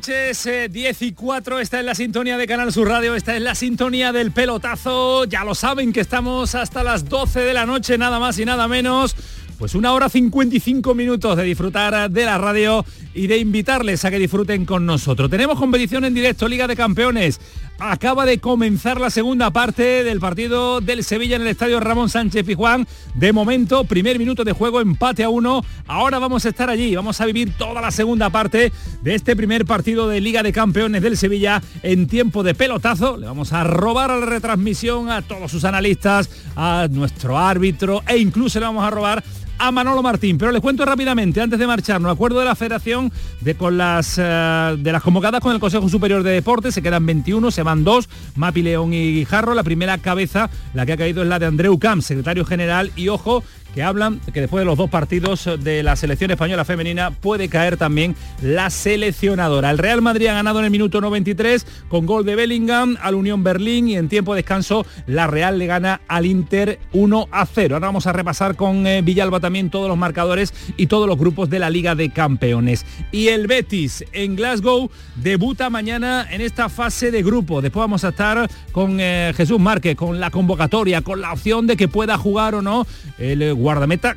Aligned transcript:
Noches, 0.00 0.48
10 0.70 1.02
eh, 1.02 1.04
y 1.04 1.12
4, 1.12 1.60
esta 1.60 1.78
es 1.78 1.84
la 1.84 1.94
sintonía 1.94 2.38
de 2.38 2.46
Canal 2.46 2.72
Sur 2.72 2.88
Radio, 2.88 3.14
esta 3.14 3.36
es 3.36 3.42
la 3.42 3.54
sintonía 3.54 4.12
del 4.12 4.32
pelotazo, 4.32 5.26
ya 5.26 5.44
lo 5.44 5.54
saben 5.54 5.92
que 5.92 6.00
estamos 6.00 6.54
hasta 6.54 6.82
las 6.82 7.06
12 7.06 7.40
de 7.40 7.52
la 7.52 7.66
noche, 7.66 7.98
nada 7.98 8.18
más 8.18 8.38
y 8.38 8.46
nada 8.46 8.66
menos. 8.66 9.14
Pues 9.58 9.74
una 9.74 9.92
hora 9.92 10.08
55 10.08 10.94
minutos 10.94 11.36
de 11.36 11.42
disfrutar 11.42 12.10
de 12.10 12.24
la 12.24 12.38
radio 12.38 12.82
y 13.12 13.26
de 13.26 13.36
invitarles 13.36 14.02
a 14.06 14.10
que 14.10 14.18
disfruten 14.18 14.64
con 14.64 14.86
nosotros. 14.86 15.28
Tenemos 15.28 15.58
competición 15.58 16.06
en 16.06 16.14
directo, 16.14 16.48
Liga 16.48 16.66
de 16.66 16.76
Campeones. 16.76 17.38
Acaba 17.82 18.26
de 18.26 18.40
comenzar 18.40 19.00
la 19.00 19.08
segunda 19.08 19.50
parte 19.52 20.04
del 20.04 20.20
partido 20.20 20.82
del 20.82 21.02
Sevilla 21.02 21.36
en 21.36 21.42
el 21.42 21.48
estadio 21.48 21.80
Ramón 21.80 22.10
Sánchez 22.10 22.44
Pijuán. 22.44 22.86
De 23.14 23.32
momento, 23.32 23.84
primer 23.84 24.18
minuto 24.18 24.44
de 24.44 24.52
juego, 24.52 24.82
empate 24.82 25.24
a 25.24 25.30
uno. 25.30 25.64
Ahora 25.86 26.18
vamos 26.18 26.44
a 26.44 26.50
estar 26.50 26.68
allí, 26.68 26.94
vamos 26.94 27.22
a 27.22 27.24
vivir 27.24 27.54
toda 27.56 27.80
la 27.80 27.90
segunda 27.90 28.28
parte 28.28 28.70
de 29.00 29.14
este 29.14 29.34
primer 29.34 29.64
partido 29.64 30.08
de 30.08 30.20
Liga 30.20 30.42
de 30.42 30.52
Campeones 30.52 31.00
del 31.00 31.16
Sevilla 31.16 31.62
en 31.82 32.06
tiempo 32.06 32.42
de 32.42 32.54
pelotazo. 32.54 33.16
Le 33.16 33.24
vamos 33.24 33.54
a 33.54 33.64
robar 33.64 34.10
a 34.10 34.18
la 34.18 34.26
retransmisión 34.26 35.08
a 35.08 35.22
todos 35.22 35.50
sus 35.50 35.64
analistas, 35.64 36.28
a 36.56 36.86
nuestro 36.90 37.38
árbitro 37.38 38.02
e 38.06 38.18
incluso 38.18 38.60
le 38.60 38.66
vamos 38.66 38.84
a 38.84 38.90
robar 38.90 39.24
a 39.60 39.70
Manolo 39.70 40.02
Martín. 40.02 40.38
Pero 40.38 40.50
les 40.50 40.60
cuento 40.60 40.84
rápidamente, 40.84 41.40
antes 41.40 41.58
de 41.58 41.66
marcharnos, 41.66 42.10
acuerdo 42.10 42.40
de 42.40 42.46
la 42.46 42.56
federación 42.56 43.12
de, 43.40 43.54
con 43.54 43.76
las, 43.76 44.16
eh, 44.18 44.76
de 44.78 44.92
las 44.92 45.02
convocadas 45.02 45.40
con 45.40 45.52
el 45.52 45.60
Consejo 45.60 45.88
Superior 45.88 46.22
de 46.22 46.32
Deportes, 46.32 46.74
se 46.74 46.82
quedan 46.82 47.04
21, 47.04 47.50
se 47.50 47.62
van 47.62 47.84
dos, 47.84 48.08
Mapi 48.36 48.62
León 48.62 48.94
y 48.94 49.12
Guijarro. 49.14 49.54
La 49.54 49.62
primera 49.62 49.98
cabeza, 49.98 50.48
la 50.72 50.86
que 50.86 50.94
ha 50.94 50.96
caído 50.96 51.22
es 51.22 51.28
la 51.28 51.38
de 51.38 51.46
Andreu 51.46 51.78
Camp, 51.78 52.02
secretario 52.02 52.44
general, 52.46 52.90
y 52.96 53.08
ojo, 53.08 53.44
que 53.74 53.82
hablan 53.82 54.20
que 54.32 54.40
después 54.40 54.60
de 54.60 54.64
los 54.64 54.76
dos 54.76 54.90
partidos 54.90 55.48
de 55.60 55.82
la 55.82 55.96
selección 55.96 56.30
española 56.30 56.64
femenina 56.64 57.10
puede 57.10 57.48
caer 57.48 57.76
también 57.76 58.14
la 58.42 58.70
seleccionadora. 58.70 59.70
El 59.70 59.78
Real 59.78 60.02
Madrid 60.02 60.26
ha 60.26 60.34
ganado 60.34 60.58
en 60.58 60.66
el 60.66 60.70
minuto 60.70 61.00
93 61.00 61.66
con 61.88 62.06
gol 62.06 62.24
de 62.24 62.36
Bellingham 62.36 62.96
al 63.00 63.14
Unión 63.14 63.42
Berlín 63.42 63.88
y 63.88 63.96
en 63.96 64.08
tiempo 64.08 64.34
de 64.34 64.38
descanso 64.38 64.86
la 65.06 65.26
Real 65.26 65.58
le 65.58 65.66
gana 65.66 66.00
al 66.08 66.26
Inter 66.26 66.78
1 66.92 67.28
a 67.30 67.46
0. 67.46 67.76
Ahora 67.76 67.88
vamos 67.88 68.06
a 68.06 68.12
repasar 68.12 68.56
con 68.56 68.86
eh, 68.86 69.02
Villalba 69.02 69.40
también 69.40 69.70
todos 69.70 69.88
los 69.88 69.98
marcadores 69.98 70.52
y 70.76 70.86
todos 70.86 71.06
los 71.06 71.18
grupos 71.18 71.50
de 71.50 71.58
la 71.58 71.70
Liga 71.70 71.94
de 71.94 72.10
Campeones. 72.10 72.84
Y 73.12 73.28
el 73.28 73.46
Betis 73.46 74.04
en 74.12 74.36
Glasgow 74.36 74.90
debuta 75.16 75.70
mañana 75.70 76.26
en 76.30 76.40
esta 76.40 76.68
fase 76.68 77.10
de 77.10 77.22
grupo. 77.22 77.60
Después 77.60 77.82
vamos 77.82 78.04
a 78.04 78.08
estar 78.08 78.50
con 78.72 78.98
eh, 79.00 79.32
Jesús 79.36 79.58
Márquez, 79.58 79.96
con 79.96 80.20
la 80.20 80.30
convocatoria, 80.30 81.02
con 81.02 81.20
la 81.20 81.32
opción 81.32 81.66
de 81.66 81.76
que 81.76 81.88
pueda 81.88 82.18
jugar 82.18 82.54
o 82.54 82.62
no 82.62 82.86
el 83.18 83.42
eh, 83.42 83.52
guardameta 83.60 84.16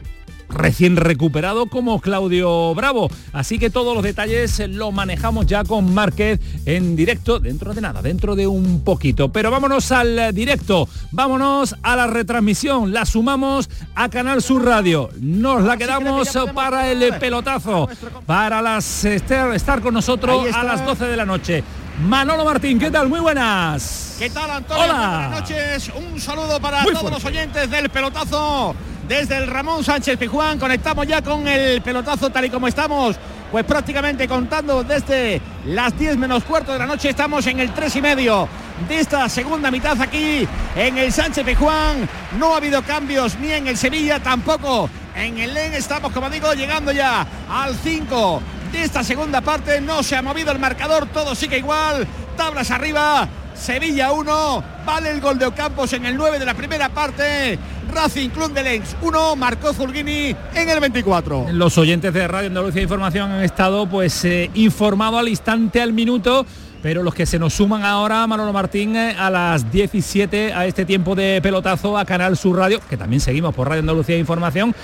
recién 0.54 0.96
recuperado 0.96 1.66
como 1.66 2.00
Claudio 2.00 2.74
Bravo. 2.76 3.10
Así 3.32 3.60
que 3.60 3.70
todos 3.70 3.94
los 3.96 4.04
detalles 4.04 4.60
lo 4.70 4.92
manejamos 4.92 5.46
ya 5.46 5.64
con 5.64 5.94
Márquez 5.94 6.40
en 6.66 6.96
directo, 6.96 7.40
dentro 7.40 7.74
de 7.74 7.82
nada, 7.82 8.02
dentro 8.02 8.36
de 8.36 8.48
un 8.48 8.84
poquito. 8.84 9.32
Pero 9.32 9.52
vámonos 9.52 9.92
al 9.92 10.34
directo, 10.34 10.88
vámonos 11.12 11.76
a 11.82 11.96
la 11.96 12.08
retransmisión, 12.08 12.94
la 12.94 13.06
sumamos 13.06 13.70
a 13.96 14.10
Canal 14.10 14.42
Sur 14.42 14.66
Radio. 14.66 15.10
Nos 15.20 15.64
la 15.64 15.78
quedamos 15.78 16.30
para 16.54 16.92
el 16.92 17.14
pelotazo, 17.16 17.90
para 18.26 18.62
las 18.62 19.06
estar, 19.06 19.82
con 19.82 19.94
nosotros 19.94 20.54
a 20.54 20.64
las 20.64 20.86
12 20.86 21.06
de 21.06 21.18
la 21.18 21.26
noche. 21.26 21.64
Manolo 22.08 22.44
Martín, 22.44 22.80
¿qué 22.80 22.90
tal? 22.90 23.08
Muy 23.08 23.20
buenas. 23.20 24.16
¿Qué 24.18 24.28
tal, 24.30 24.50
Antonio? 24.50 24.84
Hola. 24.84 25.30
Buenas 25.30 25.42
noches. 25.42 25.92
Un 25.96 26.20
saludo 26.20 26.60
para 26.60 26.84
todos 26.86 27.12
los 27.12 27.26
oyentes 27.26 27.70
del 27.70 27.90
pelotazo 27.90 28.76
desde 29.08 29.38
el 29.38 29.48
Ramón 29.48 29.84
Sánchez 29.84 30.18
Pijuán. 30.18 30.60
Conectamos 30.60 31.08
ya 31.08 31.22
con 31.22 31.48
el 31.48 31.82
pelotazo 31.82 32.30
tal 32.30 32.46
y 32.46 32.50
como 32.50 32.68
estamos, 32.68 33.18
pues 33.52 33.66
prácticamente 33.66 34.28
contando 34.28 34.84
desde 34.84 35.42
las 35.66 35.98
10 35.98 36.18
menos 36.18 36.44
cuarto 36.44 36.74
de 36.74 36.80
la 36.80 36.86
noche. 36.86 37.10
Estamos 37.10 37.46
en 37.48 37.60
el 37.60 37.74
3 37.74 37.96
y 37.98 38.02
medio 38.02 38.48
de 38.88 39.00
esta 39.00 39.30
segunda 39.30 39.70
mitad 39.72 40.00
aquí 40.02 40.48
en 40.76 40.98
el 40.98 41.12
Sánchez 41.12 41.46
Pijuán. 41.46 42.08
No 42.38 42.54
ha 42.54 42.58
habido 42.58 42.82
cambios 42.84 43.38
ni 43.40 43.52
en 43.52 43.68
el 43.68 43.78
Sevilla, 43.78 44.20
tampoco 44.20 44.90
en 45.16 45.38
el 45.38 45.54
LEN. 45.54 45.74
Estamos, 45.74 46.12
como 46.12 46.30
digo, 46.30 46.54
llegando 46.54 46.92
ya 46.92 47.26
al 47.50 47.76
5 47.76 48.42
de 48.72 48.84
esta 48.84 49.04
segunda 49.04 49.42
parte. 49.42 49.82
No 49.82 50.04
se 50.04 50.16
ha 50.16 50.22
movido 50.22 50.52
el 50.52 50.60
marcador, 50.60 51.08
todo 51.08 51.36
sigue 51.36 51.58
igual. 51.58 52.08
Tablas 52.38 52.72
arriba. 52.72 53.28
Sevilla 53.64 54.12
1, 54.12 54.64
vale 54.86 55.10
el 55.10 55.22
gol 55.22 55.40
de 55.40 55.46
Ocampos 55.46 55.94
en 55.94 56.06
el 56.06 56.18
9 56.18 56.38
de 56.38 56.46
la 56.46 56.54
primera 56.54 56.90
parte. 56.90 57.58
Racing 57.94 58.28
Club 58.28 58.52
de 58.52 58.62
Lens 58.62 58.94
1, 59.02 59.38
marcó 59.38 59.72
Zurgini 59.72 60.36
en 60.54 60.70
el 60.70 60.82
24. 60.82 61.48
Los 61.54 61.78
oyentes 61.78 62.14
de 62.14 62.28
Radio 62.28 62.50
Andalucía 62.50 62.82
Información 62.82 63.32
han 63.32 63.42
estado 63.42 63.88
pues 63.88 64.26
eh, 64.26 64.52
informados 64.56 65.22
al 65.22 65.30
instante, 65.30 65.82
al 65.82 65.94
minuto 65.94 66.46
pero 66.82 67.04
los 67.04 67.16
que 67.16 67.26
se 67.26 67.40
nos 67.40 67.54
suman 67.54 67.86
ahora, 67.86 68.28
Manolo 68.28 68.52
Martín, 68.52 68.98
eh, 68.98 69.16
a 69.18 69.30
las 69.30 69.72
17 69.72 70.52
a 70.52 70.66
este 70.66 70.84
tiempo 70.84 71.16
de 71.16 71.40
pelotazo 71.42 71.98
a 71.98 72.04
Canal 72.04 72.36
Sur 72.36 72.58
Radio, 72.58 72.82
que 72.90 72.98
también 72.98 73.22
seguimos 73.22 73.56
por 73.56 73.70
Radio 73.70 73.80
Andalucía 73.80 74.18
Información. 74.18 74.76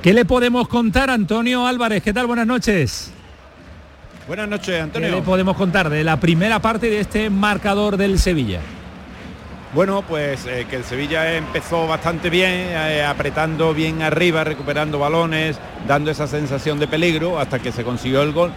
¿Qué 0.00 0.14
le 0.14 0.24
podemos 0.24 0.68
contar, 0.68 1.10
Antonio 1.10 1.66
Álvarez? 1.66 2.02
¿Qué 2.02 2.14
tal? 2.14 2.26
Buenas 2.26 2.46
noches. 2.46 3.12
Buenas 4.28 4.48
noches, 4.48 4.80
Antonio. 4.80 5.08
¿Qué 5.08 5.16
le 5.16 5.22
podemos 5.22 5.56
contar 5.56 5.90
de 5.90 6.04
la 6.04 6.16
primera 6.16 6.60
parte 6.60 6.88
de 6.88 7.00
este 7.00 7.28
marcador 7.28 7.96
del 7.96 8.20
Sevilla? 8.20 8.60
Bueno, 9.74 10.02
pues 10.02 10.46
eh, 10.46 10.66
que 10.70 10.76
el 10.76 10.84
Sevilla 10.84 11.34
empezó 11.34 11.88
bastante 11.88 12.30
bien, 12.30 12.50
eh, 12.52 13.02
apretando 13.04 13.74
bien 13.74 14.02
arriba, 14.02 14.44
recuperando 14.44 14.98
balones, 14.98 15.58
dando 15.88 16.10
esa 16.10 16.26
sensación 16.26 16.78
de 16.78 16.86
peligro 16.86 17.38
hasta 17.38 17.58
que 17.58 17.72
se 17.72 17.82
consiguió 17.82 18.22
el 18.22 18.32
gol. 18.32 18.52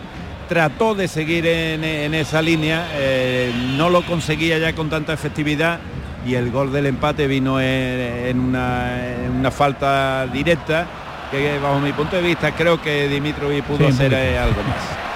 Trató 0.50 0.94
de 0.94 1.08
seguir 1.08 1.48
en, 1.48 2.14
esa 2.14 2.42
línea, 2.42 2.88
eh, 2.94 3.52
no 3.76 3.90
lo 3.90 4.06
conseguía 4.06 4.60
ya 4.60 4.74
con 4.74 4.92
tanta 4.92 5.14
efectividad 5.14 5.80
y 6.28 6.36
el 6.36 6.52
gol 6.52 6.72
del 6.72 6.86
empate 6.86 7.26
vino 7.26 7.60
en, 7.60 8.40
una, 8.40 9.50
falta 9.50 10.28
directa 10.28 10.86
que 11.32 11.58
bajo 11.58 11.80
mi 11.80 11.94
punto 11.94 12.18
de 12.18 12.22
vista 12.22 12.52
creo 12.52 12.80
que 12.80 13.08
Dimitrovic 13.08 13.64
pudo 13.64 13.88
hacer 13.88 14.14
algo 14.14 14.62
más. 14.64 15.15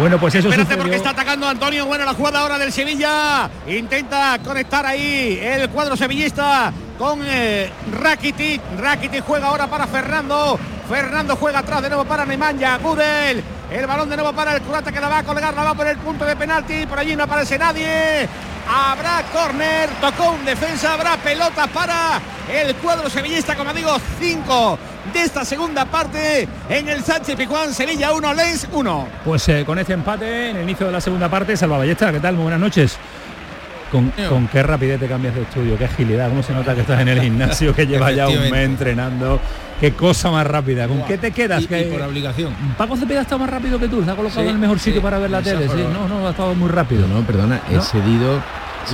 Bueno, 0.00 0.18
pues 0.18 0.34
eso 0.34 0.48
Espérate 0.48 0.78
porque 0.78 0.96
está 0.96 1.10
atacando 1.10 1.46
Antonio. 1.46 1.84
Bueno, 1.84 2.06
la 2.06 2.14
jugada 2.14 2.40
ahora 2.40 2.56
del 2.56 2.72
Sevilla. 2.72 3.50
Intenta 3.66 4.38
conectar 4.42 4.86
ahí 4.86 5.38
el 5.42 5.68
cuadro 5.68 5.94
sevillista 5.94 6.72
con 6.98 7.20
eh, 7.22 7.70
Rakitic. 7.92 8.62
Rakitic 8.78 9.22
juega 9.26 9.48
ahora 9.48 9.66
para 9.66 9.86
Fernando. 9.86 10.58
Fernando 10.88 11.36
juega 11.36 11.58
atrás 11.58 11.82
de 11.82 11.90
nuevo 11.90 12.06
para 12.06 12.24
Nemanja. 12.24 12.78
Gudel. 12.78 13.44
El 13.70 13.86
balón 13.86 14.08
de 14.10 14.16
nuevo 14.16 14.32
para 14.32 14.56
el 14.56 14.62
curata 14.62 14.90
que 14.90 15.00
la 15.00 15.08
va 15.08 15.18
a 15.18 15.22
colgar. 15.22 15.54
La 15.54 15.62
va 15.62 15.74
por 15.74 15.86
el 15.86 15.96
punto 15.98 16.24
de 16.24 16.34
penalti. 16.34 16.86
Por 16.86 16.98
allí 16.98 17.14
no 17.14 17.24
aparece 17.24 17.56
nadie. 17.56 18.28
Habrá 18.68 19.22
córner. 19.32 19.88
Tocó 20.00 20.32
un 20.32 20.44
defensa. 20.44 20.94
Habrá 20.94 21.16
pelota 21.16 21.66
para 21.68 22.20
el 22.52 22.74
cuadro 22.76 23.08
sevillista. 23.08 23.54
Como 23.54 23.72
digo, 23.72 23.96
5 24.18 24.78
de 25.12 25.22
esta 25.22 25.44
segunda 25.44 25.84
parte 25.84 26.48
en 26.68 26.88
el 26.88 27.02
Sánchez 27.02 27.36
Pijuán, 27.36 27.72
Sevilla 27.72 28.12
1, 28.12 28.34
Lens 28.34 28.68
1. 28.72 29.08
Pues 29.24 29.48
eh, 29.48 29.64
con 29.64 29.78
este 29.78 29.92
empate 29.92 30.50
en 30.50 30.56
el 30.56 30.62
inicio 30.64 30.86
de 30.86 30.92
la 30.92 31.00
segunda 31.00 31.28
parte, 31.28 31.56
Salva 31.56 31.78
Ballesta, 31.78 32.12
¿qué 32.12 32.20
tal? 32.20 32.34
Muy 32.34 32.42
buenas 32.42 32.60
noches. 32.60 32.98
Con, 33.90 34.12
con, 34.28 34.46
qué 34.48 34.62
rapidez 34.62 35.00
te 35.00 35.06
cambias 35.06 35.34
de 35.34 35.42
estudio, 35.42 35.76
qué 35.76 35.86
agilidad, 35.86 36.28
cómo 36.28 36.42
se 36.42 36.52
nota 36.52 36.74
que 36.74 36.82
estás 36.82 37.00
en 37.00 37.08
el 37.08 37.20
gimnasio, 37.20 37.74
que 37.74 37.86
lleva 37.86 38.12
ya 38.12 38.28
un 38.28 38.50
mes 38.50 38.64
entrenando. 38.66 39.40
Qué 39.80 39.92
cosa 39.92 40.30
más 40.30 40.46
rápida. 40.46 40.86
¿Con 40.86 41.02
qué 41.04 41.18
te 41.18 41.30
quedas? 41.30 41.66
que, 41.66 41.84
por 41.84 42.02
obligación. 42.02 42.54
Paco 42.76 42.96
Cepeda 42.96 43.22
está 43.22 43.38
más 43.38 43.50
rápido 43.50 43.78
que 43.78 43.88
tú, 43.88 44.04
se 44.04 44.10
ha 44.10 44.14
colocado 44.14 44.42
en 44.42 44.48
el 44.48 44.58
mejor 44.58 44.78
sitio 44.78 45.00
para 45.02 45.18
ver 45.18 45.30
la 45.30 45.42
tele. 45.42 45.68
Sí, 45.68 45.84
no, 45.92 46.06
no, 46.06 46.26
ha 46.26 46.30
estado 46.30 46.54
muy 46.54 46.68
rápido. 46.68 47.08
No, 47.08 47.22
perdona, 47.22 47.62
he 47.70 47.80
cedido. 47.80 48.40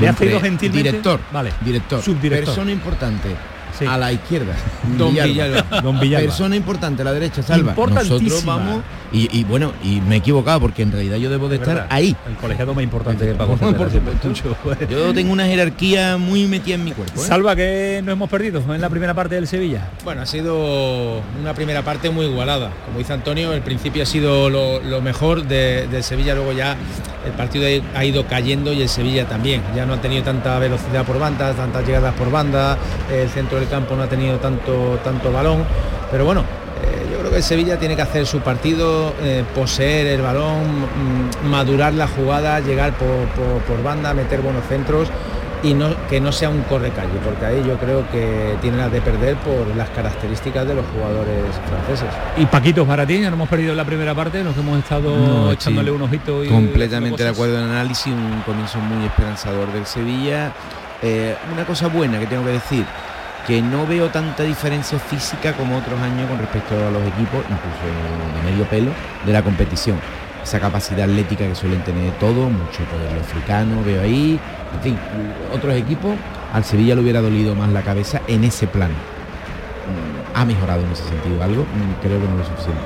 Le 0.01 0.09
ha 0.09 0.13
cedido 0.13 0.41
gentilmente. 0.41 0.91
Director. 0.91 1.21
Vale. 1.33 1.53
Director. 1.61 2.03
Subdirector. 2.03 2.55
Persona 2.55 2.73
importante 2.73 3.56
a 3.89 3.99
la 3.99 4.13
izquierda. 4.13 4.55
Don 4.97 5.15
Villalba. 5.15 5.81
Don 5.81 6.01
Villalba. 6.01 6.27
Persona 6.27 6.57
importante 6.57 7.03
a 7.03 7.05
la 7.05 7.13
derecha, 7.13 7.43
Salva. 7.43 7.75
Nosotros 7.75 8.45
vamos 8.45 8.83
y, 9.13 9.45
bueno, 9.45 9.73
y 9.83 10.01
me 10.01 10.17
he 10.17 10.19
equivocado 10.19 10.61
porque 10.61 10.83
en 10.83 10.93
realidad 10.93 11.17
yo 11.17 11.31
debo 11.31 11.49
de 11.49 11.57
estar 11.57 11.87
ahí. 11.91 12.15
El 12.29 12.37
colegiado 12.37 12.75
más 12.75 12.85
importante 12.85 13.25
que 13.25 13.35
Paco 13.35 13.57
Yo 14.91 15.15
tengo 15.15 15.33
una 15.33 15.47
jerarquía 15.47 16.17
muy 16.19 16.47
metida 16.47 16.75
en 16.75 16.85
mi 16.85 16.93
cuerpo. 16.93 17.23
¿eh? 17.23 17.25
Salva 17.25 17.57
que 17.57 18.03
no 18.05 18.13
hemos 18.13 18.29
perdido 18.29 18.63
en 18.75 18.81
la 18.81 18.91
primera 18.91 19.15
parte 19.15 19.37
del 19.37 19.47
Sevilla. 19.47 19.89
Bueno, 20.05 20.23
ha 20.23 20.27
sido 20.27 21.23
una 21.41 21.55
primera 21.55 21.83
parte 21.83 22.11
muy 22.11 22.27
igualada. 22.27 22.71
Como 22.85 22.99
dice 22.99 23.13
Antonio, 23.13 23.53
el 23.53 23.63
principio 23.63 24.03
ha 24.03 24.07
sido 24.07 24.51
lo, 24.51 25.01
mejor 25.01 25.45
del 25.45 25.91
de 25.91 26.03
Sevilla, 26.03 26.35
luego 26.35 26.53
ya 26.53 26.77
el 27.25 27.33
partido 27.33 27.67
ha 27.95 28.05
ido 28.05 28.27
cayendo 28.27 28.73
y 28.73 28.83
el 28.83 28.89
Sevilla 28.89 29.27
también. 29.27 29.63
Ya 29.75 29.87
no 29.87 29.95
ha 29.95 30.01
tenido 30.01 30.25
tanta 30.25 30.59
velocidad 30.59 31.05
por 31.05 31.19
banda, 31.19 31.53
tantas 31.53 31.87
llegadas 31.87 32.15
por 32.15 32.31
banda, 32.31 32.77
el 33.13 33.29
centro 33.31 33.59
del 33.59 33.66
campo 33.67 33.97
no 33.97 34.03
ha 34.03 34.09
tenido 34.09 34.39
tanto, 34.39 34.99
tanto 35.03 35.33
balón. 35.33 35.65
Pero 36.11 36.25
bueno, 36.25 36.43
eh, 36.83 37.09
yo 37.11 37.19
creo 37.19 37.31
que 37.31 37.39
el 37.39 37.43
Sevilla 37.43 37.79
tiene 37.79 37.97
que 37.97 38.03
hacer 38.03 38.27
su 38.27 38.41
partido, 38.41 39.15
eh, 39.23 39.45
poseer 39.55 40.07
el 40.09 40.23
balón, 40.23 40.83
mm, 41.43 41.49
madurar 41.49 41.95
la 41.95 42.07
jugada, 42.07 42.61
llegar 42.61 42.93
por, 42.95 43.83
banda, 43.83 44.13
meter 44.15 44.41
buenos 44.41 44.65
centros 44.67 45.09
y 45.63 45.73
no, 45.73 45.89
que 46.09 46.21
no 46.21 46.33
sea 46.33 46.51
un 46.51 46.63
corre-calle, 46.63 47.19
porque 47.25 47.47
ahí 47.47 47.65
yo 47.67 47.79
creo 47.79 48.09
que 48.11 48.57
tiene 48.61 48.77
las 48.77 48.93
de 48.93 49.01
perder 49.01 49.37
por 49.37 49.75
las 49.75 49.89
características 49.91 50.67
de 50.67 50.75
los 50.75 50.85
jugadores 50.95 51.45
franceses. 51.69 52.09
Y 52.37 52.45
Paquito, 52.47 52.85
para 52.85 53.07
ti, 53.07 53.21
ya 53.21 53.31
no 53.31 53.37
hemos 53.37 53.49
perdido 53.49 53.71
en 53.71 53.79
la 53.79 53.85
primera 53.85 54.15
parte, 54.15 54.45
nos 54.45 54.57
hemos 54.57 54.79
estado 54.79 55.53
echándole 55.53 55.91
un 55.91 56.03
ojito 56.03 56.45
y 56.45 56.49
completamente 56.49 57.23
de 57.23 57.31
acuerdo 57.31 57.59
en 57.59 57.65
el 57.65 57.71
análisis, 57.71 58.13
un 58.13 58.43
comienzo 58.45 58.79
muy 58.79 59.07
esperanzador 59.07 59.73
del 59.73 59.87
Sevilla. 59.87 60.53
Eh, 61.03 61.37
una 61.53 61.65
cosa 61.65 61.89
buena 61.89 62.19
que 62.19 62.27
tengo 62.27 62.45
que 62.45 62.53
decir, 62.53 62.85
que 63.47 63.63
no 63.63 63.87
veo 63.87 64.09
tanta 64.09 64.43
diferencia 64.43 64.99
física 64.99 65.53
como 65.53 65.79
otros 65.79 66.01
años 66.01 66.29
con 66.29 66.39
respecto 66.39 66.75
a 66.75 66.91
los 66.91 67.03
equipos, 67.03 67.45
incluso 67.45 68.43
de 68.45 68.51
medio 68.51 68.65
pelo, 68.69 68.91
de 69.25 69.33
la 69.33 69.43
competición. 69.43 69.99
Esa 70.43 70.61
capacidad 70.61 71.09
atlética 71.09 71.47
que 71.47 71.55
suelen 71.55 71.83
tener 71.83 72.13
todos, 72.15 72.51
mucho 72.51 72.85
poder 72.85 73.19
africano, 73.21 73.83
veo 73.85 74.03
ahí. 74.03 74.39
En 74.75 74.81
fin, 74.83 74.99
otros 75.53 75.75
equipos, 75.75 76.15
al 76.53 76.65
Sevilla 76.65 76.95
le 76.95 77.03
hubiera 77.03 77.21
dolido 77.21 77.55
más 77.55 77.71
la 77.71 77.83
cabeza 77.83 78.21
en 78.27 78.45
ese 78.45 78.67
plan. 78.67 78.91
Mm, 78.91 80.39
ha 80.39 80.45
mejorado 80.45 80.83
en 80.85 80.91
ese 80.91 81.05
sentido 81.05 81.43
algo, 81.43 81.65
creo 82.03 82.21
que 82.21 82.29
no 82.29 82.37
lo 82.37 82.45
suficiente. 82.45 82.81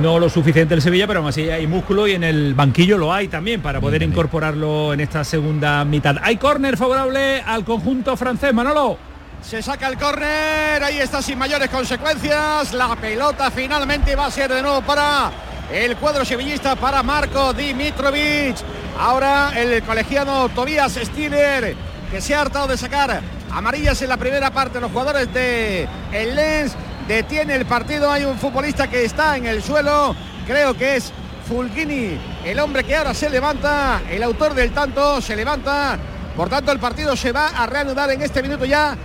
No 0.00 0.18
lo 0.20 0.28
suficiente 0.28 0.74
el 0.74 0.82
Sevilla, 0.82 1.08
pero 1.08 1.18
aún 1.20 1.28
así 1.28 1.50
hay 1.50 1.66
músculo 1.66 2.06
y 2.06 2.12
en 2.12 2.22
el 2.22 2.54
banquillo 2.54 2.96
lo 2.96 3.12
hay 3.12 3.26
también 3.26 3.60
para 3.60 3.80
poder 3.80 4.02
incorporarlo 4.02 4.94
en 4.94 5.00
esta 5.00 5.24
segunda 5.24 5.84
mitad. 5.84 6.16
Hay 6.22 6.36
córner 6.36 6.76
favorable 6.76 7.40
al 7.40 7.64
conjunto 7.64 8.16
francés, 8.16 8.54
Manolo. 8.54 9.15
Se 9.42 9.62
saca 9.62 9.86
el 9.86 9.96
córner, 9.96 10.82
ahí 10.82 10.98
está 10.98 11.22
sin 11.22 11.38
mayores 11.38 11.70
consecuencias. 11.70 12.72
La 12.72 12.96
pelota 12.96 13.50
finalmente 13.50 14.16
va 14.16 14.26
a 14.26 14.30
ser 14.30 14.52
de 14.52 14.60
nuevo 14.60 14.82
para 14.82 15.30
el 15.72 15.96
cuadro 15.96 16.24
sevillista, 16.24 16.74
para 16.74 17.02
Marco 17.02 17.52
Dimitrovic. 17.52 18.56
Ahora 18.98 19.52
el 19.54 19.82
colegiado 19.84 20.48
Tobias 20.48 20.94
Stiller, 20.94 21.76
que 22.10 22.20
se 22.20 22.34
ha 22.34 22.40
hartado 22.40 22.66
de 22.66 22.76
sacar 22.76 23.20
amarillas 23.52 24.02
en 24.02 24.08
la 24.08 24.16
primera 24.16 24.50
parte. 24.50 24.80
Los 24.80 24.90
jugadores 24.90 25.32
de 25.32 25.88
el 26.12 26.34
Lens 26.34 26.74
detiene 27.06 27.54
el 27.54 27.66
partido. 27.66 28.10
Hay 28.10 28.24
un 28.24 28.38
futbolista 28.38 28.88
que 28.88 29.04
está 29.04 29.36
en 29.36 29.46
el 29.46 29.62
suelo, 29.62 30.16
creo 30.46 30.74
que 30.74 30.96
es 30.96 31.12
Fulgini, 31.48 32.18
el 32.44 32.58
hombre 32.58 32.82
que 32.82 32.96
ahora 32.96 33.14
se 33.14 33.30
levanta, 33.30 34.02
el 34.10 34.24
autor 34.24 34.54
del 34.54 34.72
tanto 34.72 35.20
se 35.20 35.36
levanta. 35.36 35.96
Por 36.36 36.48
tanto, 36.50 36.72
el 36.72 36.78
partido 36.78 37.16
se 37.16 37.32
va 37.32 37.48
a 37.48 37.66
reanudar 37.66 38.10
en 38.10 38.20
este 38.20 38.42
minuto 38.42 38.64
ya 38.66 38.96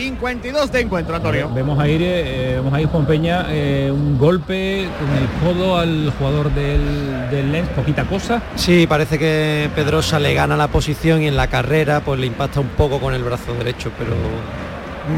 52 0.00 0.72
de 0.72 0.80
encuentro, 0.80 1.16
Antonio. 1.16 1.50
Vemos 1.54 1.78
ahí, 1.78 1.96
eh, 1.98 2.52
vemos 2.56 2.72
ahí 2.74 2.84
Juan 2.84 3.06
Peña, 3.06 3.46
eh, 3.48 3.90
un 3.90 4.18
golpe 4.18 4.86
con 5.00 5.16
el 5.16 5.54
codo 5.54 5.78
al 5.78 6.12
jugador 6.18 6.52
del, 6.52 7.30
del 7.30 7.50
Lens, 7.50 7.68
poquita 7.70 8.04
cosa. 8.04 8.42
Sí, 8.56 8.86
parece 8.86 9.18
que 9.18 9.70
Pedrosa 9.74 10.18
le 10.18 10.34
gana 10.34 10.56
la 10.56 10.68
posición 10.68 11.22
y 11.22 11.28
en 11.28 11.36
la 11.36 11.46
carrera 11.46 12.00
pues 12.00 12.20
le 12.20 12.26
impacta 12.26 12.60
un 12.60 12.68
poco 12.68 13.00
con 13.00 13.14
el 13.14 13.24
brazo 13.24 13.54
derecho, 13.54 13.90
pero 13.98 14.12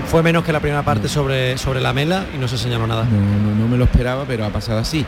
fue 0.07 0.23
menos 0.23 0.45
que 0.45 0.53
la 0.53 0.61
primera 0.61 0.83
parte 0.83 1.09
sobre, 1.09 1.59
sobre 1.59 1.81
la 1.81 1.93
mela 1.93 2.25
y 2.35 2.39
no 2.39 2.47
se 2.47 2.57
señaló 2.57 2.87
nada. 2.87 3.05
No, 3.05 3.55
no, 3.61 3.69
me 3.69 3.77
lo 3.77 3.85
esperaba, 3.85 4.25
pero 4.27 4.45
ha 4.45 4.51
pasado 4.51 4.79
así. 4.79 5.05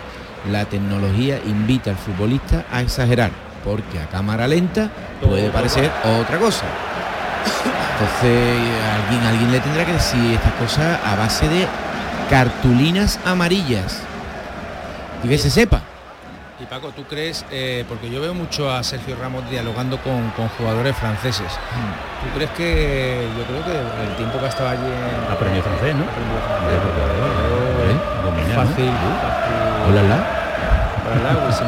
La 0.50 0.64
tecnología 0.64 1.38
invita 1.46 1.90
al 1.90 1.96
futbolista 1.96 2.64
a 2.72 2.80
exagerar, 2.80 3.30
porque 3.64 4.00
a 4.00 4.06
cámara 4.06 4.48
lenta 4.48 4.90
puede 5.22 5.50
parecer 5.50 5.90
otra 6.20 6.38
cosa. 6.38 6.64
Entonces 8.00 8.56
alguien, 8.96 9.20
alguien 9.26 9.52
le 9.52 9.60
tendrá 9.60 9.84
que 9.84 9.92
decir 9.92 10.32
estas 10.32 10.54
cosas 10.54 10.98
a 11.04 11.16
base 11.16 11.46
de 11.48 11.66
cartulinas 12.30 13.20
amarillas. 13.26 14.00
Y 15.22 15.28
que 15.28 15.36
se 15.36 15.50
sepa. 15.50 15.82
Y 16.58 16.64
Paco, 16.64 16.92
¿tú 16.96 17.04
crees, 17.04 17.44
eh, 17.50 17.84
porque 17.88 18.10
yo 18.10 18.22
veo 18.22 18.32
mucho 18.32 18.70
a 18.70 18.82
Sergio 18.82 19.16
Ramos 19.20 19.50
dialogando 19.50 19.98
con, 19.98 20.30
jugadores 20.58 20.96
franceses, 20.96 21.52
mm. 21.52 22.24
¿tú 22.24 22.30
crees 22.36 22.50
que 22.50 23.28
yo 23.36 23.44
creo 23.44 23.62
que 23.64 23.72
el 24.10 24.16
tiempo 24.16 24.38
que 24.38 24.46
estaba 24.46 24.70
allí 24.70 24.84
en... 24.84 25.32
Aprendió 25.32 25.62
francés, 25.62 25.94
¿no? 25.94 26.04
Aprendió 26.04 26.40
francés, 28.54 28.54
fácil, 28.54 28.90
Hola, 29.88 30.02
la. 30.02 30.16
Hola, 31.12 31.52
sé. 31.52 31.64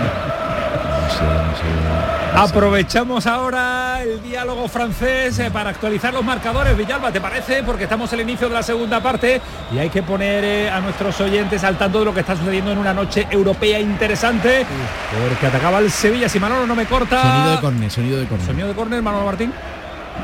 Aprovechamos 2.34 3.26
ahora 3.26 4.02
el 4.02 4.22
diálogo 4.22 4.66
francés 4.66 5.38
eh, 5.38 5.50
para 5.50 5.70
actualizar 5.70 6.14
los 6.14 6.24
marcadores. 6.24 6.76
Villalba, 6.76 7.12
¿te 7.12 7.20
parece? 7.20 7.62
Porque 7.62 7.84
estamos 7.84 8.12
el 8.14 8.22
inicio 8.22 8.48
de 8.48 8.54
la 8.54 8.62
segunda 8.62 9.02
parte 9.02 9.40
y 9.72 9.78
hay 9.78 9.90
que 9.90 10.02
poner 10.02 10.42
eh, 10.42 10.70
a 10.70 10.80
nuestros 10.80 11.20
oyentes 11.20 11.62
al 11.62 11.76
tanto 11.76 11.98
de 11.98 12.06
lo 12.06 12.14
que 12.14 12.20
está 12.20 12.34
sucediendo 12.34 12.72
en 12.72 12.78
una 12.78 12.94
noche 12.94 13.26
europea 13.30 13.78
interesante. 13.78 14.64
Porque 15.28 15.46
atacaba 15.46 15.78
el 15.78 15.90
Sevilla. 15.90 16.28
Si 16.28 16.40
Manolo 16.40 16.66
no 16.66 16.74
me 16.74 16.86
corta. 16.86 17.20
Sonido 17.20 17.50
de 17.50 17.60
córner, 17.60 17.90
sonido 17.90 18.18
de 18.18 18.26
córner. 18.26 18.46
Sonido 18.46 18.68
de 18.68 18.74
córner, 18.74 19.02
Manolo 19.02 19.26
Martín. 19.26 19.52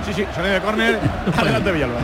Sí, 0.04 0.12
sí, 0.14 0.24
sonido 0.34 0.54
de 0.54 0.60
córner. 0.60 0.98
Adelante 1.36 1.72
Villalba. 1.72 2.00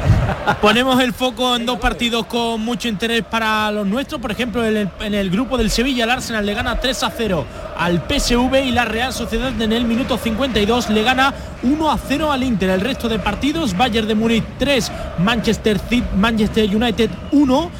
Ponemos 0.60 1.00
el 1.02 1.12
foco 1.12 1.56
en 1.56 1.66
dos 1.66 1.78
partidos 1.78 2.26
con 2.26 2.60
mucho 2.60 2.88
interés 2.88 3.22
para 3.22 3.70
los 3.70 3.86
nuestros. 3.86 4.20
Por 4.20 4.30
ejemplo, 4.30 4.64
en 4.64 5.14
el, 5.14 5.30
grupo 5.30 5.58
del 5.58 5.70
Sevilla, 5.70 6.04
el 6.04 6.10
Arsenal 6.10 6.44
le 6.46 6.54
gana 6.54 6.78
3 6.80 7.02
a 7.02 7.10
0 7.10 7.46
al 7.76 8.02
PSV 8.08 8.64
y 8.64 8.72
la 8.72 8.84
Real 8.84 9.12
Sociedad 9.12 9.52
en 9.60 9.72
el 9.72 9.84
minuto 9.84 10.18
52 10.18 10.90
le 10.90 11.02
gana 11.02 11.34
1 11.62 11.90
a 11.90 11.98
0 11.98 12.32
al 12.32 12.42
Inter. 12.42 12.70
El 12.70 12.80
resto 12.80 13.08
de 13.08 13.18
partidos, 13.18 13.76
Bayern 13.76 14.08
de 14.08 14.14
Múnich 14.14 14.44
3, 14.58 14.92
Manchester, 15.18 15.78
City, 15.78 16.04
Manchester 16.16 16.74
United 16.74 17.10
1. 17.32 17.70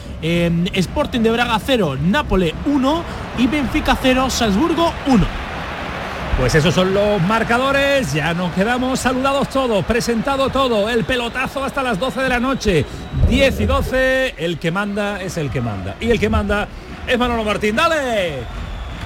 Sporting 0.75 1.21
de 1.21 1.33
Braga 1.33 1.59
0, 1.59 1.97
Nápoles 2.01 2.55
1 2.67 3.03
y 3.39 3.49
Benfica 3.49 3.99
0, 4.01 4.31
Salzburgo 4.31 4.93
1. 5.09 5.42
Pues 6.39 6.55
esos 6.55 6.75
son 6.75 6.93
los 6.93 7.21
marcadores, 7.23 8.13
ya 8.13 8.35
nos 8.35 8.53
quedamos 8.53 8.99
saludados 8.99 9.49
todos, 9.49 9.85
presentado 9.85 10.49
todo, 10.49 10.89
el 10.89 11.05
pelotazo 11.05 11.63
hasta 11.63 11.83
las 11.83 11.99
12 11.99 12.21
de 12.23 12.29
la 12.29 12.41
noche, 12.41 12.85
10 13.29 13.61
y 13.61 13.67
12, 13.67 14.35
el 14.39 14.59
que 14.59 14.71
manda 14.71 15.23
es 15.23 15.37
el 15.37 15.51
que 15.51 15.61
manda. 15.61 15.95
Y 16.01 16.11
el 16.11 16.19
que 16.19 16.29
manda 16.29 16.67
es 17.07 17.19
Manolo 17.19 17.45
Martín, 17.45 17.77
dale. 17.77 18.39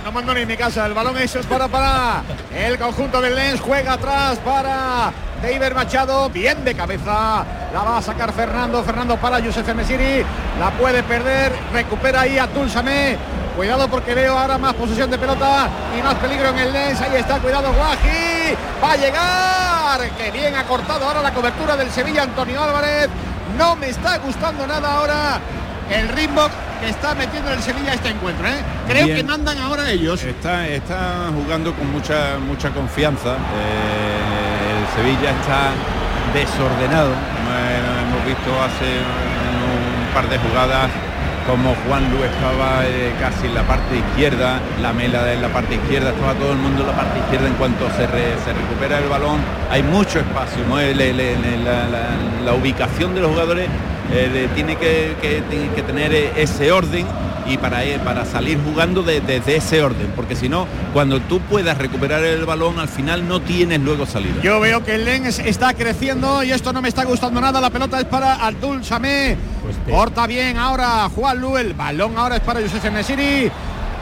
No 0.05 0.13
mando 0.13 0.33
ni 0.33 0.43
en 0.43 0.49
mi 0.49 0.57
casa, 0.57 0.87
el 0.87 0.95
balón 0.95 1.17
es 1.19 1.37
para 1.47 1.69
para 1.69 2.23
el 2.55 2.79
conjunto 2.79 3.21
del 3.21 3.35
Lens, 3.35 3.61
juega 3.61 3.95
atrás 3.95 4.39
para 4.39 5.13
David 5.43 5.75
Machado, 5.75 6.29
bien 6.31 6.65
de 6.65 6.75
cabeza, 6.75 7.45
la 7.73 7.83
va 7.83 7.99
a 7.99 8.03
sacar 8.03 8.33
Fernando, 8.33 8.83
Fernando 8.83 9.17
para 9.17 9.39
Yusef 9.39 9.75
Mesiri, 9.75 10.25
la 10.59 10.71
puede 10.79 11.03
perder, 11.03 11.53
recupera 11.73 12.23
ahí 12.23 12.39
a 12.39 12.47
Tulsame, 12.47 13.17
Cuidado 13.57 13.89
porque 13.89 14.15
veo 14.15 14.39
ahora 14.39 14.59
más 14.59 14.75
posesión 14.75 15.11
de 15.11 15.17
pelota 15.17 15.71
y 15.99 16.03
más 16.03 16.15
peligro 16.17 16.51
en 16.51 16.59
el 16.59 16.73
Lens. 16.75 17.01
Ahí 17.01 17.17
está, 17.17 17.39
cuidado 17.39 17.73
Guaji. 17.73 18.55
Va 18.85 18.93
a 18.93 18.97
llegar. 18.97 20.11
Que 20.19 20.31
bien 20.31 20.55
ha 20.55 20.65
cortado 20.65 21.07
ahora 21.07 21.23
la 21.23 21.33
cobertura 21.33 21.75
del 21.75 21.91
Sevilla 21.91 22.25
Antonio 22.25 22.63
Álvarez. 22.63 23.09
No 23.57 23.75
me 23.77 23.89
está 23.89 24.19
gustando 24.19 24.67
nada 24.67 24.93
ahora 24.93 25.41
el 25.91 26.07
ritmo 26.11 26.43
que 26.83 26.91
está 26.91 27.15
metiendo 27.15 27.51
el 27.51 27.63
Sevilla 27.63 27.95
este 27.95 28.11
encuentro. 28.11 28.47
¿eh? 28.47 28.63
Creo 28.89 29.07
que 29.07 29.25
mandan 29.25 29.57
ahora 29.57 29.91
ellos. 29.91 30.23
Está, 30.23 30.69
está 30.69 31.31
jugando 31.35 31.75
con 31.75 31.91
mucha, 31.91 32.39
mucha 32.39 32.69
confianza. 32.75 33.37
Eh, 33.37 34.66
el 34.87 35.03
Sevilla 35.03 35.31
está 35.31 35.73
desordenado. 36.35 37.11
hemos 37.11 38.25
visto 38.27 38.51
hace 38.63 39.01
un 39.01 40.15
par 40.15 40.29
de 40.29 40.39
jugadas 40.39 40.91
como 41.47 41.75
Juan 41.87 42.11
Lu 42.11 42.25
estaba 42.25 42.85
eh, 42.85 43.13
casi 43.21 43.47
en 43.47 43.55
la 43.55 43.63
parte 43.63 43.97
izquierda, 43.97 44.59
la 44.83 44.93
mela 44.93 45.33
en 45.33 45.41
la 45.41 45.49
parte 45.49 45.77
izquierda, 45.77 46.11
estaba 46.11 46.35
todo 46.35 46.53
el 46.53 46.59
mundo 46.59 46.83
en 46.83 46.89
la 46.89 46.97
parte 46.97 47.19
izquierda 47.21 47.47
en 47.47 47.55
cuanto 47.55 47.87
se, 47.97 48.07
recupera 48.07 48.99
el 48.99 49.09
balón, 49.09 49.39
hay 49.71 49.83
mucho 49.85 50.19
espacio, 50.19 50.59
la, 50.67 52.53
ubicación 52.53 53.15
de 53.15 53.21
los 53.21 53.31
jugadores 53.31 53.69
eh, 54.13 54.49
tiene 54.57 54.77
que, 54.77 55.15
que, 55.23 55.83
tener 55.83 56.13
ese 56.37 56.73
orden 56.73 57.07
y 57.49 57.59
para, 57.59 57.85
eh, 57.85 57.99
para 58.05 58.25
salir 58.25 58.59
jugando 58.65 59.03
desde 59.03 59.57
ese 59.57 59.83
orden, 59.83 60.13
porque 60.17 60.37
si 60.37 60.49
no, 60.49 60.67
cuando 60.93 61.21
tú 61.21 61.41
puedas 61.41 61.79
recuperar 61.79 62.23
el 62.25 62.45
balón, 62.45 62.79
al 62.79 62.89
final 62.89 63.27
no 63.27 63.41
tienes 63.41 63.81
luego 63.81 64.07
salida. 64.07 64.43
Yo 64.43 64.61
veo 64.61 64.85
que 64.85 64.97
el 64.97 65.05
Lens 65.05 65.39
está 65.39 65.75
creciendo 65.75 66.43
y 66.43 66.53
esto 66.53 66.73
no 66.73 66.83
me 66.83 66.89
está 66.89 67.05
gustando 67.05 67.41
nada, 67.41 67.61
la 67.61 67.71
pelota 67.71 67.99
es 67.99 68.07
para 68.07 68.35
Abdul 68.35 68.85
Samé, 68.85 69.37
pues 69.63 69.77
corta 69.89 70.27
bien 70.27 70.57
ahora 70.57 71.09
Juan 71.15 71.41
Lu, 71.41 71.57
el 71.57 71.75
balón 71.75 72.17
ahora 72.19 72.37
es 72.37 72.43
para 72.43 72.61
José 72.61 72.91
Nesiri, 72.91 73.51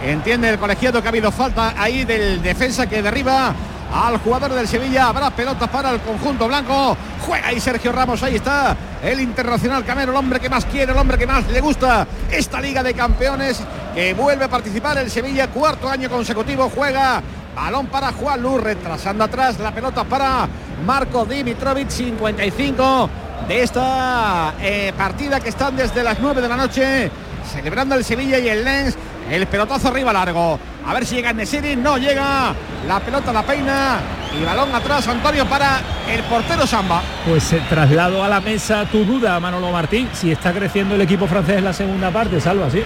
entiende 0.02 0.48
el 0.48 0.58
colegiado 0.58 1.00
que 1.00 1.08
ha 1.08 1.10
habido 1.10 1.30
falta 1.30 1.74
ahí 1.76 2.04
del 2.04 2.42
defensa 2.42 2.88
que 2.88 3.02
derriba 3.02 3.54
al 3.94 4.18
jugador 4.18 4.52
del 4.52 4.66
Sevilla. 4.66 5.08
Habrá 5.08 5.30
pelotas 5.30 5.68
para 5.68 5.90
el 5.92 6.00
conjunto 6.00 6.48
blanco. 6.48 6.96
Juega 7.20 7.48
ahí 7.48 7.60
Sergio 7.60 7.92
Ramos, 7.92 8.22
ahí 8.22 8.36
está. 8.36 8.76
El 9.04 9.20
internacional 9.20 9.84
Camero, 9.84 10.12
el 10.12 10.16
hombre 10.16 10.40
que 10.40 10.48
más 10.48 10.64
quiere, 10.64 10.92
el 10.92 10.98
hombre 10.98 11.18
que 11.18 11.26
más 11.26 11.46
le 11.48 11.60
gusta 11.60 12.06
esta 12.30 12.58
Liga 12.58 12.82
de 12.82 12.94
Campeones 12.94 13.60
que 13.94 14.14
vuelve 14.14 14.46
a 14.46 14.48
participar 14.48 14.96
el 14.96 15.10
Sevilla, 15.10 15.48
cuarto 15.48 15.90
año 15.90 16.08
consecutivo, 16.08 16.70
juega. 16.74 17.22
Balón 17.54 17.86
para 17.86 18.10
Juan 18.12 18.42
Luz, 18.42 18.62
retrasando 18.62 19.22
atrás 19.22 19.60
la 19.60 19.72
pelota 19.72 20.02
para 20.02 20.48
Marco 20.84 21.24
Dimitrovic, 21.24 21.88
55 21.88 23.10
de 23.46 23.62
esta 23.62 24.54
eh, 24.60 24.92
partida 24.96 25.38
que 25.38 25.50
están 25.50 25.76
desde 25.76 26.02
las 26.02 26.18
9 26.18 26.40
de 26.40 26.48
la 26.48 26.56
noche, 26.56 27.10
celebrando 27.52 27.94
el 27.94 28.04
Sevilla 28.04 28.38
y 28.38 28.48
el 28.48 28.64
Lens. 28.64 28.96
El 29.30 29.46
pelotazo 29.46 29.88
arriba 29.88 30.12
largo. 30.12 30.58
A 30.86 30.94
ver 30.94 31.06
si 31.06 31.16
llega 31.16 31.32
Nesiri. 31.32 31.76
No 31.76 31.96
llega. 31.96 32.54
La 32.86 33.00
pelota 33.00 33.32
la 33.32 33.42
peina. 33.42 33.98
Y 34.38 34.44
balón 34.44 34.74
atrás, 34.74 35.06
Antonio, 35.06 35.46
para 35.46 35.80
el 36.10 36.22
portero 36.24 36.66
Samba. 36.66 37.02
Pues 37.26 37.44
se 37.44 37.60
traslado 37.60 38.22
a 38.24 38.28
la 38.28 38.40
mesa 38.40 38.84
tu 38.86 39.04
duda, 39.04 39.38
Manolo 39.38 39.70
Martín. 39.70 40.08
Si 40.12 40.32
está 40.32 40.52
creciendo 40.52 40.96
el 40.96 41.00
equipo 41.00 41.26
francés 41.26 41.58
en 41.58 41.64
la 41.64 41.72
segunda 41.72 42.10
parte, 42.10 42.40
salva, 42.40 42.68
¿sí? 42.70 42.82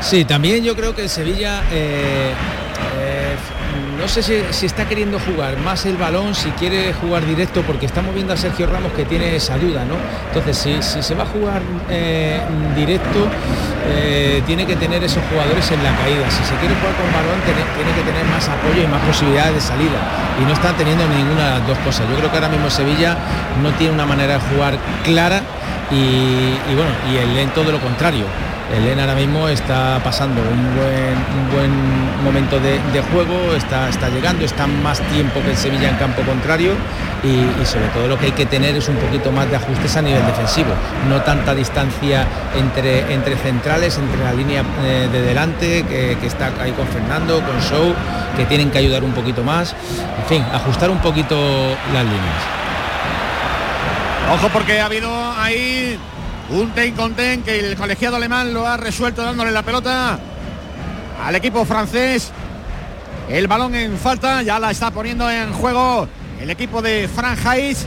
Sí, 0.00 0.24
también 0.24 0.64
yo 0.64 0.74
creo 0.74 0.94
que 0.94 1.08
Sevilla 1.08 1.62
eh, 1.70 2.32
no 4.04 4.08
sé 4.10 4.22
si, 4.22 4.66
está 4.66 4.86
queriendo 4.86 5.18
jugar 5.18 5.56
más 5.60 5.86
el 5.86 5.96
balón, 5.96 6.34
si 6.34 6.50
quiere 6.50 6.92
jugar 6.92 7.24
directo, 7.24 7.62
porque 7.62 7.86
estamos 7.86 8.14
viendo 8.14 8.34
a 8.34 8.36
Sergio 8.36 8.66
Ramos 8.66 8.92
que 8.92 9.06
tiene 9.06 9.34
esa 9.34 9.56
duda, 9.56 9.86
¿no? 9.86 9.94
Entonces, 10.28 10.58
si, 10.82 11.02
se 11.02 11.14
va 11.14 11.22
a 11.22 11.26
jugar 11.26 11.62
eh, 11.88 12.38
directo, 12.76 13.26
eh, 13.88 14.42
tiene 14.46 14.66
que 14.66 14.76
tener 14.76 15.02
esos 15.02 15.22
jugadores 15.30 15.70
en 15.70 15.82
la 15.82 15.96
caída. 15.96 16.30
Si 16.30 16.44
se 16.44 16.54
quiere 16.56 16.74
jugar 16.74 16.94
con 16.96 17.10
balón, 17.14 17.40
tiene, 17.46 17.94
que 17.96 18.02
tener 18.02 18.26
más 18.26 18.46
apoyo 18.46 18.82
y 18.82 18.86
más 18.86 19.00
posibilidades 19.06 19.54
de 19.54 19.60
salida. 19.62 19.96
Y 20.38 20.44
no 20.44 20.52
está 20.52 20.74
teniendo 20.74 21.08
ninguna 21.08 21.54
de 21.54 21.58
las 21.60 21.66
dos 21.66 21.78
cosas. 21.78 22.06
Yo 22.10 22.16
creo 22.16 22.30
que 22.30 22.36
ahora 22.36 22.50
mismo 22.50 22.68
Sevilla 22.68 23.16
no 23.62 23.70
tiene 23.72 23.94
una 23.94 24.04
manera 24.04 24.34
de 24.34 24.40
jugar 24.52 24.76
clara 25.02 25.40
y, 25.90 26.52
bueno, 26.76 26.92
y 27.10 27.16
el 27.16 27.38
en 27.38 27.48
todo 27.54 27.72
lo 27.72 27.80
contrario. 27.80 28.26
Elena 28.72 29.02
ahora 29.02 29.14
mismo 29.14 29.48
está 29.48 30.00
pasando 30.02 30.40
un 30.40 30.76
buen, 30.76 31.14
un 31.14 31.50
buen 31.52 32.24
momento 32.24 32.58
de, 32.58 32.78
juego, 33.12 33.54
está, 33.54 33.88
está 33.88 34.08
llegando, 34.08 34.44
está 34.44 34.66
más 34.66 35.00
tiempo 35.12 35.40
que 35.42 35.50
el 35.50 35.56
Sevilla 35.56 35.90
en 35.90 35.96
campo 35.96 36.22
contrario 36.22 36.72
y, 37.22 37.64
sobre 37.66 37.88
todo 37.88 38.08
lo 38.08 38.18
que 38.18 38.26
hay 38.26 38.32
que 38.32 38.46
tener 38.46 38.74
es 38.74 38.88
un 38.88 38.96
poquito 38.96 39.30
más 39.30 39.50
de 39.50 39.56
ajustes 39.56 39.96
a 39.96 40.02
nivel 40.02 40.24
defensivo, 40.26 40.70
no 41.08 41.20
tanta 41.22 41.54
distancia 41.54 42.26
entre, 42.56 43.12
entre 43.12 43.36
centrales, 43.36 43.98
entre 43.98 44.24
la 44.24 44.32
línea 44.32 44.62
eh, 44.84 45.08
de 45.12 45.22
delante 45.22 45.84
que, 45.84 46.16
que, 46.20 46.26
está 46.26 46.50
ahí 46.60 46.72
con 46.72 46.86
Fernando, 46.88 47.40
con 47.42 47.60
Show, 47.60 47.94
que 48.36 48.46
tienen 48.46 48.70
que 48.70 48.78
ayudar 48.78 49.04
un 49.04 49.12
poquito 49.12 49.44
más, 49.44 49.74
en 50.18 50.26
fin, 50.28 50.44
ajustar 50.52 50.90
un 50.90 50.98
poquito 50.98 51.36
las 51.92 52.04
líneas. 52.04 52.64
Ojo 54.32 54.48
porque 54.48 54.80
ha 54.80 54.86
habido 54.86 55.10
ahí 55.36 55.98
un 56.50 56.70
ten 56.72 56.94
con 56.94 57.14
ten 57.14 57.42
que 57.42 57.58
el 57.58 57.76
colegiado 57.76 58.16
alemán 58.16 58.52
lo 58.52 58.66
ha 58.66 58.76
resuelto 58.76 59.22
dándole 59.22 59.50
la 59.50 59.62
pelota 59.62 60.18
al 61.24 61.34
equipo 61.34 61.64
francés. 61.64 62.30
El 63.28 63.46
balón 63.46 63.74
en 63.74 63.96
falta, 63.96 64.42
ya 64.42 64.58
la 64.58 64.70
está 64.70 64.90
poniendo 64.90 65.30
en 65.30 65.52
juego 65.52 66.06
el 66.40 66.50
equipo 66.50 66.82
de 66.82 67.08
Franjais. 67.08 67.86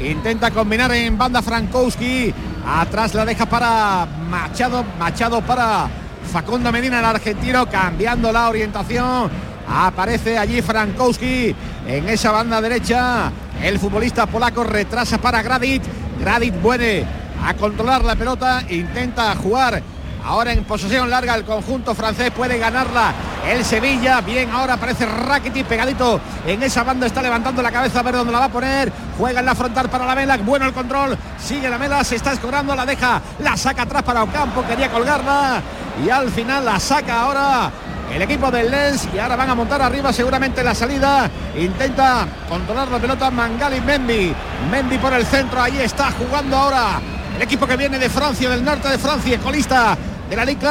Intenta 0.00 0.50
combinar 0.50 0.92
en 0.92 1.16
banda 1.16 1.40
Frankowski. 1.40 2.34
Atrás 2.66 3.14
la 3.14 3.24
deja 3.24 3.46
para 3.46 4.06
Machado. 4.28 4.84
Machado 4.98 5.40
para 5.40 5.88
Facundo 6.30 6.70
Medina, 6.70 6.98
el 6.98 7.04
argentino, 7.06 7.66
cambiando 7.66 8.30
la 8.30 8.50
orientación. 8.50 9.30
Aparece 9.66 10.36
allí 10.36 10.60
Frankowski 10.60 11.54
en 11.88 12.08
esa 12.10 12.30
banda 12.30 12.60
derecha. 12.60 13.32
El 13.62 13.78
futbolista 13.78 14.26
polaco 14.26 14.62
retrasa 14.62 15.16
para 15.16 15.42
Gradit. 15.42 15.82
Gradit 16.20 16.54
puede 16.56 17.06
a 17.46 17.54
controlar 17.54 18.04
la 18.04 18.16
pelota, 18.16 18.64
intenta 18.68 19.34
jugar. 19.36 19.80
Ahora 20.24 20.52
en 20.52 20.64
posesión 20.64 21.08
larga 21.08 21.36
el 21.36 21.44
conjunto 21.44 21.94
francés, 21.94 22.32
puede 22.32 22.58
ganarla. 22.58 23.12
El 23.48 23.64
Sevilla, 23.64 24.20
bien, 24.20 24.50
ahora 24.50 24.74
aparece 24.74 25.06
Rakitic 25.06 25.64
pegadito. 25.66 26.20
En 26.44 26.60
esa 26.64 26.82
banda, 26.82 27.06
está 27.06 27.22
levantando 27.22 27.62
la 27.62 27.70
cabeza 27.70 28.00
a 28.00 28.02
ver 28.02 28.16
dónde 28.16 28.32
la 28.32 28.40
va 28.40 28.44
a 28.46 28.52
poner, 28.52 28.92
juega 29.16 29.38
en 29.38 29.46
la 29.46 29.54
frontal 29.54 29.88
para 29.88 30.04
la 30.04 30.16
Mela, 30.16 30.36
bueno 30.38 30.66
el 30.66 30.72
control, 30.72 31.16
sigue 31.38 31.70
la 31.70 31.78
Mela, 31.78 32.02
se 32.02 32.16
está 32.16 32.32
escobrando, 32.32 32.74
la 32.74 32.84
deja, 32.84 33.22
la 33.38 33.56
saca 33.56 33.82
atrás 33.82 34.02
para 34.02 34.24
Ocampo, 34.24 34.64
quería 34.66 34.90
colgarla. 34.90 35.62
Y 36.04 36.10
al 36.10 36.28
final 36.32 36.64
la 36.64 36.80
saca 36.80 37.20
ahora 37.20 37.70
el 38.12 38.22
equipo 38.22 38.50
del 38.50 38.72
Lens. 38.72 39.08
Y 39.14 39.20
ahora 39.20 39.36
van 39.36 39.50
a 39.50 39.54
montar 39.54 39.80
arriba 39.80 40.12
seguramente 40.12 40.64
la 40.64 40.74
salida. 40.74 41.30
Intenta 41.56 42.26
controlar 42.48 42.88
la 42.88 42.98
pelota 42.98 43.30
Mangali 43.30 43.80
Mendy. 43.80 44.34
Mendy 44.68 44.98
por 44.98 45.12
el 45.12 45.24
centro, 45.24 45.62
ahí 45.62 45.78
está 45.78 46.10
jugando 46.10 46.56
ahora 46.56 47.00
el 47.36 47.42
equipo 47.42 47.66
que 47.66 47.76
viene 47.76 47.98
de 47.98 48.08
Francia, 48.08 48.48
del 48.48 48.64
norte 48.64 48.88
de 48.88 48.98
Francia, 48.98 49.38
colista 49.38 49.96
de 50.28 50.36
la 50.36 50.44
Ligue 50.44 50.68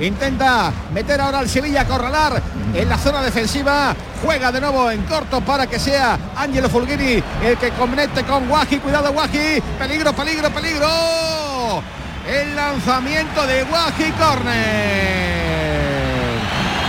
Intenta 0.00 0.72
meter 0.92 1.20
ahora 1.20 1.38
al 1.38 1.48
Sevilla 1.48 1.82
a 1.82 1.86
corralar 1.86 2.42
en 2.74 2.88
la 2.88 2.98
zona 2.98 3.22
defensiva. 3.22 3.94
Juega 4.22 4.52
de 4.52 4.60
nuevo 4.60 4.90
en 4.90 5.02
corto 5.04 5.40
para 5.40 5.66
que 5.66 5.78
sea 5.78 6.18
Angelo 6.36 6.68
Fulgini 6.68 7.22
el 7.44 7.56
que 7.58 7.70
conecte 7.70 8.24
con 8.24 8.48
Guaji. 8.48 8.78
Cuidado 8.78 9.12
Guaji. 9.12 9.62
Peligro, 9.78 10.12
peligro, 10.12 10.50
peligro. 10.50 11.82
El 12.28 12.54
lanzamiento 12.56 13.46
de 13.46 13.62
Guaji 13.62 14.10
Corner. 14.12 14.50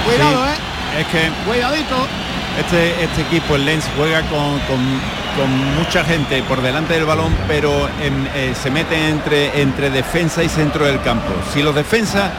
Cuidado, 0.06 0.46
eh. 0.48 1.00
Es 1.00 1.08
que. 1.08 1.32
Cuidadito. 1.48 2.08
Este, 2.60 3.04
este 3.04 3.22
equipo, 3.22 3.56
el 3.56 3.66
Lens, 3.66 3.86
juega 3.98 4.22
con 4.24 4.60
con 5.36 5.76
mucha 5.76 6.04
gente 6.04 6.44
por 6.44 6.62
delante 6.62 6.94
del 6.94 7.06
balón, 7.06 7.36
pero 7.48 7.88
eh, 7.88 8.54
se 8.62 8.70
mete 8.70 9.10
entre, 9.10 9.62
entre 9.62 9.90
defensa 9.90 10.44
y 10.44 10.50
centro 10.50 10.86
del 10.86 11.02
campo. 11.02 11.32
Si 11.54 11.62
los 11.62 11.76
defensas 11.76 12.32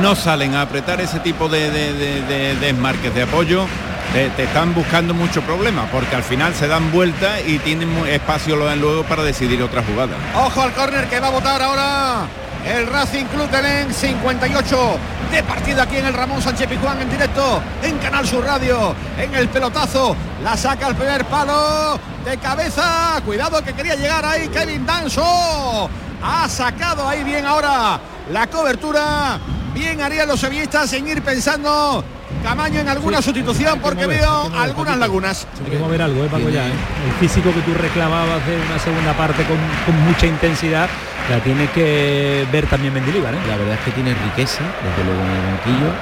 no 0.00 0.14
salen 0.14 0.54
a 0.54 0.62
apretar 0.62 1.00
ese 1.00 1.20
tipo 1.20 1.48
de, 1.48 1.70
de, 1.70 2.56
desmarques 2.56 3.14
de 3.14 3.22
apoyo, 3.22 3.66
te, 4.12 4.42
están 4.42 4.74
buscando 4.74 5.14
mucho 5.14 5.42
problema, 5.42 5.86
porque 5.92 6.16
al 6.16 6.22
final 6.22 6.54
se 6.54 6.68
dan 6.68 6.90
vueltas 6.92 7.40
y 7.46 7.58
tienen 7.58 7.90
espacio 8.08 8.56
luego 8.56 9.04
para 9.04 9.22
decidir 9.22 9.62
otra 9.62 9.82
jugada. 9.82 10.16
Ojo 10.34 10.62
al 10.62 10.72
córner 10.72 11.06
que 11.08 11.20
va 11.20 11.28
a 11.28 11.30
votar 11.30 11.62
ahora 11.62 12.26
el 12.66 12.86
Racing 12.86 13.24
Club 13.26 13.48
Lens 13.62 13.96
58 13.96 14.98
de 15.30 15.42
partida 15.42 15.82
aquí 15.82 15.96
en 15.96 16.06
el 16.06 16.14
Ramón 16.14 16.40
Sánchez 16.42 16.68
Pijuán 16.68 17.00
en 17.00 17.10
directo 17.10 17.62
en 17.82 17.98
Canal 17.98 18.26
Sur 18.26 18.44
Radio. 18.44 18.94
En 19.18 19.34
el 19.34 19.48
pelotazo 19.48 20.16
la 20.42 20.56
saca 20.56 20.86
al 20.86 20.96
primer 20.96 21.24
palo 21.26 21.98
de 22.24 22.36
cabeza. 22.38 23.20
Cuidado 23.24 23.62
que 23.62 23.72
quería 23.72 23.94
llegar 23.94 24.24
ahí 24.24 24.48
Kevin 24.48 24.84
Danso. 24.86 25.88
Ha 26.22 26.48
sacado 26.48 27.08
ahí 27.08 27.24
bien 27.24 27.46
ahora 27.46 28.00
la 28.30 28.46
cobertura. 28.48 29.38
Bien 29.74 30.00
harían 30.00 30.28
los 30.28 30.40
sevillistas 30.40 30.92
en 30.92 31.08
ir 31.08 31.22
pensando 31.22 32.04
Camaño 32.42 32.80
en 32.80 32.88
alguna 32.88 33.20
sustitución 33.20 33.80
porque 33.80 34.06
veo 34.06 34.50
algunas 34.56 34.96
lagunas. 34.98 35.46
Hay 35.64 35.72
que 35.72 35.78
mover 35.78 36.02
algo, 36.02 36.24
¿eh, 36.24 36.28
Paco, 36.30 36.48
ya, 36.48 36.66
¿eh? 36.66 36.72
El 37.06 37.12
físico 37.20 37.52
que 37.52 37.60
tú 37.60 37.74
reclamabas 37.74 38.46
de 38.46 38.56
una 38.56 38.78
segunda 38.78 39.12
parte 39.14 39.44
con, 39.44 39.58
mucha 40.06 40.26
intensidad, 40.26 40.88
la 41.30 41.40
tiene 41.40 41.66
que 41.68 42.46
ver 42.52 42.66
también 42.66 42.94
Mendilibar. 42.94 43.34
¿eh? 43.34 43.38
La 43.48 43.56
verdad 43.56 43.74
es 43.74 43.80
que 43.80 43.90
tiene 43.90 44.14
riqueza, 44.14 44.62
desde 44.62 45.04
luego 45.04 45.20
en 45.20 45.30
el 45.30 45.42
banquillo. 45.54 45.92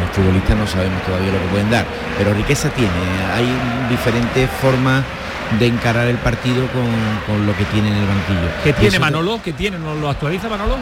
Los 0.00 0.10
futbolistas 0.16 0.56
no 0.56 0.66
sabemos 0.66 1.02
todavía 1.02 1.32
lo 1.32 1.38
que 1.38 1.46
pueden 1.46 1.70
dar, 1.70 1.84
pero 2.18 2.32
riqueza 2.34 2.68
tiene. 2.70 2.90
Hay 3.34 3.46
diferentes 3.90 4.48
formas 4.60 5.04
de 5.58 5.66
encarar 5.66 6.08
el 6.08 6.16
partido 6.16 6.66
con, 6.68 7.46
lo 7.46 7.56
que 7.56 7.64
tiene 7.66 7.88
en 7.88 7.96
el 7.96 8.06
banquillo. 8.06 8.48
¿Qué 8.64 8.72
tiene 8.72 8.98
Manolo? 8.98 9.40
¿Qué 9.42 9.52
tiene? 9.52 9.78
¿Nos 9.78 9.98
lo 9.98 10.10
actualiza 10.10 10.48
Manolo? 10.48 10.76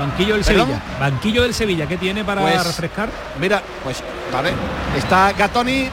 Banquillo 0.00 0.34
del 0.34 0.44
Sevilla. 0.44 0.82
Banquillo 0.98 1.42
del 1.42 1.54
Sevilla, 1.54 1.86
¿qué 1.86 1.98
tiene 1.98 2.24
para 2.24 2.40
pues, 2.40 2.66
refrescar? 2.66 3.10
Mira, 3.38 3.62
pues 3.84 4.02
vale. 4.32 4.50
Está 4.96 5.32
Gatoni, 5.32 5.88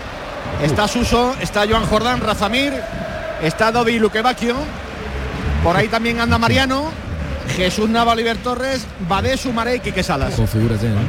está 0.63 0.87
Suso, 0.87 1.35
está 1.41 1.67
Joan 1.67 1.85
Jordán, 1.85 2.21
Razamir, 2.21 2.73
está 3.41 3.71
Dovi 3.71 3.99
Luquevacchio. 3.99 4.55
Por 5.63 5.75
ahí 5.75 5.89
también 5.89 6.21
anda 6.21 6.37
Mariano. 6.37 6.89
Jesús 7.55 7.89
Nava, 7.89 8.13
Oliver 8.13 8.37
Torres, 8.37 8.85
Badé, 9.07 9.37
Sumaré 9.37 9.75
y 9.75 9.79
Quique 9.79 10.03
Salas. 10.03 10.35
Configúrate, 10.35 10.89
¿no? 10.89 10.99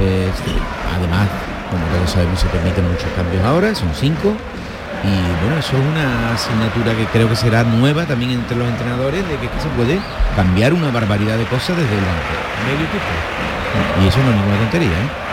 Eh, 0.00 0.30
sí, 0.44 0.52
además, 0.96 1.28
como 1.70 1.84
todos 1.86 2.10
sabemos, 2.10 2.40
se 2.40 2.46
permiten 2.46 2.90
muchos 2.90 3.08
cambios 3.14 3.44
ahora, 3.44 3.74
son 3.74 3.90
cinco. 3.94 4.34
Y 5.04 5.42
bueno, 5.42 5.58
eso 5.58 5.76
es 5.76 5.82
una 5.82 6.32
asignatura 6.32 6.94
que 6.94 7.06
creo 7.06 7.28
que 7.28 7.34
será 7.34 7.64
nueva 7.64 8.06
también 8.06 8.30
entre 8.30 8.56
los 8.56 8.68
entrenadores, 8.68 9.26
de 9.28 9.36
que 9.36 9.48
se 9.60 9.68
puede 9.76 9.98
cambiar 10.36 10.72
una 10.72 10.90
barbaridad 10.90 11.36
de 11.36 11.44
cosas 11.44 11.76
desde 11.76 11.92
el 11.92 12.00
medio. 12.00 12.86
Y 14.02 14.08
eso 14.08 14.18
no 14.22 14.30
es 14.30 14.36
ninguna 14.36 14.58
tontería, 14.58 14.90
¿eh? 14.90 15.32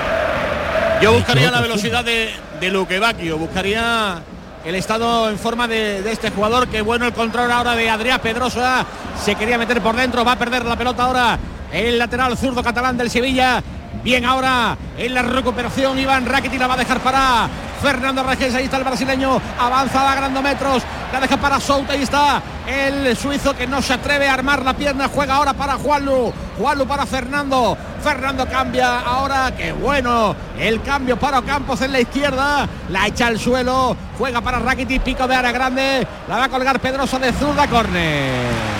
Yo 1.01 1.13
buscaría 1.13 1.51
la 1.51 1.61
velocidad 1.61 2.03
de, 2.03 2.33
de 2.59 2.69
Luque 2.71 2.99
Bacchio, 2.99 3.37
buscaría 3.37 4.21
el 4.65 4.75
estado 4.75 5.29
en 5.29 5.37
forma 5.37 5.67
de, 5.67 6.01
de, 6.01 6.11
este 6.11 6.29
jugador, 6.31 6.67
que 6.67 6.81
bueno 6.81 7.05
el 7.05 7.13
control 7.13 7.49
ahora 7.51 7.75
de 7.75 7.89
Adrián 7.89 8.19
Pedrosa, 8.21 8.85
se 9.23 9.35
quería 9.35 9.57
meter 9.57 9.79
por 9.81 9.95
dentro, 9.95 10.25
va 10.25 10.33
a 10.33 10.39
perder 10.39 10.65
la 10.65 10.75
pelota 10.75 11.03
ahora 11.03 11.39
el 11.71 11.97
lateral 11.97 12.37
zurdo 12.37 12.63
catalán 12.63 12.97
del 12.97 13.09
Sevilla, 13.09 13.63
bien 14.03 14.25
ahora 14.25 14.77
en 14.97 15.13
la 15.13 15.21
recuperación 15.21 15.97
Iván 15.99 16.25
Rakitic 16.25 16.59
la 16.59 16.67
va 16.67 16.73
a 16.73 16.77
dejar 16.77 16.99
para 16.99 17.47
Fernando 17.81 18.23
Regés, 18.23 18.53
ahí 18.55 18.65
está 18.65 18.77
el 18.77 18.83
brasileño, 18.83 19.41
avanza 19.57 20.11
a 20.11 20.15
grandes 20.15 20.43
metros, 20.43 20.83
la 21.11 21.19
deja 21.19 21.37
para 21.37 21.59
Souta, 21.59 21.93
ahí 21.93 22.03
está 22.03 22.41
el 22.67 23.15
suizo 23.15 23.55
que 23.55 23.67
no 23.67 23.81
se 23.81 23.93
atreve 23.93 24.27
a 24.27 24.33
armar 24.33 24.63
la 24.63 24.73
pierna, 24.73 25.09
juega 25.13 25.35
ahora 25.35 25.53
para 25.53 25.75
Juanlu, 25.75 26.33
Juanlu 26.57 26.85
para 26.85 27.05
Fernando, 27.05 27.77
Fernando 28.03 28.47
cambia 28.47 28.99
ahora, 28.99 29.53
qué 29.55 29.71
bueno, 29.71 30.35
el 30.57 30.81
cambio 30.81 31.17
para 31.17 31.41
Campos 31.41 31.81
en 31.81 31.93
la 31.93 32.01
izquierda, 32.01 32.67
la 32.89 33.07
echa 33.07 33.27
al 33.27 33.39
suelo, 33.39 33.95
juega 34.17 34.41
para 34.41 34.59
Rakitic, 34.59 35.01
pico 35.01 35.27
de 35.27 35.35
área 35.35 35.51
grande, 35.51 36.05
la 36.27 36.37
va 36.37 36.43
a 36.45 36.49
colgar 36.49 36.79
Pedroso 36.79 37.17
de 37.17 37.31
zurda, 37.33 37.67
córner. 37.67 38.79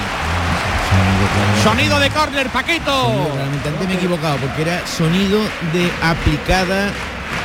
Sonido 1.64 2.00
de 2.00 2.10
córner, 2.10 2.50
Paquito. 2.50 3.10
Me 3.86 3.94
he 3.94 3.98
equivocado 3.98 4.38
porque 4.38 4.62
era 4.62 4.86
sonido 4.88 5.40
de 5.74 5.92
aplicada 6.02 6.90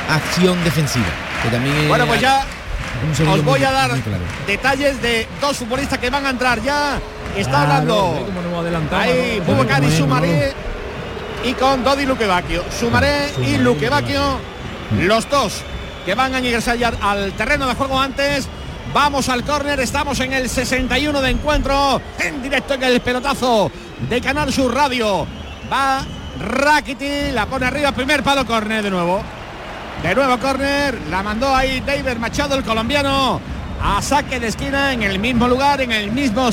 acción 0.09 0.63
defensiva. 0.63 1.05
Que 1.45 1.51
también 1.51 1.87
bueno, 1.87 2.07
pues 2.07 2.21
ya 2.21 2.43
os 3.31 3.43
voy 3.43 3.63
a 3.63 3.71
dar 3.71 3.91
claro. 4.01 4.23
detalles 4.47 4.99
de 4.99 5.27
dos 5.39 5.57
futbolistas 5.57 5.99
que 5.99 6.09
van 6.09 6.25
a 6.25 6.31
entrar 6.31 6.59
ya. 6.63 6.99
Está 7.37 7.63
hablando 7.63 8.25
ahí 8.91 9.41
Bubacari 9.45 9.91
Sumaré 9.91 10.53
y 11.43 11.53
con 11.53 11.83
Dodi 11.83 12.05
Luquevaquio. 12.05 12.63
Sumaré 12.79 13.31
y 13.45 13.57
Luquevaquio, 13.57 14.39
los 15.01 15.29
dos 15.29 15.61
que 16.03 16.15
van 16.15 16.33
a 16.33 16.39
ingresar 16.39 16.77
ya 16.77 16.93
al 16.99 17.33
terreno 17.33 17.67
de 17.67 17.75
juego 17.75 17.99
antes. 17.99 18.47
Vamos 18.91 19.29
al 19.29 19.43
córner, 19.43 19.79
estamos 19.81 20.19
en 20.21 20.33
el 20.33 20.49
61 20.49 21.21
de 21.21 21.29
encuentro, 21.29 22.01
en 22.19 22.41
directo 22.41 22.75
en 22.75 22.83
el 22.83 23.01
pelotazo 23.01 23.69
de 24.09 24.21
Canal 24.21 24.51
Sur 24.51 24.73
Radio. 24.73 25.27
Va 25.71 26.01
Rakiti, 26.39 27.31
la 27.31 27.45
pone 27.45 27.65
arriba, 27.65 27.91
primer 27.91 28.23
palo 28.23 28.45
córner 28.45 28.83
de 28.83 28.89
nuevo. 28.89 29.21
De 30.03 30.13
nuevo 30.13 30.37
córner, 30.37 30.99
la 31.09 31.23
mandó 31.23 31.55
ahí 31.55 31.81
David 31.81 32.17
Machado, 32.17 32.55
el 32.55 32.63
colombiano, 32.63 33.41
a 33.81 34.01
saque 34.01 34.39
de 34.39 34.47
esquina 34.47 34.93
en 34.93 35.03
el 35.03 35.19
mismo 35.19 35.47
lugar, 35.47 35.81
en 35.81 35.91
el 35.91 36.11
mismo 36.11 36.49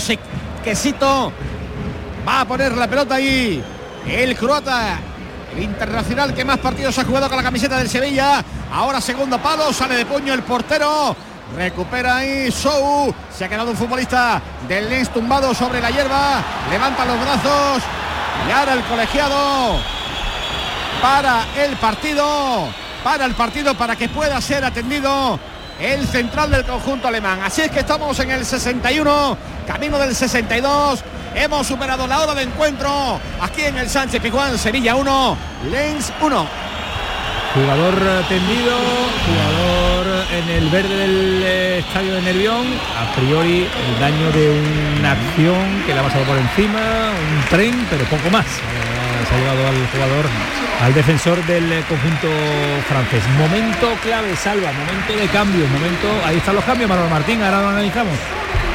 quesito. 0.64 1.32
Va 2.26 2.40
a 2.40 2.44
poner 2.46 2.72
la 2.72 2.88
pelota 2.88 3.16
ahí 3.16 3.62
el 4.06 4.36
croata, 4.36 4.98
el 5.54 5.62
internacional 5.62 6.34
que 6.34 6.44
más 6.44 6.58
partidos 6.58 6.98
ha 6.98 7.04
jugado 7.04 7.28
con 7.28 7.36
la 7.36 7.42
camiseta 7.42 7.78
del 7.78 7.88
Sevilla. 7.88 8.42
Ahora 8.72 9.00
segundo 9.00 9.38
palo, 9.38 9.72
sale 9.72 9.96
de 9.96 10.06
puño 10.06 10.32
el 10.32 10.42
portero. 10.42 11.14
Recupera 11.56 12.18
ahí 12.18 12.50
Sou. 12.50 13.14
Se 13.36 13.44
ha 13.44 13.48
quedado 13.48 13.70
un 13.70 13.76
futbolista 13.76 14.40
del 14.66 14.88
Lens 14.88 15.12
tumbado 15.12 15.54
sobre 15.54 15.80
la 15.80 15.90
hierba. 15.90 16.42
Levanta 16.70 17.04
los 17.04 17.20
brazos. 17.20 17.82
Y 18.48 18.50
ahora 18.50 18.72
el 18.72 18.82
colegiado 18.84 19.78
para 21.02 21.44
el 21.58 21.76
partido. 21.76 22.81
Para 23.04 23.24
el 23.24 23.34
partido 23.34 23.74
para 23.74 23.96
que 23.96 24.08
pueda 24.08 24.40
ser 24.40 24.64
atendido 24.64 25.38
el 25.80 26.06
central 26.06 26.50
del 26.50 26.64
conjunto 26.64 27.08
alemán. 27.08 27.40
Así 27.42 27.62
es 27.62 27.70
que 27.70 27.80
estamos 27.80 28.18
en 28.20 28.30
el 28.30 28.44
61, 28.44 29.36
camino 29.66 29.98
del 29.98 30.14
62. 30.14 31.02
Hemos 31.34 31.66
superado 31.66 32.06
la 32.06 32.20
hora 32.20 32.34
de 32.34 32.42
encuentro 32.42 33.18
aquí 33.40 33.62
en 33.62 33.78
el 33.78 33.88
Sánchez 33.88 34.20
Pijuán, 34.20 34.56
Sevilla 34.58 34.94
1, 34.94 35.36
Lens 35.70 36.12
1. 36.20 36.46
Jugador 37.54 37.94
tendido, 38.28 38.76
jugador 39.26 40.24
en 40.32 40.48
el 40.48 40.68
verde 40.70 40.96
del 40.96 41.42
eh, 41.44 41.78
estadio 41.80 42.14
de 42.14 42.22
Nervión. 42.22 42.66
A 42.96 43.14
priori 43.14 43.66
el 43.66 44.00
daño 44.00 44.30
de 44.30 44.98
una 44.98 45.12
acción 45.12 45.82
que 45.84 45.92
le 45.92 46.00
ha 46.00 46.02
pasado 46.02 46.24
por 46.24 46.38
encima, 46.38 47.10
un 47.10 47.48
tren, 47.50 47.86
pero 47.90 48.04
poco 48.04 48.30
más. 48.30 48.46
Se 49.28 49.34
ha 49.34 49.38
llevado 49.38 49.68
al 49.68 49.86
jugador, 49.88 50.26
al 50.82 50.94
defensor 50.94 51.44
del 51.46 51.72
eh, 51.72 51.84
conjunto 51.88 52.28
francés. 52.88 53.22
Momento 53.38 53.88
clave, 54.02 54.34
salva, 54.36 54.72
momento 54.72 55.12
de 55.14 55.28
cambio, 55.28 55.66
momento. 55.68 56.08
Ahí 56.26 56.38
están 56.38 56.54
los 56.54 56.64
cambios, 56.64 56.88
Manuel 56.88 57.10
Martín, 57.10 57.42
ahora 57.42 57.62
lo 57.62 57.68
analizamos. 57.68 58.14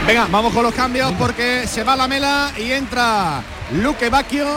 Venga, 0.06 0.28
vamos 0.32 0.54
con 0.54 0.64
los 0.64 0.74
cambios 0.74 1.12
porque 1.14 1.68
se 1.68 1.84
va 1.84 1.96
la 1.96 2.08
mela 2.08 2.52
y 2.58 2.72
entra 2.72 3.42
Luque 3.74 4.10
Bacchio 4.10 4.48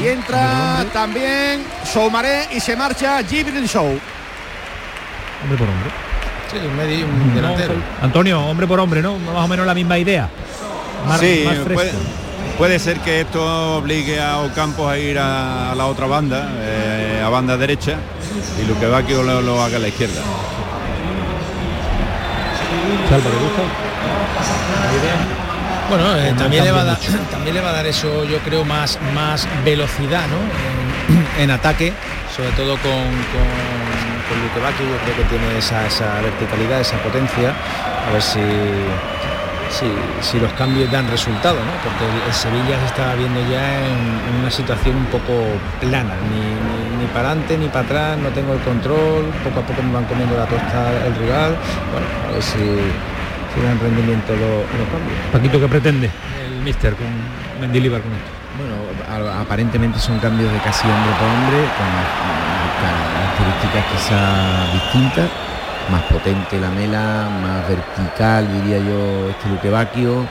y 0.00 0.08
entra 0.08 0.84
también 0.92 1.62
Soumaré 1.84 2.48
y 2.52 2.60
se 2.60 2.74
marcha 2.74 3.22
Gibril 3.22 3.68
Show. 3.68 4.00
Hombre 5.42 5.58
por 5.58 5.68
hombre. 5.68 5.90
Sí, 6.50 6.58
un, 6.58 6.76
medio, 6.76 7.06
un 7.06 7.34
delantero. 7.34 7.74
No, 7.74 7.82
Antonio, 8.02 8.40
hombre 8.40 8.66
por 8.66 8.80
hombre, 8.80 9.00
¿no? 9.00 9.18
Más 9.18 9.44
o 9.44 9.48
menos 9.48 9.64
la 9.66 9.74
misma 9.74 9.98
idea. 9.98 10.28
Más, 11.06 11.20
sí, 11.20 11.44
más 11.46 11.56
puede, 11.58 11.92
puede, 12.58 12.78
ser 12.78 12.98
que 13.00 13.20
esto 13.20 13.78
obligue 13.78 14.20
a 14.20 14.38
Ocampos 14.38 14.90
a 14.90 14.98
ir 14.98 15.18
a, 15.18 15.72
a 15.72 15.74
la 15.74 15.86
otra 15.86 16.06
banda, 16.06 16.48
eh, 16.60 17.22
a 17.24 17.28
banda 17.28 17.56
derecha, 17.56 17.96
y 18.60 18.66
lo 18.66 18.78
que 18.78 18.86
va 18.86 19.02
que 19.02 19.14
lo, 19.14 19.40
lo 19.40 19.62
haga 19.62 19.76
a 19.76 19.80
la 19.80 19.88
izquierda. 19.88 20.20
Salva, 23.08 23.30
¿le 23.30 23.36
gusta? 23.36 23.62
Bueno, 25.88 26.16
eh, 26.16 26.34
también, 26.38 26.64
le 26.64 26.72
va 26.72 26.80
a 26.80 26.84
dar, 26.84 26.98
también 27.30 27.54
le 27.54 27.60
va 27.60 27.68
a 27.68 27.72
dar 27.72 27.86
eso, 27.86 28.24
yo 28.24 28.38
creo, 28.38 28.64
más, 28.64 28.98
más 29.14 29.46
velocidad 29.62 30.24
¿no? 30.28 30.38
en, 31.14 31.26
en 31.42 31.50
ataque, 31.50 31.92
sobre 32.34 32.50
todo 32.52 32.78
con, 32.78 32.90
con, 32.90 33.48
con 34.28 34.42
Luque 34.42 34.60
Bacchio, 34.60 34.86
yo 34.86 34.96
creo 35.04 35.16
que 35.16 35.24
tiene 35.24 35.58
esa, 35.58 35.86
esa, 35.86 36.20
verticalidad, 36.22 36.80
esa 36.80 36.96
potencia, 37.02 37.52
a 38.08 38.12
ver 38.12 38.22
si, 38.22 38.40
si, 39.72 39.88
si 40.20 40.38
los 40.38 40.52
cambios 40.52 40.90
dan 40.92 41.08
resultado, 41.08 41.56
¿no? 41.56 41.72
porque 41.82 42.04
el, 42.04 42.28
el, 42.28 42.32
Sevilla 42.32 42.78
se 42.78 42.86
está 42.86 43.14
viendo 43.14 43.40
ya 43.50 43.80
en, 43.80 43.98
en 44.28 44.34
una 44.40 44.50
situación 44.50 44.96
un 44.96 45.06
poco 45.06 45.32
plana, 45.80 46.14
ni, 46.28 46.38
ni, 46.38 47.02
ni, 47.02 47.06
para 47.08 47.30
adelante 47.30 47.56
ni 47.56 47.68
para 47.68 47.80
atrás, 47.80 48.18
no 48.18 48.28
tengo 48.30 48.52
el 48.52 48.60
control, 48.60 49.24
poco 49.42 49.60
a 49.60 49.62
poco 49.66 49.82
me 49.82 49.92
van 49.92 50.04
comiendo 50.04 50.36
la 50.36 50.46
tosta 50.46 50.92
el 51.06 51.14
rival, 51.16 51.56
bueno, 51.90 52.06
a 52.28 52.32
ver 52.32 52.42
si 52.42 52.60
si 53.54 53.60
dan 53.60 53.78
rendimiento 53.78 54.32
los 54.32 54.64
lo 54.64 54.84
cambios. 54.88 55.18
Paquito, 55.30 55.60
¿qué 55.60 55.68
pretende 55.68 56.08
el 56.08 56.62
míster 56.62 56.94
con 56.94 57.06
Mendilibar 57.60 58.00
con 58.00 58.12
esto? 58.12 58.30
Bueno, 58.56 59.32
aparentemente 59.40 59.98
son 59.98 60.18
cambios 60.18 60.52
de 60.52 60.58
casi 60.58 60.86
hombre 60.88 61.12
por 61.18 61.28
hombre, 61.28 61.58
con 61.76 61.90
características 62.82 63.84
quizá 63.92 64.18
distintas, 64.72 65.28
más 65.92 66.02
potente 66.04 66.58
la 66.58 66.70
mela, 66.70 67.28
más 67.42 67.68
vertical, 67.68 68.48
diría 68.50 68.78
yo, 68.78 69.28
este 69.28 69.48
Luquevaquio, 69.50 70.26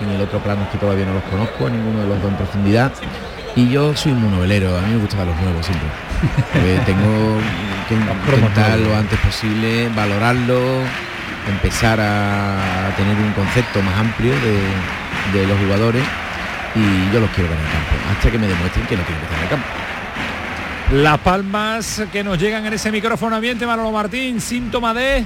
en 0.00 0.10
el 0.10 0.20
otro 0.20 0.40
plano 0.40 0.62
es 0.64 0.68
que 0.70 0.78
todavía 0.78 1.06
no 1.06 1.14
los 1.14 1.22
conozco, 1.24 1.68
a 1.68 1.70
ninguno 1.70 2.00
de 2.00 2.08
los 2.08 2.20
dos 2.20 2.30
en 2.32 2.36
profundidad. 2.36 2.92
Y 3.54 3.70
yo 3.70 3.94
soy 3.94 4.10
un 4.10 4.28
novelero, 4.28 4.76
a 4.76 4.80
mí 4.80 4.94
me 4.94 5.00
gustan 5.00 5.26
los 5.26 5.36
nuevos 5.40 5.64
siempre. 5.64 5.88
tengo 6.84 7.38
que 7.88 7.94
intentar 7.94 8.76
lo 8.78 8.96
antes 8.96 9.18
posible, 9.20 9.88
valorarlo, 9.94 10.58
empezar 11.48 12.00
a 12.00 12.90
tener 12.96 13.16
un 13.16 13.32
concepto 13.34 13.80
más 13.82 13.96
amplio 13.96 14.32
de, 14.32 15.38
de, 15.38 15.46
los 15.46 15.56
jugadores 15.60 16.02
y 16.74 17.12
yo 17.12 17.20
los 17.20 17.30
quiero 17.30 17.50
ver 17.50 17.58
en 17.60 17.64
el 17.64 17.70
campo, 17.70 17.94
hasta 18.10 18.30
que 18.32 18.38
me 18.38 18.48
demuestren 18.48 18.86
que 18.86 18.96
no 18.96 19.02
tienen 19.04 19.20
que 19.20 19.26
estar 19.26 19.38
en 19.38 19.44
el 19.44 19.50
campo. 19.50 19.83
Las 20.92 21.18
palmas 21.20 22.02
que 22.12 22.22
nos 22.22 22.38
llegan 22.38 22.66
en 22.66 22.74
ese 22.74 22.92
micrófono 22.92 23.36
ambiente, 23.36 23.66
Manolo 23.66 23.90
Martín, 23.90 24.40
síntoma 24.40 24.92
de... 24.92 25.24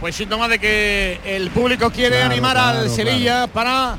Pues 0.00 0.14
síntoma 0.16 0.48
de 0.48 0.58
que 0.58 1.20
el 1.24 1.50
público 1.50 1.90
quiere 1.90 2.16
claro, 2.16 2.32
animar 2.32 2.56
claro, 2.56 2.78
al 2.80 2.90
Sevilla 2.90 3.34
claro. 3.34 3.52
para 3.52 3.96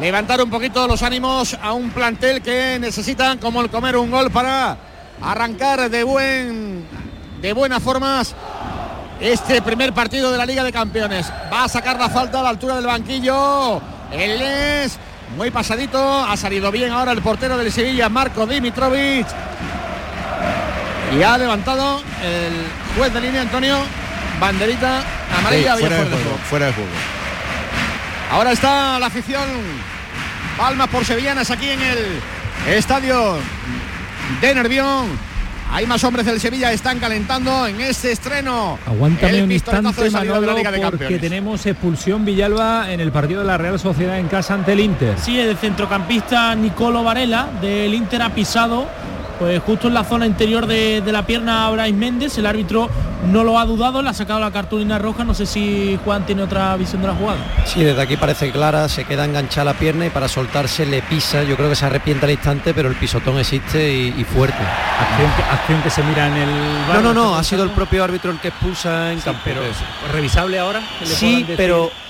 levantar 0.00 0.42
un 0.42 0.50
poquito 0.50 0.86
los 0.86 1.02
ánimos 1.02 1.56
a 1.60 1.72
un 1.72 1.90
plantel 1.90 2.42
que 2.42 2.78
necesitan 2.80 3.38
como 3.38 3.60
el 3.60 3.70
comer 3.70 3.96
un 3.96 4.10
gol 4.10 4.30
para 4.30 4.76
arrancar 5.20 5.88
de 5.88 6.04
buen 6.04 6.84
de 7.40 7.52
buenas 7.52 7.82
formas 7.82 8.34
este 9.20 9.62
primer 9.62 9.92
partido 9.92 10.30
de 10.30 10.38
la 10.38 10.46
Liga 10.46 10.64
de 10.64 10.72
Campeones. 10.72 11.32
Va 11.52 11.64
a 11.64 11.68
sacar 11.68 11.98
la 11.98 12.08
falta 12.08 12.40
a 12.40 12.42
la 12.42 12.48
altura 12.48 12.76
del 12.76 12.86
banquillo. 12.86 13.80
El 14.12 14.42
es 14.42 14.98
muy 15.36 15.50
pasadito. 15.50 16.24
Ha 16.24 16.36
salido 16.36 16.70
bien 16.70 16.90
ahora 16.90 17.12
el 17.12 17.22
portero 17.22 17.56
del 17.56 17.72
Sevilla, 17.72 18.08
Marco 18.08 18.46
Dimitrovic. 18.46 19.26
Y 21.16 21.22
ha 21.22 21.36
levantado 21.36 22.02
el 22.22 22.52
juez 22.96 23.12
de 23.12 23.20
línea, 23.20 23.42
Antonio, 23.42 23.78
banderita 24.40 25.02
amarilla. 25.38 25.76
Sí, 25.76 25.80
fuera, 25.80 25.96
de 25.96 26.04
juego, 26.04 26.38
fuera 26.48 26.66
de 26.66 26.72
juego. 26.72 26.90
Ahora 28.30 28.52
está 28.52 28.98
la 28.98 29.06
afición 29.06 29.42
Palmas 30.56 30.88
por 30.88 31.04
Sevillanas 31.04 31.50
aquí 31.50 31.68
en 31.68 31.80
el 31.82 32.74
estadio 32.74 33.36
de 34.40 34.54
Nervión. 34.54 35.32
Hay 35.70 35.86
más 35.86 36.04
hombres 36.04 36.26
del 36.26 36.38
Sevilla, 36.38 36.70
están 36.72 36.98
calentando 36.98 37.66
en 37.66 37.80
este 37.80 38.12
estreno. 38.12 38.78
Aguántame 38.86 39.38
El 39.38 39.44
un 39.44 39.52
instante, 39.52 40.02
de 40.02 40.10
salida 40.10 40.34
de 40.34 40.46
la 40.46 40.52
Manolo, 40.52 40.58
Liga 40.58 40.70
de 40.70 40.78
porque 40.80 40.90
Campeones. 40.98 41.20
tenemos 41.20 41.64
expulsión 41.64 42.26
Villalba 42.26 42.90
en 42.92 43.00
el 43.00 43.10
partido 43.10 43.40
de 43.40 43.46
la 43.46 43.56
Real 43.56 43.78
Sociedad 43.78 44.18
en 44.18 44.28
casa 44.28 44.52
ante 44.54 44.72
el 44.72 44.80
Inter. 44.80 45.16
Sí, 45.18 45.38
el 45.38 45.56
centrocampista 45.56 46.54
Nicolo 46.54 47.02
Varela 47.02 47.48
del 47.62 47.94
Inter 47.94 48.20
ha 48.20 48.30
pisado 48.30 48.86
pues 49.42 49.60
justo 49.64 49.88
en 49.88 49.94
la 49.94 50.04
zona 50.04 50.24
interior 50.24 50.66
de, 50.68 51.00
de 51.00 51.10
la 51.12 51.26
pierna 51.26 51.66
a 51.66 51.70
Brais 51.70 51.92
Méndez. 51.92 52.38
El 52.38 52.46
árbitro 52.46 52.88
no 53.28 53.42
lo 53.42 53.58
ha 53.58 53.64
dudado, 53.66 54.00
le 54.00 54.08
ha 54.08 54.12
sacado 54.14 54.38
la 54.38 54.52
cartulina 54.52 55.00
roja. 55.00 55.24
No 55.24 55.34
sé 55.34 55.46
si 55.46 55.98
Juan 56.04 56.24
tiene 56.24 56.42
otra 56.44 56.76
visión 56.76 57.02
de 57.02 57.08
la 57.08 57.14
jugada. 57.14 57.38
Sí, 57.64 57.82
desde 57.82 58.00
aquí 58.00 58.16
parece 58.16 58.52
clara, 58.52 58.88
se 58.88 59.04
queda 59.04 59.24
enganchada 59.24 59.64
la 59.72 59.74
pierna 59.74 60.06
y 60.06 60.10
para 60.10 60.28
soltarse 60.28 60.86
le 60.86 61.02
pisa. 61.02 61.42
Yo 61.42 61.56
creo 61.56 61.68
que 61.68 61.74
se 61.74 61.84
arrepiente 61.86 62.24
al 62.24 62.30
instante, 62.30 62.72
pero 62.72 62.88
el 62.88 62.94
pisotón 62.94 63.36
existe 63.38 63.92
y, 63.92 64.14
y 64.16 64.22
fuerte. 64.24 64.62
Acción 65.00 65.30
que, 65.36 65.42
acción 65.42 65.82
que 65.82 65.90
se 65.90 66.02
mira 66.04 66.28
en 66.28 66.34
el 66.36 66.48
No, 66.48 66.88
bar, 66.88 67.02
no, 67.02 67.12
no, 67.14 67.26
¿está 67.30 67.40
ha 67.40 67.44
sido 67.44 67.64
el 67.64 67.70
propio 67.70 68.04
árbitro 68.04 68.30
el 68.30 68.38
que 68.38 68.48
expulsa 68.48 69.10
en 69.10 69.18
Sí, 69.18 69.24
campo. 69.24 69.40
pero 69.44 69.60
revisable 70.12 70.58
ahora. 70.60 70.80
que 71.00 71.06
le 71.06 71.10
Sí, 71.14 71.42
decir? 71.42 71.56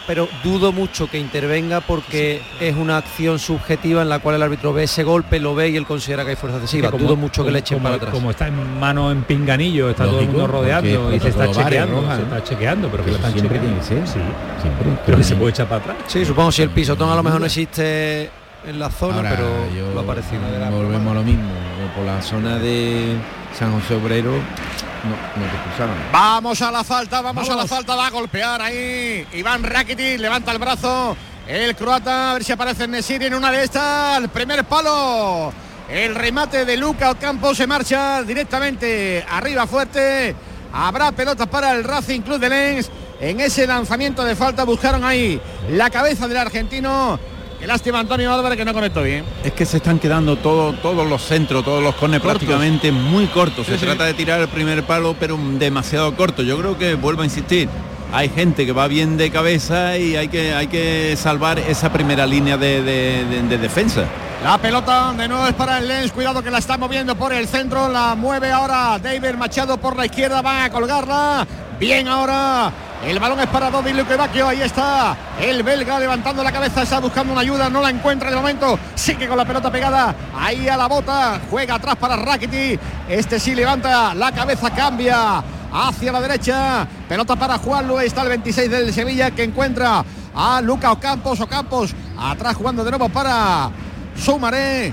Pero, 0.07 0.29
dudo 0.45 0.73
mucho 0.73 1.09
que 1.09 1.19
intervenga 1.19 1.81
porque 1.81 2.43
es 2.61 2.75
una 2.77 2.97
acción 2.99 3.39
subjetiva 3.39 4.03
en 4.03 4.09
la 4.09 4.19
cual 4.19 4.37
el 4.37 4.43
árbitro 4.43 4.73
ve 4.73 4.85
ese 4.85 5.03
golpe, 5.05 5.41
lo 5.41 5.55
ve 5.55 5.71
y 5.71 5.77
él 5.77 5.87
considera 5.87 6.25
que 6.25 6.31
hay 6.31 6.37
fuerza 6.37 6.59
excesiva. 6.59 6.91
como- 6.91 7.05
dudo 7.05 7.17
mucho 7.17 7.45
que 7.45 7.51
le 7.51 7.59
como- 7.63 7.67
echen 7.67 7.83
para 7.83 7.95
atrás. 7.97 8.13
Como 8.15 8.31
está 8.31 8.49
en 8.49 8.79
mano 8.81 9.11
en 9.11 9.23
pinganillo, 9.25 9.91
está 9.91 10.05
todo 10.05 10.21
el 10.21 10.27
mundo 10.29 10.47
rodeando 10.47 11.01
porque 11.03 11.17
y 11.17 11.21
se 11.21 11.29
está 11.29 11.51
chequeando, 11.51 12.01
roja, 12.01 12.17
se 12.17 12.23
¿no? 12.23 12.29
está 12.37 12.45
chequeando, 12.45 12.89
pero 12.89 13.05
que 13.05 13.11
lo 13.11 13.17
están 13.17 13.33
siempre 13.33 13.59
chequeando. 13.59 13.85
tiene 13.85 14.01
que 14.03 14.07
ser. 14.07 14.23
Sí. 14.23 14.29
Siempre. 14.63 14.87
Pero 15.07 15.19
que 15.19 15.25
se 15.25 15.35
puede 15.37 15.51
echar 15.51 15.67
para 15.69 15.81
atrás. 15.83 15.97
Sí, 16.07 16.25
supongo 16.25 16.53
si 16.53 16.63
el 16.63 16.71
pisotón 16.71 17.11
a 17.11 17.15
lo 17.17 17.23
mejor 17.23 17.41
no 17.41 17.47
existe 17.47 18.31
en 18.67 18.79
la 18.79 18.91
zona, 18.91 19.17
Ahora, 19.17 19.31
pero 19.31 19.49
yo- 19.77 19.93
lo 19.95 20.01
ha 20.01 20.05
parecido. 20.07 20.41
Volvemos 20.71 21.11
a 21.11 21.15
lo 21.15 21.23
mismo. 21.23 21.51
Por 21.97 22.05
la 22.07 22.23
zona 22.23 22.59
de 22.59 23.17
San 23.59 23.73
José 23.73 23.95
Obrero 23.95 24.33
no, 24.33 25.11
no 25.11 25.51
te 25.51 25.57
expulsaron. 25.57 25.97
Vamos 26.13 26.63
a 26.63 26.71
la 26.71 26.85
falta, 26.85 27.21
vamos, 27.21 27.49
a 27.49 27.57
la 27.57 27.67
falta, 27.67 27.97
va 27.97 28.07
a 28.07 28.11
golpear 28.11 28.61
ahí. 28.61 29.27
Iván 29.33 29.63
Rakitic 29.63 30.21
levanta 30.21 30.53
el 30.53 30.59
brazo. 30.59 31.17
El 31.47 31.75
croata, 31.75 32.31
a 32.31 32.35
ver 32.35 32.45
si 32.45 32.53
aparece 32.53 32.87
Nesiri 32.87 33.27
en 33.27 33.35
una 33.35 33.51
de 33.51 33.65
estas. 33.65 34.19
El 34.19 34.29
primer 34.29 34.65
palo. 34.65 35.53
El 35.91 36.15
remate 36.15 36.65
de 36.65 36.77
Luca 36.77 37.11
Ocampo 37.11 37.55
se 37.55 37.67
marcha 37.67 38.23
directamente 38.23 39.25
arriba 39.29 39.67
fuerte. 39.67 40.35
Habrá 40.73 41.13
pelota 41.13 41.47
para 41.47 41.73
el 41.73 41.85
Racing 41.85 42.21
Club 42.21 42.39
de 42.39 42.49
Lens. 42.49 42.91
En 43.21 43.41
ese 43.41 43.67
lanzamiento 43.67 44.25
de 44.25 44.35
falta 44.35 44.65
buscaron 44.65 45.05
ahí 45.05 45.41
la 45.71 45.91
cabeza 45.91 46.29
del 46.29 46.39
argentino. 46.39 47.19
Qué 47.63 47.69
lástima 47.69 48.01
Antonio 48.01 48.35
Álvarez 48.35 48.59
que 48.59 48.65
no 48.65 48.75
conectó 48.75 49.05
bien. 49.05 49.25
Es 49.45 49.53
que 49.53 49.65
se 49.65 49.77
están 49.77 50.01
quedando 50.01 50.35
todo- 50.35 50.73
todos 50.73 51.09
los 51.09 51.23
centros, 51.23 51.65
todos 51.65 51.81
los 51.81 51.95
cones 51.95 52.19
Cortos. 52.19 52.39
prácticamente 52.41 52.91
muy 52.91 53.27
cortos. 53.27 53.67
Sí, 53.67 53.75
se 53.75 53.79
sí. 53.79 53.85
trata 53.87 54.03
de 54.05 54.15
tirar 54.15 54.41
el 54.41 54.49
primer 54.49 54.83
palo, 54.83 55.15
pero 55.21 55.39
demasiado 55.39 56.13
corto. 56.17 56.43
Yo 56.43 56.59
creo 56.59 56.77
que 56.77 56.95
vuelvo 56.97 57.23
a 57.23 57.25
insistir. 57.25 57.69
Hay 58.13 58.31
gente 58.31 58.67
que 58.67 58.73
va 58.73 58.89
bien 58.89 59.17
de 59.17 59.31
cabeza 59.31 59.97
y 59.97 60.17
hay 60.17 60.27
que, 60.27 60.53
hay 60.53 60.67
que 60.67 61.15
salvar 61.17 61.61
esa 61.61 61.93
primera 61.93 62.27
línea 62.27 62.57
de, 62.57 62.83
de- 62.83 63.25
de- 63.27 63.43
de 63.45 63.59
defensa. 63.59 64.07
La 64.43 64.59
pelota 64.59 65.13
de 65.17 65.29
nuevo 65.29 65.47
es 65.47 65.55
para 65.55 65.79
el 65.79 65.87
Lens. 65.87 66.11
Cuidado 66.11 66.43
que 66.43 66.51
la 66.51 66.59
está 66.59 66.77
moviendo 66.77 67.15
por 67.15 67.33
el 67.33 67.47
centro. 67.47 67.89
La 67.89 68.17
mueve 68.17 68.51
ahora 68.51 68.99
David 69.01 69.37
Machado 69.39 69.77
por 69.79 69.97
la 69.97 70.05
izquierda. 70.07 70.43
Va 70.43 70.65
a 70.65 70.71
colgarla. 70.71 71.47
Bien 71.79 72.09
ahora. 72.09 72.73
El 73.05 73.19
balón 73.19 73.41
es 73.41 73.49
para 73.49 73.69
Dobby 73.69 73.93
Luque 73.93 74.15
Bacchio. 74.15 74.47
Ahí 74.47 74.63
está. 74.63 75.17
El 75.41 75.65
belga 75.65 75.99
levantando 75.99 76.45
la 76.45 76.53
cabeza. 76.53 76.83
Está 76.83 77.01
buscando 77.01 77.33
una 77.33 77.43
ayuda. 77.43 77.69
No 77.69 77.81
la 77.81 77.91
encuentra 77.91 78.31
de 78.31 78.37
momento. 78.37 78.79
Sigue 78.95 79.27
con 79.27 79.37
la 79.37 79.45
pelota 79.45 79.73
pegada. 79.73 80.15
Ahí 80.39 80.69
a 80.69 80.77
la 80.77 80.87
bota. 80.87 81.41
Juega 81.51 81.75
atrás 81.75 81.97
para 81.97 82.15
Rakiti. 82.15 82.79
Este 83.09 83.41
sí 83.41 83.57
levanta 83.57 84.15
la 84.15 84.31
cabeza. 84.31 84.71
Cambia 84.71 85.43
hacia 85.73 86.13
la 86.13 86.21
derecha. 86.21 86.87
Pelota 87.09 87.35
para 87.35 87.59
Juan 87.59 87.89
Luis. 87.89 88.07
Está 88.07 88.23
el 88.23 88.29
26 88.29 88.71
del 88.71 88.95
Sevilla 88.95 89.33
que 89.33 89.43
encuentra 89.43 90.05
a 90.33 90.61
Luca 90.61 90.93
Ocampos. 90.93 91.41
Ocampos 91.41 91.93
atrás 92.17 92.55
jugando 92.55 92.85
de 92.85 92.91
nuevo 92.93 93.09
para 93.09 93.69
Sumaré 94.17 94.93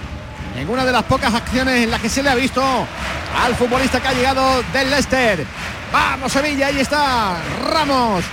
en 0.58 0.70
una 0.70 0.84
de 0.84 0.92
las 0.92 1.04
pocas 1.04 1.34
acciones 1.34 1.84
en 1.84 1.92
las 1.92 2.02
que 2.02 2.10
se 2.10 2.24
le 2.24 2.30
ha 2.32 2.36
visto 2.36 2.64
al 2.64 3.56
futbolista 3.56 4.02
que 4.02 4.08
ha 4.08 4.14
llegado 4.14 4.64
del 4.74 4.90
Leicester. 4.90 5.46
Vamos 5.92 6.32
Sevilla, 6.32 6.68
ahí 6.68 6.80
está 6.80 7.38
Ramos. 7.72 8.24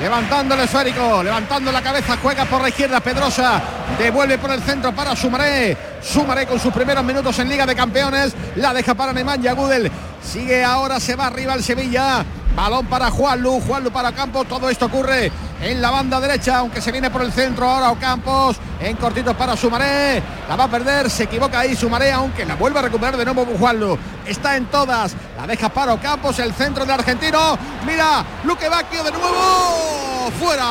Levantando 0.00 0.54
el 0.54 0.60
esférico, 0.60 1.22
levantando 1.22 1.72
la 1.72 1.80
cabeza, 1.80 2.18
juega 2.20 2.44
por 2.44 2.60
la 2.60 2.68
izquierda 2.68 3.00
Pedrosa, 3.00 3.62
devuelve 3.98 4.36
por 4.36 4.50
el 4.50 4.60
centro 4.62 4.92
para 4.92 5.16
Sumaré. 5.16 5.74
Sumaré 6.02 6.46
con 6.46 6.60
sus 6.60 6.72
primeros 6.72 7.02
minutos 7.02 7.38
en 7.38 7.48
Liga 7.48 7.64
de 7.64 7.74
Campeones, 7.74 8.34
la 8.56 8.74
deja 8.74 8.94
para 8.94 9.14
Nemanja 9.14 9.52
Gudel. 9.52 9.90
Sigue 10.22 10.62
ahora, 10.62 11.00
se 11.00 11.16
va 11.16 11.28
arriba 11.28 11.54
el 11.54 11.64
Sevilla. 11.64 12.24
Balón 12.54 12.86
para 12.86 13.10
Juanlu, 13.10 13.60
Juanlu 13.60 13.90
para 13.90 14.12
Campos. 14.12 14.46
Todo 14.48 14.68
esto 14.68 14.86
ocurre 14.86 15.30
en 15.62 15.80
la 15.80 15.90
banda 15.90 16.20
derecha, 16.20 16.58
aunque 16.58 16.80
se 16.80 16.92
viene 16.92 17.10
por 17.10 17.22
el 17.22 17.32
centro 17.32 17.68
ahora 17.68 17.90
Ocampos. 17.90 18.56
En 18.78 18.96
cortitos 18.96 19.34
para 19.36 19.56
Sumaré. 19.56 20.22
La 20.48 20.54
va 20.56 20.64
a 20.64 20.68
perder, 20.68 21.08
se 21.10 21.24
equivoca 21.24 21.60
ahí 21.60 21.74
Sumaré, 21.74 22.12
aunque 22.12 22.44
la 22.44 22.54
vuelve 22.56 22.78
a 22.78 22.82
recuperar 22.82 23.16
de 23.16 23.24
nuevo 23.24 23.46
Juanlu. 23.58 23.98
Está 24.26 24.56
en 24.56 24.66
todas, 24.66 25.14
la 25.38 25.46
deja 25.46 25.68
para 25.70 25.94
Ocampos, 25.94 26.38
el 26.38 26.52
centro 26.52 26.84
del 26.84 26.94
argentino. 26.94 27.58
Mira, 27.86 28.24
Luque 28.44 28.68
Bacchio 28.68 29.02
de 29.02 29.12
nuevo. 29.12 30.30
Fuera. 30.38 30.64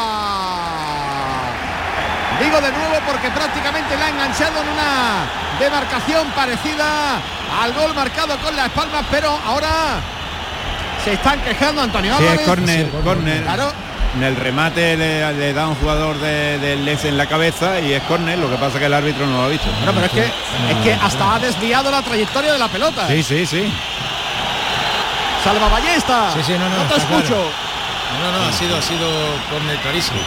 Digo 2.39 2.59
de 2.61 2.71
nuevo 2.71 2.95
porque 3.07 3.29
prácticamente 3.29 3.97
la 3.97 4.05
ha 4.05 4.09
enganchado 4.09 4.61
en 4.61 4.67
una 4.67 5.25
demarcación 5.59 6.27
parecida 6.35 7.15
al 7.63 7.73
gol 7.73 7.93
marcado 7.95 8.37
con 8.39 8.55
las 8.55 8.69
palmas, 8.71 9.05
pero 9.09 9.29
ahora 9.45 9.69
se 11.03 11.13
están 11.13 11.39
quejando 11.41 11.81
Antonio 11.81 12.15
Sí, 12.17 12.23
es 12.25 12.29
Álvarez. 12.31 12.45
córner, 12.47 12.89
córner. 13.03 13.43
Claro. 13.43 13.71
En 14.15 14.23
el 14.23 14.35
remate 14.37 14.95
le, 14.95 15.33
le 15.33 15.53
da 15.53 15.67
un 15.67 15.75
jugador 15.75 16.17
del 16.19 16.61
de 16.61 16.77
Les 16.77 17.03
en 17.03 17.17
la 17.17 17.25
cabeza 17.27 17.81
y 17.81 17.91
es 17.91 18.01
córner, 18.03 18.39
lo 18.39 18.49
que 18.49 18.55
pasa 18.55 18.79
que 18.79 18.85
el 18.85 18.93
árbitro 18.93 19.25
no 19.27 19.37
lo 19.37 19.43
ha 19.43 19.47
visto. 19.49 19.67
Bueno, 19.83 19.91
pero 19.93 20.05
es 20.05 20.11
que, 20.13 20.25
es 20.25 20.77
que 20.83 20.93
hasta 20.93 21.35
ha 21.35 21.39
desviado 21.39 21.91
la 21.91 22.01
trayectoria 22.01 22.53
de 22.53 22.59
la 22.59 22.69
pelota. 22.69 23.07
Sí, 23.07 23.21
sí, 23.23 23.45
sí. 23.45 23.69
Salva 25.43 25.67
Ballesta. 25.67 26.31
Sí, 26.33 26.39
sí, 26.45 26.53
no, 26.53 26.69
no, 26.69 26.75
te 26.75 26.81
está 26.83 26.95
escucho. 26.97 27.27
claro. 27.27 27.49
No, 28.23 28.31
no, 28.31 28.45
ha 28.49 28.53
sido, 28.53 28.77
ha 28.77 28.81
sido 28.81 29.07
córner 29.51 29.77
clarísimo. 29.79 30.19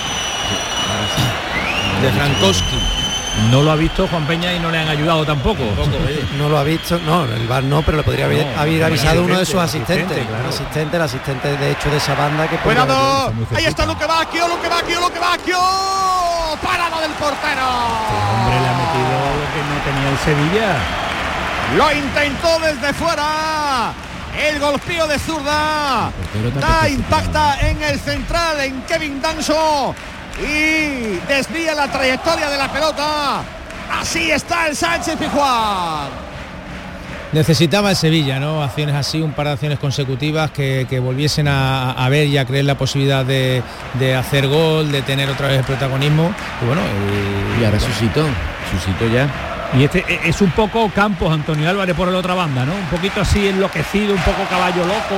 De 2.03 2.13
Frankowski. 2.13 2.78
No 3.51 3.63
lo 3.63 3.71
ha 3.71 3.77
visto 3.77 4.07
Juan 4.09 4.27
Peña 4.27 4.53
y 4.53 4.59
no 4.59 4.71
le 4.71 4.79
han 4.79 4.89
ayudado 4.89 5.25
tampoco. 5.25 5.63
No 6.39 6.49
lo 6.49 6.59
ha 6.59 6.63
visto, 6.65 6.99
no, 7.05 7.25
el 7.25 7.47
VAR 7.49 7.65
no, 7.65 7.83
pero 7.83 7.97
le 7.97 8.03
podría 8.05 8.27
haber, 8.27 8.47
No, 8.47 8.61
haber 8.61 8.75
el 8.75 8.85
avisado 8.85 9.23
uno 9.25 9.39
de 9.39 9.45
sus 9.47 9.57
asistente, 9.57 10.05
asistentes. 10.05 10.19
asistente, 10.19 10.29
claro. 10.29 10.45
El 10.45 10.49
asistente, 10.55 10.97
el 10.97 11.03
asistente 11.03 11.57
de 11.57 11.71
hecho 11.73 11.91
de 11.91 11.97
esa 11.97 12.15
banda 12.15 12.47
que 12.49 12.57
Cuidado. 12.59 13.33
Ahí 13.57 13.65
está 13.65 13.87
Luque 13.87 14.07
Bacchio, 14.07 14.47
Luque 14.49 14.69
Bacchio, 14.69 15.01
Luque 15.01 15.19
Bacchio. 15.19 15.59
Parada 16.63 17.01
del 17.01 17.11
portero. 17.13 17.67
Hombre, 17.67 18.61
le 18.61 18.69
ha 18.69 18.77
metido 18.83 19.19
lo 19.39 19.47
que 19.53 19.61
no 19.67 19.77
tenía 19.85 20.11
el 20.11 20.19
Sevilla. 20.19 20.77
Lo 21.77 21.93
intentó 21.93 22.59
desde 22.61 22.93
fuera. 22.95 23.93
El 24.39 24.61
golpeo 24.61 25.07
de 25.09 25.19
zurda. 25.19 26.11
Da 26.61 26.89
impacta 26.89 27.59
en 27.61 27.83
el 27.83 27.99
central, 27.99 28.61
en 28.61 28.83
Kevin 28.83 29.21
Danso. 29.21 29.95
Y 30.41 31.19
desvía 31.27 31.75
la 31.75 31.89
trayectoria 31.89 32.49
de 32.49 32.57
la 32.59 32.69
pelota. 32.73 33.43
Así 34.01 34.31
está 34.31 34.69
el 34.69 34.77
Sánchez 34.77 35.17
Pijuán. 35.17 36.09
Necesitaba 37.33 37.91
el 37.91 37.97
Sevilla, 37.97 38.41
¿no? 38.41 38.63
Acciones 38.63 38.95
así, 38.95 39.21
un 39.21 39.33
par 39.33 39.47
de 39.47 39.53
acciones 39.53 39.79
consecutivas 39.79 40.51
que, 40.51 40.87
que 40.89 40.99
volviesen 40.99 41.47
a, 41.47 41.93
a 41.93 42.09
ver 42.09 42.27
y 42.27 42.39
a 42.39 42.47
creer 42.47 42.65
la 42.65 42.77
posibilidad 42.77 43.23
de, 43.25 43.63
de 43.99 44.17
hacer 44.17 44.49
gol, 44.49 44.91
de 44.91 45.03
tener 45.03 45.29
otra 45.29 45.49
vez 45.49 45.59
el 45.59 45.65
protagonismo. 45.65 46.33
Y 46.63 46.67
bueno, 46.67 46.81
Y 47.61 47.65
ahora 47.65 47.79
suscitó, 47.79 48.25
suscitó 48.73 49.07
ya. 49.13 49.29
Y 49.79 49.85
este 49.85 50.03
e- 50.09 50.21
es 50.29 50.41
un 50.41 50.51
poco 50.53 50.91
Campos, 50.95 51.31
Antonio 51.31 51.69
Álvarez 51.69 51.95
por 51.95 52.09
la 52.09 52.17
otra 52.19 52.33
banda, 52.33 52.65
¿no? 52.65 52.73
Un 52.73 52.87
poquito 52.87 53.21
así 53.21 53.47
enloquecido, 53.49 54.15
un 54.15 54.23
poco 54.23 54.45
caballo 54.49 54.87
loco. 54.87 55.17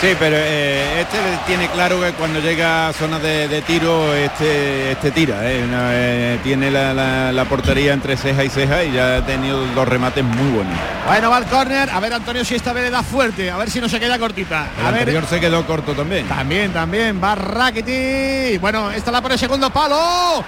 Sí, 0.00 0.08
pero 0.18 0.36
eh, 0.38 1.00
este 1.00 1.16
tiene 1.46 1.68
claro 1.68 1.98
que 2.02 2.12
cuando 2.12 2.38
llega 2.38 2.88
a 2.88 2.92
zona 2.92 3.18
de, 3.18 3.48
de 3.48 3.62
tiro, 3.62 4.14
este, 4.14 4.92
este 4.92 5.10
tira. 5.10 5.50
¿eh? 5.50 5.64
Una, 5.66 5.88
eh, 5.92 6.38
tiene 6.44 6.70
la, 6.70 6.92
la- 6.92 7.32
la 7.32 7.44
portería 7.46 7.94
entre 7.94 8.14
ceja 8.18 8.44
y 8.44 8.50
ceja 8.50 8.84
y 8.84 8.92
ya 8.92 9.16
ha 9.16 9.22
tenido 9.26 9.64
dos 9.74 9.88
remates 9.88 10.22
muy 10.22 10.50
buenos. 10.50 10.74
Bueno, 11.06 11.30
va 11.30 11.38
el 11.38 11.46
córner. 11.46 11.88
A 11.88 11.98
ver, 12.00 12.12
Antonio, 12.12 12.44
si 12.44 12.54
esta 12.54 12.74
vez 12.74 12.84
le 12.84 12.90
da 12.90 13.02
fuerte. 13.02 13.50
A 13.50 13.56
ver 13.56 13.70
si 13.70 13.80
no 13.80 13.88
se 13.88 13.98
queda 13.98 14.18
cortita. 14.18 14.66
El 14.78 14.86
A 14.86 14.90
ver. 14.90 14.98
anterior 15.00 15.26
se 15.26 15.40
quedó 15.40 15.66
corto 15.66 15.94
también. 15.94 16.26
También, 16.28 16.72
también. 16.74 17.18
Va 17.22 17.34
Rakitic. 17.34 18.60
Bueno, 18.60 18.90
esta 18.90 19.10
la 19.10 19.22
pone 19.22 19.38
segundo 19.38 19.70
palo. 19.70 20.44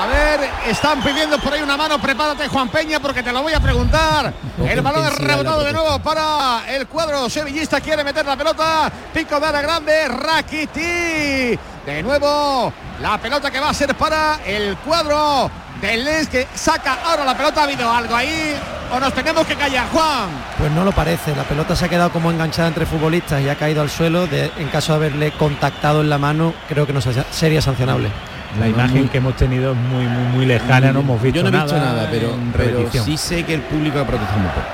A 0.00 0.06
ver, 0.06 0.48
están 0.68 1.02
pidiendo 1.02 1.38
por 1.38 1.52
ahí 1.52 1.60
una 1.62 1.76
mano. 1.76 1.98
Prepárate, 2.00 2.46
Juan 2.48 2.68
Peña, 2.68 3.00
porque 3.00 3.22
te 3.22 3.32
lo 3.32 3.42
voy 3.42 3.52
a 3.52 3.60
preguntar. 3.60 4.32
El 4.64 4.80
balón 4.80 5.04
es 5.06 5.18
rebotado 5.18 5.64
de 5.64 5.72
nuevo 5.72 5.98
para 5.98 6.62
el 6.68 6.86
cuadro 6.86 7.28
sevillista. 7.28 7.80
Quiere 7.80 8.04
meter 8.04 8.24
la 8.24 8.36
pelota. 8.36 8.92
Pico 9.12 9.40
de 9.40 9.46
área 9.46 9.60
grande. 9.62 10.06
Rakitic. 10.08 11.58
De 11.84 12.02
nuevo, 12.02 12.72
la 13.00 13.18
pelota 13.18 13.50
que 13.50 13.58
va 13.58 13.70
a 13.70 13.74
ser 13.74 13.94
para 13.96 14.38
el 14.46 14.76
cuadro 14.78 15.50
del 15.80 16.04
Lens 16.04 16.28
que 16.28 16.46
saca 16.54 16.98
ahora 17.04 17.24
la 17.24 17.36
pelota. 17.36 17.62
¿Ha 17.62 17.64
habido 17.64 17.90
algo 17.90 18.14
ahí? 18.14 18.54
¿O 18.92 19.00
nos 19.00 19.12
tenemos 19.12 19.44
que 19.46 19.56
callar, 19.56 19.86
Juan? 19.92 20.28
Pues 20.58 20.70
no 20.70 20.84
lo 20.84 20.92
parece. 20.92 21.34
La 21.34 21.42
pelota 21.42 21.74
se 21.74 21.84
ha 21.86 21.88
quedado 21.88 22.10
como 22.12 22.30
enganchada 22.30 22.68
entre 22.68 22.86
futbolistas 22.86 23.40
y 23.42 23.48
ha 23.48 23.56
caído 23.56 23.82
al 23.82 23.90
suelo. 23.90 24.26
De- 24.28 24.52
en 24.58 24.68
caso 24.68 24.92
de 24.92 24.96
haberle 24.98 25.32
contactado 25.32 26.02
en 26.02 26.08
la 26.10 26.18
mano, 26.18 26.54
creo 26.68 26.86
que 26.86 26.92
no 26.92 27.00
se- 27.00 27.24
sería 27.32 27.60
sancionable. 27.60 28.10
La 28.58 28.66
imagen 28.68 29.08
que 29.08 29.18
hemos 29.18 29.36
tenido 29.36 29.72
es 29.72 29.76
muy, 29.78 30.04
muy, 30.04 30.22
muy 30.32 30.46
lejana, 30.46 30.92
no 30.92 31.00
hemos 31.00 31.20
visto 31.22 31.36
Yo 31.36 31.42
no 31.42 31.48
he 31.48 31.52
nada. 31.52 31.64
visto 31.64 31.78
nada, 31.78 32.08
pero, 32.10 32.30
en 32.34 32.52
pero 32.56 32.90
sí 33.04 33.16
sé 33.16 33.44
que 33.44 33.54
el 33.54 33.60
público 33.60 34.00
ha 34.00 34.06
protestado 34.06 34.38
muy 34.40 34.48
poco. 34.50 34.66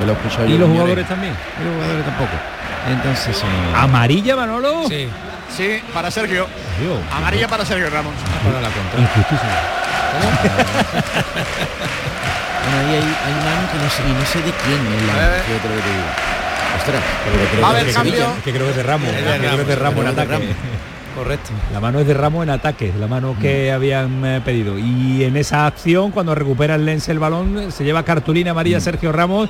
Me 0.00 0.06
lo 0.06 0.12
he 0.12 0.14
escuchado 0.16 0.46
¿Y 0.46 0.52
yo 0.52 0.58
los 0.58 0.68
jugadores 0.70 1.06
también? 1.08 1.34
Y 1.60 1.64
los 1.64 1.74
jugadores 1.74 2.04
tampoco. 2.04 2.30
Entonces, 2.90 3.36
eh, 3.42 3.74
¿Amarilla, 3.76 4.36
Manolo? 4.36 4.88
Sí, 4.88 5.08
Sí, 5.56 5.82
para 5.92 6.10
Sergio. 6.10 6.46
Dios, 6.80 6.98
Amarilla 7.14 7.48
para 7.48 7.64
Sergio 7.64 7.90
Ramos. 7.90 8.12
para 8.44 8.60
la 8.60 8.68
contra. 8.70 9.00
injustísimo. 9.00 9.50
Bueno, 12.60 12.78
ahí 12.88 12.94
hay, 12.94 13.02
hay 13.02 13.34
mano 13.40 13.62
que 13.72 13.78
no 13.78 13.90
sé, 13.90 14.02
y 14.06 14.12
no 14.12 14.24
sé 14.26 14.38
de 14.42 14.52
quién 14.52 14.80
es 14.94 15.02
la 15.06 15.14
ver. 15.28 15.42
que 15.42 15.54
otro 15.54 15.70
que 15.74 15.80
te 15.82 15.90
digo. 15.90 16.10
Ostras, 16.78 17.02
pero 17.24 17.36
creo 17.50 17.62
Va 17.62 17.68
a 17.68 17.72
que 17.72 17.76
haber 17.80 17.88
es 17.88 17.96
cambio. 17.96 18.26
Que 18.44 18.52
creo 18.52 18.64
que 18.64 18.70
es 18.70 18.76
de 18.76 18.82
Ramos. 18.82 19.08
Creo 19.10 19.40
que 19.56 19.62
es 19.62 19.66
de 19.66 19.76
Ramos, 19.76 19.98
en 20.04 20.14
que 20.14 20.20
ataque. 20.22 20.54
Correcto. 21.16 21.50
La 21.72 21.80
mano 21.80 21.98
es 22.00 22.06
de 22.06 22.14
Ramos 22.14 22.42
en 22.44 22.50
ataque, 22.50 22.92
la 22.98 23.06
mano 23.06 23.36
que 23.40 23.72
habían 23.72 24.24
eh, 24.24 24.40
pedido. 24.44 24.78
Y 24.78 25.24
en 25.24 25.36
esa 25.36 25.66
acción, 25.66 26.12
cuando 26.12 26.34
recupera 26.34 26.76
el 26.76 26.84
Lens 26.86 27.08
el 27.08 27.18
balón, 27.18 27.72
se 27.72 27.84
lleva 27.84 28.02
cartulina 28.04 28.52
amarilla 28.52 28.80
Sergio 28.80 29.10
Ramos, 29.12 29.48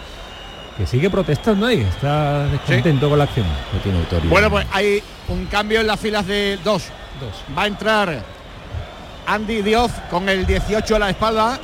que 0.79 0.87
sigue 0.87 1.11
protestando 1.11 1.66
ahí, 1.66 1.81
está 1.83 2.46
descontento 2.46 3.09
con 3.09 3.18
la 3.18 3.25
acción. 3.25 3.46
No 3.73 3.79
tiene 3.81 3.99
autoridad. 3.99 4.31
Bueno, 4.31 4.51
pues 4.51 4.66
hay 4.73 5.03
un 5.29 5.44
cambio 5.46 5.81
en 5.81 5.87
las 5.87 6.01
filas 6.01 6.27
de 6.27 6.59
dos. 6.64 6.85
Va 7.57 7.64
a 7.64 7.66
entrar 7.66 8.23
Andy 9.27 9.61
Dioz 9.62 9.92
con 10.11 10.29
el 10.29 10.46
18 10.46 10.96
a 10.96 10.99
la 10.99 11.11
espalda. 11.11 11.59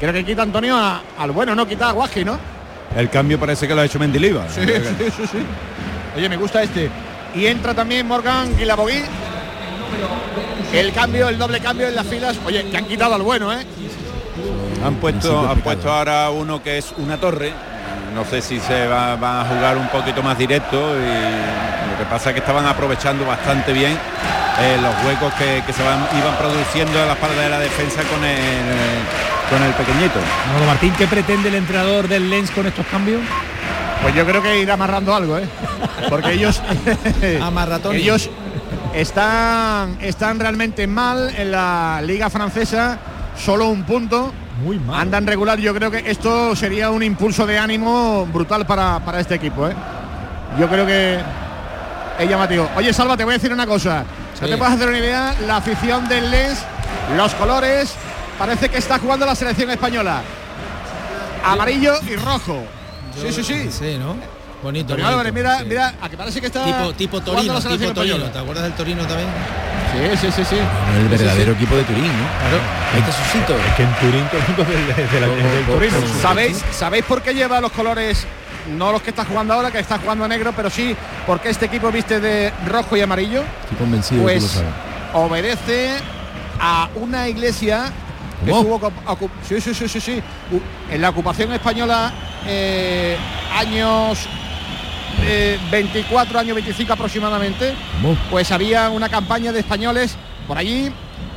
Creo 0.00 0.12
que 0.14 0.24
quita 0.24 0.42
Antonio 0.42 0.74
a- 0.76 1.02
al 1.18 1.30
bueno, 1.32 1.54
no 1.54 1.66
quita 1.68 1.90
a 1.90 1.92
Guaji, 1.92 2.24
¿no? 2.24 2.38
El 2.96 3.08
cambio 3.10 3.38
parece 3.38 3.68
que 3.68 3.74
lo 3.74 3.82
ha 3.82 3.84
hecho 3.84 3.98
Mendilibar. 3.98 4.48
Sí, 4.50 4.62
sí, 4.62 5.10
sí, 5.16 5.26
sí. 5.30 5.38
Oye, 6.16 6.28
me 6.28 6.36
gusta 6.38 6.62
este. 6.62 6.90
Y 7.34 7.46
entra 7.46 7.74
también 7.74 8.06
Morgan 8.06 8.56
Guilabogui. 8.56 9.02
El 10.72 10.92
cambio, 10.92 11.28
el 11.28 11.38
doble 11.38 11.60
cambio 11.60 11.88
en 11.88 11.94
las 11.94 12.06
filas. 12.06 12.38
Oye, 12.44 12.64
que 12.70 12.76
han 12.76 12.86
quitado 12.86 13.14
al 13.14 13.22
bueno, 13.22 13.52
¿eh? 13.52 13.64
Han 14.84 14.96
puesto, 14.96 15.48
han 15.48 15.60
puesto 15.60 15.92
ahora 15.92 16.30
uno 16.30 16.62
que 16.62 16.78
es 16.78 16.92
una 16.96 17.18
torre. 17.18 17.52
No 18.14 18.24
sé 18.24 18.42
si 18.42 18.60
se 18.60 18.86
va, 18.86 19.16
va 19.16 19.40
a 19.40 19.44
jugar 19.44 19.76
un 19.78 19.88
poquito 19.88 20.22
más 20.22 20.36
directo 20.36 20.76
y 20.76 21.90
lo 21.90 21.98
que 21.98 22.04
pasa 22.10 22.30
es 22.30 22.34
que 22.34 22.40
estaban 22.40 22.66
aprovechando 22.66 23.24
bastante 23.24 23.72
bien 23.72 23.92
eh, 24.60 24.78
los 24.82 24.94
huecos 25.06 25.32
que, 25.34 25.62
que 25.66 25.72
se 25.72 25.82
van, 25.82 26.06
iban 26.18 26.36
produciendo 26.36 27.02
a 27.02 27.06
la 27.06 27.12
espalda 27.14 27.42
de 27.42 27.48
la 27.48 27.58
defensa 27.60 28.02
con 28.02 28.22
el, 28.22 28.38
con 29.48 29.62
el 29.62 29.72
pequeñito. 29.72 30.18
Martín, 30.66 30.92
¿qué 30.98 31.06
pretende 31.06 31.48
el 31.48 31.54
entrenador 31.54 32.06
del 32.06 32.28
Lens 32.28 32.50
con 32.50 32.66
estos 32.66 32.86
cambios? 32.86 33.22
Pues 34.02 34.14
yo 34.14 34.26
creo 34.26 34.42
que 34.42 34.60
irá 34.60 34.74
amarrando 34.74 35.14
algo, 35.14 35.38
¿eh? 35.38 35.48
Porque 36.08 36.32
ellos 36.32 36.60
Amarratón. 37.40 37.94
ellos 37.96 38.30
están 38.94 39.96
están 40.00 40.40
realmente 40.40 40.86
mal 40.86 41.32
en 41.36 41.52
la 41.52 42.00
liga 42.04 42.28
francesa, 42.28 42.98
solo 43.36 43.68
un 43.68 43.84
punto. 43.84 44.32
Muy 44.64 44.78
mal. 44.78 45.00
Andan 45.00 45.26
regular, 45.26 45.58
yo 45.58 45.74
creo 45.74 45.90
que 45.90 46.02
esto 46.10 46.54
sería 46.56 46.90
un 46.90 47.02
impulso 47.02 47.46
de 47.46 47.58
ánimo 47.58 48.26
brutal 48.26 48.66
para, 48.66 49.00
para 49.00 49.20
este 49.20 49.36
equipo, 49.36 49.68
¿eh? 49.68 49.74
Yo 50.58 50.68
creo 50.68 50.84
que 50.84 51.18
es 52.18 52.28
llamativo. 52.28 52.68
Oye, 52.76 52.92
Salva, 52.92 53.16
te 53.16 53.24
voy 53.24 53.34
a 53.34 53.38
decir 53.38 53.52
una 53.52 53.66
cosa. 53.66 54.04
No 54.40 54.48
te 54.48 54.56
puedes 54.56 54.74
hacer 54.74 54.88
una 54.88 54.98
idea, 54.98 55.34
la 55.46 55.56
afición 55.58 56.08
del 56.08 56.30
Lens, 56.30 56.58
los 57.16 57.32
colores, 57.36 57.94
parece 58.38 58.68
que 58.68 58.78
está 58.78 58.98
jugando 58.98 59.24
la 59.24 59.36
selección 59.36 59.70
española. 59.70 60.20
Amarillo 61.44 61.94
y 62.08 62.16
rojo. 62.16 62.64
Sí, 63.20 63.32
sí, 63.32 63.42
sí. 63.44 63.70
Sí, 63.70 63.98
¿no? 63.98 64.16
Bonito. 64.62 64.94
Pero 64.94 65.08
Álvarez, 65.08 65.32
bonito, 65.32 65.48
mira, 65.50 65.58
sí. 65.58 65.64
mira, 65.68 65.94
a 66.00 66.08
que 66.08 66.16
parece 66.16 66.40
que 66.40 66.46
está 66.46 66.64
Tipo, 66.64 66.92
tipo 66.92 67.20
jugando 67.20 67.60
Torino, 67.60 67.78
tipo 67.78 67.92
Torino. 67.94 68.24
¿Te 68.30 68.38
acuerdas 68.38 68.62
del 68.64 68.72
Torino 68.74 69.04
también? 69.06 69.28
Sí, 69.92 70.16
sí, 70.26 70.32
sí, 70.36 70.44
sí. 70.44 70.56
el 70.96 71.08
verdadero 71.08 71.52
equipo 71.52 71.74
de 71.76 71.82
Turín, 71.82 72.04
¿no? 72.06 72.12
Claro. 72.12 72.58
Ahí 72.94 73.00
está 73.00 73.12
Susito. 73.12 73.56
Es 73.56 73.74
que 73.74 73.82
en 73.82 73.94
Turín 73.96 74.24
todo 74.28 74.40
el 74.40 74.46
mundo 74.46 74.64
de 74.64 75.20
la- 75.20 75.26
del 75.26 75.66
Torino. 75.66 75.96
¿Sabéis, 76.22 76.64
¿Sabéis 76.70 77.04
por 77.04 77.22
qué 77.22 77.34
lleva 77.34 77.60
los 77.60 77.72
colores? 77.72 78.24
No 78.68 78.92
los 78.92 79.02
que 79.02 79.10
está 79.10 79.24
jugando 79.24 79.54
ahora, 79.54 79.72
que 79.72 79.80
está 79.80 79.98
jugando 79.98 80.24
a 80.24 80.28
negro, 80.28 80.52
pero 80.54 80.70
sí 80.70 80.94
porque 81.26 81.50
este 81.50 81.66
equipo 81.66 81.90
viste 81.90 82.20
de 82.20 82.52
rojo 82.68 82.96
y 82.96 83.00
amarillo. 83.00 83.42
Estoy 83.64 83.76
convencido 83.78 84.24
de 84.24 84.34
que 84.34 84.40
lo 84.40 84.46
Pues 84.46 84.52
sabes. 84.52 84.68
obedece 85.14 85.90
a 86.60 86.88
una 86.94 87.28
iglesia 87.28 87.90
sí, 89.46 89.60
sí, 89.60 89.74
sí, 89.74 89.88
sí, 89.88 90.00
sí. 90.00 90.22
En 90.90 91.00
la 91.00 91.10
ocupación 91.10 91.52
española 91.52 92.12
eh, 92.46 93.16
años 93.54 94.26
eh, 95.24 95.58
24 95.70 96.38
años 96.38 96.54
25 96.54 96.92
aproximadamente 96.92 97.74
¿Cómo? 98.00 98.16
pues 98.30 98.50
había 98.50 98.90
una 98.90 99.08
campaña 99.08 99.52
de 99.52 99.60
españoles 99.60 100.16
por 100.48 100.58
allí 100.58 100.90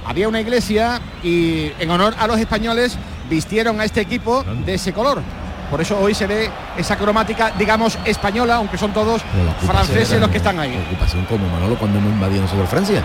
había 0.06 0.28
una 0.28 0.40
iglesia 0.40 1.02
y 1.22 1.72
en 1.80 1.92
honor 1.92 2.16
a 2.18 2.26
los 2.26 2.40
españoles 2.40 2.98
vistieron 3.30 3.80
a 3.82 3.86
este 3.86 4.02
equipo 4.02 4.44
de 4.66 4.76
ese 4.76 4.94
color 4.94 5.22
por 5.70 5.82
eso 5.82 6.00
hoy 6.00 6.16
se 6.16 6.26
ve 6.26 6.50
esa 6.78 6.96
cromática 6.96 7.52
digamos 7.60 8.00
española 8.06 8.56
aunque 8.56 8.78
son 8.78 8.94
todos 8.94 9.22
franceses 9.66 10.20
los 10.20 10.30
que 10.30 10.38
están 10.38 10.60
ahí 10.60 10.80
Ocupación 10.88 11.26
como 11.26 11.48
Manolo 11.50 11.76
cuando 11.78 12.00
hemos 12.00 12.12
invadido 12.12 12.44
nosotros 12.44 12.70
Francia. 12.70 13.04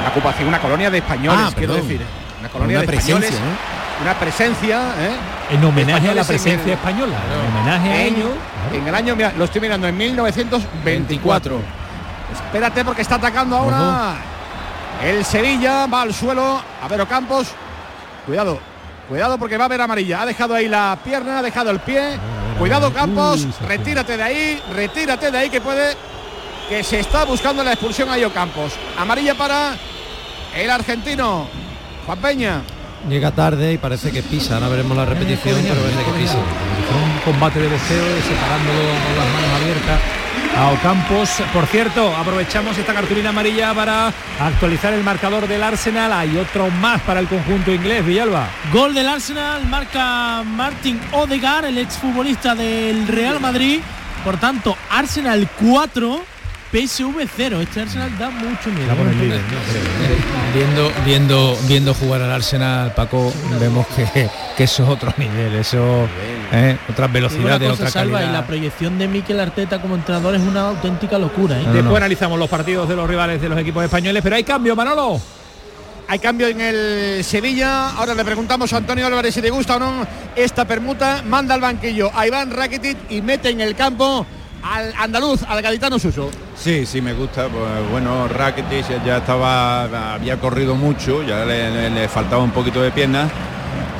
Una 0.00 0.08
ocupación, 0.10 0.48
una 0.48 0.60
colonia 0.60 0.90
de 0.90 0.98
españoles, 0.98 1.40
Ah, 1.46 1.52
quiero 1.56 1.74
decir. 1.74 2.00
Una 2.40 2.48
colonia 2.48 2.78
Una 2.78 2.86
de 2.86 2.96
españoles, 2.96 3.30
presencia, 3.30 3.50
¿no? 3.50 4.02
Una 4.02 4.14
presencia, 4.18 4.78
¿eh? 4.98 5.16
En 5.54 5.64
homenaje 5.64 6.08
a 6.08 6.14
la 6.14 6.20
Españoles 6.22 6.28
en 6.30 6.36
presencia 6.36 6.72
el- 6.72 6.78
española. 6.78 7.16
En 7.32 7.56
homenaje 7.56 7.92
a 7.92 8.06
En, 8.76 8.88
el 8.88 8.94
año, 8.94 9.16
mira, 9.16 9.32
lo 9.36 9.44
estoy 9.44 9.60
mirando, 9.60 9.86
en 9.88 9.96
1924. 9.96 11.60
Espérate 12.32 12.84
porque 12.84 13.02
está 13.02 13.16
atacando 13.16 13.56
ahora 13.56 14.14
el 15.04 15.24
Sevilla, 15.24 15.86
va 15.86 16.02
al 16.02 16.14
suelo, 16.14 16.62
a 16.82 16.88
ver 16.88 17.06
Campos. 17.06 17.48
Cuidado, 18.26 18.58
cuidado 19.08 19.36
porque 19.38 19.56
va 19.56 19.64
a 19.64 19.66
haber 19.66 19.80
amarilla. 19.80 20.22
Ha 20.22 20.26
dejado 20.26 20.54
ahí 20.54 20.68
la 20.68 20.96
pierna, 21.04 21.38
ha 21.38 21.42
dejado 21.42 21.70
el 21.70 21.80
pie. 21.80 22.18
Cuidado. 22.58 22.92
Campos, 22.92 23.44
Uy, 23.44 23.54
retírate 23.66 24.16
de 24.16 24.22
ahí, 24.22 24.62
retírate 24.74 25.30
de 25.30 25.38
ahí 25.38 25.50
que 25.50 25.60
puede 25.60 25.96
que 26.68 26.84
se 26.84 27.00
está 27.00 27.24
buscando 27.24 27.64
la 27.64 27.72
expulsión 27.72 28.08
a 28.10 28.16
Campos. 28.32 28.72
Amarilla 28.98 29.34
para 29.34 29.72
el 30.56 30.70
argentino 30.70 31.48
Juan 32.06 32.18
Peña. 32.18 32.62
Llega 33.08 33.30
tarde 33.30 33.72
y 33.72 33.78
parece 33.78 34.10
que 34.10 34.22
pisa. 34.22 34.54
Ahora 34.54 34.68
veremos 34.68 34.96
la 34.96 35.06
repetición, 35.06 35.58
pero 35.62 35.80
parece 35.80 36.04
que 36.04 36.18
pisa. 36.20 36.36
Un 36.36 37.32
combate 37.32 37.60
de 37.60 37.68
boxeo 37.68 38.04
separándolo 38.28 38.78
con 38.78 39.16
las 39.16 39.26
manos 39.32 39.60
abiertas 39.62 40.00
a 40.56 40.70
Ocampos. 40.72 41.30
Por 41.52 41.66
cierto, 41.66 42.14
aprovechamos 42.16 42.76
esta 42.76 42.92
cartulina 42.92 43.30
amarilla 43.30 43.72
para 43.74 44.12
actualizar 44.40 44.92
el 44.92 45.02
marcador 45.02 45.48
del 45.48 45.62
Arsenal. 45.62 46.12
Hay 46.12 46.36
otro 46.36 46.68
más 46.70 47.00
para 47.02 47.20
el 47.20 47.28
conjunto 47.28 47.72
inglés, 47.72 48.04
Villalba. 48.04 48.48
Gol 48.72 48.94
del 48.94 49.08
Arsenal, 49.08 49.66
marca 49.66 50.42
Martin 50.44 51.00
Odegaard, 51.12 51.66
el 51.66 51.78
exfutbolista 51.78 52.54
del 52.54 53.06
Real 53.08 53.40
Madrid. 53.40 53.80
Por 54.24 54.36
tanto, 54.36 54.76
Arsenal 54.90 55.48
4, 55.58 56.22
PSV 56.72 57.28
0. 57.36 57.60
Este 57.60 57.80
Arsenal 57.80 58.18
da 58.18 58.30
mucho 58.30 58.70
miedo. 58.70 58.94
Viendo, 60.54 60.90
viendo, 61.04 61.56
viendo 61.68 61.94
jugar 61.94 62.22
al 62.22 62.32
Arsenal, 62.32 62.92
Paco, 62.92 63.32
vemos 63.60 63.86
que, 63.88 64.28
que 64.56 64.64
eso 64.64 64.82
es 64.82 64.88
otro 64.88 65.14
nivel, 65.16 65.54
eso 65.54 66.08
¿eh? 66.52 66.76
otras 66.88 67.12
velocidades, 67.12 67.70
cosa, 67.70 67.82
otra 67.84 67.90
Salva, 67.90 68.14
calidad. 68.18 68.30
y 68.30 68.34
la 68.34 68.46
proyección 68.46 68.98
de 68.98 69.06
Mikel 69.06 69.38
Arteta 69.38 69.80
como 69.80 69.94
entrenador 69.94 70.34
es 70.34 70.40
una 70.42 70.68
auténtica 70.68 71.18
locura. 71.18 71.56
¿eh? 71.56 71.62
No, 71.62 71.68
no, 71.68 71.72
Después 71.74 71.90
no. 71.92 71.96
analizamos 71.96 72.36
los 72.38 72.48
partidos 72.48 72.88
de 72.88 72.96
los 72.96 73.08
rivales 73.08 73.40
de 73.40 73.48
los 73.48 73.58
equipos 73.60 73.84
españoles, 73.84 74.20
pero 74.24 74.34
hay 74.34 74.42
cambio, 74.42 74.74
Manolo. 74.74 75.20
Hay 76.08 76.18
cambio 76.18 76.48
en 76.48 76.60
el 76.60 77.22
Sevilla. 77.22 77.90
Ahora 77.90 78.14
le 78.14 78.24
preguntamos 78.24 78.72
a 78.72 78.78
Antonio 78.78 79.06
Álvarez 79.06 79.32
si 79.32 79.40
le 79.40 79.50
gusta 79.50 79.76
o 79.76 79.78
no 79.78 80.04
esta 80.34 80.64
permuta. 80.64 81.22
Manda 81.24 81.54
al 81.54 81.60
banquillo 81.60 82.10
a 82.12 82.26
Iván 82.26 82.50
Rakitic 82.50 82.98
y 83.08 83.22
mete 83.22 83.50
en 83.50 83.60
el 83.60 83.76
campo 83.76 84.26
al 84.64 84.92
andaluz, 84.98 85.44
al 85.44 85.62
gaditano 85.62 86.00
Suso. 86.00 86.28
Sí, 86.62 86.84
sí, 86.84 87.00
me 87.00 87.14
gusta. 87.14 87.48
Pues, 87.48 87.90
bueno, 87.90 88.28
Rakitic 88.28 88.86
ya- 89.04 89.16
estaba, 89.18 90.14
había 90.14 90.38
corrido 90.38 90.74
mucho, 90.74 91.22
ya 91.22 91.44
le, 91.46 92.06
faltaba 92.08 92.42
un 92.42 92.50
poquito 92.50 92.82
de 92.82 92.90
pierna. 92.90 93.30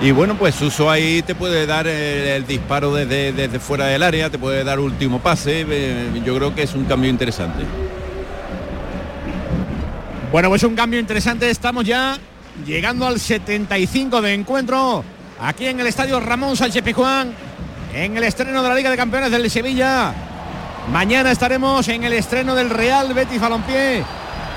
Y 0.02 0.10
bueno, 0.12 0.34
pues 0.36 0.54
Suso 0.54 0.90
ahí 0.90 1.22
te 1.22 1.34
puede 1.34 1.66
dar 1.66 1.86
el, 1.86 2.46
disparo 2.46 2.94
desde, 2.94 3.32
desde 3.32 3.58
fuera 3.58 3.86
del 3.86 4.02
área, 4.02 4.28
te 4.30 4.38
puede 4.38 4.62
dar 4.64 4.78
último 4.78 5.20
pase. 5.20 5.64
eh, 5.68 6.10
Yo 6.24 6.36
creo 6.36 6.54
que 6.54 6.62
es 6.62 6.74
un 6.74 6.84
cambio 6.84 7.08
interesante. 7.10 7.64
Bueno, 10.30 10.48
pues 10.48 10.62
un 10.62 10.74
cambio 10.74 11.00
interesante. 11.00 11.48
Estamos 11.50 11.84
ya 11.84 12.16
llegando 12.66 13.06
al 13.06 13.18
75 13.18 14.20
de 14.20 14.34
encuentro 14.34 15.02
aquí 15.40 15.66
en 15.66 15.80
el 15.80 15.86
estadio 15.86 16.20
Ramón 16.20 16.56
Sánchez 16.56 16.82
Pizjuán, 16.82 17.32
en 17.94 18.16
el 18.16 18.24
estreno 18.24 18.62
de 18.62 18.68
la 18.68 18.74
Liga 18.74 18.90
de 18.90 18.96
Campeones 18.98 19.30
del 19.30 19.50
Sevilla. 19.50 20.12
Mañana 20.88 21.30
estaremos 21.30 21.86
en 21.88 22.02
el 22.02 22.14
estreno 22.14 22.54
del 22.54 22.68
Real 22.68 23.12
Betis 23.14 23.40
Balompié. 23.40 24.02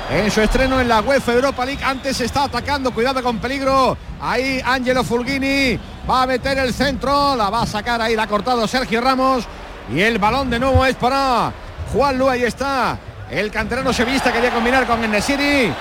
En 0.10 0.32
su 0.32 0.42
estreno 0.42 0.82
en 0.82 0.88
la 0.88 1.02
UEFA 1.02 1.34
Europa 1.34 1.66
League. 1.66 1.84
Antes 1.84 2.18
se 2.18 2.26
está 2.26 2.46
atacando. 2.46 2.92
Cuidado 2.92 3.22
con 3.22 3.38
peligro. 3.38 3.96
Ahí 4.20 4.62
Angelo 4.66 5.04
Fulgini. 5.04 5.80
Va 6.10 6.24
a 6.24 6.28
meter 6.28 6.58
el 6.58 6.74
centro. 6.74 7.36
La 7.36 7.50
va 7.50 7.62
a 7.62 7.68
sacar 7.68 8.02
ahí. 8.02 8.16
La 8.16 8.24
ha 8.24 8.28
cortado 8.28 8.68
Sergio 8.68 9.00
Ramos. 9.02 9.46
Y 9.94 10.02
el 10.02 10.18
balón 10.18 10.50
de 10.50 10.60
nuevo 10.60 10.84
es 10.86 10.96
para 10.96 11.52
Juan 11.94 12.18
Lu. 12.18 12.30
Ahí 12.30 12.44
está. 12.44 12.98
El 13.30 13.52
canterano 13.52 13.94
sevillista 13.94 14.32
quería 14.32 14.52
combinar 14.52 14.88
con 14.88 15.04
Enesiri. 15.04 15.72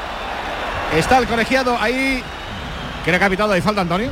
Está 0.94 1.18
el 1.18 1.26
colegiado 1.26 1.78
ahí. 1.80 2.22
Creo 3.04 3.18
que 3.18 3.24
ha 3.24 3.30
pitado 3.30 3.52
ahí 3.52 3.62
falta 3.62 3.80
Antonio. 3.80 4.10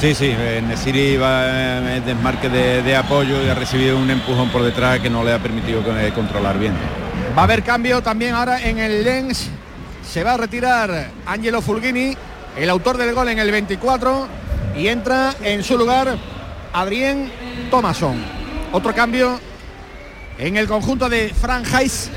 Sí, 0.00 0.14
sí, 0.14 0.32
Nesiri 0.68 1.16
va 1.16 1.96
en 1.96 2.04
desmarque 2.04 2.48
de, 2.48 2.82
de, 2.84 2.94
apoyo 2.94 3.44
y 3.44 3.48
ha 3.48 3.54
recibido 3.54 3.98
un 3.98 4.08
empujón 4.08 4.48
por 4.50 4.62
detrás 4.62 5.00
que 5.00 5.10
no 5.10 5.24
le 5.24 5.32
ha 5.32 5.40
permitido 5.40 5.82
controlar 6.14 6.56
bien. 6.56 6.72
Va 7.36 7.42
a 7.42 7.44
haber 7.44 7.64
cambio 7.64 8.00
también 8.00 8.32
ahora 8.32 8.62
en 8.62 8.78
el 8.78 9.02
Lens. 9.02 9.50
Se 10.08 10.22
va 10.22 10.34
a 10.34 10.36
retirar 10.36 11.10
Angelo 11.26 11.60
Fulgini, 11.60 12.16
el 12.56 12.70
autor 12.70 12.96
del 12.96 13.12
gol 13.12 13.28
en 13.28 13.40
el 13.40 13.50
24, 13.50 14.28
y 14.76 14.86
entra 14.86 15.34
en 15.42 15.64
su 15.64 15.76
lugar 15.76 16.16
Adrien 16.72 17.32
Thomason. 17.68 18.22
Otro 18.70 18.94
cambio 18.94 19.40
en 20.38 20.56
el 20.56 20.68
conjunto 20.68 21.08
de 21.08 21.30
Franjais, 21.30 22.08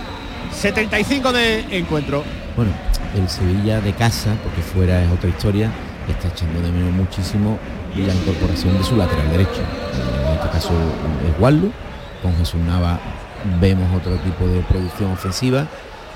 75 0.54 1.34
de 1.34 1.80
encuentro. 1.80 2.24
Bueno, 2.56 2.74
el 3.16 3.28
Sevilla 3.28 3.82
de 3.82 3.94
casa, 3.94 4.36
porque 4.44 4.62
fuera 4.62 5.04
es 5.04 5.12
otra 5.12 5.30
historia, 5.30 5.72
está 6.12 6.28
echando 6.28 6.62
de 6.62 6.72
menos 6.72 6.92
muchísimo 6.92 7.58
la 7.96 8.14
incorporación 8.14 8.78
de 8.78 8.84
su 8.84 8.96
lateral 8.96 9.30
derecho. 9.32 9.62
En 10.28 10.34
este 10.34 10.50
caso 10.50 10.72
es 11.28 11.42
Waldo, 11.42 11.70
con 12.22 12.36
Jesús 12.38 12.62
Nava 12.62 13.00
vemos 13.60 13.90
otro 13.96 14.16
tipo 14.18 14.48
de 14.48 14.62
producción 14.62 15.12
ofensiva 15.12 15.66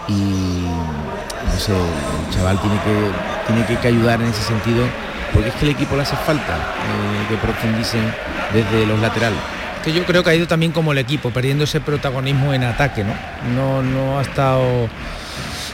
y 0.07 0.13
no 0.13 1.59
sé, 1.59 1.73
el 1.73 2.33
chaval 2.33 2.59
tiene 2.59 2.75
que, 2.77 3.65
tiene 3.65 3.81
que 3.81 3.87
ayudar 3.87 4.21
en 4.21 4.27
ese 4.27 4.43
sentido 4.43 4.85
porque 5.33 5.49
es 5.49 5.55
que 5.55 5.65
el 5.65 5.71
equipo 5.71 5.95
le 5.95 6.03
hace 6.03 6.15
falta 6.15 6.55
eh, 6.55 7.25
que 7.29 7.35
profundicen 7.37 8.13
desde 8.53 8.85
los 8.85 8.99
laterales. 8.99 9.39
Que 9.83 9.91
yo 9.91 10.05
creo 10.05 10.23
que 10.23 10.29
ha 10.29 10.35
ido 10.35 10.47
también 10.47 10.71
como 10.71 10.93
el 10.93 10.97
equipo, 10.97 11.29
perdiendo 11.31 11.65
ese 11.65 11.81
protagonismo 11.81 12.53
en 12.53 12.63
ataque, 12.63 13.03
¿no? 13.03 13.13
No, 13.55 13.81
no 13.83 14.17
ha 14.17 14.21
estado 14.21 14.87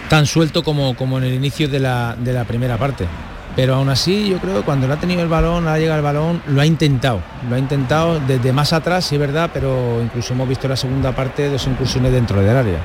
tan 0.10 0.26
suelto 0.26 0.64
como, 0.64 0.96
como 0.96 1.18
en 1.18 1.26
el 1.26 1.34
inicio 1.34 1.70
de 1.70 1.80
la, 1.80 2.16
de 2.18 2.34
la 2.34 2.44
primera 2.44 2.78
parte 2.78 3.08
pero 3.56 3.76
aún 3.76 3.90
así 3.90 4.30
yo 4.30 4.38
creo 4.38 4.58
que 4.58 4.62
cuando 4.64 4.88
lo 4.88 4.94
ha 4.94 4.98
tenido 4.98 5.22
el 5.22 5.28
balón, 5.28 5.68
ha 5.68 5.78
llegado 5.78 5.98
el 5.98 6.04
balón, 6.04 6.42
lo 6.48 6.62
ha 6.62 6.66
intentado, 6.66 7.22
lo 7.50 7.56
ha 7.56 7.60
intentado 7.60 8.20
desde 8.20 8.54
más 8.54 8.74
atrás, 8.74 9.06
sí 9.06 9.16
es 9.16 9.22
verdad, 9.22 9.50
pero 9.54 10.02
incluso 10.02 10.34
hemos 10.34 10.48
visto 10.48 10.68
la 10.68 10.78
segunda 10.78 11.12
parte 11.12 11.50
dos 11.50 11.66
incursiones 11.68 12.12
dentro 12.12 12.42
del 12.42 12.56
área. 12.56 12.80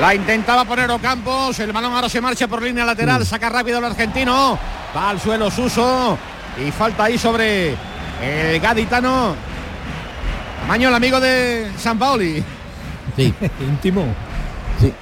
La 0.00 0.14
intentaba 0.14 0.64
poner 0.64 0.90
Ocampos, 0.90 1.58
el 1.60 1.72
balón 1.72 1.92
ahora 1.92 2.08
se 2.08 2.20
marcha 2.20 2.48
por 2.48 2.62
línea 2.62 2.84
lateral, 2.84 3.22
mm. 3.22 3.24
saca 3.24 3.48
rápido 3.48 3.78
el 3.78 3.84
argentino, 3.84 4.58
va 4.96 5.10
al 5.10 5.20
suelo 5.20 5.50
Suso 5.50 6.18
y 6.64 6.70
falta 6.70 7.04
ahí 7.04 7.18
sobre 7.18 7.74
el 8.22 8.60
gaditano. 8.60 9.34
Maño, 10.68 10.88
el 10.88 10.94
amigo 10.94 11.20
de 11.20 11.70
San 11.78 11.98
Paoli. 11.98 12.42
Sí, 13.16 13.34
íntimo. 13.60 14.06
Sí, 14.80 14.92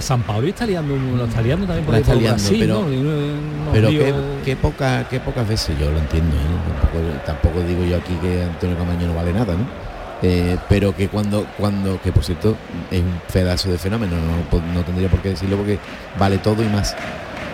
San 0.00 0.22
Pablo 0.22 0.48
está 0.48 0.66
liando, 0.66 0.96
lo 0.96 1.24
está 1.24 1.40
liando 1.40 1.66
también 1.66 1.86
por, 1.86 1.94
está 1.94 2.14
liando, 2.14 2.42
pero, 3.72 3.88
pero 3.88 3.88
qué, 4.44 4.56
poca, 4.56 5.06
qué 5.08 5.20
pocas 5.20 5.48
veces 5.48 5.78
yo 5.78 5.90
lo 5.90 5.98
entiendo, 5.98 6.36
¿eh? 6.36 7.20
tampoco, 7.24 7.60
digo 7.60 7.84
yo 7.84 7.96
aquí 7.96 8.14
que 8.14 8.42
Antonio 8.42 8.76
Camaño 8.76 9.06
no 9.06 9.14
vale 9.14 9.32
nada, 9.32 9.54
¿no? 9.54 9.92
Eh, 10.22 10.56
pero 10.68 10.94
que 10.94 11.08
cuando, 11.08 11.46
cuando, 11.58 12.00
que 12.00 12.12
por 12.12 12.24
cierto 12.24 12.56
es 12.90 13.00
un 13.00 13.20
pedazo 13.32 13.70
de 13.70 13.78
fenómeno, 13.78 14.14
no, 14.74 14.82
tendría 14.82 15.08
por 15.08 15.20
qué 15.20 15.30
decirlo 15.30 15.56
porque 15.56 15.78
vale 16.18 16.38
todo 16.38 16.62
y 16.62 16.68
más. 16.68 16.96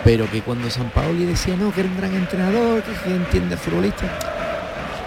Pero 0.03 0.29
que 0.29 0.41
cuando 0.41 0.69
San 0.69 0.89
Paoli 0.91 1.25
decía 1.25 1.55
no, 1.55 1.73
que 1.73 1.81
era 1.81 1.89
un 1.89 1.97
gran 1.97 2.13
entrenador, 2.13 2.83
que, 2.83 3.11
entiende 3.11 3.55
al 3.55 3.59
futbolista, 3.59 4.05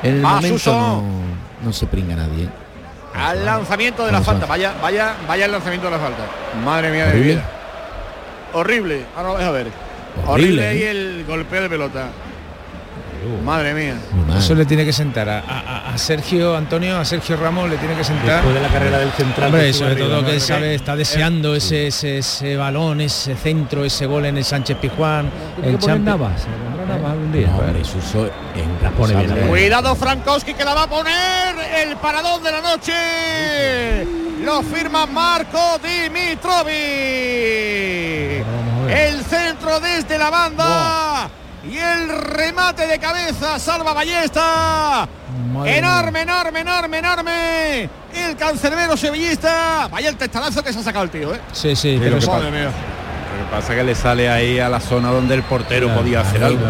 en 0.03 0.17
el 0.17 0.23
momento 0.23 0.73
no, 0.73 1.05
no 1.65 1.73
se 1.73 1.87
pringa 1.87 2.17
nadie. 2.17 2.49
Al 3.15 3.45
lanzamiento 3.45 4.07
de 4.07 4.13
la 4.13 4.23
falta. 4.23 4.47
Vaya, 4.47 4.75
vaya, 4.81 5.17
vaya 5.27 5.45
el 5.47 5.53
lanzamiento 5.53 5.87
de 5.87 5.93
la 5.93 5.99
falta. 5.99 6.27
Madre 6.65 6.91
mía 6.91 7.07
de 7.07 7.21
vida. 7.21 7.43
Horrible. 8.53 9.05
Ahora 9.17 9.47
a 9.47 9.51
ver. 9.51 9.69
Horrible, 10.27 10.77
y 10.77 10.83
el 10.83 11.25
golpeo 11.27 11.63
de 11.63 11.69
pelota. 11.69 12.09
Madre 13.45 13.75
mía. 13.75 13.97
Eso 14.37 14.55
le 14.55 14.65
tiene 14.65 14.85
que 14.85 14.93
sentar 14.93 15.29
a, 15.29 15.93
Sergio 15.97 16.57
Antonio, 16.57 16.99
a 16.99 17.05
Sergio 17.05 17.37
Ramos 17.37 17.69
le 17.69 17.77
tiene 17.77 17.95
que 17.95 18.05
sentar. 18.05 18.37
Después 18.37 18.55
de 18.55 18.61
la 18.61 18.69
carrera 18.69 18.99
del 18.99 19.11
central. 19.13 19.47
Hombre, 19.49 19.73
sobre 19.73 19.97
todo 19.97 20.25
que 20.25 20.41
sabe, 20.41 20.75
está 20.75 20.97
deseando 20.97 21.55
ese, 21.55 21.87
ese, 21.89 22.57
balón, 22.57 23.01
ese 23.01 23.37
centro, 23.37 23.85
ese 23.85 24.07
gol 24.07 24.27
en 24.27 24.39
el 24.39 24.45
Sánchez 24.45 24.79
Pijuán. 24.79 25.31
El 25.63 25.79
Navas, 26.05 26.47
día. 27.33 27.49
Cuidado 29.49 29.95
Frankowski 29.95 30.55
que 30.55 30.65
la 30.65 30.75
va 30.75 30.85
a 30.85 30.89
poner 30.89 31.55
el 31.85 31.97
paradón 31.97 32.43
de 32.43 32.51
la 32.51 32.61
noche. 32.61 34.07
Lo 34.45 34.63
firma 34.63 35.07
Marco 35.07 35.79
Dimitrovic. 35.79 36.73
El 38.89 39.23
centro 39.25 39.81
desde 39.81 40.19
la 40.19 40.31
banda. 40.31 41.42
Y 41.71 41.79
el 41.79 42.09
remate 42.09 42.87
de 42.87 42.99
cabeza 42.99 43.59
salva 43.59 43.93
Ballesta. 43.93 45.09
enorme, 45.65 46.23
enorme, 46.23 46.61
enorme, 46.61 46.99
enorme. 46.99 47.89
El 48.15 48.37
cancerbero 48.37 48.97
sevillista. 48.97 49.89
Vaya 49.91 50.09
el 50.09 50.17
testalazo 50.17 50.63
que 50.63 50.73
se 50.73 50.81
ha 50.81 50.83
sacado 50.83 51.05
el 51.05 51.11
tío, 51.11 51.35
¿eh? 51.35 51.41
Sí, 51.53 51.77
sí, 51.77 51.97
pero 52.01 52.17
lo, 52.17 52.21
que 52.21 52.27
pasa, 52.27 52.45
lo 52.45 52.51
que 52.51 53.51
pasa 53.51 53.73
es 53.73 53.79
que 53.79 53.85
le 53.85 53.95
sale 53.95 54.29
ahí 54.29 54.59
a 54.59 54.69
la 54.69 54.81
zona 54.81 55.11
donde 55.11 55.35
el 55.35 55.43
portero 55.45 55.95
podía 55.95 56.21
hacer 56.21 56.43
algo. 56.43 56.67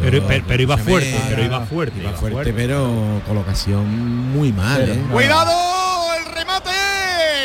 Pero, 0.00 0.16
iba 0.16 0.76
fuerte, 0.76 1.20
pero 1.28 1.42
iba 1.42 1.66
fuerte. 1.66 1.98
Iba, 2.00 2.12
fuerte, 2.12 2.52
pero 2.52 3.22
colocación 3.26 4.32
muy 4.32 4.52
mal. 4.52 4.82
¿eh? 4.82 5.02
Cuidado, 5.10 6.14
el 6.18 6.34
remate. 6.34 6.70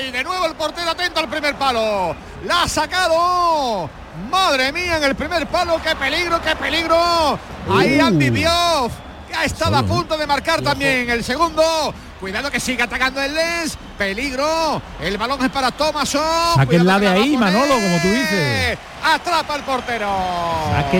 Y 0.07 0.11
de 0.11 0.23
nuevo 0.23 0.47
el 0.47 0.48
portero 0.59 0.91
atento 0.91 1.21
al 1.21 1.29
primer 1.29 1.55
palo. 1.55 2.15
La 2.45 2.63
ha 2.63 2.67
sacado. 2.67 3.89
Madre 4.29 4.71
mía, 4.73 4.97
en 4.97 5.03
el 5.05 5.15
primer 5.15 5.47
palo, 5.47 5.79
qué 5.81 5.95
peligro, 5.95 6.41
qué 6.41 6.55
peligro. 6.55 7.39
Ahí. 7.71 7.99
Andy 7.99 8.29
Diouf, 8.29 8.91
que 9.27 9.35
ha 9.35 9.45
estado 9.45 9.77
a 9.77 9.83
punto 9.83 10.17
de 10.17 10.27
marcar 10.27 10.61
también 10.61 11.09
el 11.09 11.23
segundo. 11.23 11.93
Cuidado 12.19 12.51
que 12.51 12.59
sigue 12.59 12.83
atacando 12.83 13.21
el 13.21 13.33
Les. 13.33 13.77
Peligro. 13.97 14.81
El 15.01 15.17
balón 15.17 15.43
es 15.43 15.49
para 15.49 15.71
Thomason. 15.71 16.21
la 16.83 16.99
de 16.99 17.07
ahí, 17.07 17.37
Manolo, 17.37 17.75
como 17.75 18.01
tú 18.01 18.09
dices. 18.09 18.77
Atrapa 19.01 19.55
el 19.55 19.63
portero. 19.63 20.09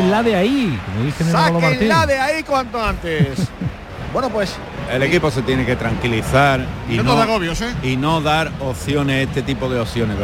la 0.09 0.23
de 0.23 0.35
ahí, 0.35 0.81
como 0.85 1.03
dice 1.03 1.85
la 1.85 2.05
de 2.05 2.17
ahí 2.17 2.43
cuanto 2.43 2.81
antes. 2.81 3.39
bueno, 4.13 4.29
pues. 4.29 4.55
El 4.91 5.04
equipo 5.04 5.30
se 5.30 5.43
tiene 5.43 5.65
que 5.65 5.75
tranquilizar 5.75 6.65
y 6.89 6.97
no, 6.97 7.23
¿eh? 7.23 7.73
y 7.84 7.95
no 7.95 8.21
dar 8.21 8.52
opciones, 8.60 9.28
este 9.28 9.43
tipo 9.43 9.69
de 9.69 9.80
opciones. 9.80 10.17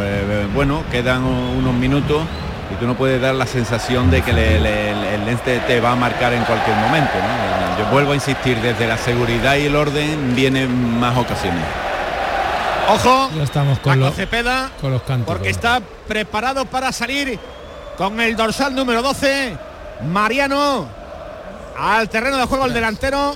Bueno, 0.54 0.84
quedan 0.92 1.24
unos 1.24 1.74
minutos 1.74 2.24
y 2.72 2.76
tú 2.76 2.88
no 2.88 2.96
puedes 2.96 3.22
dar 3.22 3.36
la 3.36 3.46
sensación 3.46 4.10
de 4.10 4.22
que 4.24 4.32
el 4.32 5.26
lente 5.26 5.60
te 5.68 5.80
va 5.80 5.92
a 5.92 5.96
marcar 5.96 6.34
en 6.34 6.44
cualquier 6.44 6.76
momento. 6.78 7.14
Yo 7.78 7.86
vuelvo 7.92 8.14
a 8.14 8.16
insistir, 8.16 8.60
desde 8.60 8.88
la 8.88 8.98
seguridad 8.98 9.56
y 9.56 9.66
el 9.66 9.76
orden 9.76 10.36
vienen 10.36 11.00
más 11.00 11.16
ocasiones. 11.18 11.64
Ojo, 12.88 13.30
ya 13.36 13.44
estamos 13.44 13.80
con, 13.80 14.00
los, 14.00 14.16
Cepeda, 14.16 14.70
con 14.80 14.92
los 14.92 15.02
cantos. 15.04 15.28
Porque 15.28 15.50
está 15.50 15.82
preparado 16.08 16.66
para 16.66 16.92
salir 16.92 17.40
con 17.98 18.20
el 18.22 18.36
dorsal 18.36 18.76
número 18.76 19.02
12, 19.02 19.58
Mariano, 20.12 20.88
al 21.78 22.10
terreno 22.10 22.38
de 22.38 22.46
juego 22.46 22.66
el 22.66 22.74
delantero 22.74 23.36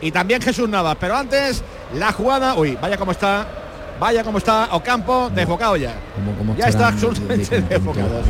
y 0.00 0.10
también 0.10 0.42
Jesús 0.42 0.68
Navas. 0.68 0.96
Pero 1.00 1.16
antes, 1.16 1.62
la 1.94 2.12
jugada, 2.12 2.54
uy, 2.54 2.78
vaya 2.80 2.96
como 2.96 3.12
está 3.12 3.46
Vaya 3.98 4.22
como 4.24 4.38
está 4.38 4.68
Ocampo, 4.72 5.30
desbocado 5.34 5.76
ya. 5.76 5.94
ya 6.56 6.66
está 6.66 6.88
absolutamente 6.88 7.62
desbocado. 7.62 8.22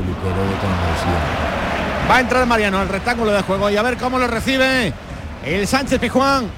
Va 2.09 2.17
a 2.17 2.21
entrar 2.21 2.47
Mariano 2.47 2.79
al 2.79 2.89
rectángulo 2.89 3.33
de 3.33 3.43
juego 3.43 3.69
y 3.69 3.77
a 3.77 3.83
ver 3.83 3.97
cómo 3.97 4.19
lo 4.19 4.29
recibe 4.29 4.93
el 5.45 5.67
Sánchez 5.67 5.99
Pijuán. 5.99 6.49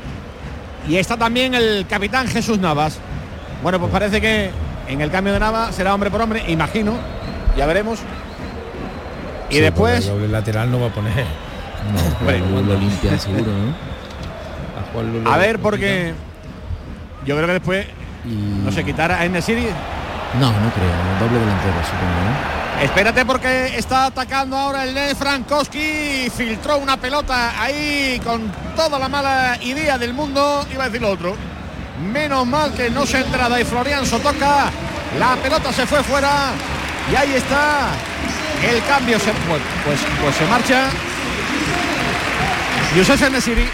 Y 0.87 0.97
está 0.97 1.17
también 1.17 1.55
el 1.55 1.87
capitán 1.89 2.29
Jesús 2.29 2.59
Navas. 2.59 2.99
Bueno, 3.63 3.81
pues 3.81 3.91
parece 3.91 4.21
que 4.21 4.51
en 4.89 5.01
el 5.01 5.11
cambio 5.11 5.33
de 5.33 5.41
Navas 5.41 5.75
será 5.75 5.95
hombre 5.95 6.11
por 6.11 6.21
hombre, 6.21 6.45
imagino. 6.49 6.93
Ya 7.57 7.65
veremos. 7.67 8.01
Y 9.49 9.59
después. 9.59 10.07
El 10.07 10.31
lateral 10.31 10.71
no 10.71 10.81
va 10.81 10.89
a 10.89 10.91
poner. 10.91 11.25
No, 11.89 12.61
lo 12.61 12.75
limpia 12.77 13.17
seguro, 13.19 13.47
¿no? 13.47 13.88
A, 15.25 15.35
a 15.35 15.39
ver, 15.39 15.59
porque 15.59 16.15
yo 17.25 17.37
creo 17.37 17.47
que 17.47 17.53
después 17.55 17.87
¿No 18.25 18.73
se 18.73 18.85
quitara 18.85 19.21
a 19.21 19.25
Enesiri? 19.25 19.67
No, 20.41 20.53
no 20.53 20.71
creo. 20.73 21.19
Doble 21.21 21.39
delantero, 21.39 21.75
supongo. 21.85 22.83
Espérate 22.83 23.25
porque 23.25 23.77
está 23.77 24.07
atacando 24.07 24.57
ahora 24.57 24.85
el 24.85 24.95
de 24.95 25.15
Frankowski. 25.15 26.31
Filtró 26.35 26.79
una 26.79 26.97
pelota 26.97 27.61
ahí 27.61 28.21
con 28.25 28.53
toda 28.77 28.99
la 28.99 29.09
mala 29.09 29.59
idea 29.63 29.99
del 29.99 30.13
mundo. 30.13 30.67
Iba 30.73 30.85
a 30.85 30.87
decir 30.87 31.01
lo 31.01 31.11
otro. 31.11 31.35
Menos 32.13 32.47
mal 32.47 32.73
que 32.75 32.91
no 32.91 33.07
se 33.07 33.21
entrada 33.21 33.61
y 33.61 33.65
Florian 33.65 34.05
toca. 34.05 34.71
La 35.19 35.37
pelota 35.37 35.73
se 35.73 35.87
fue 35.87 36.03
fuera. 36.03 36.53
Y 37.11 37.17
ahí 37.17 37.35
está. 37.35 37.89
El 38.63 38.85
cambio 38.85 39.19
se, 39.19 39.33
pues, 39.33 39.63
pues, 39.85 40.01
pues 40.23 40.35
se 40.37 40.47
marcha. 40.47 40.91
Yusef 42.95 43.23
Enesiri. 43.23 43.69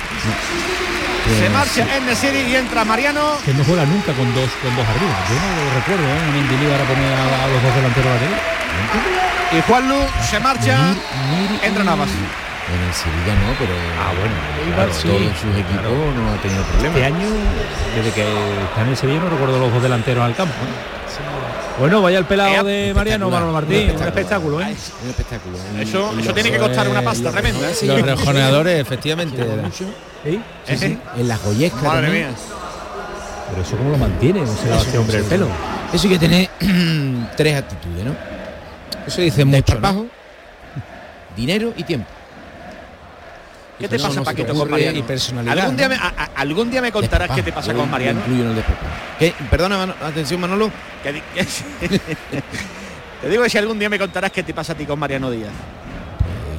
Se 1.24 1.48
marcha 1.48 1.86
Enesiri 1.96 2.40
y 2.40 2.56
entra 2.56 2.84
Mariano. 2.84 3.38
Que 3.44 3.54
no 3.54 3.64
juega 3.64 3.84
nunca 3.86 4.12
con 4.12 4.32
dos 4.34 4.50
con 4.62 4.76
dos 4.76 4.86
arriba. 4.86 5.16
Yo 5.28 5.36
no 5.40 5.64
lo 5.64 5.74
recuerdo, 5.74 6.04
¿eh? 6.04 6.32
Mendilibar 6.32 6.80
ahora 6.80 6.92
poner 6.92 7.12
a, 7.12 7.44
a, 7.44 7.48
los 7.48 7.62
dos 7.62 7.74
delanteros 7.74 8.12
laterales. 8.12 8.40
Y 9.52 9.60
Juanlu 9.62 9.96
se 10.28 10.40
marcha. 10.40 10.94
entra 11.62 11.84
Navas. 11.84 12.10
En 12.10 12.80
el 12.80 12.94
Sevilla 12.94 13.34
no, 13.44 13.52
pero 13.58 13.74
ah, 14.00 14.12
bueno, 14.18 14.34
claro, 14.74 14.92
sí, 14.94 15.06
todos 15.06 15.36
sus 15.36 15.52
equipos 15.52 15.84
claro. 15.84 16.12
no 16.16 16.32
ha 16.32 16.36
tenido 16.40 16.64
problemas. 16.64 16.96
Este 16.96 17.04
año, 17.04 17.28
desde 17.94 18.10
que 18.12 18.24
está 18.64 18.80
en 18.82 18.88
el 18.88 18.96
Sevilla, 18.96 19.20
no 19.20 19.28
recuerdo 19.28 19.58
los 19.58 19.72
dos 19.72 19.82
delanteros 19.82 20.24
al 20.24 20.34
campo. 20.34 20.54
¿eh? 20.54 20.72
Sí. 21.08 21.63
Bueno, 21.78 22.02
vaya 22.02 22.18
el 22.18 22.24
pelado 22.24 22.64
de 22.64 22.92
Mariano 22.94 23.28
Manolo 23.28 23.52
Martín, 23.52 23.90
un 23.90 24.02
espectáculo, 24.02 24.60
¿eh? 24.60 24.76
Un 25.02 25.10
espectáculo. 25.10 25.58
Eso, 25.80 26.14
eso 26.18 26.32
tiene 26.32 26.52
que 26.52 26.58
costar 26.58 26.88
una 26.88 27.02
pasta 27.02 27.30
tremenda. 27.32 27.70
¿eh? 27.70 27.74
Los 27.82 28.02
rejoneadores, 28.02 28.80
efectivamente. 28.80 29.44
¿Sí? 29.72 30.40
Sí, 30.66 30.76
sí. 30.76 30.98
En 31.16 31.28
las 31.28 31.40
joyescas. 31.40 31.82
Madre 31.82 32.10
mía. 32.10 32.30
Pero 33.50 33.62
eso 33.62 33.76
cómo 33.76 33.90
lo 33.90 33.98
mantiene, 33.98 34.40
¿cómo 34.40 34.56
se 34.56 34.74
este 34.74 34.98
hombre 34.98 35.18
el 35.18 35.24
pelo? 35.24 35.48
Eso 35.92 36.08
hay 36.08 36.14
que 36.14 36.18
tener 36.18 36.50
tres 37.36 37.56
actitudes, 37.56 38.04
¿no? 38.04 38.16
Eso 39.06 39.20
dice 39.20 39.44
mucho. 39.44 39.78
¿no? 39.80 40.06
dinero 41.36 41.72
y 41.76 41.82
tiempo. 41.82 42.08
¿Qué 43.78 43.88
te 43.88 43.98
pasa, 43.98 44.22
Paquito, 44.22 44.54
con 44.54 44.70
Mariano? 44.70 44.98
Y 44.98 45.02
personalidad, 45.02 45.58
¿Algún, 45.58 45.76
día 45.76 45.88
¿no? 45.88 45.94
me, 45.94 46.00
a, 46.00 46.08
a, 46.08 46.24
algún 46.40 46.70
día 46.70 46.80
me 46.80 46.92
contarás 46.92 47.30
qué 47.34 47.42
te 47.42 47.52
pasa 47.52 47.74
con 47.74 47.90
Mariano. 47.90 48.20
incluyo 48.20 48.42
en 48.44 48.48
el 48.50 48.54
despapajo. 48.56 48.86
¿Qué? 49.18 49.34
Perdona, 49.50 49.94
atención 50.02 50.40
Manolo. 50.40 50.70
Que 51.02 51.12
te 53.22 53.28
digo 53.28 53.42
que 53.42 53.50
si 53.50 53.58
algún 53.58 53.78
día 53.78 53.88
me 53.88 53.98
contarás 53.98 54.30
qué 54.30 54.42
te 54.42 54.54
pasa 54.54 54.72
a 54.72 54.76
ti 54.76 54.84
con 54.86 54.98
Mariano 54.98 55.30
Díaz. 55.30 55.50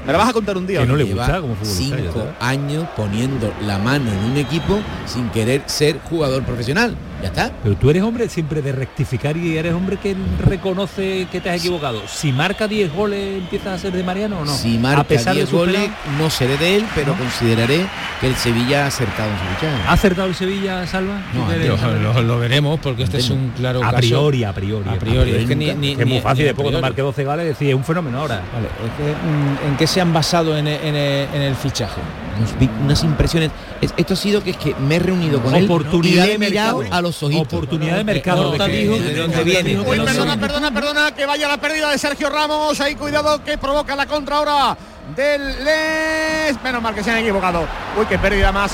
¿Me 0.05 0.11
lo 0.11 0.19
vas 0.19 0.29
a 0.29 0.33
contar 0.33 0.55
un 0.57 0.67
día? 0.67 0.81
Que 0.81 0.85
no 0.85 0.95
le 0.95 1.05
Lleva 1.05 1.23
gusta 1.25 1.41
como 1.41 1.55
futbolista. 1.55 1.97
cinco 1.97 2.19
sabes. 2.19 2.33
años 2.39 2.85
poniendo 2.95 3.51
la 3.61 3.79
mano 3.79 4.11
en 4.11 4.19
un 4.31 4.37
equipo 4.37 4.79
sin 5.07 5.29
querer 5.29 5.63
ser 5.65 5.99
jugador 6.09 6.43
profesional. 6.43 6.95
Ya 7.21 7.29
está. 7.29 7.51
Pero 7.63 7.75
tú 7.75 7.89
eres 7.89 8.03
hombre 8.03 8.27
siempre 8.29 8.61
de 8.61 8.71
rectificar 8.71 9.35
y 9.37 9.57
eres 9.57 9.73
hombre 9.73 9.97
que 9.97 10.15
reconoce 10.45 11.27
que 11.31 11.39
te 11.41 11.49
has 11.49 11.57
equivocado. 11.59 12.01
Si 12.07 12.31
marca 12.31 12.67
10 12.67 12.93
goles, 12.93 13.37
¿empiezas 13.39 13.67
a 13.73 13.77
ser 13.79 13.93
de 13.93 14.03
Mariano 14.03 14.39
o 14.39 14.45
no? 14.45 14.53
Si 14.53 14.77
marca 14.77 15.01
a 15.01 15.03
pesar 15.05 15.33
10 15.33 15.45
de 15.45 15.51
su 15.51 15.57
goles, 15.57 15.89
no 16.19 16.29
seré 16.29 16.57
de 16.57 16.75
él, 16.77 16.85
pero 16.93 17.13
¿No? 17.13 17.17
consideraré 17.17 17.85
que 18.19 18.27
el 18.27 18.35
Sevilla 18.35 18.83
ha 18.83 18.87
acertado 18.87 19.29
en 19.31 19.37
su 19.37 19.43
lucha. 19.45 19.89
¿Ha 19.89 19.93
acertado 19.93 20.27
el 20.27 20.35
Sevilla, 20.35 20.85
Salva? 20.87 21.21
No, 21.33 21.41
¿Tú 21.45 21.49
que 21.51 21.57
Lo, 21.67 21.75
eres- 21.75 22.01
lo- 22.01 22.21
lo 22.21 22.39
veremos 22.39 22.79
porque 22.81 23.03
este 23.03 23.17
es 23.17 23.29
un 23.29 23.51
claro 23.55 23.79
a 23.79 23.87
caso. 23.91 23.97
priori, 23.97 24.43
a 24.43 24.53
priori. 24.53 24.89
A 24.89 24.99
priori, 24.99 25.31
es 25.31 25.47
que 25.47 25.55
ni- 25.55 25.67
nunca. 25.67 25.79
ni- 25.79 25.95
Que 25.95 26.01
es 26.03 26.07
muy 26.07 26.19
fácil, 26.19 26.45
después 26.45 26.63
cuando 26.63 26.79
priori. 26.79 26.81
marque 26.81 27.01
12 27.01 27.23
goles, 27.23 27.45
decir, 27.45 27.69
es 27.69 27.75
un 27.75 27.83
fenómeno 27.83 28.19
ahora. 28.19 28.41
Vale, 28.53 28.67
es 28.67 28.91
que, 28.97 29.11
mm, 29.13 29.69
¿En 29.71 29.77
qué 29.77 29.87
se 29.87 30.01
han 30.01 30.13
basado 30.13 30.57
en, 30.57 30.67
en- 30.67 30.95
en 30.95 31.41
el 31.41 31.55
fichaje? 31.55 32.01
Unos 32.37 32.51
unas 32.83 33.03
impresiones. 33.03 33.51
Es- 33.81 33.93
esto 33.95 34.13
ha 34.13 34.17
sido 34.17 34.43
que 34.43 34.51
es 34.51 34.57
que 34.57 34.75
me 34.75 34.95
he 34.95 34.99
reunido 34.99 35.41
con 35.41 35.55
él 35.55 35.65
Oportunidad 35.65 36.23
y 36.25 36.27
le 36.27 36.37
de 36.37 36.45
he 36.45 36.49
mirado 36.49 36.77
mercado. 36.79 36.97
a 36.97 37.01
los 37.01 37.23
ojitos. 37.23 37.47
Oportunidad 37.53 37.97
de 37.97 38.03
mercado. 38.03 38.49
Horta 38.51 38.65
de 38.65 38.71
que- 38.71 38.77
dijo 38.77 38.93
de- 38.95 39.13
de 39.13 39.19
dónde 39.21 39.43
viene. 39.43 39.79
Uy, 39.79 39.97
no 39.97 40.05
perdona, 40.05 40.37
perdona, 40.37 40.71
perdona, 40.71 41.11
que 41.13 41.25
vaya 41.25 41.47
la 41.47 41.57
pérdida 41.57 41.89
de 41.91 41.97
Sergio 41.97 42.29
Ramos. 42.29 42.79
Ahí 42.81 42.95
cuidado 42.95 43.43
que 43.43 43.57
provoca 43.57 43.95
la 43.95 44.05
contra 44.05 44.37
ahora 44.37 44.77
del 45.15 45.63
Les. 45.63 46.61
Menos 46.63 46.81
mal 46.81 46.93
que 46.93 47.03
se 47.03 47.11
han 47.11 47.17
equivocado. 47.19 47.65
Uy, 47.97 48.05
qué 48.07 48.17
pérdida 48.19 48.51
más 48.51 48.71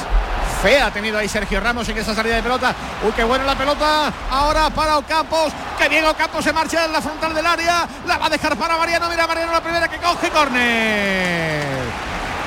fea 0.63 0.85
ha 0.87 0.91
tenido 0.93 1.17
ahí 1.17 1.27
Sergio 1.27 1.59
Ramos 1.59 1.89
en 1.89 1.97
esa 1.97 2.13
salida 2.13 2.35
de 2.35 2.43
pelota. 2.43 2.75
Uy, 3.05 3.11
qué 3.15 3.23
buena 3.23 3.43
la 3.45 3.57
pelota. 3.57 4.13
Ahora 4.29 4.69
para 4.69 4.97
Ocampos. 4.97 5.51
Que 5.77 5.89
bien 5.89 6.05
Ocampos 6.05 6.43
se 6.43 6.53
marcha 6.53 6.85
en 6.85 6.93
la 6.93 7.01
frontal 7.01 7.33
del 7.33 7.45
área. 7.45 7.87
La 8.07 8.17
va 8.17 8.27
a 8.27 8.29
dejar 8.29 8.55
para 8.57 8.77
Mariano. 8.77 9.09
Mira 9.09 9.25
Mariano 9.27 9.51
la 9.51 9.61
primera 9.61 9.87
que 9.87 9.97
coge 9.97 10.29
córner. 10.29 11.80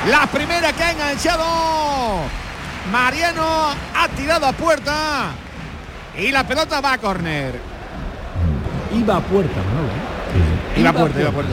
La 0.09 0.27
primera 0.27 0.73
que 0.73 0.83
ha 0.83 0.93
enganchado. 0.93 1.45
Mariano 2.93 3.71
ha 3.95 4.09
tirado 4.17 4.47
a 4.47 4.53
puerta. 4.53 5.31
Y 6.19 6.31
la 6.31 6.45
pelota 6.47 6.81
va 6.81 6.93
a 6.93 6.99
córner. 6.99 7.59
Iba 8.95 9.17
a 9.17 9.21
puerta, 9.21 9.57
¿no? 9.57 10.81
Iba 10.81 10.91
a 10.91 10.93
puerta, 10.93 11.21
iba 11.21 11.29
a 11.31 11.33
puerta. 11.33 11.53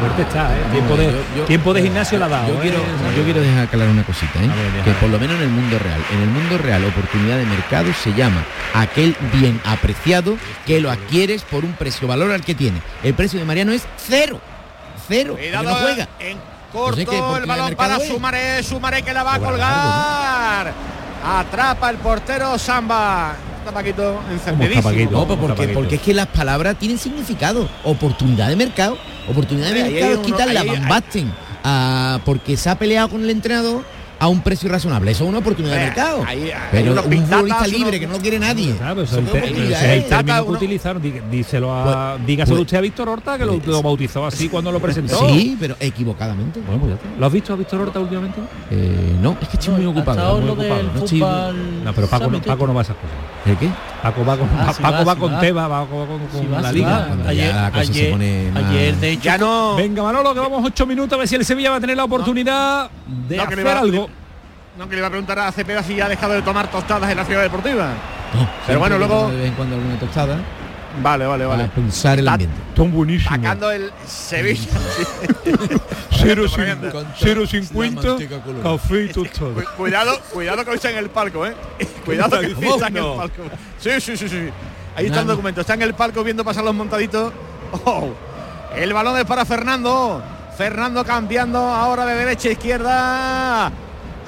Fuerte 0.00 0.22
está, 0.22 0.54
¿eh? 0.56 0.60
Tiempo 0.72 0.96
de, 0.96 1.06
Yo- 1.06 1.12
yo- 1.36 1.44
tiempo 1.44 1.74
de 1.74 1.82
gimnasio 1.82 2.18
la 2.18 2.26
ha 2.26 2.28
dado. 2.28 2.48
Yo 2.48 2.54
¿eh? 2.54 2.58
quiero, 2.62 2.78
yo 3.16 3.24
quiero 3.24 3.40
dejar 3.40 3.68
claro 3.68 3.90
una 3.90 4.02
cosita, 4.04 4.38
¿eh? 4.42 4.46
Ver, 4.48 4.84
que 4.84 4.90
por 4.92 5.08
lo 5.10 5.18
menos 5.18 5.36
en 5.36 5.42
el 5.42 5.48
mundo 5.48 5.78
real, 5.78 6.00
en 6.12 6.20
el 6.22 6.28
mundo 6.28 6.58
real 6.58 6.84
oportunidad 6.84 7.36
de 7.38 7.46
mercado 7.46 7.92
se 8.02 8.12
llama 8.14 8.42
aquel 8.74 9.16
bien 9.32 9.60
apreciado 9.64 10.36
que 10.66 10.80
lo 10.80 10.90
adquieres 10.90 11.42
por 11.42 11.64
un 11.64 11.72
precio 11.72 12.06
valor 12.06 12.30
al 12.32 12.42
que 12.42 12.54
tiene. 12.54 12.80
El 13.02 13.14
precio 13.14 13.38
de 13.38 13.44
Mariano 13.44 13.72
es 13.72 13.82
cero, 13.96 14.40
cero, 15.08 15.32
porque 15.32 15.46
Cuidado 15.48 15.64
no 15.70 15.74
juega. 15.76 16.08
en 16.20 16.38
corto 16.72 17.00
Entonces, 17.00 17.08
¿qué 17.08 17.38
el 17.42 17.46
balón 17.46 17.74
para 17.74 17.96
es? 17.96 18.08
Sumaré, 18.08 18.62
Sumaré 18.62 19.02
que 19.02 19.12
la 19.12 19.22
va 19.22 19.34
a 19.34 19.38
colgar. 19.38 20.72
Atrapa 21.24 21.90
el 21.90 21.96
portero 21.98 22.58
Samba. 22.58 23.36
Está 23.60 23.72
Paquito 23.72 24.20
encendidísimo. 24.30 24.82
Paquito? 24.82 25.10
No, 25.12 25.26
pues 25.26 25.38
porque, 25.38 25.54
Paquito. 25.62 25.74
porque 25.78 25.94
es 25.94 26.00
que 26.02 26.12
las 26.12 26.26
palabras 26.26 26.76
tienen 26.78 26.98
significado. 26.98 27.68
Oportunidad 27.84 28.48
de 28.48 28.56
mercado. 28.56 28.98
Oportunidad 29.28 29.68
de 29.72 29.84
mercado 29.90 30.12
es 30.14 30.18
quitarle 30.18 30.58
a 30.58 30.64
Van 30.64 30.86
Basten 30.88 31.32
a- 31.62 32.18
porque 32.26 32.56
se 32.58 32.68
ha 32.68 32.74
peleado 32.78 33.08
con 33.08 33.22
el 33.22 33.30
entrenador 33.30 33.82
a 34.18 34.28
un 34.28 34.40
precio 34.42 34.68
razonable. 34.68 35.10
Eso 35.10 35.24
es 35.24 35.28
una 35.30 35.38
oportunidad 35.38 35.74
de 35.76 35.84
Hombre, 35.84 35.94
mercado. 35.96 36.24
ahí- 36.26 36.50
ahí 36.50 36.68
Pero 36.70 36.92
un 36.92 36.98
futbolista 36.98 37.66
libre 37.66 37.82
unos- 37.88 38.00
que 38.00 38.06
no 38.06 38.12
lo 38.14 38.18
quiere 38.20 38.38
nadie. 38.38 38.74
Claro, 38.76 38.94
pues 38.96 39.10
Eso 39.10 39.18
el 39.20 39.26
te- 39.26 39.38
¿eh? 39.38 39.42
que 40.24 40.40
utilizaron. 40.50 41.02
Dí- 41.02 41.20
Díselo 41.30 41.74
a, 41.74 42.16
dígaselo 42.24 42.56
pues- 42.56 42.66
usted 42.66 42.76
a 42.78 42.80
Víctor 42.80 43.08
Horta, 43.08 43.38
que 43.38 43.44
lo, 43.44 43.56
lo 43.64 43.82
bautizó 43.82 44.26
así 44.26 44.48
cuando 44.48 44.70
lo 44.72 44.80
presentó. 44.80 45.28
Sí, 45.28 45.56
pero 45.58 45.76
equivocadamente. 45.80 46.60
Bueno, 46.60 46.80
pues 46.80 46.90
ya 46.90 46.96
está. 46.96 47.18
¿Lo 47.20 47.26
has 47.26 47.32
visto 47.32 47.52
a 47.52 47.56
Víctor 47.56 47.80
Horta 47.80 48.00
últimamente? 48.00 48.40
Eh, 48.70 49.16
no, 49.20 49.36
es 49.40 49.48
que 49.48 49.56
estoy 49.56 49.74
muy 49.74 49.86
ocupado. 49.86 50.36
muy 50.38 50.46
lo 50.46 50.52
ocupado, 50.52 50.76
del 50.76 50.86
¿no? 50.86 51.92
pero 51.94 52.06
Paco, 52.06 52.30
no. 52.30 52.40
Paco 52.40 52.66
no 52.66 52.74
va 52.74 52.80
a 52.80 52.84
esas 52.84 52.96
cosas. 52.96 53.16
¿El 53.46 53.56
qué? 53.58 53.68
Paco 54.02 54.24
va 54.24 54.36
con, 54.36 54.48
Ah, 54.58 54.66
Paco 54.66 54.82
va, 54.82 55.04
va 55.04 55.14
sí 55.14 55.20
con 55.20 55.34
va. 55.34 55.40
Teba, 55.40 55.68
va 55.68 55.86
con, 55.86 56.06
con- 56.06 56.18
con 56.28 56.40
Sí 56.40 56.46
va, 56.52 56.60
la 56.60 56.68
sí 56.70 56.74
liga. 56.76 57.08
ya 57.24 57.28
Ayer, 57.30 57.54
la 57.54 57.70
cosa 57.70 57.84
se 57.84 57.90
ayer- 57.92 58.10
pone 58.10 58.50
más- 58.52 58.64
ayer, 58.64 58.94
de 58.96 59.10
hecho, 59.12 59.22
Ya 59.24 59.38
no. 59.38 59.76
Venga, 59.76 60.02
Manolo, 60.02 60.34
que 60.34 60.40
vamos 60.40 60.62
ocho 60.64 60.86
minutos 60.86 61.12
a 61.12 61.16
ver 61.18 61.28
si 61.28 61.34
el 61.36 61.44
Sevilla 61.44 61.70
va 61.70 61.76
a 61.76 61.80
tener 61.80 61.96
la 61.96 62.04
oportunidad 62.04 62.90
de 63.28 63.36
No, 63.36 63.46
que 63.48 63.56
le 63.56 63.62
hacer 63.62 63.76
va- 63.76 63.80
algo. 63.80 64.08
No, 64.76 64.88
que 64.88 64.96
le 64.96 64.98
iba 64.98 65.06
a 65.06 65.10
preguntar 65.10 65.38
a 65.38 65.52
Cepeda 65.52 65.82
si 65.82 65.94
ya 65.96 66.06
ha 66.06 66.08
dejado 66.08 66.32
de 66.34 66.42
tomar 66.42 66.68
tostadas 66.70 67.08
en 67.10 67.16
la 67.16 67.24
ciudad 67.24 67.42
deportiva. 67.42 67.90
No, 68.34 68.48
Pero 68.66 68.78
bueno, 68.80 68.98
luego- 68.98 69.30
de 69.30 69.36
vez 69.36 69.46
en 69.48 69.54
cuando 69.54 69.76
alguna 69.76 69.98
tostada 69.98 70.38
Vale, 71.02 71.26
vale, 71.26 71.44
para 71.44 71.56
vale. 71.56 71.68
pulsar 71.70 72.18
el 72.20 72.28
ambiente. 72.28 72.56
Son 72.76 72.92
buenísimos. 72.92 73.34
Sacando 73.36 73.70
el 73.70 73.90
Sevilla. 74.06 74.62
Cero 76.10 76.44
Por 76.50 76.60
ahí 76.60 76.66
cin- 76.68 76.70
anda. 76.70 76.92
cero 77.18 77.46
cincuenta, 77.46 78.02
La 78.02 78.08
manteca 78.10 78.40
colorada. 78.42 78.76
café 78.76 79.02
y 79.04 79.08
tostada. 79.08 79.50
Cu- 79.54 79.62
cuidado, 79.76 80.20
cuidado 80.32 80.64
que 80.64 80.70
hoy 80.70 80.76
está 80.76 80.90
en 80.90 80.98
el 80.98 81.10
palco, 81.10 81.44
¿eh? 81.46 81.54
Cuidado 82.04 82.40
que 82.40 82.46
está 82.52 82.86
en 82.88 82.96
el 82.96 83.04
palco. 83.16 83.42
Sí, 83.80 83.90
sí, 84.00 84.16
sí, 84.16 84.28
sí. 84.28 84.48
Ahí 84.96 85.06
está 85.06 85.20
el 85.22 85.26
documento. 85.26 85.60
Está 85.62 85.74
en 85.74 85.82
el 85.82 85.94
palco 85.94 86.22
viendo 86.22 86.44
pasar 86.44 86.62
los 86.64 86.74
montaditos. 86.74 87.32
Oh, 87.84 88.10
el 88.76 88.92
balón 88.92 89.18
es 89.18 89.24
para 89.24 89.44
Fernando. 89.44 90.22
Fernando 90.56 91.04
cambiando 91.04 91.58
ahora 91.58 92.06
de 92.06 92.14
derecha 92.14 92.48
a 92.48 92.52
izquierda. 92.52 93.72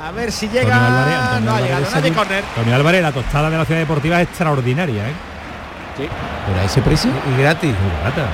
A 0.01 0.11
ver 0.13 0.31
si 0.31 0.49
llega. 0.49 0.87
Álvarez, 0.87 1.15
Antonio 1.17 1.51
no 1.51 1.57
ha 1.57 1.61
llegado. 1.61 1.87
Nadie 1.95 2.13
córner. 2.13 2.45
Antonio 2.45 2.75
Álvarez, 2.77 3.03
la 3.03 3.13
tostada 3.13 3.51
de 3.51 3.57
la 3.57 3.65
ciudad 3.65 3.81
deportiva 3.81 4.21
es 4.21 4.29
extraordinaria, 4.29 5.09
¿eh? 5.09 5.15
Pero 5.97 6.61
a 6.61 6.65
ese 6.65 6.83
precio. 6.83 7.11
Y 7.11 7.41
gratis. 7.41 7.75
Muy 7.81 7.91
barata. 7.99 8.29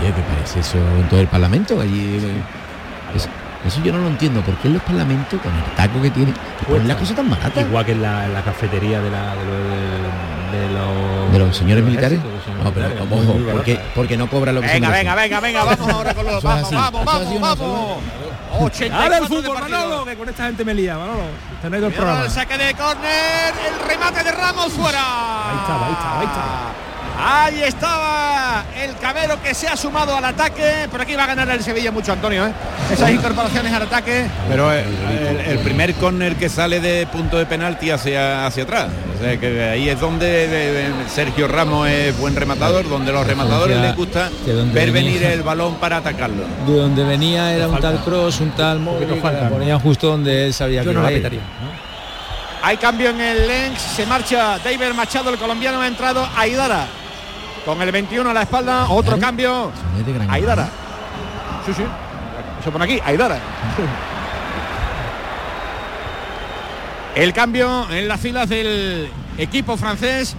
Oye, 0.00 0.12
¿qué 0.12 0.22
parece 0.22 0.60
eso 0.60 0.78
en 0.78 1.08
todo 1.08 1.20
el 1.20 1.28
Parlamento? 1.28 1.80
Allí, 1.80 2.18
eh, 2.20 2.42
eso, 3.14 3.28
eso 3.64 3.80
yo 3.82 3.92
no 3.92 3.98
lo 3.98 4.08
entiendo. 4.08 4.40
¿Por 4.42 4.54
qué 4.56 4.68
en 4.68 4.74
los 4.74 4.82
parlamentos, 4.82 5.40
con 5.40 5.52
el 5.54 5.62
taco 5.76 6.00
que 6.02 6.10
tienen, 6.10 6.34
ponen 6.68 6.88
las 6.88 6.96
cosas 6.96 7.16
tan 7.16 7.30
baratas? 7.30 7.64
Igual 7.64 7.84
que 7.86 7.92
en 7.92 8.02
la, 8.02 8.24
en 8.26 8.32
la 8.34 8.42
cafetería 8.42 9.00
de, 9.00 9.10
la, 9.10 9.34
de, 9.34 9.44
lo- 9.44 9.52
de- 9.52 10.26
de 10.46 10.70
los, 10.72 11.32
¿De 11.32 11.38
los 11.40 11.56
señores 11.56 11.84
de 11.84 11.90
militares? 11.90 12.18
ejércitos, 12.18 12.30
de 12.30 12.36
los 12.36 12.44
señores 12.44 12.64
No, 12.64 12.72
pero 12.72 12.88
militares, 12.88 13.28
ojo, 13.28 13.52
porque, 13.52 13.74
barata. 13.74 13.92
porque 13.94 14.16
no 14.16 14.26
cobra 14.30 14.52
lo 14.52 14.60
que 14.60 14.68
se 14.68 14.74
Venga, 14.74 14.88
merece. 14.88 15.04
venga, 15.10 15.14
venga, 15.20 15.40
venga. 15.40 15.64
Vamos 15.64 15.88
ahora 15.92 16.14
con 16.14 16.26
los. 16.26 16.42
Vamos, 16.42 16.64
así, 16.66 16.74
vamos, 16.74 17.04
vamos, 17.04 17.40
vamos. 17.40 17.58
no, 17.58 18.64
84 18.64 18.96
Ahora 19.02 19.16
el 19.16 19.22
de 19.22 19.28
fútbol, 19.28 19.54
partido. 19.58 19.78
Manolo, 19.78 20.04
que 20.04 20.16
con 20.16 20.28
esta 20.28 20.44
gente 20.46 20.64
me 20.64 20.72
lía, 20.74 20.96
Manolo. 20.96 21.24
Tenéis 21.60 21.82
el 21.82 21.88
Cuidado 21.90 21.90
programa. 21.96 22.24
el 22.24 22.30
saque 22.30 22.56
de 22.58 22.74
córner, 22.74 23.54
el 23.68 23.88
remate 23.88 24.22
de 24.24 24.32
Ramos 24.32 24.72
fuera. 24.72 25.00
Ahí 25.50 25.58
estaba, 25.60 25.86
ahí 25.86 25.92
estaba, 25.92 26.20
ahí 26.20 26.26
estaba. 26.26 26.72
Ahí 27.18 27.62
estaba 27.62 28.64
el 28.78 28.94
Cabero 28.96 29.40
que 29.42 29.54
se 29.54 29.66
ha 29.66 29.76
sumado 29.76 30.14
al 30.16 30.24
ataque. 30.24 30.86
Por 30.90 31.00
aquí 31.00 31.14
va 31.14 31.24
a 31.24 31.28
ganar 31.28 31.48
el 31.50 31.62
Sevilla 31.62 31.90
mucho, 31.90 32.12
Antonio. 32.12 32.46
¿eh? 32.46 32.52
Esas 32.92 33.10
incorporaciones 33.10 33.72
al 33.72 33.82
ataque. 33.82 34.26
Pero 34.48 34.70
el, 34.70 34.84
el- 34.84 35.40
el 35.46 35.58
primer 35.60 35.94
córner 35.94 36.36
que 36.36 36.48
sale 36.50 36.78
de 36.80 37.06
punto 37.06 37.38
de 37.38 37.46
penalti 37.46 37.90
hacia, 37.90 38.44
hacia 38.46 38.64
atrás. 38.64 38.88
O 39.18 39.22
sea 39.22 39.38
que 39.40 39.64
ahí 39.64 39.88
es 39.88 39.98
donde 39.98 40.26
de- 40.48 40.72
de- 40.72 41.08
Sergio 41.08 41.48
Ramos 41.48 41.88
es 41.88 42.16
buen 42.18 42.36
rematador, 42.36 42.86
donde 42.88 43.12
los 43.12 43.26
rematadores 43.26 43.78
les 43.78 43.96
gusta 43.96 44.28
que 44.44 44.52
donde 44.52 44.74
ver 44.74 44.92
venía- 44.92 45.12
venir 45.14 45.30
el 45.30 45.42
balón 45.42 45.76
para 45.76 45.96
atacarlo. 45.98 46.42
De 46.66 46.74
donde 46.74 47.02
venía 47.04 47.50
era 47.54 47.66
un 47.68 47.80
tal 47.80 47.98
Cross, 48.04 48.40
un 48.40 48.50
tal 48.50 48.78
Móvil, 48.78 49.08
ponían 49.50 49.80
justo 49.80 50.08
donde 50.08 50.46
él 50.46 50.52
sabía 50.54 50.82
Yo 50.82 50.90
que 50.90 50.94
no 50.96 51.02
la 51.02 51.08
pitaría. 51.08 51.40
¿no? 51.40 51.86
Hay 52.62 52.76
cambio 52.76 53.10
en 53.10 53.20
el 53.20 53.46
Lens, 53.46 53.80
se 53.80 54.04
marcha 54.06 54.58
David 54.58 54.92
Machado, 54.94 55.30
el 55.30 55.38
colombiano 55.38 55.80
ha 55.80 55.86
entrado 55.86 56.28
Aidara. 56.36 56.86
Con 57.66 57.82
el 57.82 57.90
21 57.90 58.30
a 58.30 58.32
la 58.32 58.42
espalda, 58.42 58.88
otro 58.88 59.18
cambio. 59.18 59.72
Aidara. 60.28 60.68
Sí, 61.66 61.74
sí. 61.74 61.82
Se 62.62 62.70
pone 62.70 62.84
aquí, 62.84 63.00
Aidara. 63.04 63.40
El 67.16 67.32
cambio 67.32 67.90
en 67.90 68.06
las 68.06 68.20
filas 68.20 68.48
del 68.48 69.10
equipo 69.36 69.76
francés. 69.76 70.36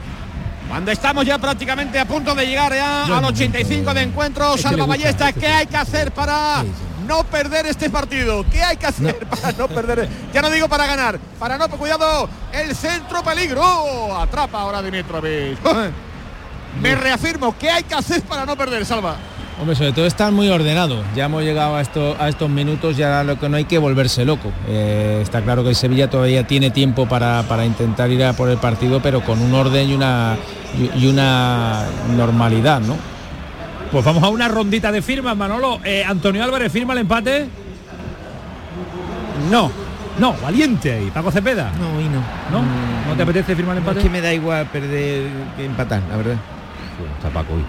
Cuando 0.69 0.89
estamos 0.91 1.25
ya 1.25 1.37
prácticamente 1.37 1.99
a 1.99 2.05
punto 2.05 2.33
de 2.33 2.45
llegar 2.45 2.73
ya 2.73 3.05
al 3.05 3.25
85 3.25 3.93
de 3.93 4.01
encuentro, 4.03 4.57
Salva 4.57 4.85
Ballesta, 4.85 5.33
¿qué 5.33 5.47
hay 5.47 5.67
que 5.67 5.77
hacer 5.77 6.13
para 6.13 6.63
no 7.07 7.23
perder 7.25 7.65
este 7.65 7.89
partido? 7.89 8.45
¿Qué 8.49 8.63
hay 8.63 8.77
que 8.77 8.85
hacer 8.85 9.25
para 9.27 9.51
no 9.53 9.67
perder? 9.67 10.07
Ya 10.33 10.41
no 10.41 10.49
digo 10.49 10.69
para 10.69 10.85
ganar, 10.85 11.19
para 11.39 11.57
no, 11.57 11.67
cuidado, 11.69 12.29
el 12.53 12.75
centro 12.75 13.23
peligro. 13.23 14.15
Atrapa 14.17 14.61
ahora 14.61 14.81
Dimitrovic. 14.81 15.57
Me 16.81 16.95
reafirmo, 16.95 17.55
¿qué 17.57 17.69
hay 17.69 17.83
que 17.83 17.95
hacer 17.95 18.21
para 18.23 18.45
no 18.45 18.55
perder, 18.55 18.85
Salva? 18.85 19.15
Hombre, 19.59 19.75
sobre 19.75 19.91
todo 19.91 20.05
estar 20.05 20.31
muy 20.31 20.49
ordenado. 20.49 21.03
Ya 21.15 21.25
hemos 21.25 21.41
llegado 21.41 21.75
a, 21.75 21.81
esto, 21.81 22.15
a 22.19 22.29
estos 22.29 22.47
minutos, 22.47 22.95
ya 22.95 23.23
lo 23.23 23.39
que 23.39 23.49
no 23.49 23.57
hay 23.57 23.65
que 23.65 23.79
volverse 23.79 24.23
loco. 24.23 24.51
Eh, 24.67 25.19
está 25.23 25.41
claro 25.41 25.63
que 25.63 25.69
el 25.69 25.75
Sevilla 25.75 26.09
todavía 26.09 26.45
tiene 26.45 26.69
tiempo 26.69 27.07
para, 27.07 27.43
para, 27.43 27.65
intentar 27.65 28.11
ir 28.11 28.23
a 28.23 28.33
por 28.33 28.49
el 28.49 28.57
partido, 28.57 29.01
pero 29.01 29.21
con 29.21 29.41
un 29.41 29.53
orden 29.55 29.89
y 29.89 29.95
una, 29.95 30.37
y 30.95 31.07
una 31.07 31.85
normalidad, 32.15 32.81
¿no? 32.81 32.95
Pues 33.91 34.05
vamos 34.05 34.23
a 34.23 34.29
una 34.29 34.47
rondita 34.47 34.91
de 34.91 35.01
firmas, 35.01 35.35
Manolo. 35.35 35.79
Eh, 35.83 36.03
Antonio 36.05 36.43
Álvarez, 36.43 36.71
¿firma 36.71 36.93
el 36.93 36.99
empate? 36.99 37.47
No. 39.49 39.71
No, 40.19 40.33
valiente 40.33 41.03
y 41.03 41.09
Paco 41.09 41.31
Cepeda. 41.31 41.71
No, 41.79 41.99
y 42.01 42.05
no. 42.05 42.21
¿No? 42.51 42.63
¿No 43.07 43.15
te 43.15 43.23
apetece 43.23 43.55
firmar 43.55 43.75
el 43.75 43.79
empate? 43.79 43.99
es 43.99 44.03
que 44.03 44.09
me 44.09 44.21
da 44.21 44.33
igual 44.33 44.65
perder 44.67 45.27
que 45.55 45.65
empatar, 45.65 46.01
la 46.09 46.17
verdad. 46.17 46.37
Está 47.17 47.29
Paco 47.29 47.53
hoy. 47.53 47.65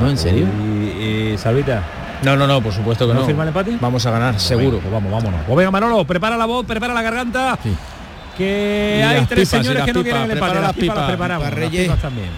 no, 0.00 0.10
¿en 0.10 0.18
serio? 0.18 0.46
Y, 0.64 1.32
y, 1.32 1.38
Salvita. 1.38 1.82
No, 2.22 2.36
no, 2.36 2.46
no, 2.46 2.60
por 2.60 2.72
supuesto 2.72 3.06
que 3.06 3.14
no. 3.14 3.20
¿No 3.20 3.26
firma 3.26 3.42
el 3.42 3.48
empate? 3.48 3.76
Vamos 3.80 4.04
a 4.06 4.10
ganar, 4.10 4.38
seguro. 4.38 4.78
Pues 4.78 4.92
vamos, 4.92 5.10
vámonos. 5.12 5.40
Pues 5.46 5.56
venga, 5.56 5.70
Manolo, 5.70 6.04
prepara 6.04 6.36
la 6.36 6.46
voz, 6.46 6.64
prepara 6.66 6.94
la 6.94 7.02
garganta. 7.02 7.58
Sí. 7.62 7.74
Que 8.36 8.98
Y 9.00 9.02
hay 9.02 9.26
tres 9.26 9.48
pipas, 9.48 9.64
señores 9.64 9.84
que 9.84 9.92
no 9.92 10.02
pipas, 10.02 10.18
quieren 10.18 10.22
el 10.22 10.30
empate. 10.30 10.52
prepara 10.52 10.54
Las 10.54 10.62
las 10.68 10.72
pipas 10.76 10.96
las 10.96 11.04
pipas, 11.04 11.08
preparamos. 11.08 11.44
pipas 11.46 11.58
las 11.60 11.70
Reyes. 11.70 11.84
pipas 11.84 12.00
también. 12.02 12.30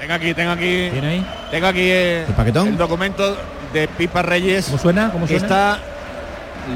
Tengo 0.00 0.14
aquí, 0.14 0.34
tengo 0.34 0.50
aquí. 0.52 0.88
¿Tiene 0.92 1.06
ahí? 1.08 1.26
Tengo 1.50 1.66
aquí 1.68 1.80
eh, 1.82 2.24
¿El 2.28 2.34
paquetón? 2.34 2.68
el 2.68 2.76
documento 2.76 3.36
de 3.72 3.88
Pipa 3.88 4.22
Reyes. 4.22 4.66
¿Cómo 4.66 4.78
suena? 4.78 5.10
¿Cómo 5.10 5.26
suena? 5.26 5.42
está 5.42 5.78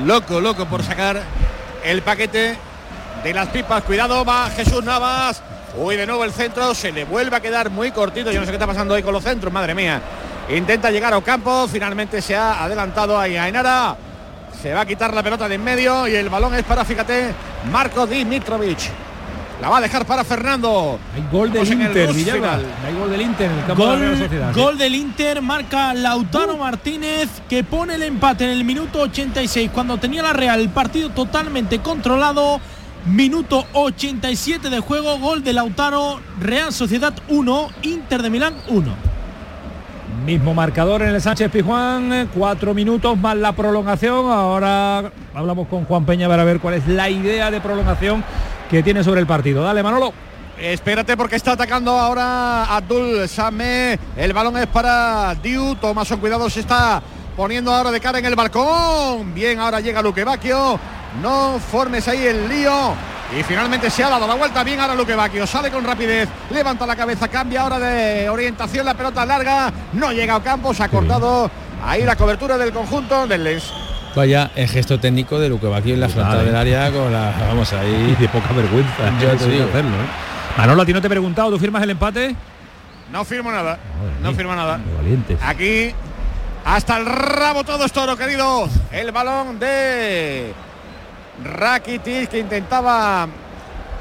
loco, 0.07 0.40
loco 0.40 0.66
por 0.66 0.82
sacar 0.82 1.20
el 1.84 2.03
paquete 2.03 2.57
de 3.24 3.34
las 3.34 3.48
pipas. 3.48 3.82
Cuidado, 3.84 4.24
va 4.24 4.48
Jesús 4.51 4.82
Navas. 4.84 5.42
Uy, 5.76 5.96
de 5.96 6.06
nuevo 6.06 6.24
el 6.24 6.32
centro, 6.32 6.74
se 6.74 6.90
le 6.90 7.04
vuelve 7.04 7.36
a 7.36 7.40
quedar 7.40 7.70
muy 7.70 7.92
cortito. 7.92 8.32
Yo 8.32 8.40
no 8.40 8.46
sé 8.46 8.50
qué 8.50 8.56
está 8.56 8.66
pasando 8.66 8.94
hoy 8.94 9.02
con 9.02 9.12
los 9.12 9.22
centros, 9.22 9.52
madre 9.52 9.74
mía. 9.74 10.00
Intenta 10.48 10.90
llegar 10.90 11.12
a 11.14 11.18
Ocampo, 11.18 11.68
finalmente 11.68 12.20
se 12.20 12.34
ha 12.34 12.64
adelantado 12.64 13.18
ahí 13.18 13.36
a 13.36 13.44
Ainara. 13.44 13.96
Se 14.60 14.74
va 14.74 14.80
a 14.80 14.86
quitar 14.86 15.14
la 15.14 15.22
pelota 15.22 15.48
de 15.48 15.54
en 15.54 15.64
medio 15.64 16.08
y 16.08 16.14
el 16.14 16.28
balón 16.28 16.54
es 16.54 16.64
para, 16.64 16.84
fíjate, 16.84 17.32
Marco 17.70 18.06
Dimitrovic. 18.06 18.78
La 19.60 19.68
va 19.68 19.76
a 19.76 19.80
dejar 19.80 20.06
para 20.06 20.24
Fernando. 20.24 20.98
Hay 21.14 21.22
gol 21.30 21.52
del 21.52 21.62
Estamos 21.62 21.86
Inter. 21.86 22.08
Hay 22.08 22.94
gol 22.94 23.10
del 23.10 23.20
Inter 23.20 23.50
en 23.50 23.58
el 23.58 23.66
campo 23.66 23.86
de 23.86 23.98
la 23.98 24.08
Gol, 24.08 24.18
Sociedad. 24.18 24.54
¿sí? 24.54 24.60
gol 24.60 24.78
del 24.78 24.94
Inter, 24.94 25.42
marca 25.42 25.92
Lautaro 25.92 26.56
Martínez 26.56 27.28
que 27.48 27.62
pone 27.62 27.94
el 27.94 28.02
empate 28.02 28.44
en 28.44 28.50
el 28.50 28.64
minuto 28.64 29.02
86 29.02 29.70
cuando 29.72 29.98
tenía 29.98 30.22
la 30.22 30.32
Real 30.32 30.60
el 30.60 30.70
partido 30.70 31.10
totalmente 31.10 31.80
controlado. 31.80 32.58
Minuto 33.07 33.64
87 33.72 34.68
de 34.68 34.80
juego, 34.80 35.18
gol 35.18 35.42
de 35.42 35.55
Lautaro, 35.55 36.20
Real 36.38 36.70
Sociedad 36.70 37.14
1, 37.28 37.68
Inter 37.82 38.20
de 38.20 38.28
Milán 38.28 38.55
1. 38.68 38.94
Mismo 40.26 40.53
marcador 40.53 41.01
en 41.01 41.14
el 41.14 41.20
Sánchez 41.22 41.51
Pijuán, 41.51 42.12
eh, 42.12 42.26
cuatro 42.34 42.74
minutos 42.74 43.16
más 43.16 43.38
la 43.38 43.53
prolongación. 43.53 44.30
Ahora 44.30 45.11
hablamos 45.34 45.66
con 45.68 45.86
Juan 45.86 46.05
Peña 46.05 46.28
para 46.28 46.44
ver 46.44 46.61
cuál 46.61 46.74
es 46.74 46.86
la 46.86 47.09
idea 47.09 47.51
de 47.51 47.62
prolongación 47.62 48.22
que 48.70 48.82
tiene 48.82 49.03
sobre 49.03 49.20
el 49.20 49.26
partido. 49.26 49.62
Dale, 49.62 49.82
Manolo. 49.82 50.12
Espérate 50.59 51.16
porque 51.16 51.36
está 51.36 51.53
atacando 51.53 51.92
ahora 51.92 52.64
Abdul 52.64 53.26
Samé. 53.26 53.98
El 54.14 54.34
balón 54.34 54.59
es 54.59 54.66
para 54.66 55.34
Diu. 55.36 55.74
Tomason, 55.76 56.20
cuidado, 56.20 56.51
se 56.51 56.61
está 56.61 57.03
poniendo 57.34 57.72
ahora 57.72 57.90
de 57.90 57.98
cara 57.98 58.18
en 58.18 58.26
el 58.26 58.36
balcón. 58.36 59.32
Bien, 59.34 59.59
ahora 59.59 59.80
llega 59.80 60.03
Luque 60.03 60.22
Bacchio. 60.22 60.78
No 61.22 61.58
formes 61.58 62.06
ahí 62.08 62.26
el 62.26 62.48
lío. 62.48 62.94
Y 63.38 63.42
finalmente 63.44 63.90
se 63.90 64.02
ha 64.02 64.08
dado 64.08 64.26
la 64.26 64.34
vuelta 64.34 64.64
bien 64.64 64.80
ahora 64.80 64.94
Luque 64.94 65.14
Bacchio. 65.14 65.46
Sale 65.46 65.70
con 65.70 65.84
rapidez, 65.84 66.28
levanta 66.50 66.86
la 66.86 66.96
cabeza, 66.96 67.28
cambia 67.28 67.62
ahora 67.62 67.78
de 67.78 68.28
orientación, 68.28 68.84
la 68.84 68.94
pelota 68.94 69.24
larga. 69.24 69.72
No 69.92 70.12
llega 70.12 70.34
a 70.34 70.42
campo, 70.42 70.74
se 70.74 70.82
ha 70.82 70.88
cortado 70.88 71.50
ahí 71.84 72.02
la 72.02 72.16
cobertura 72.16 72.58
del 72.58 72.72
conjunto 72.72 73.26
del 73.26 73.44
Lens. 73.44 73.72
Vaya 74.14 74.50
el 74.56 74.68
gesto 74.68 74.98
técnico 74.98 75.38
de 75.38 75.48
Luque 75.48 75.72
aquí 75.72 75.92
en 75.92 76.00
la 76.00 76.08
frontal 76.08 76.40
¿eh? 76.40 76.44
del 76.44 76.56
área 76.56 76.90
con 76.90 77.12
la. 77.12 77.32
Vamos 77.48 77.72
ahí. 77.72 78.16
de 78.20 78.28
poca 78.28 78.52
vergüenza. 78.52 79.12
Ya 79.20 79.36
te 79.36 79.48
digo. 79.48 79.66
hacerlo, 79.68 79.90
¿eh? 79.90 80.30
Manolo, 80.56 80.82
a 80.82 80.86
ti 80.86 80.92
no 80.92 81.00
te 81.00 81.06
he 81.06 81.11
preguntado, 81.11 81.50
¿tú 81.50 81.58
firmas 81.58 81.82
el 81.84 81.90
empate? 81.90 82.34
No 83.12 83.24
firmo 83.24 83.50
nada, 83.50 83.78
Madre 83.98 84.14
no 84.20 84.28
mía, 84.28 84.36
firmo 84.36 84.54
nada. 84.54 84.80
Aquí 85.44 85.92
hasta 86.64 86.98
el 86.98 87.06
rabo 87.06 87.64
todo 87.64 87.84
es 87.84 87.92
toro, 87.92 88.16
querido. 88.16 88.68
El 88.90 89.11
balón 89.12 89.58
de 89.58 90.52
Rakitic 91.45 92.30
que 92.30 92.38
intentaba 92.38 93.28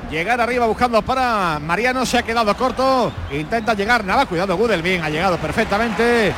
llegar 0.09 0.41
arriba 0.41 0.65
buscando 0.65 1.01
para 1.01 1.59
Mariano. 1.59 2.05
Se 2.05 2.17
ha 2.17 2.23
quedado 2.23 2.55
corto. 2.55 3.11
Intenta 3.31 3.73
llegar 3.73 4.03
nada. 4.03 4.25
Cuidado, 4.25 4.57
Gudel. 4.57 4.81
Bien, 4.81 5.03
ha 5.03 5.09
llegado 5.09 5.37
perfectamente. 5.37 6.33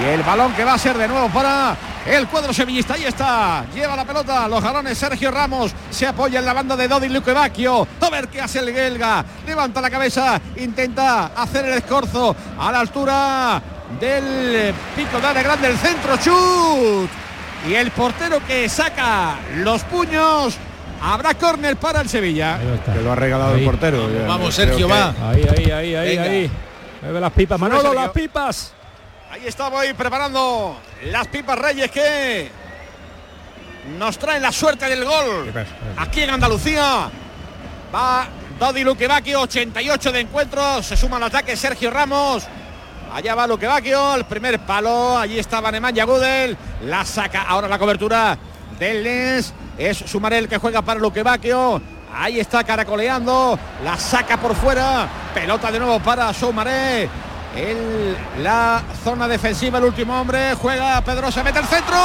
Y 0.00 0.04
el 0.04 0.22
balón 0.22 0.52
que 0.52 0.64
va 0.64 0.74
a 0.74 0.78
ser 0.78 0.96
de 0.96 1.08
nuevo 1.08 1.28
para 1.30 1.76
el 2.06 2.26
cuadro 2.28 2.52
sevillista. 2.52 2.94
Ahí 2.94 3.04
está. 3.04 3.64
Lleva 3.74 3.96
la 3.96 4.04
pelota. 4.04 4.48
Los 4.48 4.62
jalones 4.62 4.96
Sergio 4.96 5.30
Ramos. 5.30 5.72
Se 5.90 6.06
apoya 6.06 6.38
en 6.38 6.46
la 6.46 6.52
banda 6.52 6.76
de 6.76 6.88
Dodi 6.88 7.08
Luque 7.08 7.32
Bacchio. 7.32 7.86
A 8.00 8.10
ver 8.10 8.28
qué 8.28 8.40
hace 8.40 8.60
el 8.60 8.72
Gelga. 8.72 9.24
Levanta 9.46 9.80
la 9.80 9.90
cabeza. 9.90 10.40
Intenta 10.56 11.26
hacer 11.36 11.66
el 11.66 11.78
escorzo 11.78 12.34
a 12.58 12.72
la 12.72 12.80
altura 12.80 13.62
del 13.98 14.74
pico 14.94 15.20
de 15.20 15.26
área 15.26 15.42
grande. 15.42 15.68
El 15.68 15.78
centro. 15.78 16.16
Chut. 16.18 17.27
Y 17.66 17.74
el 17.74 17.90
portero 17.90 18.38
que 18.46 18.68
saca 18.68 19.36
los 19.56 19.82
puños. 19.84 20.56
Habrá 21.00 21.34
córner 21.34 21.76
para 21.76 22.00
el 22.00 22.08
Sevilla. 22.08 22.56
Ahí. 22.56 22.80
Que 22.92 23.00
lo 23.02 23.12
ha 23.12 23.14
regalado 23.14 23.54
Ahí. 23.54 23.60
el 23.60 23.64
portero. 23.66 24.08
Vamos, 24.26 24.54
Sergio, 24.54 24.88
va. 24.88 25.14
Ahí, 25.30 25.44
ahí, 25.56 25.70
ahí, 25.70 25.94
ahí, 25.94 26.08
Venga. 26.16 26.22
ahí. 26.22 26.50
Mueve 27.02 27.20
las 27.20 27.32
pipas, 27.32 27.58
Manolo, 27.60 27.82
Sergio. 27.82 28.00
las 28.00 28.10
pipas. 28.10 28.72
Ahí 29.30 29.42
está 29.46 29.68
voy 29.68 29.92
preparando 29.92 30.76
las 31.04 31.28
pipas 31.28 31.56
Reyes 31.58 31.90
que 31.90 32.50
nos 33.98 34.18
traen 34.18 34.42
la 34.42 34.50
suerte 34.50 34.86
del 34.88 35.04
gol. 35.04 35.52
Aquí 35.98 36.22
en 36.22 36.30
Andalucía 36.30 37.08
va 37.94 38.26
Dodi 38.58 38.82
Luquevaquio, 38.82 39.42
88 39.42 40.10
de 40.12 40.20
encuentro, 40.20 40.82
se 40.82 40.96
suma 40.96 41.18
al 41.18 41.24
ataque 41.24 41.56
Sergio 41.56 41.90
Ramos. 41.90 42.44
Allá 43.12 43.34
va 43.34 43.46
Luquevaquio, 43.46 44.14
el 44.16 44.24
primer 44.24 44.58
palo, 44.60 45.16
allí 45.18 45.38
estaba 45.38 45.72
Nemanja 45.72 46.04
Gudel, 46.04 46.56
la 46.82 47.04
saca 47.04 47.42
ahora 47.42 47.66
la 47.66 47.78
cobertura 47.78 48.36
del 48.78 49.02
Lens, 49.02 49.54
es 49.78 49.98
Sumarel 49.98 50.48
que 50.48 50.58
juega 50.58 50.82
para 50.82 51.00
Luquevaquio. 51.00 51.80
Ahí 52.14 52.40
está 52.40 52.64
caracoleando, 52.64 53.58
la 53.84 53.96
saca 53.96 54.36
por 54.36 54.54
fuera, 54.54 55.08
pelota 55.34 55.70
de 55.70 55.78
nuevo 55.78 56.00
para 56.00 56.32
Sumaré. 56.32 57.08
En 57.56 58.16
la 58.42 58.82
zona 59.02 59.26
defensiva, 59.26 59.78
el 59.78 59.84
último 59.84 60.20
hombre, 60.20 60.54
juega 60.54 61.00
Pedrosa, 61.00 61.42
mete 61.42 61.58
el 61.58 61.64
centro. 61.64 61.96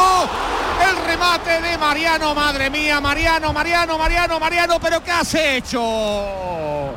El 0.90 1.06
remate 1.06 1.62
de 1.62 1.78
Mariano, 1.78 2.34
madre 2.34 2.70
mía, 2.70 3.00
Mariano, 3.00 3.54
Mariano, 3.54 3.98
Mariano, 3.98 4.40
Mariano, 4.40 4.80
pero 4.80 5.04
¿qué 5.04 5.12
has 5.12 5.36
hecho? 5.36 6.96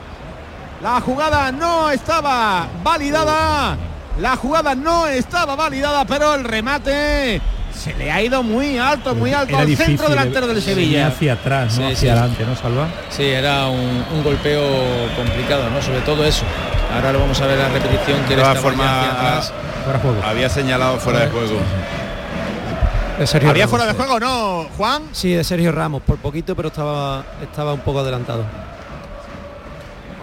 La 0.81 1.01
jugada 1.01 1.51
no 1.53 1.91
estaba 1.91 2.67
validada. 2.83 3.77
La 4.21 4.37
jugada 4.37 4.75
no 4.75 5.07
estaba 5.07 5.57
validada, 5.57 6.05
pero 6.07 6.35
el 6.35 6.45
remate 6.45 7.41
se 7.75 7.95
le 7.95 8.11
ha 8.11 8.23
ido 8.23 8.43
muy 8.43 8.79
alto, 8.79 9.15
muy 9.15 9.35
alto 9.35 9.51
Era 9.51 9.61
al 9.61 9.67
difícil, 9.67 9.87
centro 9.99 10.09
delantero 10.09 10.47
del 10.47 10.63
Sevilla. 10.63 11.09
hacia 11.09 11.35
atrás, 11.35 11.79
no 11.79 11.87
Sí, 11.89 11.93
hacia 11.93 11.97
sí. 11.97 12.09
adelante, 12.09 12.45
¿no, 12.47 12.57
Salva? 12.57 12.89
Sí, 13.11 13.25
era 13.25 13.67
un, 13.67 14.05
un 14.15 14.23
golpeo 14.25 14.63
complicado, 15.17 15.69
¿no? 15.69 15.83
Sobre 15.83 16.01
todo 16.01 16.25
eso. 16.25 16.45
Ahora 16.95 17.13
lo 17.13 17.21
vamos 17.21 17.39
a 17.41 17.47
ver 17.47 17.59
la 17.59 17.69
repetición 17.69 18.23
que 18.27 18.35
estaba 18.35 18.53
hacia 18.53 19.11
atrás. 19.11 19.53
Fuera 19.85 19.99
juego. 19.99 20.23
Había 20.25 20.49
señalado 20.49 20.97
fuera 20.99 21.21
de 21.21 21.29
juego. 21.29 21.59
De 23.19 23.27
Sergio 23.27 23.51
Había 23.51 23.65
Ramos, 23.67 23.71
fuera 23.79 23.93
de 23.93 23.99
juego, 23.99 24.21
¿no, 24.21 24.67
Juan? 24.77 25.03
Sí, 25.13 25.33
de 25.33 25.45
Sergio 25.45 25.73
Ramos, 25.73 26.03
por 26.03 26.17
poquito, 26.19 26.55
pero 26.57 26.69
estaba, 26.69 27.25
estaba 27.43 27.73
un 27.75 27.81
poco 27.81 28.01
adelantado. 28.01 28.45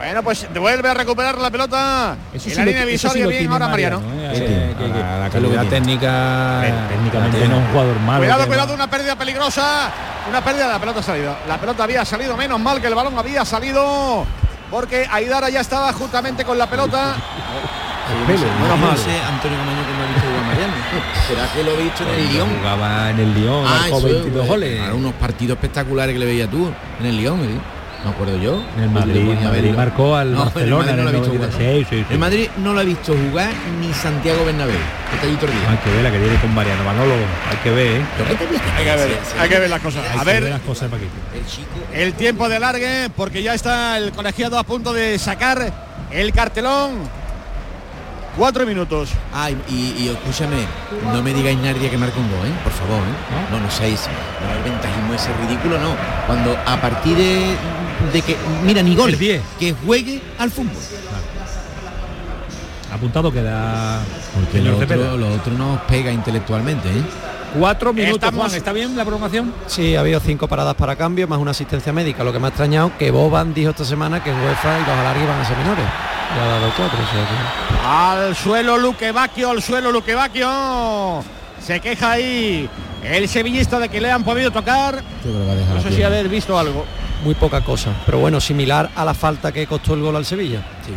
Bueno, 0.04 0.22
pues 0.22 0.46
vuelve 0.54 0.90
a 0.90 0.94
recuperar 0.94 1.38
la 1.38 1.50
pelota. 1.50 2.18
Eso 2.34 2.50
en 2.50 2.52
sí 2.52 2.56
la 2.60 2.66
línea 2.66 2.98
sí 2.98 3.24
bien 3.26 3.50
ahora 3.52 3.70
Mariano. 3.70 4.00
¿eh? 4.00 4.32
Sí, 4.36 4.42
Eh, 4.44 4.74
tiene. 4.76 4.92
que- 4.92 4.94
que- 4.94 5.00
La- 5.00 5.30
calidad 5.32 5.66
técnica. 5.68 6.62
técnicamente 6.90 7.48
no 7.48 7.56
es 7.56 7.62
un 7.62 7.68
jugador 7.72 8.00
malo. 8.02 8.20
Cuidado, 8.20 8.48
cuidado, 8.48 8.74
una 8.74 8.90
pérdida 8.90 9.16
peligrosa. 9.16 9.92
Una 10.30 10.44
pérdida, 10.44 10.68
la 10.68 10.80
pelota 10.80 11.00
ha 11.00 11.04
salido. 11.04 11.36
La 11.48 11.58
pelota 11.58 11.86
había 11.86 12.04
salido, 12.04 12.36
menos 12.36 12.60
mal 12.60 12.82
que 12.82 12.88
el 12.88 12.96
balón 12.96 13.18
había 13.18 13.46
salido. 13.46 14.26
Porque 14.70 15.08
Aidara 15.10 15.50
ya 15.50 15.62
estaba 15.62 15.94
justamente 15.94 16.44
con 16.44 16.58
la 16.58 16.68
pelota. 16.70 17.16
Menos 18.28 18.80
mal. 18.80 18.98
sé, 18.98 19.12
Antonio 19.22 19.58
Camaño 19.58 19.86
que 19.88 19.94
no 19.94 20.04
ha 20.04 20.08
visto 20.08 20.28
jugar 20.28 20.44
a 20.44 20.48
Mariano. 20.48 20.74
¿Será 21.28 21.54
que 21.54 21.64
lo 21.64 21.72
he 21.72 21.84
visto 21.84 22.04
en 22.04 22.10
el 22.10 22.34
Lyon? 22.34 22.50
Jugaba 22.60 23.10
en 23.12 23.20
el 23.20 23.34
Lyon, 23.34 23.66
Ah, 23.66 23.78
marcó 23.82 23.98
eso, 24.00 24.08
22 24.08 24.34
pues, 24.34 24.48
goles. 24.50 24.82
unos 24.94 25.14
partidos 25.14 25.56
espectaculares 25.56 26.14
que 26.14 26.20
le 26.20 26.26
veía 26.26 26.48
tú 26.50 26.70
en 27.00 27.06
el 27.06 27.16
Lyon, 27.18 27.40
¿eh? 27.46 27.60
Me 28.04 28.10
acuerdo 28.12 28.38
yo. 28.38 28.62
En 28.78 28.84
el 28.84 28.90
Madrid, 28.90 29.32
a 29.32 29.44
Madrid 29.50 29.74
marcó 29.76 30.16
al 30.16 30.34
No, 30.34 30.42
en 30.42 30.48
el 30.48 30.54
Barcelona 30.54 30.86
Madrid 30.86 31.00
en 31.00 31.04
no 31.06 31.10
el 31.10 31.14
lo 31.14 31.18
he 31.18 31.22
visto 31.22 31.34
96, 31.34 31.88
sí, 31.90 31.96
sí. 32.00 32.06
El 32.14 32.20
Madrid 32.20 32.48
no 32.58 32.74
lo 32.74 32.80
ha 32.80 32.84
visto 32.84 33.14
jugar 33.14 33.50
ni 33.80 33.94
Santiago 33.94 34.46
Bernabéu. 34.46 34.76
que 34.76 35.16
Está 35.16 35.28
el 35.28 35.54
día. 35.54 35.70
Hay 35.70 35.78
que 35.78 35.90
ver 35.92 36.04
la 36.04 36.12
que 36.12 36.20
tiene 36.20 36.36
con 36.42 36.54
Mariano 36.54 36.84
Manolo. 36.84 37.14
Hay 37.50 37.58
que 37.64 37.72
ver, 37.72 38.02
¿eh? 38.02 38.06
¿qué 38.28 38.36
te 38.36 38.46
viste? 38.48 38.68
Hay 38.78 38.84
que 38.86 38.96
ver, 38.96 39.20
hay 39.40 39.50
que 39.50 39.60
ver 39.60 39.70
las 39.70 39.82
cosas. 39.82 40.04
Hay 40.12 40.18
A 40.18 40.20
que 40.20 40.26
ver 40.32 40.44
ver, 40.44 40.52
las 40.52 40.62
cosas, 40.62 40.90
Paquito. 40.92 41.12
El 41.94 42.02
el 42.02 42.14
tiempo 42.14 42.50
de 42.50 42.60
largue, 42.60 43.10
porque 43.16 43.42
ya 43.42 43.54
está 43.54 43.98
el 43.98 44.12
colegiado 44.12 44.58
a 44.60 44.64
punto 44.64 44.92
de 44.92 45.18
sacar 45.18 45.72
el 46.12 46.34
cartelón. 46.34 47.24
Cuatro 48.38 48.66
minutos. 48.66 49.10
Ay, 49.32 49.56
y, 49.70 49.94
y 50.04 50.10
escúchame, 50.10 50.66
no 51.14 51.22
me 51.22 51.34
digáis 51.34 51.58
nadie 51.60 51.88
que 51.90 51.98
marque 52.00 52.20
un 52.20 52.30
gol, 52.32 52.48
¿eh? 52.48 52.52
Por 52.64 52.74
favor, 52.74 52.98
¿eh? 52.98 53.52
No, 53.52 53.60
no 53.60 53.70
seáis. 53.70 54.10
No, 54.42 54.58
el 54.58 54.64
ventajismo 54.72 55.14
ese 55.14 55.30
ridículo, 55.46 55.78
no. 55.80 55.96
Cuando 56.26 56.58
a 56.66 56.82
partir 56.82 57.16
de, 57.16 57.56
de 58.12 58.22
que. 58.22 58.38
Mira, 58.66 58.82
ni 58.84 58.96
gol. 58.96 59.12
El 59.12 59.20
10. 59.20 59.42
Que 59.60 59.74
juegue 59.86 60.22
al 60.38 60.52
fútbol. 60.52 60.72
Apuntado 62.94 63.32
queda 63.32 64.02
Porque 64.36 64.62
lo 64.62 64.78
otro, 64.78 65.18
lo 65.18 65.34
otro 65.34 65.54
nos 65.54 65.82
pega 65.82 66.12
intelectualmente, 66.12 66.90
¿eh? 66.90 67.02
Cuatro 67.58 67.92
minutos, 67.94 68.16
Estamos- 68.18 68.46
Juan. 68.48 68.56
¿Está 68.58 68.72
bien 68.74 68.96
la 68.96 69.04
prolongación? 69.04 69.54
Sí, 69.68 69.96
ha 69.96 70.00
habido 70.02 70.20
cinco 70.20 70.48
paradas 70.48 70.76
para 70.76 70.96
cambio, 70.96 71.28
más 71.28 71.40
una 71.40 71.52
asistencia 71.52 71.92
médica. 71.94 72.24
Lo 72.24 72.32
que 72.34 72.40
me 72.40 72.46
ha 72.46 72.50
extrañado 72.50 72.92
que 72.98 73.10
Boban 73.12 73.54
dijo 73.54 73.72
esta 73.72 73.86
semana 73.86 74.24
que 74.24 74.32
UEFA 74.32 74.78
y 74.80 74.82
los 74.82 74.90
alargues 74.90 75.28
van 75.28 75.40
a 75.40 75.46
ser 75.46 75.58
menores. 75.58 75.86
Y 76.36 76.40
ha 76.40 76.46
dado 76.46 76.72
cuatro, 76.76 77.00
o 77.00 77.12
sea 77.12 77.28
que- 77.28 77.88
Al 77.88 78.36
suelo 78.36 78.78
Luque 78.78 79.12
Bacchio, 79.12 79.50
al 79.52 79.62
suelo 79.62 79.92
Luque 79.92 80.16
Bacchio. 80.16 81.24
Se 81.64 81.80
queja 81.80 82.12
ahí 82.12 82.68
el 83.04 83.28
sevillista 83.30 83.80
de 83.80 83.90
que 83.90 84.02
le 84.02 84.12
han 84.12 84.24
podido 84.24 84.50
tocar. 84.52 84.96
Yo 85.24 85.32
creo 85.32 85.40
que 85.42 85.46
va 85.48 85.52
a 85.52 85.56
dejar 85.56 85.76
No 85.76 85.82
sé 85.82 85.92
si 85.92 86.04
haber 86.04 86.30
visto 86.30 86.58
algo. 86.58 86.86
Muy 87.24 87.36
poca 87.36 87.62
cosa. 87.62 87.92
Pero 88.06 88.20
bueno, 88.20 88.40
similar 88.40 88.90
a 88.96 89.06
la 89.06 89.14
falta 89.14 89.52
que 89.52 89.66
costó 89.68 89.94
el 89.94 90.02
gol 90.02 90.16
al 90.16 90.26
Sevilla. 90.26 90.60
Sí. 90.86 90.94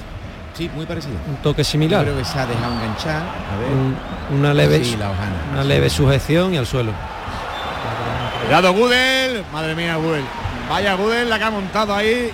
Sí, 0.55 0.71
muy 0.75 0.87
parecido. 0.87 1.15
Un 1.29 1.37
toque 1.37 1.63
Yo 1.63 1.71
similar. 1.71 2.03
creo 2.05 2.17
que 2.17 2.25
se 2.25 2.39
ha 2.39 2.47
dejado 2.47 2.73
enganchar. 2.73 3.23
A 3.23 3.57
ver. 3.59 3.71
Un- 3.71 3.97
una 4.39 4.55
leve 4.55 4.83
Sí, 4.85 4.97
la 4.97 5.11
hojana. 5.11 5.35
una 5.53 5.65
leve 5.65 5.91
sujeción 5.91 6.55
y 6.55 6.57
al 6.57 6.67
suelo. 6.67 6.93
Cuidado 8.45 8.73
Gudel. 8.73 9.45
Madre 9.53 9.75
mía, 9.75 9.97
Gudel. 9.97 10.25
Vaya 10.71 10.95
Gudel 10.95 11.29
la 11.29 11.39
que 11.39 11.45
ha 11.45 11.51
montado 11.51 11.95
ahí. 11.95 12.31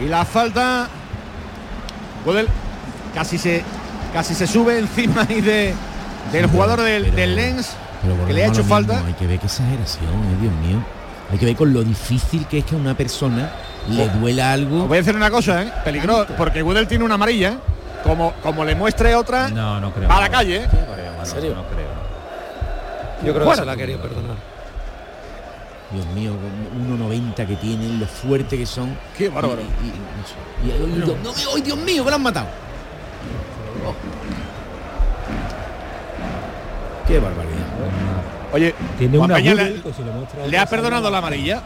Y 0.00 0.06
la 0.08 0.24
falta. 0.24 0.88
Gudel 2.24 2.48
casi 3.14 3.36
se 3.38 3.64
casi 4.12 4.34
se 4.34 4.46
sube 4.46 4.78
encima 4.78 5.26
ahí 5.28 5.40
de, 5.40 5.74
del 6.32 6.46
jugador 6.46 6.80
del, 6.82 7.34
Lens. 7.36 7.72
Pero 8.02 8.26
que 8.26 8.32
le 8.32 8.44
ha 8.44 8.48
hecho 8.48 8.64
falta. 8.64 9.02
Hay 9.06 9.12
que 9.14 9.26
ver 9.26 9.38
qué 9.40 9.46
exageración, 9.46 10.08
eh, 10.08 10.36
Dios 10.40 10.52
mío. 10.54 10.82
Hay 11.32 11.38
que 11.38 11.46
ver 11.46 11.56
con 11.56 11.72
lo 11.72 11.82
difícil 11.84 12.46
que 12.46 12.58
es 12.58 12.64
que 12.64 12.74
a 12.74 12.78
una 12.78 12.94
persona 12.94 13.50
le 13.88 14.08
duela 14.08 14.52
algo. 14.52 14.82
Os 14.82 14.88
voy 14.88 14.98
a 14.98 15.00
decir 15.00 15.14
una 15.16 15.30
cosa, 15.30 15.62
¿eh? 15.62 15.72
Peligro, 15.84 16.26
porque 16.36 16.62
Gudel 16.62 16.86
tiene 16.88 17.04
una 17.04 17.14
amarilla. 17.14 17.58
Como, 18.02 18.32
como 18.42 18.64
le 18.64 18.74
muestre 18.74 19.14
otra, 19.14 19.48
No, 19.48 19.78
no 19.78 19.92
creo. 19.92 20.08
va 20.08 20.16
a 20.16 20.20
la 20.22 20.28
calle. 20.30 20.56
¿eh? 20.64 20.68
¿En 21.20 21.26
serio? 21.26 21.54
No 21.54 21.64
creo. 21.66 21.88
Yo 23.22 23.32
creo 23.34 23.34
que 23.34 23.44
Fuera. 23.44 23.56
se 23.62 23.66
la 23.66 23.72
ha 23.72 23.76
querido 23.76 24.00
perdonar. 24.00 24.36
Dios 25.92 26.06
mío, 26.14 26.32
con 26.32 26.98
1.90 27.10 27.34
que 27.46 27.56
tienen, 27.56 28.00
lo 28.00 28.06
fuerte 28.06 28.56
que 28.56 28.64
son. 28.64 28.96
Qué 29.18 29.28
bárbaro. 29.28 29.60
Y, 29.60 30.98
no 31.00 31.06
no, 31.06 31.30
¡ay, 31.54 31.62
Dios 31.62 31.76
mío, 31.78 32.04
que 32.04 32.10
lo 32.10 32.16
han 32.16 32.22
matado! 32.22 32.46
Oh. 33.86 33.94
Qué 37.06 37.18
barbaridad. 37.18 37.66
Oye, 38.52 38.74
Tiene 38.98 39.16
Juan 39.16 39.30
una 39.30 39.36
Peña 39.36 39.52
Gudel, 39.52 39.82
le, 40.48 40.58
ha 40.58 40.66
perdonado 40.66 41.10
la 41.10 41.18
amarilla. 41.18 41.60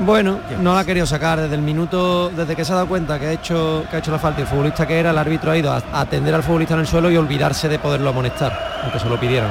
Bueno, 0.00 0.40
no 0.60 0.74
la 0.74 0.80
ha 0.80 0.84
querido 0.84 1.06
sacar 1.06 1.40
desde 1.40 1.54
el 1.54 1.62
minuto, 1.62 2.28
desde 2.30 2.54
que 2.54 2.64
se 2.64 2.72
ha 2.72 2.74
dado 2.74 2.86
cuenta 2.88 3.18
que 3.18 3.26
ha 3.28 3.32
hecho, 3.32 3.84
que 3.88 3.96
ha 3.96 3.98
hecho 4.00 4.10
la 4.10 4.18
falta 4.18 4.40
y 4.40 4.42
el 4.42 4.48
futbolista 4.48 4.86
que 4.86 4.98
era, 4.98 5.10
el 5.10 5.18
árbitro 5.18 5.52
ha 5.52 5.56
ido 5.56 5.72
a, 5.72 5.82
a 5.92 6.00
atender 6.00 6.34
al 6.34 6.42
futbolista 6.42 6.74
en 6.74 6.80
el 6.80 6.86
suelo 6.86 7.10
y 7.10 7.16
olvidarse 7.16 7.68
de 7.68 7.78
poderlo 7.78 8.10
amonestar, 8.10 8.80
aunque 8.82 8.98
se 8.98 9.08
lo 9.08 9.18
pidieran. 9.18 9.50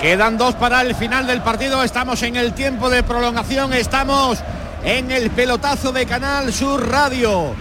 Quedan 0.00 0.36
dos 0.36 0.54
para 0.56 0.82
el 0.82 0.94
final 0.94 1.26
del 1.26 1.40
partido. 1.40 1.82
Estamos 1.82 2.22
en 2.22 2.36
el 2.36 2.52
tiempo 2.52 2.90
de 2.90 3.02
prolongación. 3.02 3.72
Estamos 3.72 4.38
en 4.84 5.10
el 5.10 5.30
pelotazo 5.30 5.90
de 5.92 6.04
Canal 6.04 6.52
Sur 6.52 6.86
Radio. 6.88 7.54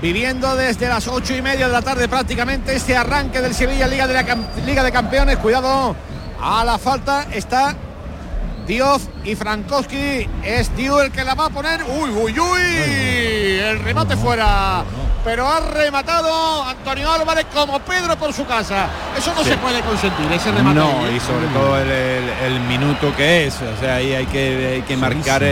Viviendo 0.00 0.54
desde 0.54 0.88
las 0.88 1.08
ocho 1.08 1.34
y 1.34 1.42
media 1.42 1.66
de 1.66 1.72
la 1.72 1.82
tarde 1.82 2.06
prácticamente 2.06 2.76
este 2.76 2.94
arranque 2.96 3.40
del 3.40 3.54
Sevilla 3.54 3.88
Liga 3.88 4.06
de 4.06 4.14
la 4.14 4.24
Cam- 4.26 4.44
Liga 4.64 4.82
de 4.84 4.92
Campeones. 4.92 5.38
Cuidado 5.38 5.96
a 6.40 6.64
la 6.64 6.78
falta. 6.78 7.26
Está 7.32 7.74
Diof 8.66 9.02
y 9.24 9.34
Frankowski. 9.34 10.28
Es 10.44 10.74
Dio 10.76 11.00
el 11.02 11.10
que 11.10 11.24
la 11.24 11.34
va 11.34 11.46
a 11.46 11.50
poner. 11.50 11.82
Uy, 11.84 12.10
uy, 12.10 12.38
uy. 12.38 13.58
El 13.60 13.78
remate 13.80 14.16
fuera. 14.16 14.84
Pero 15.24 15.48
ha 15.48 15.58
rematado 15.58 16.62
Antonio 16.64 17.10
Álvarez 17.10 17.46
como 17.52 17.80
Pedro 17.80 18.16
por 18.16 18.32
su 18.32 18.46
casa. 18.46 18.86
Eso 19.18 19.32
no 19.34 19.42
se 19.42 19.56
puede 19.56 19.80
consentir, 19.80 20.30
ese 20.30 20.52
remate. 20.52 20.76
No, 20.78 21.04
¿eh? 21.08 21.14
y 21.16 21.20
sobre 21.20 21.46
todo 21.48 21.76
el, 21.78 21.90
el- 21.90 22.28
el 22.54 22.60
minuto 22.60 23.12
que 23.16 23.48
es, 23.48 23.54
o 23.56 23.80
sea, 23.80 23.96
ahí 23.96 24.12
hay 24.14 24.26
que, 24.26 24.74
hay 24.76 24.82
que 24.82 24.96
marcar 24.96 25.42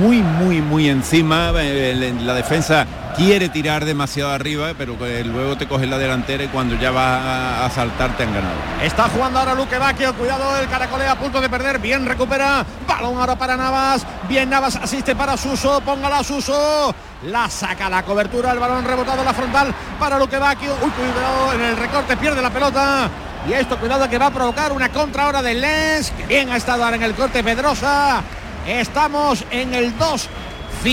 muy, 0.00 0.22
muy, 0.22 0.62
muy 0.62 0.88
encima. 0.88 1.50
el- 1.60 2.26
la 2.26 2.32
defensa 2.32 2.86
quiere 3.16 3.48
tirar 3.48 3.84
demasiado 3.84 4.30
arriba, 4.30 4.72
pero 4.76 4.96
luego 5.24 5.56
te 5.56 5.66
coges 5.66 5.88
la 5.88 5.98
delantera 5.98 6.44
y 6.44 6.48
cuando 6.48 6.74
ya 6.76 6.90
va 6.90 7.16
a, 7.16 7.66
a 7.66 7.70
saltar 7.70 8.16
te 8.16 8.24
han 8.24 8.34
ganado. 8.34 8.54
Está 8.82 9.04
jugando 9.08 9.38
ahora 9.38 9.54
Luque 9.54 9.78
Bacchio, 9.78 10.14
cuidado 10.14 10.56
el 10.56 10.68
caracolea 10.68 11.12
a 11.12 11.18
punto 11.18 11.40
de 11.40 11.48
perder, 11.48 11.78
bien 11.78 12.04
recupera, 12.04 12.64
balón 12.86 13.18
ahora 13.18 13.36
para 13.36 13.56
Navas, 13.56 14.06
bien 14.28 14.50
Navas 14.50 14.76
asiste 14.76 15.16
para 15.16 15.36
Suso, 15.36 15.80
póngala 15.80 16.22
Suso, 16.22 16.94
la 17.24 17.48
saca 17.48 17.88
la 17.88 18.02
cobertura, 18.02 18.52
el 18.52 18.58
balón 18.58 18.84
rebotado 18.84 19.20
en 19.20 19.26
la 19.26 19.34
frontal 19.34 19.74
para 19.98 20.18
Luque 20.18 20.38
Bacchio, 20.38 20.72
uy 20.82 20.90
cuidado 20.90 21.52
en 21.54 21.62
el 21.62 21.76
recorte, 21.76 22.16
pierde 22.16 22.42
la 22.42 22.50
pelota. 22.50 23.08
Y 23.48 23.52
esto 23.52 23.78
cuidado 23.78 24.08
que 24.10 24.18
va 24.18 24.26
a 24.26 24.30
provocar 24.30 24.72
una 24.72 24.88
contra 24.88 25.22
ahora 25.22 25.40
del 25.40 25.60
Lens, 25.60 26.10
que 26.10 26.26
bien 26.26 26.50
ha 26.50 26.56
estado 26.56 26.82
ahora 26.82 26.96
en 26.96 27.04
el 27.04 27.14
corte 27.14 27.44
Pedrosa. 27.44 28.20
Estamos 28.66 29.44
en 29.52 29.72
el 29.72 29.94
Nadie 29.96 30.28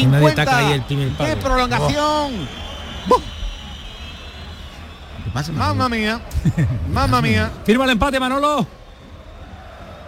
ataca 0.02 0.58
ahí 0.58 0.66
2.50 0.66 0.74
el 0.74 0.82
primer 0.84 1.10
palo. 1.12 1.40
prolongación. 1.40 2.32
¿Qué 5.24 5.30
pasa, 5.34 5.52
Mamma 5.52 5.90
mía, 5.90 6.22
mamma 6.92 7.22
mía. 7.22 7.52
Firma 7.66 7.86
el 7.86 7.92
empate, 7.92 8.20
Manolo. 8.20 8.68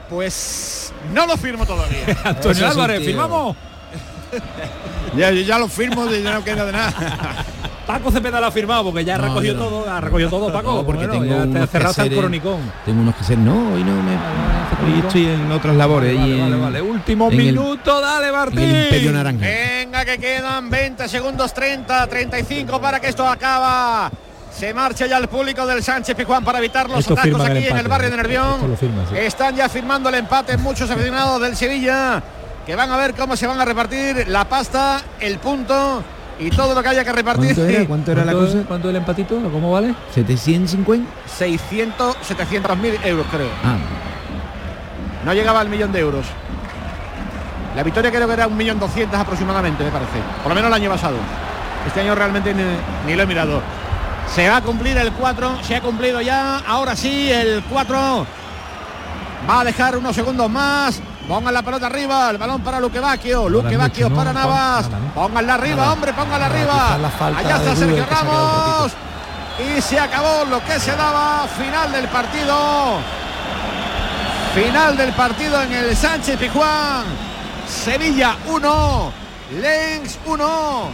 Pues 0.10 0.94
no 1.14 1.26
lo 1.26 1.38
firmo 1.38 1.66
todavía. 1.66 2.06
Antonio 2.24 2.68
Álvarez, 2.68 3.04
firmamos. 3.04 3.56
ya, 5.18 5.32
yo 5.32 5.42
ya 5.42 5.58
lo 5.58 5.68
firmo, 5.68 6.10
ya 6.10 6.34
no 6.34 6.44
queda 6.44 6.66
de 6.66 6.72
nada. 6.72 7.46
Paco 7.86 8.10
Cepeda 8.12 8.40
lo 8.40 8.48
ha 8.48 8.52
firmado 8.52 8.84
porque 8.86 9.06
ya 9.06 9.16
ha 9.16 9.18
No, 9.20 9.28
recogido 9.28 9.54
no. 9.56 9.60
todo, 9.66 9.90
ha 9.90 10.02
recogido 10.02 10.30
todo, 10.30 10.52
Paco. 10.52 10.74
No, 10.76 10.86
porque 10.86 11.06
Bueno, 11.08 11.14
tengo 11.24 11.26
ya 11.26 11.68
te 11.68 12.04
el 12.08 12.16
cronicón. 12.18 12.60
Tengo 12.84 13.02
unos 13.02 13.16
que 13.16 13.22
hacer. 13.22 13.38
No, 13.38 13.74
hoy 13.74 13.84
no 13.84 13.94
me. 14.02 14.14
Hoy 14.86 15.00
estoy 15.06 15.28
en 15.28 15.52
otras 15.52 15.76
labores. 15.76 16.18
Vale, 16.18 16.36
y 16.36 16.40
vale, 16.40 16.56
en- 16.56 16.62
vale. 16.62 16.82
Último 16.82 17.28
en 17.32 17.40
el- 17.40 17.46
minuto, 17.46 18.02
dale 18.02 18.32
Martín. 18.32 18.60
el 18.60 18.84
Imperio 18.86 19.12
Naranja. 19.12 19.46
Venga, 19.46 20.06
que 20.06 20.18
quedan 20.18 20.70
20 20.70 21.08
segundos, 21.08 21.54
30, 21.54 22.08
35 22.08 22.82
para 22.82 23.00
que 23.00 23.08
esto 23.10 23.28
acaba. 23.28 24.12
Se 24.52 24.74
marcha 24.74 25.06
ya 25.06 25.18
el 25.18 25.28
público 25.28 25.66
del 25.68 25.84
Sánchez 25.84 26.16
Pijuán 26.16 26.44
para 26.44 26.60
evitar 26.60 26.90
los 26.90 27.00
Esto 27.00 27.14
atacos 27.14 27.42
aquí 27.42 27.68
en 27.68 27.78
el 27.78 27.88
barrio 27.90 28.10
de 28.10 28.16
esto 28.16 28.28
Nervión. 28.28 28.72
lo 28.72 28.78
firman, 28.78 29.06
sí. 29.10 29.16
Están 29.18 29.56
ya 29.56 29.68
firmando 29.70 30.08
el 30.10 30.16
empate 30.16 30.58
muchos 30.58 30.90
aficionados 30.90 31.42
del 31.42 31.56
Sevilla 31.58 32.24
que 32.66 32.74
van 32.76 32.90
a 32.90 32.96
ver 32.98 33.14
cómo 33.14 33.36
se 33.36 33.46
van 33.48 33.60
a 33.60 33.66
repartir 33.66 34.28
la 34.30 34.46
pasta, 34.46 35.02
el 35.20 35.40
punto 35.40 36.02
y 36.40 36.50
todo 36.50 36.74
lo 36.76 36.84
que 36.84 36.90
haya 36.90 37.04
que 37.04 37.12
repartir. 37.14 37.56
¿Cuánto 37.56 37.66
era? 37.66 37.88
¿Cuánto 37.88 38.12
era 38.12 38.26
la 38.26 38.32
¿Cuánto, 38.34 38.52
cosa? 38.54 38.68
¿Cuánto 38.68 38.90
el 38.90 38.96
empatito? 38.98 39.40
¿Cómo 39.52 39.72
vale? 39.72 39.94
750. 40.14 41.10
600, 41.28 42.18
700 42.22 42.78
mil 42.78 42.94
euros 43.04 43.26
creo. 43.32 43.50
Ah, 43.64 43.78
No 45.26 45.34
llegaba 45.34 45.60
al 45.62 45.70
millón 45.70 45.92
de 45.92 46.00
euros. 46.00 46.26
La 47.76 47.84
victoria 47.84 48.10
creo 48.12 48.28
que 48.28 48.34
era 48.34 48.48
un 48.48 48.56
millón 48.56 48.80
doscientos 48.80 49.20
aproximadamente, 49.20 49.84
me 49.84 49.92
parece. 49.92 50.20
Por 50.42 50.50
lo 50.50 50.56
menos 50.56 50.70
el 50.70 50.74
año 50.76 50.90
pasado. 50.90 51.18
Este 51.86 52.02
año 52.02 52.16
realmente 52.16 52.54
ni, 52.54 52.64
ni 53.06 53.16
lo 53.16 53.24
he 53.24 53.26
mirado. 53.26 53.62
Se 54.34 54.48
va 54.50 54.58
a 54.58 54.62
cumplir 54.62 54.98
el 54.98 55.12
4, 55.12 55.64
se 55.64 55.76
ha 55.76 55.82
cumplido 55.82 56.22
ya. 56.22 56.60
Ahora 56.60 56.96
sí, 56.96 57.30
el 57.32 57.64
4 57.70 58.26
va 59.50 59.60
a 59.60 59.64
dejar 59.64 59.98
unos 59.98 60.16
segundos 60.16 60.50
más. 60.50 61.02
Pongan 61.28 61.54
la 61.54 61.64
pelota 61.64 61.88
arriba, 61.88 62.30
el 62.30 62.38
balón 62.38 62.62
para 62.62 62.80
Luque 62.80 63.00
Bacchio, 63.00 63.50
Luque 63.50 63.76
Bacchio 63.76 64.14
para 64.14 64.32
Navas. 64.32 64.88
Pónganla 65.16 65.56
arriba, 65.56 65.92
hombre, 65.92 66.14
pónganla 66.14 66.46
arriba. 66.46 66.96
Allá 67.36 67.56
está 67.58 67.76
Sergio 67.76 68.06
Ramos. 68.06 68.92
Y 69.58 69.82
se 69.82 70.00
acabó 70.00 70.46
lo 70.46 70.64
que 70.64 70.80
se 70.80 70.96
daba. 70.96 71.48
Final 71.48 71.92
del 71.92 72.08
partido. 72.10 73.00
Final 74.54 74.98
del 74.98 75.14
partido 75.14 75.62
en 75.64 75.72
el 75.72 75.96
Sánchez 75.96 76.38
Pijuán. 76.38 77.06
Sevilla 77.68 78.36
1, 78.48 79.12
Lens 79.60 80.20
1. 80.26 80.90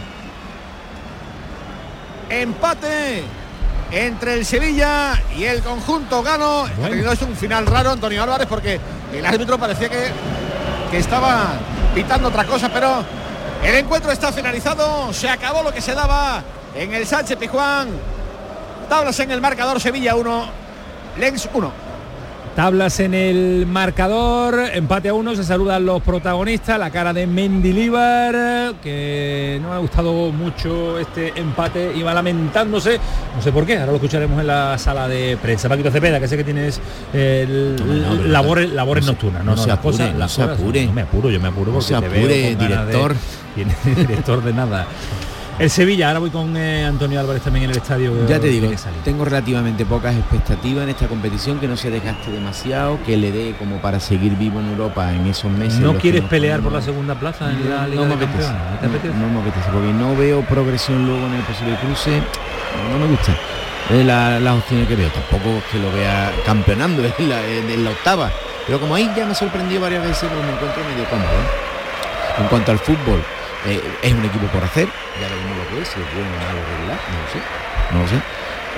Empate 2.30 3.24
entre 3.92 4.34
el 4.34 4.46
Sevilla 4.46 5.20
y 5.36 5.44
el 5.44 5.62
conjunto 5.62 6.22
Gano. 6.22 6.66
No 6.78 7.12
es 7.12 7.22
un 7.22 7.36
final 7.36 7.66
raro, 7.66 7.90
Antonio 7.90 8.22
Álvarez, 8.22 8.46
porque 8.48 8.80
el 9.12 9.24
árbitro 9.24 9.58
parecía 9.58 9.88
que, 9.90 10.10
que 10.90 10.98
estaba 10.98 11.52
pitando 11.94 12.28
otra 12.28 12.44
cosa, 12.44 12.70
pero 12.72 13.04
el 13.62 13.74
encuentro 13.74 14.10
está 14.10 14.32
finalizado. 14.32 15.12
Se 15.12 15.28
acabó 15.28 15.62
lo 15.62 15.72
que 15.72 15.82
se 15.82 15.94
daba 15.94 16.42
en 16.74 16.94
el 16.94 17.06
Sánchez 17.06 17.36
Pijuán. 17.36 17.88
Tablas 18.88 19.20
en 19.20 19.30
el 19.30 19.40
marcador 19.40 19.80
Sevilla 19.80 20.16
1, 20.16 20.46
Lens 21.18 21.48
1. 21.52 21.91
Tablas 22.54 23.00
en 23.00 23.14
el 23.14 23.66
marcador, 23.66 24.60
empate 24.74 25.08
a 25.08 25.14
uno, 25.14 25.34
se 25.34 25.42
saludan 25.42 25.86
los 25.86 26.02
protagonistas, 26.02 26.78
la 26.78 26.90
cara 26.90 27.14
de 27.14 27.26
Mendilibar, 27.26 28.74
que 28.82 29.58
no 29.62 29.72
ha 29.72 29.78
gustado 29.78 30.30
mucho 30.30 30.98
este 30.98 31.32
empate, 31.40 31.92
iba 31.96 32.12
lamentándose, 32.12 33.00
no 33.34 33.40
sé 33.40 33.52
por 33.52 33.64
qué, 33.64 33.78
ahora 33.78 33.92
lo 33.92 33.94
escucharemos 33.94 34.38
en 34.38 34.48
la 34.48 34.76
sala 34.76 35.08
de 35.08 35.38
prensa. 35.40 35.70
Paquito 35.70 35.90
Cepeda, 35.90 36.20
que 36.20 36.28
sé 36.28 36.36
que 36.36 36.44
tienes 36.44 36.78
labores, 38.26 38.70
labores 38.70 39.06
nocturnas, 39.06 39.42
no, 39.42 39.56
no, 39.56 39.66
las 39.66 39.78
cosas, 39.78 40.14
no 40.14 40.28
se 40.28 40.42
apure. 40.42 40.84
No 40.84 40.92
me 40.92 41.02
apuro, 41.02 41.30
yo 41.30 41.40
me 41.40 41.48
apuro 41.48 41.72
porque 41.72 41.88
se 41.88 41.94
apure, 41.94 42.54
director. 42.54 43.14
director 43.96 44.42
de 44.42 44.52
nada. 44.52 44.86
El 45.58 45.70
Sevilla, 45.70 46.08
ahora 46.08 46.18
voy 46.20 46.30
con 46.30 46.56
eh, 46.56 46.84
Antonio 46.84 47.20
Álvarez 47.20 47.42
también 47.42 47.66
en 47.66 47.70
el 47.70 47.76
estadio. 47.76 48.26
Ya 48.26 48.40
te 48.40 48.48
digo, 48.48 48.70
tengo 49.04 49.24
relativamente 49.24 49.84
pocas 49.84 50.16
expectativas 50.16 50.84
en 50.84 50.90
esta 50.90 51.08
competición, 51.08 51.60
que 51.60 51.68
no 51.68 51.76
se 51.76 51.90
desgaste 51.90 52.30
demasiado, 52.30 52.98
que 53.04 53.16
le 53.16 53.30
dé 53.30 53.54
como 53.58 53.76
para 53.76 54.00
seguir 54.00 54.32
vivo 54.36 54.60
en 54.60 54.70
Europa 54.70 55.12
en 55.12 55.26
esos 55.26 55.52
meses. 55.52 55.78
¿No 55.80 55.94
quieres 55.94 56.22
pelear 56.24 56.60
por 56.60 56.72
la 56.72 56.80
segunda 56.80 57.14
plaza 57.14 57.50
en 57.50 57.68
la 57.68 57.86
Liga 57.86 58.02
no 58.02 58.08
me 58.08 58.14
apetece, 58.14 58.48
¿No, 58.48 59.28
me 59.28 59.40
apetece, 59.40 59.70
porque 59.70 59.92
no 59.92 60.16
veo 60.16 60.40
progresión 60.42 61.06
luego 61.06 61.26
en 61.26 61.34
el 61.34 61.42
posible 61.42 61.76
cruce, 61.76 62.10
no, 62.90 62.98
me 62.98 63.06
gusta. 63.06 63.36
La, 63.90 64.40
las 64.40 64.56
opciones 64.56 64.88
que 64.88 64.96
veo, 64.96 65.10
tampoco 65.10 65.58
es 65.58 65.64
que 65.64 65.78
lo 65.78 65.92
vea 65.92 66.32
campeonando 66.46 67.02
en 67.04 67.28
la, 67.28 67.46
en 67.46 67.84
la 67.84 67.90
octava, 67.90 68.30
pero 68.66 68.80
como 68.80 68.94
ahí 68.94 69.10
ya 69.14 69.26
me 69.26 69.34
sorprendió 69.34 69.80
varias 69.80 70.02
veces, 70.02 70.28
pues 70.32 70.44
me 70.44 70.52
encuentro 70.52 70.82
medio 70.84 71.04
cómodo. 71.10 71.28
¿eh? 71.28 72.40
En 72.40 72.46
cuanto 72.46 72.72
al 72.72 72.78
fútbol, 72.78 73.22
eh, 73.66 73.80
es 74.02 74.12
un 74.12 74.24
equipo 74.24 74.46
por 74.46 74.64
hacer, 74.64 74.88
ya 75.20 75.28
veremos 75.28 75.56
lo 75.58 75.68
que 75.68 75.82
es, 75.82 75.88
si 75.88 76.00
es 76.00 76.14
bueno 76.14 76.30
malo 76.30 76.60
regular, 76.76 76.98
no 77.10 77.16
lo 77.20 77.28
sé, 77.28 77.40
no 77.92 77.98
lo 78.02 78.08
sé. 78.08 78.18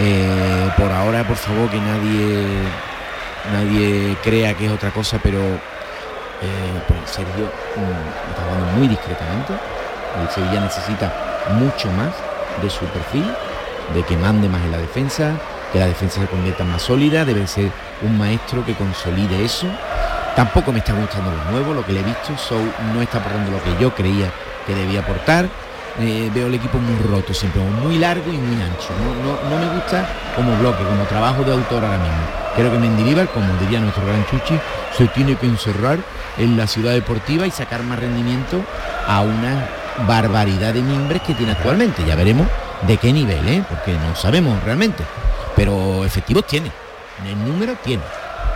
Eh, 0.00 0.70
por 0.76 0.90
ahora, 0.90 1.22
por 1.26 1.36
favor, 1.36 1.70
que 1.70 1.78
nadie 1.78 2.66
nadie 3.52 4.16
crea 4.22 4.54
que 4.54 4.66
es 4.66 4.72
otra 4.72 4.90
cosa, 4.90 5.18
pero 5.22 5.38
eh, 5.38 6.80
pues 6.88 6.98
Sergio 7.06 7.44
mm, 7.44 8.30
está 8.30 8.42
jugando 8.42 8.66
muy 8.78 8.88
discretamente. 8.88 9.52
El 10.20 10.30
Sevilla 10.30 10.60
necesita 10.60 11.12
mucho 11.58 11.90
más 11.92 12.12
de 12.62 12.70
su 12.70 12.84
perfil, 12.86 13.26
de 13.94 14.02
que 14.04 14.16
mande 14.16 14.48
más 14.48 14.62
en 14.62 14.72
la 14.72 14.78
defensa, 14.78 15.32
que 15.72 15.78
la 15.78 15.86
defensa 15.86 16.20
se 16.20 16.26
convierta 16.26 16.64
más 16.64 16.82
sólida, 16.82 17.24
debe 17.24 17.46
ser 17.46 17.70
un 18.02 18.16
maestro 18.16 18.64
que 18.64 18.74
consolide 18.74 19.44
eso. 19.44 19.66
Tampoco 20.36 20.72
me 20.72 20.78
está 20.78 20.92
gustando 20.92 21.30
lo 21.30 21.50
nuevo, 21.50 21.74
lo 21.74 21.84
que 21.84 21.92
le 21.92 22.00
he 22.00 22.02
visto, 22.02 22.36
Sou 22.36 22.60
no 22.92 23.02
está 23.02 23.18
aportando 23.18 23.52
lo 23.52 23.62
que 23.62 23.76
yo 23.80 23.94
creía 23.94 24.30
que 24.66 24.74
debía 24.74 25.00
aportar. 25.00 25.48
Eh, 26.00 26.28
veo 26.34 26.48
el 26.48 26.54
equipo 26.54 26.78
muy 26.78 26.96
roto, 27.08 27.32
siempre 27.32 27.62
muy 27.62 27.98
largo 27.98 28.32
y 28.32 28.36
muy 28.36 28.60
ancho. 28.60 28.88
No, 29.48 29.58
me 29.58 29.74
gusta 29.74 30.04
como 30.34 30.56
bloque, 30.58 30.82
como 30.82 31.04
trabajo 31.04 31.44
de 31.44 31.52
autor 31.52 31.84
ahora 31.84 31.98
mismo. 31.98 32.18
Creo 32.56 32.72
que 32.72 32.78
Mendilibar, 32.78 33.28
como 33.28 33.46
diría 33.58 33.80
nuestro 33.80 34.04
gran 34.04 34.26
Chuchi, 34.26 34.58
se 34.96 35.06
tiene 35.08 35.36
que 35.36 35.46
encerrar 35.46 35.98
en 36.36 36.56
la 36.56 36.66
ciudad 36.66 36.92
deportiva 36.92 37.46
y 37.46 37.50
sacar 37.50 37.82
más 37.84 37.98
rendimiento 37.98 38.60
a 39.06 39.20
una 39.20 39.68
barbaridad 40.08 40.74
de 40.74 40.82
miembros 40.82 41.22
que 41.22 41.34
tiene 41.34 41.52
actualmente. 41.52 42.04
Ya 42.04 42.16
veremos 42.16 42.48
de 42.86 42.96
qué 42.96 43.12
nivel, 43.12 43.48
¿eh? 43.48 43.64
porque 43.68 43.92
no 43.92 44.16
sabemos 44.16 44.62
realmente. 44.64 45.04
Pero 45.54 46.04
efectivos 46.04 46.44
tiene, 46.46 46.72
el 47.24 47.38
número 47.44 47.74
tiene. 47.84 48.02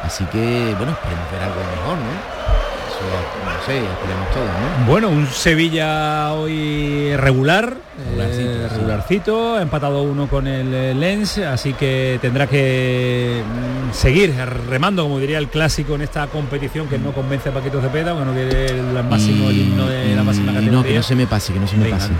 Así 0.03 0.25
que, 0.27 0.75
bueno, 0.77 0.93
esperemos 0.93 1.31
ver 1.31 1.43
algo 1.43 1.61
mejor, 1.61 1.99
¿no? 1.99 2.58
No 3.05 3.67
sé, 3.67 3.79
esperemos 3.79 4.31
todos, 4.33 4.47
¿no? 4.47 4.87
Bueno, 4.87 5.09
un 5.09 5.27
Sevilla 5.27 6.33
hoy 6.33 7.15
regular, 7.17 7.77
eh, 8.17 8.69
regularcito, 8.71 9.57
ha 9.57 9.63
empatado 9.63 10.03
uno 10.03 10.29
con 10.29 10.47
el 10.47 10.73
eh, 10.73 10.95
Lens, 10.95 11.39
así 11.39 11.73
que 11.73 12.19
tendrá 12.21 12.47
que 12.47 13.43
mm, 13.45 13.93
seguir 13.93 14.35
remando, 14.69 15.05
como 15.05 15.19
diría 15.19 15.39
el 15.39 15.49
clásico 15.49 15.95
en 15.95 16.03
esta 16.03 16.27
competición 16.27 16.89
que 16.89 16.99
no 16.99 17.13
convence 17.13 17.49
a 17.49 17.53
Paquito 17.53 17.81
Cepeda, 17.81 18.13
bueno, 18.13 18.35
que 18.35 18.49
es 18.49 18.73
el 18.73 19.05
máximo, 19.05 19.51
el 19.51 19.59
himno 19.59 19.87
de 19.87 20.15
la 20.15 20.23
máxima 20.23 20.53
categoría. 20.53 20.79
No, 20.79 20.83
que 20.83 20.95
no 20.95 21.03
se 21.03 21.15
me 21.15 21.27
pase, 21.27 21.53
que 21.53 21.61
no 21.61 21.67
se 21.67 21.77
me 21.77 21.91
pase. 21.91 22.11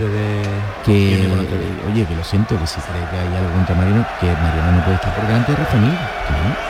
Que, 0.85 1.27
oye, 1.91 2.05
que 2.05 2.15
lo 2.15 2.23
siento, 2.23 2.59
que 2.59 2.67
si 2.67 2.79
cree 2.81 3.03
que 3.09 3.17
hay 3.17 3.37
algo 3.37 3.53
contra 3.53 3.75
Mariano, 3.75 4.05
que 4.19 4.27
Mariano 4.27 4.77
no 4.77 4.83
puede 4.83 4.95
estar 4.95 5.15
por 5.15 5.27
delante 5.27 5.51
de 5.51 5.57
Rafa 5.57 5.73
que 5.73 5.79
no, 5.79 6.68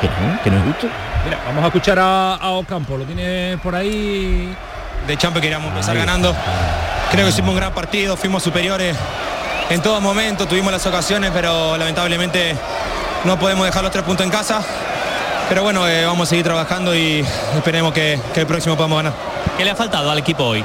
que 0.00 0.08
no, 0.08 0.42
que 0.42 0.50
no 0.50 0.58
es 0.58 0.64
justo. 0.64 0.88
Mira, 1.24 1.38
vamos 1.46 1.64
a 1.64 1.66
escuchar 1.66 1.98
a, 1.98 2.50
Ocampo, 2.50 2.96
lo 2.96 3.04
tiene 3.04 3.58
por 3.62 3.74
ahí. 3.74 4.54
De 5.06 5.16
Champe 5.16 5.40
queríamos 5.40 5.70
empezar 5.70 5.96
ganando. 5.96 6.34
Creo 7.10 7.24
que 7.24 7.30
hicimos 7.30 7.50
un 7.50 7.56
gran 7.56 7.72
partido, 7.72 8.16
fuimos 8.16 8.42
superiores 8.42 8.96
en 9.68 9.82
todo 9.82 10.00
momento, 10.00 10.46
tuvimos 10.46 10.72
las 10.72 10.86
ocasiones, 10.86 11.30
pero 11.34 11.76
lamentablemente 11.76 12.54
no 13.24 13.38
podemos 13.38 13.66
dejar 13.66 13.82
los 13.82 13.92
tres 13.92 14.04
puntos 14.04 14.24
en 14.24 14.30
casa. 14.30 14.62
Pero 15.48 15.62
bueno, 15.62 15.86
eh, 15.88 16.04
vamos 16.04 16.28
a 16.28 16.30
seguir 16.30 16.44
trabajando 16.44 16.94
y 16.94 17.24
esperemos 17.56 17.92
que, 17.92 18.18
el 18.34 18.46
próximo 18.46 18.76
podamos 18.76 18.98
ganar. 18.98 19.12
¿Qué 19.56 19.64
le 19.64 19.70
ha 19.70 19.76
faltado 19.76 20.10
al 20.10 20.18
equipo 20.18 20.44
hoy? 20.44 20.64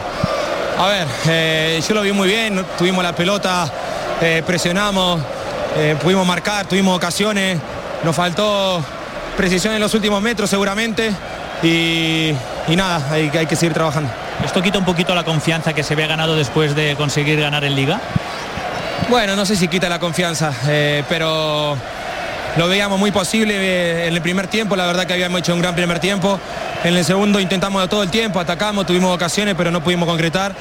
A 0.78 0.88
ver, 0.88 1.08
eh, 1.28 1.82
yo 1.88 1.96
lo 1.96 2.02
vi 2.02 2.12
muy 2.12 2.28
bien, 2.28 2.64
tuvimos 2.78 3.04
la 3.04 3.14
pelota, 3.14 3.72
eh, 4.22 4.44
presionamos, 4.46 5.22
pudimos 6.02 6.26
marcar, 6.26 6.66
tuvimos 6.66 6.96
ocasiones, 6.98 7.60
nos 8.04 8.16
faltó 8.16 8.84
precisión 9.38 9.74
en 9.74 9.80
los 9.80 9.94
últimos 9.94 10.22
metros 10.22 10.50
seguramente 10.50 11.12
y, 11.64 12.34
nada, 12.76 13.02
hay, 13.12 13.30
hay 13.30 13.46
que 13.46 13.56
seguir 13.56 13.74
trabajando. 13.74 14.10
¿Esto 14.46 14.62
quita 14.62 14.80
un 14.80 14.86
poquito 14.86 15.14
la 15.14 15.24
confianza 15.24 15.74
que 15.74 15.84
se 15.84 15.94
había 15.94 16.08
ganado 16.08 16.36
después 16.36 16.76
de 16.76 16.96
conseguir 16.96 17.40
ganar 17.40 17.64
en 17.64 17.76
liga? 17.76 18.00
Bueno, 19.10 19.36
no 19.36 19.46
sé 19.46 19.56
si 19.56 19.68
quita 19.68 19.90
la 19.90 20.00
confianza, 20.00 20.54
eh, 20.68 21.04
pero 21.10 21.78
lo 22.58 22.68
veíamos 22.68 23.00
muy 23.00 23.12
posible 23.12 23.56
eh, 23.56 24.08
en 24.08 24.14
el 24.14 24.22
primer 24.22 24.48
tiempo, 24.48 24.76
la 24.76 24.86
verdad 24.86 25.06
que 25.06 25.14
habíamos 25.14 25.40
hecho 25.40 25.54
un 25.54 25.62
gran 25.62 25.76
primer 25.76 26.00
tiempo. 26.00 26.40
En 26.84 26.96
el 26.96 27.06
segundo 27.06 27.40
intentamos 27.40 27.88
todo 27.90 28.04
el 28.04 28.10
tiempo, 28.10 28.40
atacamos, 28.40 28.86
tuvimos 28.86 29.14
ocasiones, 29.14 29.54
pero 29.58 29.70
no 29.70 29.84
pudimos 29.84 30.08
concretar. 30.08 30.56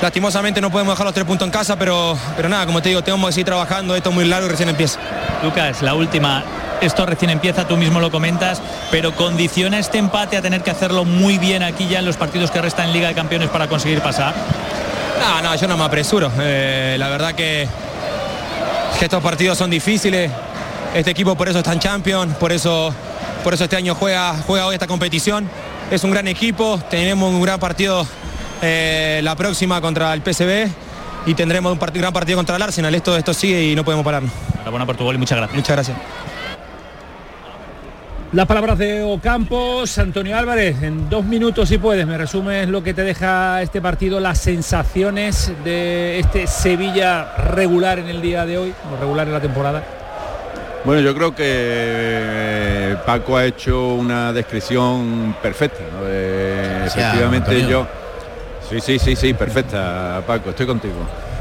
Lastimosamente 0.00 0.60
no 0.60 0.70
podemos 0.70 0.94
dejar 0.94 1.06
los 1.06 1.14
tres 1.14 1.26
puntos 1.26 1.46
en 1.46 1.52
casa, 1.52 1.76
pero, 1.76 2.18
pero 2.34 2.48
nada, 2.48 2.66
como 2.66 2.82
te 2.82 2.88
digo, 2.88 3.02
tenemos 3.02 3.28
que 3.28 3.34
seguir 3.34 3.46
trabajando, 3.46 3.94
esto 3.94 4.08
es 4.08 4.14
muy 4.14 4.24
largo 4.24 4.46
y 4.46 4.50
recién 4.50 4.68
empieza. 4.68 4.98
Lucas, 5.42 5.82
la 5.82 5.94
última, 5.94 6.42
esto 6.82 7.06
recién 7.06 7.30
empieza, 7.30 7.66
tú 7.66 7.76
mismo 7.76 8.00
lo 8.00 8.10
comentas, 8.10 8.60
pero 8.90 9.14
condiciona 9.14 9.78
este 9.78 9.98
empate 9.98 10.36
a 10.36 10.42
tener 10.42 10.62
que 10.62 10.70
hacerlo 10.70 11.04
muy 11.04 11.38
bien 11.38 11.62
aquí 11.62 11.86
ya 11.88 12.00
en 12.00 12.04
los 12.04 12.16
partidos 12.16 12.50
que 12.50 12.60
restan 12.60 12.88
en 12.88 12.92
Liga 12.92 13.08
de 13.08 13.14
Campeones 13.14 13.48
para 13.50 13.68
conseguir 13.68 14.00
pasar. 14.00 14.34
No, 15.20 15.40
no, 15.40 15.54
yo 15.54 15.68
no 15.68 15.76
me 15.76 15.84
apresuro. 15.84 16.30
Eh, 16.40 16.96
la 16.98 17.08
verdad 17.08 17.34
que, 17.34 17.68
estos 19.00 19.22
partidos 19.22 19.58
son 19.58 19.70
difíciles. 19.70 20.30
Este 20.94 21.10
equipo 21.10 21.34
por 21.34 21.48
eso 21.48 21.58
está 21.58 21.72
en 21.72 21.80
Champions, 21.80 22.36
por 22.36 22.52
eso, 22.52 22.94
por 23.42 23.54
eso 23.54 23.64
este 23.64 23.76
año 23.76 23.94
juega, 23.94 24.34
juega 24.46 24.66
hoy 24.66 24.74
esta 24.74 24.86
competición. 24.86 25.48
Es 25.90 26.04
un 26.04 26.10
gran 26.10 26.28
equipo, 26.28 26.80
tenemos 26.90 27.32
un 27.32 27.42
gran 27.42 27.58
partido 27.58 28.06
eh, 28.60 29.20
la 29.24 29.34
próxima 29.34 29.80
contra 29.80 30.14
el 30.14 30.22
PSV 30.22 30.70
y 31.26 31.34
tendremos 31.34 31.72
un 31.72 31.78
gran 31.78 32.12
partido 32.12 32.36
contra 32.36 32.56
el 32.56 32.62
Arsenal. 32.62 32.94
Esto, 32.94 33.16
esto 33.16 33.34
sigue 33.34 33.64
y 33.64 33.74
no 33.74 33.84
podemos 33.84 34.04
pararnos. 34.04 34.32
Buena 34.70 34.86
por 34.86 34.96
tu 34.96 35.04
gol 35.04 35.16
y 35.16 35.18
muchas 35.18 35.38
gracias. 35.38 35.56
Muchas 35.56 35.76
gracias. 35.76 36.31
Las 38.32 38.46
palabras 38.46 38.78
de 38.78 39.02
Ocampos, 39.02 39.98
Antonio 39.98 40.38
Álvarez, 40.38 40.82
en 40.82 41.10
dos 41.10 41.22
minutos 41.22 41.68
si 41.68 41.76
puedes, 41.76 42.06
me 42.06 42.16
resumes 42.16 42.66
lo 42.66 42.82
que 42.82 42.94
te 42.94 43.02
deja 43.02 43.60
este 43.60 43.82
partido, 43.82 44.20
las 44.20 44.38
sensaciones 44.38 45.52
de 45.62 46.18
este 46.18 46.46
Sevilla 46.46 47.36
regular 47.36 47.98
en 47.98 48.08
el 48.08 48.22
día 48.22 48.46
de 48.46 48.56
hoy, 48.56 48.74
o 48.90 48.98
regular 48.98 49.26
en 49.26 49.34
la 49.34 49.40
temporada. 49.40 49.84
Bueno, 50.82 51.02
yo 51.02 51.14
creo 51.14 51.34
que 51.34 51.44
eh, 51.44 52.96
Paco 53.04 53.36
ha 53.36 53.44
hecho 53.44 53.88
una 53.88 54.32
descripción 54.32 55.36
perfecta. 55.42 55.84
efectivamente 56.86 57.66
yo... 57.68 57.86
Sí, 58.70 58.80
sí, 58.80 58.98
sí, 58.98 59.14
sí, 59.14 59.34
perfecta, 59.34 60.22
Paco, 60.26 60.48
estoy 60.48 60.64
contigo. 60.64 60.94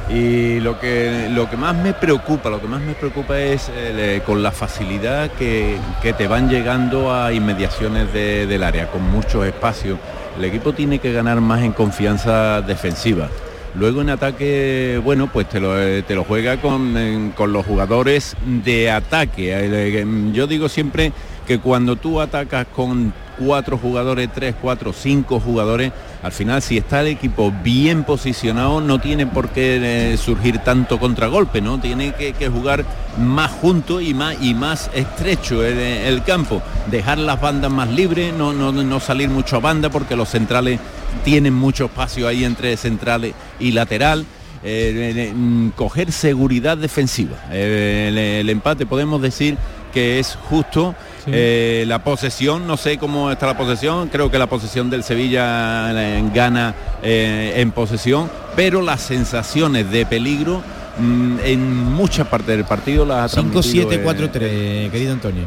Y 0.10 0.60
lo 0.60 0.80
que, 0.80 1.30
lo 1.32 1.50
que 1.50 1.58
más 1.58 1.76
me 1.76 1.94
preocupa, 1.94 2.50
lo 2.50 2.60
que 2.60 2.68
más 2.68 2.82
me 2.82 2.94
preocupa 2.94 3.40
es 3.40 3.72
eh, 3.74 4.22
con 4.26 4.44
la 4.44 4.52
facilidad 4.52 5.32
que, 5.32 5.78
que, 6.02 6.14
te 6.14 6.28
van 6.28 6.50
llegando 6.50 7.14
a 7.14 7.32
inmediaciones 7.32 8.12
de, 8.12 8.46
del 8.46 8.64
área, 8.64 8.88
con 8.88 9.10
muchos 9.10 9.46
espacios. 9.46 9.98
El 10.38 10.46
equipo 10.46 10.74
tiene 10.74 11.00
que 11.00 11.14
ganar 11.14 11.40
más 11.40 11.62
en 11.62 11.72
confianza 11.72 12.62
defensiva. 12.62 13.30
Luego 13.74 14.02
en 14.02 14.10
ataque, 14.10 15.00
bueno, 15.02 15.30
pues 15.32 15.48
te 15.48 15.62
lo, 15.62 15.82
eh, 15.82 16.04
te 16.04 16.14
lo 16.14 16.26
juega 16.26 16.58
con, 16.58 17.32
con 17.38 17.54
los 17.54 17.66
jugadores 17.66 18.36
de 18.46 18.92
ataque. 18.92 19.54
Eh, 19.54 20.06
yo 20.34 20.46
digo 20.46 20.68
siempre 20.68 21.14
que 21.48 21.60
cuando 21.60 21.96
tú 21.96 22.22
atacas 22.22 22.68
con 22.68 23.14
cuatro 23.40 23.78
jugadores, 23.78 24.30
tres, 24.34 24.56
cuatro, 24.62 24.94
cinco 24.94 25.40
jugadores, 25.40 25.92
al 26.22 26.32
final 26.32 26.62
si 26.62 26.78
está 26.78 27.02
el 27.02 27.08
equipo 27.08 27.52
bien 27.64 28.04
posicionado 28.04 28.82
no 28.82 29.00
tiene 29.00 29.26
por 29.26 29.50
qué 29.50 30.14
eh, 30.14 30.18
surgir 30.18 30.60
tanto 30.60 31.00
contragolpe, 31.00 31.62
¿no? 31.62 31.80
Tiene 31.80 32.14
que, 32.14 32.50
jugar 32.50 32.86
más 33.18 33.52
junto 33.52 34.02
y 34.02 34.14
más 34.14 34.36
y 34.42 34.54
más 34.54 34.92
estrecho 34.94 35.64
el, 35.64 36.24
campo, 36.24 36.62
dejar 36.90 37.18
las 37.18 37.42
bandas 37.42 37.72
más 37.72 37.90
libres, 37.90 38.34
no, 38.34 38.54
no, 38.54 38.72
no 38.72 39.00
salir 39.00 39.30
mucho 39.30 39.56
a 39.56 39.60
banda 39.60 39.90
porque 39.90 40.16
los 40.16 40.30
centrales 40.30 40.80
tienen 41.24 41.54
mucho 41.54 41.86
espacio 41.86 42.28
ahí 42.28 42.44
entre 42.44 42.78
centrales 42.78 43.34
y 43.60 43.72
lateral. 43.72 44.26
Eh, 44.64 45.34
coger 45.76 46.12
seguridad 46.12 46.78
defensiva. 46.78 47.36
Eh, 47.52 48.38
el, 48.42 48.50
empate 48.50 48.86
podemos 48.86 49.22
decir 49.22 49.58
que 49.92 50.20
es 50.20 50.38
justo. 50.50 50.96
Sí. 51.24 51.32
Eh, 51.34 51.84
la 51.88 52.04
posesión, 52.04 52.66
no 52.66 52.78
sé 52.78 52.98
cómo 52.98 53.32
está 53.32 53.46
la 53.46 53.58
posesión, 53.58 54.10
creo 54.10 54.32
que 54.32 54.40
la 54.40 54.48
posesión 54.48 54.90
del 54.90 55.04
Sevilla 55.04 55.92
eh, 55.92 56.24
gana 56.34 56.74
eh, 57.04 57.54
en 57.58 57.72
posesión, 57.72 58.30
pero 58.56 58.82
las 58.82 59.02
sensaciones 59.02 59.92
de 59.92 60.06
peligro 60.06 60.64
mmm, 60.98 61.38
en 61.44 61.84
muchas 61.94 62.28
partes 62.28 62.56
del 62.56 62.66
partido 62.66 63.06
las 63.06 63.38
ha 63.38 63.42
5-7-4-3, 63.42 64.90
querido 64.90 65.14
Antonio. 65.14 65.44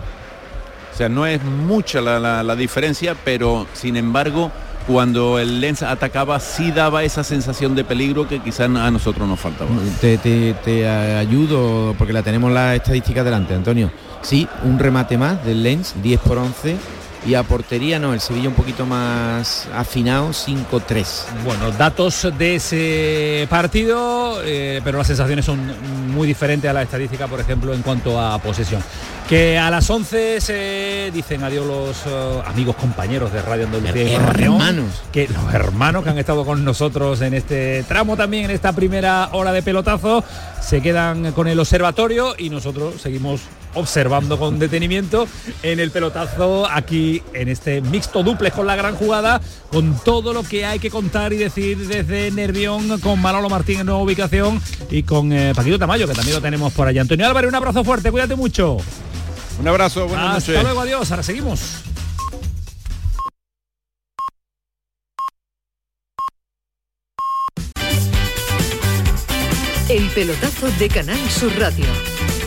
O 0.93 0.97
sea, 0.97 1.09
no 1.09 1.27
es 1.27 1.43
mucha 1.43 2.01
la, 2.01 2.21
la, 2.21 2.45
la 2.45 2.55
diferencia, 2.55 3.17
pero 3.25 3.67
sin 3.73 3.97
embargo 3.97 4.53
cuando 4.87 5.39
el 5.39 5.61
Lens 5.61 5.83
atacaba 5.83 6.39
sí 6.41 6.71
daba 6.71 7.05
esa 7.05 7.25
sensación 7.25 7.75
de 7.75 7.85
peligro 7.85 8.29
que 8.29 8.41
quizás 8.41 8.69
a 8.69 8.91
nosotros 8.91 9.27
nos 9.27 9.41
faltaba. 9.41 9.71
Te, 10.01 10.19
te, 10.19 10.55
te, 10.55 10.87
ayudo 10.89 11.95
porque 11.97 12.13
la 12.13 12.23
tenemos 12.23 12.53
la 12.53 12.75
estadística 12.75 13.25
delante, 13.25 13.55
Antonio. 13.55 13.91
Sí, 14.25 14.49
un 14.63 14.79
remate 14.79 15.19
más 15.19 15.45
del 15.45 15.63
Lens, 15.63 15.95
10 16.03 16.21
por 16.21 16.39
11. 16.39 16.77
Y 17.27 17.35
a 17.35 17.43
portería 17.43 17.99
no, 17.99 18.13
el 18.13 18.21
Sevilla 18.21 18.49
un 18.49 18.55
poquito 18.55 18.85
más 18.85 19.67
afinado, 19.75 20.29
5-3. 20.31 21.07
Bueno, 21.43 21.71
datos 21.71 22.29
de 22.37 22.57
ese 22.57 23.47
partido, 23.49 24.43
eh, 24.45 24.83
pero 24.85 24.99
las 24.99 25.07
sensaciones 25.07 25.47
son 25.47 25.59
muy 26.13 26.27
diferentes 26.27 26.69
a 26.69 26.75
la 26.75 26.83
estadística, 26.83 27.27
por 27.27 27.41
ejemplo, 27.41 27.73
en 27.73 27.81
cuanto 27.81 28.21
a 28.21 28.39
posesión. 28.39 28.83
Que 29.27 29.59
a 29.59 29.71
las 29.71 29.89
11 29.89 30.41
se 30.41 31.11
dicen 31.15 31.43
adiós 31.45 31.67
los 31.67 32.05
uh, 32.05 32.41
amigos 32.47 32.77
compañeros 32.77 33.33
de 33.33 33.41
Radio 33.41 33.65
Andalucía 33.65 34.17
Hermanos. 34.17 35.03
Que 35.11 35.27
los 35.29 35.55
hermanos 35.55 36.05
que 36.05 36.11
han 36.11 36.19
estado 36.19 36.45
con 36.45 36.63
nosotros 36.63 37.23
en 37.23 37.33
este 37.33 37.85
tramo 37.85 38.19
también, 38.19 38.47
en 38.47 38.51
esta 38.51 38.75
primera 38.75 39.31
hora 39.33 39.53
de 39.53 39.63
pelotazo, 39.63 40.23
se 40.61 40.83
quedan 40.83 41.33
con 41.33 41.49
el 41.49 41.59
observatorio 41.59 42.35
y 42.37 42.51
nosotros 42.51 43.01
seguimos 43.01 43.41
observando 43.75 44.39
con 44.39 44.59
detenimiento 44.59 45.27
en 45.63 45.81
el 45.81 45.91
pelotazo 45.91 46.69
aquí 46.71 47.23
en 47.33 47.49
este 47.49 47.81
mixto 47.81 48.23
duples 48.23 48.53
con 48.53 48.67
la 48.67 48.77
gran 48.77 48.97
jugada, 48.97 49.41
con 49.71 49.99
todo 50.05 50.33
lo 50.33 50.43
que 50.43 50.65
hay 50.67 50.79
que 50.79 50.91
contar 50.91 51.33
y 51.33 51.37
decir 51.37 51.87
desde 51.87 52.31
Nervión, 52.31 53.01
con 53.01 53.21
Manolo 53.21 53.49
Martín 53.49 53.81
en 53.81 53.87
nueva 53.87 54.01
ubicación 54.03 54.61
y 54.91 55.03
con 55.03 55.33
eh, 55.33 55.53
Paquito 55.55 55.79
Tamayo, 55.79 56.07
que 56.07 56.15
también 56.15 56.37
lo 56.37 56.43
tenemos 56.43 56.73
por 56.73 56.89
allá. 56.89 57.01
Antonio 57.01 57.27
Álvarez, 57.27 57.49
un 57.49 57.55
abrazo 57.55 57.85
fuerte, 57.85 58.11
cuídate 58.11 58.37
mucho. 58.37 58.79
Un 59.61 59.69
abrazo, 59.69 60.07
buenas 60.09 60.37
Hasta 60.37 60.53
noches. 60.53 60.65
luego, 60.65 60.81
adiós, 60.81 61.11
ahora 61.11 61.23
seguimos. 61.23 61.61
El 69.89 70.09
pelotazo 70.09 70.71
de 70.79 70.89
Canal 70.89 71.19
Sur 71.31 71.53
Radio 71.59 71.85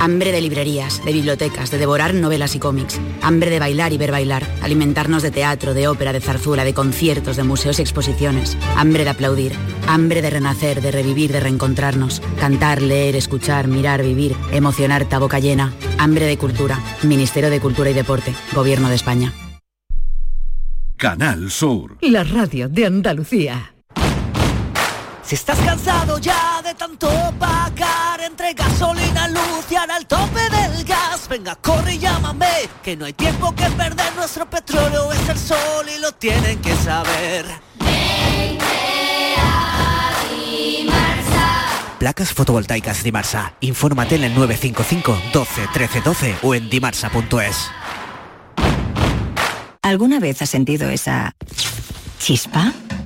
Hambre 0.00 0.32
de 0.32 0.40
librerías, 0.40 1.04
de 1.04 1.12
bibliotecas, 1.12 1.70
de 1.70 1.76
devorar 1.76 2.14
novelas 2.14 2.54
y 2.54 2.58
cómics. 2.58 2.98
Hambre 3.20 3.50
de 3.50 3.58
bailar 3.58 3.92
y 3.92 3.98
ver 3.98 4.10
bailar. 4.10 4.46
Alimentarnos 4.62 5.22
de 5.22 5.30
teatro, 5.30 5.74
de 5.74 5.88
ópera, 5.88 6.14
de 6.14 6.22
zarzuela, 6.22 6.64
de 6.64 6.72
conciertos, 6.72 7.36
de 7.36 7.44
museos 7.44 7.78
y 7.78 7.82
exposiciones. 7.82 8.56
Hambre 8.76 9.04
de 9.04 9.10
aplaudir. 9.10 9.52
Hambre 9.86 10.22
de 10.22 10.30
renacer, 10.30 10.80
de 10.80 10.90
revivir, 10.90 11.32
de 11.32 11.40
reencontrarnos. 11.40 12.22
Cantar, 12.40 12.80
leer, 12.80 13.14
escuchar, 13.14 13.68
mirar, 13.68 14.02
vivir. 14.02 14.34
Emocionarte 14.52 15.16
a 15.16 15.18
boca 15.18 15.38
llena. 15.38 15.74
Hambre 15.98 16.24
de 16.24 16.38
cultura. 16.38 16.80
Ministerio 17.02 17.50
de 17.50 17.60
Cultura 17.60 17.90
y 17.90 17.92
Deporte. 17.92 18.34
Gobierno 18.54 18.88
de 18.88 18.94
España. 18.94 19.34
Canal 20.96 21.50
Sur. 21.50 21.98
La 22.00 22.24
radio 22.24 22.70
de 22.70 22.86
Andalucía. 22.86 23.74
Si 25.22 25.34
estás 25.34 25.58
cansado 25.60 26.18
ya 26.18 26.59
de 26.70 26.74
tanto 26.76 27.08
pagar 27.38 28.20
entre 28.20 28.54
gasolina, 28.54 29.26
luz 29.26 29.66
y 29.70 29.74
ahora 29.74 29.96
el 29.96 30.06
tope 30.06 30.40
del 30.50 30.84
gas, 30.84 31.28
venga, 31.28 31.56
corre 31.56 31.94
y 31.94 31.98
llámame, 31.98 32.46
que 32.82 32.96
no 32.96 33.06
hay 33.06 33.12
tiempo 33.12 33.52
que 33.56 33.68
perder, 33.70 34.14
nuestro 34.14 34.48
petróleo 34.48 35.12
es 35.12 35.28
el 35.28 35.38
sol 35.38 35.86
y 35.96 36.00
lo 36.00 36.12
tienen 36.12 36.60
que 36.60 36.74
saber. 36.76 37.46
Placas 41.98 42.32
fotovoltaicas 42.32 43.02
Dimarsa. 43.02 43.52
Infórmate 43.60 44.14
en 44.14 44.24
el 44.24 44.34
955 44.34 45.20
12 45.32 45.68
13 45.72 46.00
12 46.00 46.36
o 46.42 46.54
en 46.54 46.70
dimarsa.es. 46.70 47.70
¿Alguna 49.82 50.20
vez 50.20 50.40
has 50.40 50.50
sentido 50.50 50.88
esa 50.88 51.34
chispa? 52.18 52.72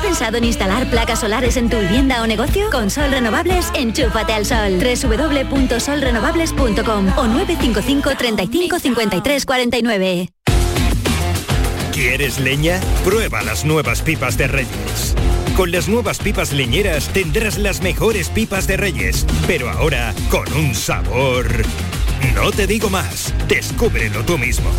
¿Has 0.00 0.06
pensado 0.06 0.38
en 0.38 0.44
instalar 0.44 0.88
placas 0.88 1.20
solares 1.20 1.58
en 1.58 1.68
tu 1.68 1.78
vivienda 1.78 2.22
o 2.22 2.26
negocio? 2.26 2.70
Con 2.70 2.88
Sol 2.88 3.10
Renovables, 3.10 3.70
enchúfate 3.74 4.32
al 4.32 4.46
sol. 4.46 4.78
www.solrenovables.com 4.78 7.18
o 7.18 7.26
955 7.26 8.16
35 8.16 8.78
53 8.78 9.44
49. 9.44 10.30
¿Quieres 11.92 12.40
leña? 12.40 12.80
Prueba 13.04 13.42
las 13.42 13.66
nuevas 13.66 14.00
pipas 14.00 14.38
de 14.38 14.46
Reyes. 14.46 15.14
Con 15.54 15.70
las 15.70 15.86
nuevas 15.86 16.18
pipas 16.18 16.54
leñeras 16.54 17.10
tendrás 17.10 17.58
las 17.58 17.82
mejores 17.82 18.30
pipas 18.30 18.66
de 18.66 18.78
Reyes, 18.78 19.26
pero 19.46 19.68
ahora 19.68 20.14
con 20.30 20.50
un 20.54 20.74
sabor... 20.74 21.46
No 22.34 22.50
te 22.52 22.66
digo 22.66 22.88
más, 22.88 23.34
descúbrelo 23.48 24.24
tú 24.24 24.38
mismo. 24.38 24.70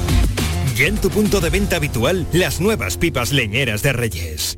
Ya 0.75 0.87
en 0.87 0.97
tu 0.97 1.11
punto 1.11 1.39
de 1.41 1.51
venta 1.51 1.75
habitual, 1.75 2.25
las 2.33 2.59
nuevas 2.59 2.97
pipas 2.97 3.31
leñeras 3.31 3.83
de 3.83 3.93
Reyes. 3.93 4.57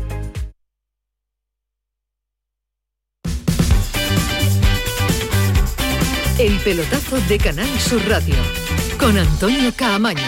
El 6.41 6.57
pelotazo 6.57 7.21
de 7.29 7.37
Canal 7.37 7.69
Sur 7.79 8.01
Radio 8.09 8.33
con 8.99 9.15
Antonio 9.15 9.71
Caamaño. 9.75 10.23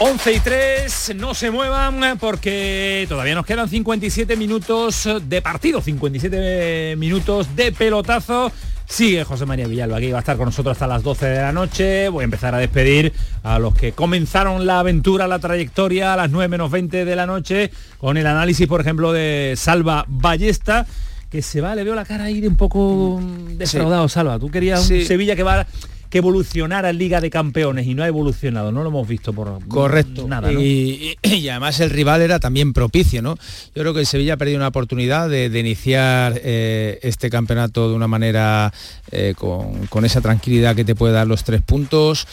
11 0.00 0.32
y 0.32 0.40
3, 0.40 1.12
no 1.14 1.34
se 1.34 1.52
muevan 1.52 2.18
porque 2.18 3.06
todavía 3.08 3.36
nos 3.36 3.46
quedan 3.46 3.68
57 3.68 4.34
minutos 4.34 5.08
de 5.22 5.40
partido, 5.40 5.80
57 5.80 6.96
minutos 6.96 7.54
de 7.54 7.70
pelotazo. 7.70 8.50
Sigue 8.86 9.22
José 9.22 9.46
María 9.46 9.68
Villalba, 9.68 9.98
aquí 9.98 10.10
va 10.10 10.18
a 10.18 10.20
estar 10.20 10.36
con 10.36 10.46
nosotros 10.46 10.72
hasta 10.72 10.88
las 10.88 11.04
12 11.04 11.26
de 11.26 11.40
la 11.40 11.52
noche. 11.52 12.08
Voy 12.08 12.22
a 12.22 12.24
empezar 12.24 12.56
a 12.56 12.58
despedir 12.58 13.12
a 13.44 13.60
los 13.60 13.72
que 13.72 13.92
comenzaron 13.92 14.66
la 14.66 14.80
aventura, 14.80 15.28
la 15.28 15.38
trayectoria 15.38 16.12
a 16.12 16.16
las 16.16 16.30
9 16.32 16.48
menos 16.48 16.72
20 16.72 17.04
de 17.04 17.14
la 17.14 17.26
noche 17.26 17.70
con 17.98 18.16
el 18.16 18.26
análisis, 18.26 18.66
por 18.66 18.80
ejemplo, 18.80 19.12
de 19.12 19.54
Salva 19.56 20.04
Ballesta 20.08 20.86
que 21.30 21.42
se 21.42 21.60
va, 21.60 21.74
le 21.74 21.84
veo 21.84 21.94
la 21.94 22.04
cara 22.04 22.24
ahí 22.24 22.40
de 22.40 22.48
un 22.48 22.56
poco 22.56 23.20
defraudado, 23.56 24.08
Salva. 24.08 24.38
Tú 24.38 24.50
querías 24.50 24.88
un 24.90 25.04
Sevilla 25.04 25.36
que 25.36 25.42
va 25.42 25.66
que 26.08 26.18
evolucionara 26.18 26.90
en 26.90 26.98
Liga 26.98 27.20
de 27.20 27.30
Campeones 27.30 27.86
y 27.86 27.94
no 27.94 28.02
ha 28.02 28.08
evolucionado, 28.08 28.72
no 28.72 28.82
lo 28.82 28.88
hemos 28.88 29.06
visto 29.06 29.32
por 29.32 29.58
correcto 29.68 30.26
nada. 30.26 30.50
Y, 30.52 31.16
además 31.50 31.80
el 31.80 31.90
rival 31.90 32.22
era 32.22 32.40
también 32.40 32.72
propicio, 32.72 33.20
¿no? 33.20 33.36
Yo 33.74 33.82
creo 33.82 33.94
que 33.94 34.00
el 34.00 34.06
Sevilla 34.06 34.34
ha 34.34 34.36
perdido 34.36 34.58
una 34.58 34.68
oportunidad 34.68 35.28
de, 35.28 35.46
iniciar 35.58 36.40
eh, 36.42 36.98
este 37.02 37.30
campeonato 37.30 37.90
de 37.90 37.94
una 37.94 38.08
manera 38.08 38.72
eh, 39.10 39.34
con, 39.36 39.86
con 39.88 40.04
esa 40.04 40.20
tranquilidad 40.20 40.74
que 40.74 40.84
te 40.84 40.94
puede 40.94 41.12
dar 41.12 41.26
los 41.26 41.44
tres 41.44 41.62
puntos. 41.62 42.26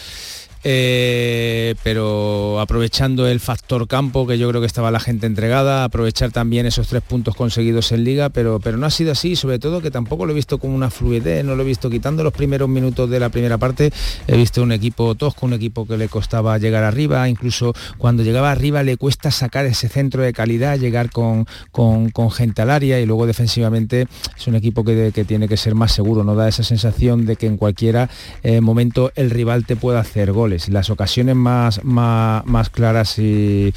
Eh, 0.68 1.76
pero 1.84 2.60
aprovechando 2.60 3.28
el 3.28 3.40
factor 3.40 3.88
campo, 3.88 4.26
que 4.26 4.40
yo 4.40 4.50
creo 4.50 4.62
que 4.62 4.66
estaba 4.66 4.90
la 4.90 5.00
gente 5.00 5.28
entregada, 5.28 5.84
aprovechar 5.84 6.32
también 6.32 6.66
esos 6.66 6.88
tres 6.88 7.04
puntos 7.04 7.36
conseguidos 7.36 7.92
en 7.92 8.04
liga, 8.04 8.30
pero, 8.30 8.60
pero 8.60 8.76
no 8.76 8.88
ha 8.88 8.90
sido 8.90 9.12
así, 9.12 9.36
sobre 9.36 9.60
todo 9.60 9.80
que 9.80 9.92
tampoco 9.92 10.26
lo 10.26 10.32
he 10.32 10.36
visto 10.36 10.58
como 10.58 10.74
una 10.74 10.90
fluidez, 10.90 11.46
no 11.46 11.56
lo 11.56 11.62
he 11.62 11.68
visto 11.68 11.92
quitando 11.92 12.24
los 12.24 12.34
primeros 12.34 12.68
minutos 12.68 13.08
de 13.12 13.20
la 13.20 13.30
primera 13.30 13.60
parte, 13.60 13.94
he 14.26 14.36
visto 14.36 14.64
un 14.64 14.72
equipo 14.72 15.14
tosco, 15.14 15.46
un 15.46 15.54
equipo 15.54 15.86
que 15.86 15.98
le 15.98 16.10
costaba 16.10 16.58
llegar 16.58 16.84
arriba, 16.84 17.30
incluso 17.30 17.76
cuando 18.00 18.24
llegaba 18.24 18.50
arriba 18.50 18.82
le 18.82 18.98
cuesta 18.98 19.30
sacar 19.30 19.68
ese 19.68 19.88
centro 19.88 20.24
de 20.24 20.34
calidad, 20.34 20.80
llegar 20.80 21.12
con, 21.12 21.46
con, 21.72 22.12
gente 22.32 22.64
al 22.64 22.72
área 22.72 23.00
y 23.00 23.06
luego 23.06 23.28
defensivamente 23.28 24.08
es 24.36 24.48
un 24.48 24.56
equipo 24.56 24.84
que, 24.84 25.12
tiene 25.28 25.48
que 25.48 25.58
ser 25.58 25.76
más 25.76 25.92
seguro, 25.92 26.24
no 26.24 26.34
da 26.34 26.48
esa 26.48 26.64
sensación 26.64 27.28
de 27.28 27.36
que 27.36 27.46
en 27.46 27.58
cualquier 27.58 28.10
eh, 28.42 28.62
momento 28.62 29.12
el 29.16 29.30
rival 29.30 29.68
te 29.68 29.76
pueda 29.76 30.00
hacer 30.00 30.32
goles 30.32 30.55
las 30.70 30.90
ocasiones 30.90 31.36
más, 31.36 31.84
más, 31.84 32.70
claras 32.70 33.20
y, 33.20 33.74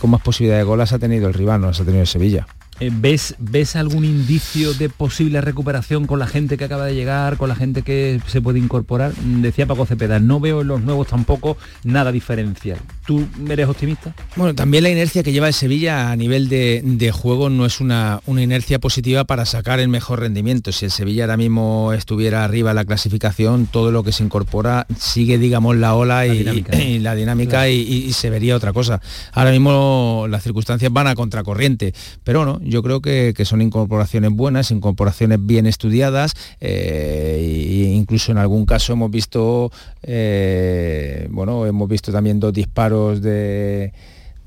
con 0.00 0.10
más 0.10 0.22
posibilidad 0.22 0.58
de 0.58 0.64
golas 0.64 0.92
ha 0.92 0.98
tenido 0.98 1.28
el 1.28 1.34
rival, 1.34 1.60
no 1.60 1.68
las 1.68 1.80
ha 1.80 1.84
tenido 1.84 2.06
Sevilla. 2.06 2.46
Eh, 2.78 2.90
¿Ves, 2.92 3.34
¿Ves 3.38 3.74
algún 3.74 4.04
indicio 4.04 4.74
de 4.74 4.90
posible 4.90 5.40
recuperación 5.40 6.06
con 6.06 6.18
la 6.18 6.26
gente 6.26 6.58
que 6.58 6.64
acaba 6.64 6.84
de 6.84 6.94
llegar, 6.94 7.38
con 7.38 7.48
la 7.48 7.54
gente 7.54 7.82
que 7.82 8.20
se 8.26 8.42
puede 8.42 8.58
incorporar? 8.58 9.14
Decía 9.14 9.66
Paco 9.66 9.86
Cepeda, 9.86 10.20
no 10.20 10.40
veo 10.40 10.60
en 10.60 10.68
los 10.68 10.82
nuevos 10.82 11.06
tampoco 11.06 11.56
nada 11.84 12.12
diferencial. 12.12 12.78
¿Tú 13.06 13.24
eres 13.48 13.68
optimista? 13.68 14.12
Bueno, 14.34 14.52
también 14.56 14.82
la 14.82 14.90
inercia 14.90 15.22
que 15.22 15.30
lleva 15.30 15.46
el 15.46 15.54
Sevilla 15.54 16.10
a 16.10 16.16
nivel 16.16 16.48
de, 16.48 17.12
juego 17.12 17.48
no 17.50 17.64
es 17.64 17.80
una, 17.80 18.20
una, 18.26 18.42
inercia 18.42 18.80
positiva 18.80 19.22
para 19.22 19.44
sacar 19.44 19.78
el 19.78 19.88
mejor 19.88 20.20
rendimiento. 20.20 20.72
Si 20.72 20.86
el 20.86 20.90
Sevilla 20.90 21.22
ahora 21.22 21.36
mismo 21.36 21.92
estuviera 21.92 22.44
arriba 22.44 22.70
en 22.70 22.76
la 22.76 22.84
clasificación, 22.84 23.66
todo 23.66 23.92
lo 23.92 24.02
que 24.02 24.10
se 24.10 24.24
incorpora 24.24 24.88
sigue, 24.98 25.38
digamos, 25.38 25.76
la 25.76 25.94
ola 25.94 26.26
y, 26.26 26.98
la 26.98 27.14
dinámica 27.14 27.68
y, 27.68 28.12
se 28.12 28.28
vería 28.28 28.56
otra 28.56 28.72
cosa. 28.72 29.00
Ahora 29.32 29.52
mismo 29.52 30.26
las 30.28 30.42
circunstancias 30.42 30.92
van 30.92 31.06
a 31.06 31.14
contracorriente, 31.14 31.94
pero 32.24 32.44
no, 32.44 32.60
yo 32.62 32.82
creo 32.82 33.00
que, 33.00 33.34
son 33.44 33.62
incorporaciones 33.62 34.32
buenas, 34.32 34.72
incorporaciones 34.72 35.38
bien 35.40 35.66
estudiadas, 35.66 36.34
eh, 36.60 37.38
e 37.38 37.94
incluso 37.94 38.32
en 38.32 38.38
algún 38.38 38.66
caso 38.66 38.94
hemos 38.94 39.12
visto, 39.12 39.70
eh, 40.02 41.28
bueno, 41.30 41.64
hemos 41.66 41.88
visto 41.88 42.10
también 42.10 42.40
dos 42.40 42.52
disparos 42.52 42.95
de 43.20 43.92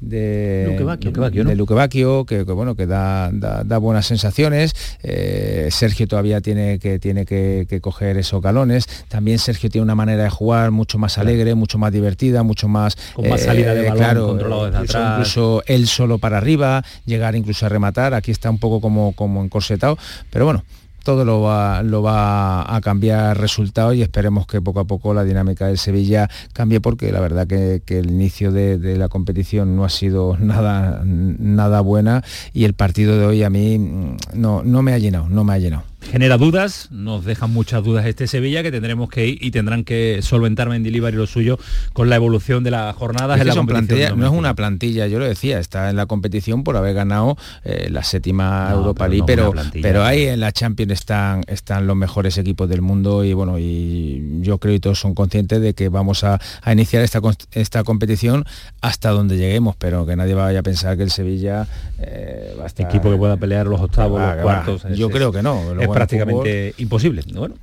de 0.02 1.56
Luque 1.56 1.76
que, 2.26 2.44
bueno 2.44 2.76
que 2.76 2.86
da, 2.86 3.32
buenas 3.80 4.06
sensaciones. 4.06 4.74
Eh, 5.04 5.68
Sergio 5.72 6.08
todavía 6.08 6.42
tiene 6.42 6.80
que 6.80 7.00
tiene 7.00 7.26
que, 7.26 7.80
coger 7.82 8.18
esos 8.18 8.42
galones. 8.42 8.86
También 9.08 9.40
Sergio 9.40 9.70
tiene 9.70 9.84
una 9.84 9.96
manera 9.96 10.24
de 10.24 10.30
jugar 10.30 10.72
mucho 10.72 10.98
más 10.98 11.18
alegre 11.18 11.56
mucho 11.56 11.78
más 11.78 11.92
divertida 11.92 12.44
mucho 12.44 12.68
más 12.68 12.96
con 13.14 13.30
más 13.30 13.42
salida 13.42 13.74
de 13.74 13.82
eh, 13.82 13.90
balón 13.90 13.98
claro, 13.98 14.28
controlado 14.28 14.66
desde 14.66 14.78
incluso, 14.78 14.98
atrás. 14.98 15.14
incluso 15.14 15.64
él 15.66 15.88
solo 15.88 16.18
para 16.18 16.38
arriba 16.38 16.84
llegar 17.06 17.36
incluso 17.36 17.66
a 17.66 17.70
rematar. 17.70 18.14
Aquí 18.14 18.32
está 18.32 18.50
un 18.50 18.60
poco 18.60 18.82
como 18.82 19.14
como 19.14 19.44
encorsetado. 19.44 19.98
Pero 20.30 20.46
bueno 20.46 20.64
todo 21.10 21.26
lo 21.26 21.42
va, 21.42 21.82
lo 21.82 22.04
va 22.04 22.76
a 22.76 22.82
cambiar 22.82 23.36
resultados 23.36 23.96
y 23.96 24.04
esperemos 24.04 24.46
que 24.46 24.62
poco 24.62 24.80
a 24.80 24.86
poco 24.86 25.12
la 25.12 25.24
dinámica 25.24 25.66
del 25.66 25.80
Sevilla 25.80 26.30
cambie 26.54 26.82
porque 26.82 27.12
la 27.12 27.20
verdad 27.20 27.48
que, 27.48 27.82
el 27.88 28.12
inicio 28.12 28.52
de, 28.52 28.78
la 28.96 29.08
competición 29.08 29.76
no 29.76 29.86
ha 29.86 29.90
sido 29.90 30.38
nada, 30.38 31.02
nada 31.04 31.82
buena 31.82 32.24
y 32.54 32.66
el 32.66 32.76
partido 32.76 33.18
de 33.18 33.26
hoy 33.26 33.42
a 33.42 33.50
mí 33.50 33.80
mm, 33.80 34.18
no, 34.36 34.62
no 34.62 34.84
me 34.84 34.94
ha 34.94 35.00
llenado, 35.00 35.28
no 35.30 35.44
me 35.44 35.54
ha 35.54 35.58
llenado 35.58 35.89
genera 36.02 36.38
dudas, 36.38 36.88
nos 36.92 37.26
dejan 37.26 37.52
muchas 37.52 37.84
dudas 37.84 38.06
este 38.06 38.28
Sevilla 38.28 38.64
que 38.64 38.72
tendremos 38.72 39.10
que 39.10 39.28
ir 39.28 39.44
y 39.44 39.52
tendrán 39.52 39.84
que 39.84 40.20
solventar 40.22 40.70
Mendilibar 40.70 41.14
y 41.14 41.18
lo 41.18 41.28
suyo 41.28 41.60
con 41.94 42.10
la 42.10 42.16
evolución 42.16 42.64
de 42.64 42.72
las 42.72 42.96
jornadas. 42.96 43.40
en 43.40 43.48
la 43.48 43.64
plantilla, 43.64 44.16
no 44.16 44.26
es 44.26 44.32
una 44.32 44.56
plantilla, 44.56 45.08
yo 45.08 45.20
lo 45.20 45.26
decía, 45.26 45.60
está 45.60 45.90
en 45.90 45.96
la 45.96 46.06
competición 46.06 46.64
por 46.64 46.78
haber 46.78 46.94
ganado 46.94 47.38
eh, 47.64 47.90
la 47.92 48.04
séptima 48.04 48.70
Europa 48.72 49.08
League, 49.08 49.24
pero, 49.26 49.54
pero, 49.82 50.04
ahí 50.04 50.24
en 50.24 50.40
la 50.40 50.52
Champions 50.52 50.94
están, 50.94 51.44
están 51.48 51.88
los 51.88 51.96
mejores 51.96 52.38
equipos 52.38 52.70
del 52.70 52.82
mundo 52.82 53.24
y 53.24 53.34
bueno, 53.34 53.60
y 53.60 54.40
yo 54.42 54.58
creo 54.58 54.74
que 54.76 54.80
todos 54.80 55.00
son 55.00 55.14
conscientes 55.14 55.62
de 55.62 55.74
que 55.74 55.90
vamos 55.90 56.24
a, 56.24 56.40
iniciar 56.72 57.04
esta, 57.04 57.20
esta 57.52 57.84
competición 57.84 58.46
hasta 58.82 59.10
donde 59.10 59.38
lleguemos, 59.38 59.76
pero 59.76 60.06
que 60.06 60.16
nadie 60.16 60.34
vaya 60.34 60.60
a 60.60 60.64
pensar 60.64 60.98
que 60.98 61.04
el 61.04 61.12
Sevilla 61.12 61.68
eh, 62.00 62.56
va 62.58 62.64
a 62.64 62.68
estar... 62.68 62.90
Equipo 62.90 63.12
que 63.12 63.18
pueda 63.18 63.38
pelear 63.38 63.68
los 63.68 63.80
octavos, 63.82 64.22
los 64.22 64.42
cuartos. 64.42 64.84
Yo 64.96 65.10
creo 65.10 65.32
que 65.32 65.44
no 65.44 65.60
prácticamente 65.94 66.74
imposible. 66.78 67.24
Bueno, 67.34 67.56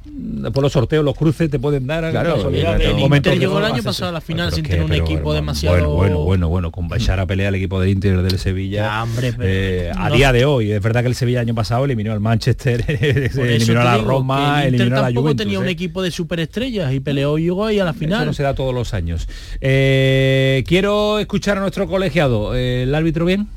por 0.53 0.62
los 0.62 0.72
sorteos, 0.72 1.05
los 1.05 1.16
cruces 1.16 1.51
te 1.51 1.59
pueden 1.59 1.87
dar. 1.87 2.11
Claro, 2.11 2.49
el 2.49 3.01
Inter 3.01 3.39
llegó 3.39 3.59
el 3.59 3.64
año 3.64 3.83
pasado 3.83 4.11
a 4.11 4.12
la 4.12 4.20
final 4.20 4.53
sin 4.53 4.64
tener 4.64 4.85
un 4.85 4.93
equipo 4.93 5.35
demasiado. 5.35 5.95
Bueno, 5.95 6.18
bueno, 6.20 6.49
bueno, 6.49 6.70
con 6.70 6.89
baixar 6.89 7.20
a 7.20 7.27
pelea 7.27 7.49
el 7.49 7.57
equipo 7.57 7.81
del 7.81 7.91
Inter 7.91 8.22
del 8.22 8.39
Sevilla. 8.39 9.05
Eh, 9.41 9.93
a 9.95 10.11
día 10.11 10.33
de 10.33 10.45
hoy, 10.45 10.72
es 10.72 10.83
verdad 10.83 11.03
que 11.03 11.09
el 11.09 11.14
Sevilla 11.14 11.41
el 11.41 11.49
año 11.49 11.55
pasado 11.55 11.85
eliminó 11.85 12.12
al 12.12 12.20
Manchester, 12.20 12.85
eliminó 12.89 13.81
a 13.81 13.85
la 13.85 13.99
Roma, 13.99 14.64
eliminó 14.64 14.99
a 14.99 15.11
la 15.11 15.20
Juventus. 15.20 15.45
tenía 15.45 15.59
un 15.59 15.66
¿eh? 15.66 15.70
equipo 15.70 16.03
de 16.03 16.11
superestrellas 16.11 16.93
y 16.93 17.01
peleó 17.01 17.39
y 17.39 17.45
llegó 17.45 17.64
ahí 17.64 17.79
a 17.79 17.85
la 17.85 17.95
final. 17.95 18.20
Eso 18.20 18.27
no 18.27 18.33
se 18.33 18.43
da 18.43 18.55
todos 18.55 18.74
los 18.74 18.95
años. 18.95 19.29
Eh, 19.61 20.64
quiero 20.66 21.18
escuchar 21.18 21.59
a 21.59 21.61
nuestro 21.61 21.87
colegiado. 21.87 22.55
¿El 22.55 22.95
árbitro 22.95 23.24
bien? 23.24 23.49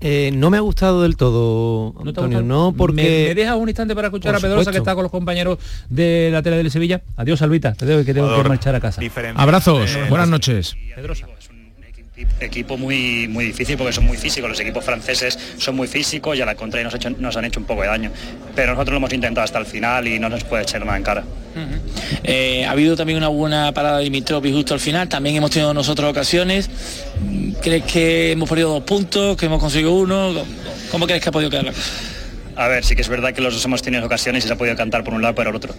Eh, 0.00 0.30
no 0.32 0.48
me 0.50 0.56
ha 0.56 0.60
gustado 0.60 1.02
del 1.02 1.16
todo, 1.16 1.94
Antonio, 2.04 2.42
no, 2.42 2.72
porque... 2.76 3.26
¿Me, 3.28 3.34
dejas 3.34 3.56
un 3.56 3.68
instante 3.68 3.94
para 3.94 4.08
escuchar 4.08 4.34
a 4.34 4.40
Pedrosa 4.40 4.70
que 4.70 4.78
está 4.78 4.94
con 4.94 5.02
los 5.02 5.12
compañeros 5.12 5.58
de 5.90 6.30
la 6.32 6.42
tele 6.42 6.62
de 6.62 6.70
Sevilla? 6.70 7.02
Adiós, 7.16 7.38
Salvita, 7.38 7.74
te 7.74 7.84
debo 7.84 8.04
que 8.04 8.14
tengo 8.14 8.42
que 8.42 8.48
marchar 8.48 8.74
a 8.74 8.80
casa. 8.80 9.02
Abrazos, 9.34 9.98
buenas 10.08 10.28
noches. 10.28 10.76
Pedrosa 10.94 11.26
equipo 12.40 12.76
muy 12.76 13.28
muy 13.28 13.46
difícil 13.46 13.76
porque 13.76 13.92
son 13.92 14.04
muy 14.04 14.16
físicos, 14.16 14.48
los 14.48 14.60
equipos 14.60 14.84
franceses 14.84 15.38
son 15.58 15.76
muy 15.76 15.88
físicos 15.88 16.36
y 16.36 16.40
a 16.40 16.46
la 16.46 16.54
contra 16.54 16.82
nos, 16.82 16.94
nos 17.18 17.36
han 17.36 17.44
hecho 17.44 17.60
un 17.60 17.66
poco 17.66 17.82
de 17.82 17.88
daño. 17.88 18.10
Pero 18.54 18.72
nosotros 18.72 18.92
lo 18.92 18.96
hemos 18.98 19.12
intentado 19.12 19.44
hasta 19.44 19.58
el 19.58 19.66
final 19.66 20.08
y 20.08 20.18
no 20.18 20.28
nos 20.28 20.44
puede 20.44 20.62
echar 20.62 20.84
nada 20.84 20.96
en 20.96 21.02
cara. 21.02 21.24
Eh, 22.22 22.64
ha 22.64 22.70
habido 22.70 22.96
también 22.96 23.18
una 23.18 23.28
buena 23.28 23.72
parada 23.72 23.98
de 23.98 24.04
Dimitrovic 24.04 24.54
justo 24.54 24.74
al 24.74 24.80
final, 24.80 25.08
también 25.08 25.36
hemos 25.36 25.50
tenido 25.50 25.74
nosotros 25.74 26.10
ocasiones. 26.10 26.70
¿Crees 27.60 27.84
que 27.84 28.32
hemos 28.32 28.48
perdido 28.48 28.70
dos 28.70 28.84
puntos, 28.84 29.36
que 29.36 29.46
hemos 29.46 29.60
conseguido 29.60 29.92
uno? 29.92 30.32
¿Cómo 30.90 31.06
crees 31.06 31.22
que 31.22 31.28
ha 31.28 31.32
podido 31.32 31.50
quedar 31.50 31.64
la 31.64 31.72
cosa? 31.72 31.90
A 32.56 32.68
ver, 32.68 32.84
sí 32.84 32.94
que 32.94 33.02
es 33.02 33.08
verdad 33.08 33.32
que 33.32 33.40
los 33.40 33.54
dos 33.54 33.64
hemos 33.64 33.80
tenido 33.80 34.04
ocasiones 34.04 34.44
y 34.44 34.48
se 34.48 34.52
ha 34.52 34.56
podido 34.56 34.76
cantar 34.76 35.02
por 35.02 35.14
un 35.14 35.22
lado 35.22 35.34
por 35.34 35.46
el 35.46 35.54
otro 35.54 35.74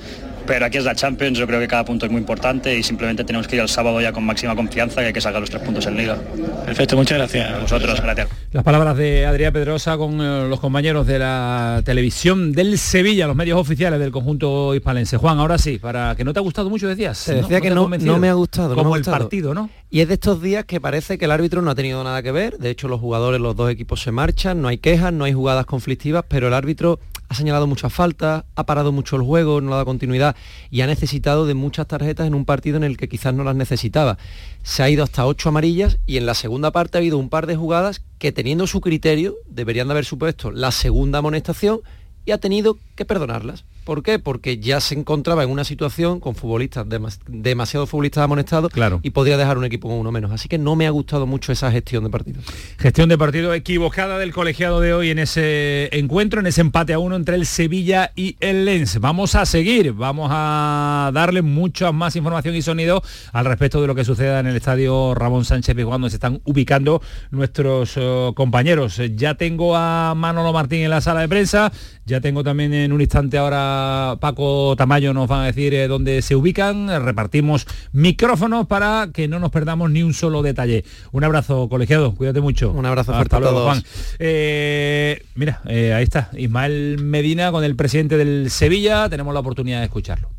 pero 0.45 0.65
aquí 0.65 0.77
es 0.77 0.85
la 0.85 0.95
Champions, 0.95 1.37
yo 1.37 1.47
creo 1.47 1.59
que 1.59 1.67
cada 1.67 1.85
punto 1.85 2.05
es 2.05 2.11
muy 2.11 2.19
importante 2.19 2.77
y 2.77 2.83
simplemente 2.83 3.23
tenemos 3.23 3.47
que 3.47 3.55
ir 3.55 3.61
al 3.61 3.69
sábado 3.69 4.01
ya 4.01 4.11
con 4.11 4.23
máxima 4.25 4.55
confianza 4.55 5.01
y 5.01 5.05
hay 5.05 5.13
que 5.13 5.21
sacar 5.21 5.41
los 5.41 5.49
tres 5.49 5.61
puntos 5.63 5.85
en 5.85 5.97
liga. 5.97 6.17
Perfecto, 6.65 6.95
muchas 6.95 7.17
gracias. 7.17 7.51
A 7.51 7.59
vosotros, 7.59 8.01
gracias. 8.01 8.27
Las 8.51 8.63
palabras 8.63 8.97
de 8.97 9.25
Adrián 9.25 9.53
Pedrosa 9.53 9.97
con 9.97 10.19
eh, 10.19 10.47
los 10.49 10.59
compañeros 10.59 11.07
de 11.07 11.19
la 11.19 11.81
televisión 11.85 12.51
del 12.51 12.77
Sevilla, 12.77 13.27
los 13.27 13.35
medios 13.35 13.59
oficiales 13.59 13.99
del 13.99 14.11
conjunto 14.11 14.75
hispalense. 14.75 15.17
Juan, 15.17 15.39
ahora 15.39 15.57
sí, 15.57 15.77
para 15.77 16.15
que 16.15 16.23
no 16.23 16.33
te 16.33 16.39
ha 16.39 16.41
gustado 16.41 16.69
mucho, 16.69 16.87
decías. 16.87 17.17
Se 17.17 17.35
decía 17.35 17.61
que 17.61 17.69
no, 17.69 17.87
no, 17.87 18.17
me 18.17 18.29
ha 18.29 18.33
gustado. 18.33 18.75
Como 18.75 18.89
no 18.89 18.95
el 18.95 19.03
partido, 19.03 19.53
¿no? 19.53 19.69
Y 19.89 20.01
es 20.01 20.07
de 20.07 20.13
estos 20.15 20.41
días 20.41 20.65
que 20.65 20.79
parece 20.79 21.17
que 21.17 21.25
el 21.25 21.31
árbitro 21.31 21.61
no 21.61 21.71
ha 21.71 21.75
tenido 21.75 22.03
nada 22.03 22.21
que 22.21 22.31
ver. 22.31 22.57
De 22.57 22.69
hecho, 22.69 22.87
los 22.87 22.99
jugadores, 22.99 23.41
los 23.41 23.55
dos 23.55 23.69
equipos 23.69 24.01
se 24.01 24.11
marchan, 24.11 24.61
no 24.61 24.67
hay 24.67 24.77
quejas, 24.77 25.11
no 25.11 25.25
hay 25.25 25.33
jugadas 25.33 25.65
conflictivas, 25.65 26.23
pero 26.27 26.47
el 26.47 26.53
árbitro 26.53 26.99
ha 27.31 27.33
señalado 27.33 27.65
muchas 27.65 27.93
faltas, 27.93 28.43
ha 28.55 28.65
parado 28.65 28.91
mucho 28.91 29.15
el 29.15 29.21
juego, 29.21 29.61
no 29.61 29.71
ha 29.71 29.75
dado 29.75 29.85
continuidad 29.85 30.35
y 30.69 30.81
ha 30.81 30.87
necesitado 30.87 31.45
de 31.45 31.53
muchas 31.53 31.87
tarjetas 31.87 32.27
en 32.27 32.35
un 32.35 32.43
partido 32.43 32.75
en 32.75 32.83
el 32.83 32.97
que 32.97 33.07
quizás 33.07 33.33
no 33.33 33.45
las 33.45 33.55
necesitaba. 33.55 34.17
Se 34.63 34.83
ha 34.83 34.89
ido 34.89 35.01
hasta 35.01 35.25
ocho 35.25 35.47
amarillas 35.47 35.97
y 36.05 36.17
en 36.17 36.25
la 36.25 36.33
segunda 36.33 36.71
parte 36.71 36.97
ha 36.97 36.99
habido 36.99 37.17
un 37.17 37.29
par 37.29 37.47
de 37.47 37.55
jugadas 37.55 38.01
que 38.19 38.33
teniendo 38.33 38.67
su 38.67 38.81
criterio 38.81 39.35
deberían 39.47 39.87
de 39.87 39.93
haber 39.93 40.03
supuesto 40.03 40.51
la 40.51 40.71
segunda 40.71 41.19
amonestación 41.19 41.79
y 42.25 42.31
ha 42.31 42.37
tenido 42.37 42.77
que 42.97 43.05
perdonarlas. 43.05 43.63
¿Por 43.83 44.03
qué? 44.03 44.19
Porque 44.19 44.59
ya 44.59 44.79
se 44.79 44.95
encontraba 44.95 45.43
en 45.43 45.49
una 45.49 45.63
situación 45.63 46.19
con 46.19 46.35
futbolistas, 46.35 46.85
demasiados 47.27 47.89
futbolistas 47.89 48.23
amonestados 48.23 48.71
claro. 48.71 48.99
y 49.01 49.09
podría 49.09 49.37
dejar 49.37 49.57
un 49.57 49.65
equipo 49.65 49.89
con 49.89 49.97
uno 49.97 50.11
menos. 50.11 50.31
Así 50.31 50.47
que 50.47 50.57
no 50.57 50.75
me 50.75 50.85
ha 50.85 50.91
gustado 50.91 51.25
mucho 51.25 51.51
esa 51.51 51.71
gestión 51.71 52.03
de 52.03 52.09
partido. 52.11 52.41
Gestión 52.77 53.09
de 53.09 53.17
partido 53.17 53.53
equivocada 53.53 54.19
del 54.19 54.33
colegiado 54.33 54.81
de 54.81 54.93
hoy 54.93 55.09
en 55.09 55.19
ese 55.19 55.89
encuentro, 55.97 56.39
en 56.39 56.47
ese 56.47 56.61
empate 56.61 56.93
a 56.93 56.99
uno 56.99 57.15
entre 57.15 57.35
el 57.35 57.45
Sevilla 57.45 58.11
y 58.15 58.37
el 58.39 58.65
Lens. 58.65 58.99
Vamos 58.99 59.33
a 59.35 59.45
seguir, 59.45 59.93
vamos 59.93 60.29
a 60.31 61.09
darle 61.13 61.41
mucha 61.41 61.91
más 61.91 62.15
información 62.15 62.55
y 62.55 62.61
sonido 62.61 63.01
al 63.33 63.45
respecto 63.45 63.81
de 63.81 63.87
lo 63.87 63.95
que 63.95 64.05
suceda 64.05 64.39
en 64.39 64.47
el 64.47 64.55
estadio 64.55 65.15
Ramón 65.15 65.43
Sánchez 65.43 65.75
cuando 65.85 66.09
se 66.09 66.17
están 66.17 66.41
ubicando 66.45 67.01
nuestros 67.31 67.97
uh, 67.97 68.33
compañeros. 68.35 69.01
Ya 69.15 69.35
tengo 69.35 69.75
a 69.75 70.13
Manolo 70.15 70.53
Martín 70.53 70.81
en 70.81 70.89
la 70.89 71.01
sala 71.01 71.21
de 71.21 71.29
prensa, 71.29 71.71
ya 72.05 72.21
tengo 72.21 72.43
también 72.43 72.73
en 72.73 72.91
un 72.91 73.01
instante 73.01 73.37
ahora 73.37 73.71
Paco 74.19 74.75
Tamayo 74.77 75.13
nos 75.13 75.29
va 75.29 75.43
a 75.43 75.45
decir 75.45 75.73
eh, 75.73 75.87
dónde 75.87 76.21
se 76.21 76.35
ubican. 76.35 77.03
Repartimos 77.03 77.67
micrófonos 77.91 78.67
para 78.67 79.09
que 79.13 79.27
no 79.27 79.39
nos 79.39 79.51
perdamos 79.51 79.91
ni 79.91 80.03
un 80.03 80.13
solo 80.13 80.41
detalle. 80.41 80.83
Un 81.11 81.23
abrazo, 81.23 81.69
colegiado. 81.69 82.13
Cuídate 82.15 82.41
mucho. 82.41 82.71
Un 82.71 82.85
abrazo 82.85 83.13
fuerte 83.13 83.35
Hasta 83.35 83.47
a 83.47 83.51
todos. 83.51 83.65
Juan. 83.65 83.83
Eh, 84.19 85.23
mira, 85.35 85.61
eh, 85.67 85.93
ahí 85.93 86.03
está. 86.03 86.29
Ismael 86.37 86.97
Medina 87.01 87.51
con 87.51 87.63
el 87.63 87.75
presidente 87.75 88.17
del 88.17 88.49
Sevilla. 88.49 89.09
Tenemos 89.09 89.33
la 89.33 89.39
oportunidad 89.39 89.79
de 89.79 89.85
escucharlo. 89.85 90.29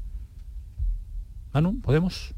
Manu, 1.53 1.81
¿podemos? 1.81 2.35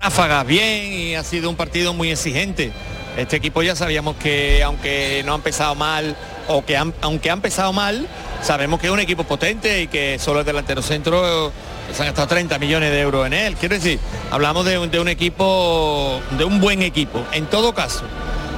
Ráfaga, 0.00 0.44
bien 0.44 0.92
y 0.92 1.14
ha 1.16 1.24
sido 1.24 1.50
un 1.50 1.56
partido 1.56 1.92
muy 1.92 2.10
exigente. 2.12 2.70
Este 3.16 3.34
equipo 3.34 3.62
ya 3.62 3.74
sabíamos 3.74 4.14
que 4.14 4.62
aunque 4.62 5.24
no 5.26 5.32
ha 5.32 5.34
empezado 5.34 5.74
mal 5.74 6.16
o 6.46 6.64
que 6.64 6.76
aunque 6.76 7.30
ha 7.30 7.32
empezado 7.32 7.72
mal, 7.72 8.06
sabemos 8.40 8.78
que 8.78 8.86
es 8.86 8.92
un 8.92 9.00
equipo 9.00 9.24
potente 9.24 9.82
y 9.82 9.88
que 9.88 10.20
solo 10.20 10.40
el 10.40 10.46
delantero 10.46 10.82
centro 10.82 11.52
se 11.92 12.02
han 12.02 12.06
gastado 12.06 12.28
30 12.28 12.60
millones 12.60 12.92
de 12.92 13.00
euros 13.00 13.26
en 13.26 13.32
él. 13.32 13.56
Quiero 13.56 13.74
decir, 13.74 13.98
hablamos 14.30 14.64
de, 14.64 14.78
un 14.78 15.08
equipo, 15.08 16.20
de 16.38 16.44
un 16.44 16.60
buen 16.60 16.82
equipo. 16.82 17.24
En 17.32 17.46
todo 17.46 17.74
caso, 17.74 18.04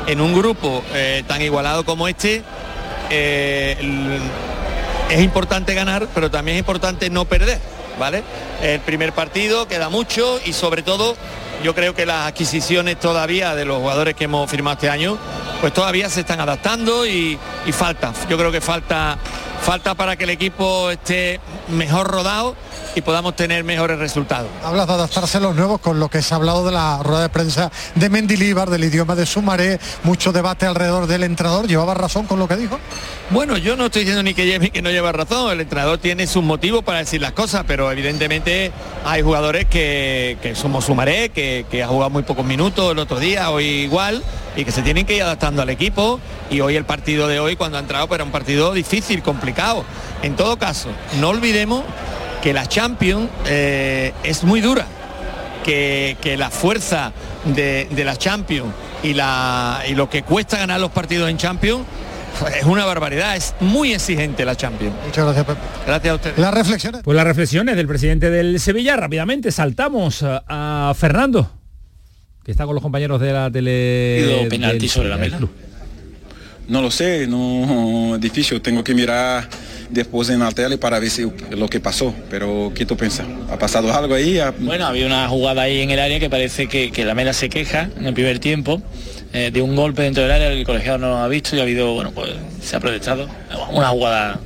en 0.07 0.20
un 0.20 0.34
grupo 0.34 0.84
eh, 0.93 1.24
tan 1.26 1.41
igualado 1.41 1.86
como 1.86 2.07
este, 2.07 2.43
eh, 3.09 4.20
es 5.09 5.20
importante 5.22 5.72
ganar, 5.72 6.07
pero 6.14 6.30
también 6.30 6.59
es 6.59 6.61
importante 6.61 7.09
no 7.09 7.24
perder. 7.24 7.59
El 8.62 8.80
primer 8.80 9.12
partido 9.12 9.68
queda 9.68 9.88
mucho 9.88 10.40
y 10.44 10.53
sobre 10.53 10.82
todo 10.82 11.16
yo 11.62 11.74
creo 11.74 11.94
que 11.94 12.07
las 12.07 12.26
adquisiciones 12.28 12.98
todavía 12.98 13.55
de 13.55 13.64
los 13.64 13.78
jugadores 13.78 14.14
que 14.14 14.24
hemos 14.24 14.51
firmado 14.51 14.74
este 14.74 14.88
año, 14.88 15.18
pues 15.61 15.74
todavía 15.74 16.09
se 16.09 16.20
están 16.20 16.40
adaptando 16.40 17.07
y, 17.07 17.38
y 17.66 17.72
falta. 17.72 18.12
Yo 18.28 18.38
creo 18.38 18.51
que 18.51 18.62
falta, 18.62 19.18
falta 19.61 19.94
para 19.94 20.16
que 20.16 20.24
el 20.24 20.30
equipo 20.30 20.90
esté 20.90 21.40
mejor 21.68 22.09
rodado 22.09 22.57
y 22.95 23.01
podamos 23.03 23.36
tener 23.36 23.64
mejores 23.64 23.99
resultados. 23.99 24.49
Hablas 24.64 24.86
de 24.86 24.95
adaptarse 24.95 25.38
a 25.38 25.41
los 25.41 25.55
nuevos 25.55 25.80
con 25.80 26.01
lo 26.01 26.09
que 26.09 26.22
se 26.22 26.34
ha 26.34 26.36
hablado 26.36 26.64
de 26.64 26.72
la 26.72 27.03
rueda 27.03 27.22
de 27.22 27.28
prensa 27.28 27.70
de 27.95 28.09
Mendilíbar, 28.09 28.70
del 28.70 28.84
idioma 28.84 29.14
de 29.14 29.26
Sumaré, 29.26 29.78
mucho 30.03 30.32
debate 30.32 30.66
alrededor 30.66 31.07
del 31.07 31.22
entrenador. 31.22 31.66
¿Llevaba 31.66 31.95
razón 31.95 32.26
con 32.26 32.38
lo 32.38 32.49
que 32.49 32.57
dijo? 32.57 32.78
Bueno, 33.30 33.57
yo 33.57 33.76
no 33.76 33.86
estoy 33.86 34.03
diciendo 34.03 34.22
ni 34.22 34.34
que 34.34 34.47
lleve 34.47 34.70
que 34.70 34.82
no 34.82 34.91
lleva 34.91 35.12
razón. 35.12 35.53
El 35.53 35.61
entrenador 35.61 35.99
tiene 35.99 36.26
sus 36.26 36.43
motivos 36.43 36.82
para 36.82 36.99
decir 36.99 37.20
las 37.20 37.32
cosas, 37.32 37.64
pero 37.66 37.91
evidentemente 37.93 38.72
hay 39.05 39.22
jugadores 39.22 39.66
que, 39.66 40.55
somos 40.55 40.84
Sumaré, 40.84 41.30
que, 41.30 41.66
que 41.70 41.82
ha 41.82 41.88
jugado 41.88 42.11
muy 42.11 42.22
pocos 42.22 42.45
minutos 42.45 42.93
el 42.93 42.99
otro 42.99 43.18
día, 43.18 43.51
hoy 43.51 43.66
igual, 43.66 44.22
y 44.57 44.64
que 44.64 44.72
se 44.72 44.82
tienen 44.82 45.07
que 45.07 45.14
ir 45.14 45.22
adaptando 45.22 45.62
al 45.62 45.70
equipo. 45.70 46.20
Y 46.51 46.61
hoy 46.61 46.76
el 46.76 46.84
partido 46.84 47.28
de 47.28 47.38
hoy, 47.38 47.57
cuando 47.57 47.78
ha 47.78 47.80
entrado, 47.80 48.09
pues 48.09 48.16
era 48.16 48.24
un 48.24 48.32
partido 48.32 48.72
difícil, 48.72 49.22
complicado. 49.22 49.84
En 50.22 50.36
todo 50.36 50.59
caso, 50.59 50.88
no 51.20 51.28
olvidemos 51.28 51.84
que 52.43 52.53
la 52.53 52.66
Champions 52.66 53.28
eh, 53.47 54.12
es 54.24 54.45
muy 54.45 54.61
dura, 54.61 54.86
que, 55.64 56.16
la 56.38 56.51
fuerza 56.51 57.12
de, 57.45 57.88
la 58.05 58.16
Champions 58.16 58.72
y, 59.03 59.14
la, 59.14 59.82
y 59.88 59.95
lo 59.95 60.09
que 60.09 60.22
cuesta 60.22 60.59
ganar 60.59 60.80
los 60.80 60.91
partidos 60.91 61.30
en 61.30 61.36
Champions 61.36 61.82
pues, 62.38 62.57
es 62.57 62.64
una 62.64 62.84
barbaridad, 62.84 63.36
es 63.36 63.55
muy 63.61 63.93
exigente 63.93 64.45
la 64.45 64.57
Champions. 64.57 64.95
Muchas 65.07 65.24
gracias, 65.24 65.47
Pepe. 65.47 65.61
Gracias 65.86 66.12
a 66.12 66.14
ustedes. 66.14 66.38
Las 66.38 66.55
reflexiones. 66.55 67.03
Pues 67.03 67.16
las 67.16 67.24
reflexiones 67.24 67.76
del 67.76 67.86
presidente 67.86 68.30
del 68.30 68.59
Sevilla, 68.61 68.97
rápidamente 68.97 69.53
saltamos 69.53 70.24
a, 70.24 70.93
Fernando, 70.97 71.51
que 72.45 72.51
está 72.51 72.64
con 72.64 72.74
los 72.74 72.82
compañeros 72.82 73.20
de 73.20 73.32
la 73.32 73.51
tele. 73.51 74.47
penalti 74.49 74.88
sobre 74.88 75.09
la 75.09 75.16
mesa. 75.16 75.38
No 76.68 76.80
lo 76.82 76.91
sé, 76.91 77.26
no 77.26 78.16
difícil, 78.18 78.61
tengo 78.61 78.84
que 78.84 78.95
mirar 78.95 79.49
después 79.91 80.30
en 80.30 80.41
la 80.41 80.51
tele 80.53 80.78
para 80.78 80.99
ver 80.99 81.11
si, 81.11 81.30
lo 81.51 81.68
que 81.68 81.80
pasó. 81.80 82.14
Pero, 82.30 82.72
¿qué 82.74 82.86
tú 82.86 82.97
piensas? 82.97 83.26
¿Ha 83.51 83.59
pasado 83.59 83.93
algo 83.93 84.14
ahí? 84.14 84.38
Bueno, 84.61 84.86
había 84.86 85.07
una 85.07 85.28
jugada 85.28 85.62
ahí 85.62 85.80
en 85.80 85.91
el 85.91 85.99
área 85.99 86.18
que 86.18 86.30
parece 86.30 86.66
que, 86.68 87.05
la 87.05 87.14
Mela 87.14 87.32
se 87.32 87.49
queja 87.49 87.88
en 87.99 88.07
el 88.07 88.14
primer 88.14 88.38
tiempo 88.38 88.82
eh, 89.32 89.51
de 89.53 89.62
un 89.62 89.74
golpe 89.74 90.03
dentro 90.03 90.22
del 90.22 90.32
área, 90.32 90.49
el 90.49 90.64
colegiado 90.64 90.99
no 90.99 91.09
lo 91.09 91.16
ha 91.18 91.28
visto 91.28 91.57
y 91.57 91.61
ha 91.61 91.62
habido, 91.62 91.95
bueno, 91.95 92.12
pues 92.12 92.30
se 92.62 92.76
ha 92.76 92.80
protestado. 92.80 93.28
Una 93.72 93.88
jugada... 93.88 94.41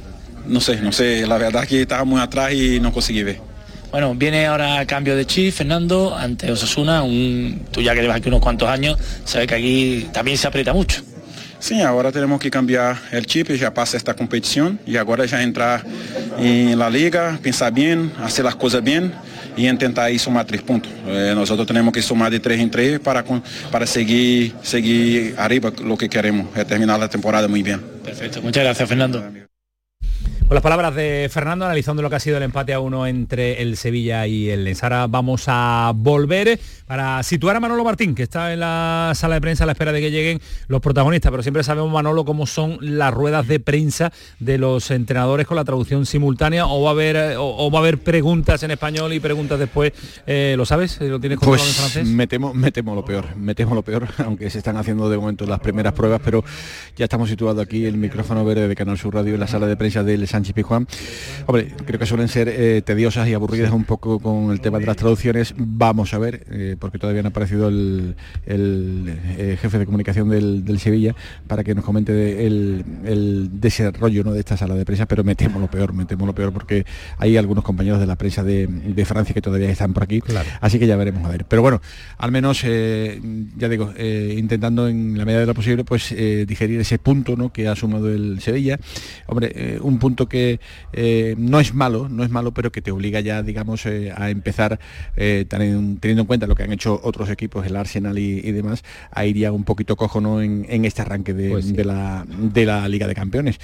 No 0.47 0.61
sé, 0.61 0.77
no 0.77 0.93
sé, 0.93 1.27
la 1.27 1.39
verdad 1.39 1.63
es 1.63 1.69
que 1.69 1.83
estaba 1.83 2.05
muy 2.05 2.21
atrás 2.21 2.53
y 2.53 2.79
no 2.79 2.93
conseguí 2.93 3.23
ver. 3.23 3.41
Bueno, 3.91 4.15
viene 4.15 4.47
ahora 4.47 4.81
a 4.81 4.87
cambio 4.87 5.17
de 5.17 5.25
chip, 5.25 5.55
Fernando, 5.55 6.15
ante 6.17 6.51
Osasuna, 6.51 7.03
un, 7.03 7.63
tú 7.71 7.81
ya 7.81 7.95
que 7.95 8.03
llevas 8.03 8.17
aquí 8.17 8.29
unos 8.29 8.41
cuantos 8.41 8.69
años, 8.69 8.99
sabes 9.25 9.47
que 9.47 9.55
aquí 9.55 10.09
también 10.13 10.37
se 10.37 10.49
aprieta 10.49 10.73
mucho. 10.73 11.03
Sí, 11.65 11.81
ahora 11.81 12.13
tenemos 12.13 12.39
que 12.39 12.51
cambiar 12.51 12.99
el 13.11 13.25
chip, 13.25 13.49
ya 13.53 13.73
pasa 13.73 13.97
esta 13.97 14.13
competición 14.13 14.79
y 14.87 14.99
ahora 14.99 15.25
ya 15.25 15.43
entrar 15.43 15.83
en 16.39 16.79
la 16.79 16.91
liga, 16.91 17.39
pensar 17.43 17.73
bien, 17.73 18.13
hacer 18.23 18.45
las 18.45 18.55
cosas 18.55 18.85
bien 18.85 19.15
y 19.57 19.67
intentar 19.67 20.05
ahí 20.05 20.19
sumar 20.19 20.45
tres 20.45 20.61
puntos. 20.61 20.93
Eh, 21.07 21.33
nosotros 21.35 21.67
tenemos 21.67 21.95
que 21.95 22.03
sumar 22.03 22.31
de 22.31 22.39
tres 22.39 22.61
en 22.61 22.71
tres 22.71 23.01
para, 23.01 23.25
para 23.73 23.87
seguir, 23.87 24.53
seguir 24.63 25.37
arriba 25.39 25.73
lo 25.83 25.97
que 25.97 26.07
queremos, 26.07 26.53
terminar 26.69 27.01
la 27.01 27.09
temporada 27.09 27.49
muy 27.49 27.63
bien. 27.63 27.81
Perfecto, 28.05 28.43
muchas 28.43 28.63
gracias 28.63 28.87
Fernando. 28.87 29.44
Con 30.47 30.57
las 30.57 30.63
palabras 30.63 30.95
de 30.95 31.31
Fernando 31.33 31.65
analizando 31.65 32.03
lo 32.03 32.11
que 32.11 32.17
ha 32.17 32.21
sido 32.21 32.37
el 32.37 32.43
empate 32.43 32.75
a 32.75 32.81
uno 32.81 33.07
entre 33.07 33.63
el 33.63 33.79
Sevilla 33.79 34.27
y 34.27 34.51
el 34.51 34.65
Lens. 34.65 34.83
Ahora 34.83 35.07
vamos 35.07 35.45
a 35.47 35.91
volver 35.97 36.61
para 36.87 37.23
situar 37.23 37.57
a 37.57 37.61
Manolo 37.61 37.83
Martín, 37.83 38.15
que 38.15 38.25
está 38.25 38.53
en 38.53 38.61
la 38.61 39.13
sala 39.15 39.37
de 39.37 39.41
prensa 39.41 39.65
a 39.65 39.67
la 39.67 39.73
espera 39.73 39.91
de 39.91 40.03
que 40.03 40.11
lleguen 40.11 40.41
los 40.69 40.83
protagonistas, 40.83 41.31
pero 41.31 41.43
siempre 41.43 41.65
sabemos, 41.65 41.91
Manolo, 41.91 42.27
cómo 42.27 42.47
son 42.47 42.77
las 42.83 43.15
ruedas 43.15 43.49
de 43.49 43.59
prensa 43.59 44.13
de 44.39 44.59
los 44.59 44.91
entrenadores 44.91 45.47
con 45.47 45.57
la 45.57 45.65
traducción 45.65 46.05
simultánea, 46.05 46.67
o 46.67 46.83
va 46.83 46.91
a 46.91 46.93
haber, 46.93 47.37
o, 47.39 47.71
va 47.71 47.79
a 47.79 47.83
haber 47.83 47.99
preguntas 47.99 48.63
en 48.65 48.71
español 48.71 49.15
y 49.15 49.21
preguntas 49.21 49.59
después, 49.59 49.95
eh, 50.27 50.57
¿lo 50.59 50.67
sabes? 50.67 51.01
¿Lo 51.01 51.19
tienes 51.19 51.39
pues 51.41 51.63
en 51.63 51.73
francés? 51.73 52.07
Metemos, 52.07 52.55
metemos 52.55 52.95
lo 52.95 53.05
peor, 53.05 53.35
metemos 53.37 53.75
lo 53.75 53.83
peor, 53.83 54.09
aunque 54.19 54.51
se 54.51 54.59
están 54.59 54.77
haciendo 54.77 55.09
de 55.09 55.17
momento 55.17 55.47
las 55.47 55.61
primeras 55.61 55.95
pruebas, 55.95 56.21
pero 56.23 56.45
ya 56.97 57.05
estamos 57.05 57.31
situados 57.31 57.65
aquí, 57.65 57.87
el 57.87 57.97
micrófono 57.97 58.45
verde 58.45 58.69
de 58.69 58.77
Canal 58.77 58.99
Sur 58.99 59.15
Radio 59.15 59.33
en 59.33 59.41
la 59.41 59.47
sala 59.47 59.67
de 59.67 59.77
prensa 59.79 60.03
del 60.03 60.23
Sánchez 60.35 60.53
Pizjuán. 60.53 60.89
Hombre, 61.47 61.69
creo 61.87 62.01
que 62.01 62.07
suelen 62.07 62.27
ser 62.27 62.49
eh, 62.49 62.83
tediosas 62.85 63.29
y 63.29 63.35
aburridas 63.35 63.71
un 63.71 63.85
poco 63.85 64.19
con 64.19 64.51
el 64.51 64.61
tema 64.61 64.81
de 64.81 64.87
las 64.87 64.97
traducciones. 64.97 65.55
Vamos 65.57 66.13
a 66.13 66.19
ver, 66.19 66.45
eh, 66.51 66.75
porque 66.77 66.99
todavía 66.99 67.23
no 67.23 67.29
ha 67.29 67.31
aparecido 67.31 67.69
el, 67.69 68.17
eh, 68.47 69.57
jefe 69.61 69.79
de 69.79 69.87
comunicación 69.87 70.29
del, 70.31 70.79
Sevilla 70.81 71.15
para 71.47 71.63
que 71.63 71.73
nos 71.73 71.85
comente 71.85 72.45
el, 72.45 73.51
desarrollo 73.61 74.25
¿no? 74.25 74.33
de 74.33 74.41
esta 74.41 74.57
sala 74.57 74.75
de 74.75 74.85
prensa, 74.85 75.07
pero 75.07 75.23
metemos 75.23 75.61
lo 75.61 75.69
peor, 75.69 75.93
metemos 75.93 76.27
lo 76.27 76.35
peor 76.35 76.53
porque 76.53 76.85
hay 77.19 77.37
algunos 77.37 77.63
compañeros 77.63 78.01
de 78.01 78.07
la 78.07 78.17
prensa 78.17 78.43
de, 78.43 79.05
Francia 79.05 79.35
que 79.35 79.43
todavía 79.43 79.71
están 79.71 79.93
por 79.93 80.03
aquí, 80.03 80.21
así 80.61 80.79
que 80.79 80.87
ya 80.87 80.97
veremos 80.97 81.25
a 81.25 81.29
ver. 81.29 81.45
Pero 81.45 81.63
bueno, 81.63 81.81
al 82.19 82.33
menos, 82.33 82.63
ya 82.63 83.69
digo, 83.69 83.93
intentando 84.37 84.89
en 84.89 85.17
la 85.17 85.25
medida 85.25 85.41
de 85.41 85.47
lo 85.47 85.55
posible, 85.55 85.85
pues 85.85 86.09
digerir 86.09 86.81
ese 86.81 86.99
punto 86.99 87.37
¿no? 87.37 87.53
que 87.53 87.69
ha 87.69 87.77
sumado 87.77 88.11
el 88.11 88.41
Sevilla. 88.41 88.79
Hombre, 89.27 89.79
un 89.83 89.99
punto 89.99 90.24
que 90.29 90.61
eh, 90.93 91.35
no 91.39 91.61
es 91.61 91.75
malo, 91.75 92.09
no 92.09 92.25
es 92.25 92.31
malo, 92.31 92.53
pero 92.53 92.73
que 92.73 92.83
te 92.83 92.91
obliga 92.91 93.21
ya, 93.21 93.43
digamos, 93.43 93.87
eh, 93.87 94.13
a 94.15 94.31
empezar, 94.31 94.79
teniendo, 95.15 95.99
en 96.03 96.27
cuenta 96.27 96.47
lo 96.47 96.55
que 96.55 96.63
han 96.63 96.73
hecho 96.73 97.01
otros 97.03 97.31
equipos, 97.31 97.67
el 97.67 97.77
Arsenal 97.77 98.19
y, 98.19 98.53
demás, 98.53 98.83
a 99.11 99.25
ir 99.25 99.37
ya 99.37 99.53
un 99.53 99.65
poquito 99.65 99.97
cojo 99.97 100.21
¿no? 100.21 100.41
en, 100.43 100.85
este 100.85 101.03
arranque 101.03 101.35
pues 101.35 101.75
de, 101.75 101.85
la, 101.85 102.25
de 102.29 102.67
la 102.67 102.89
Liga 102.89 103.07
de 103.07 103.15
Campeones. 103.15 103.59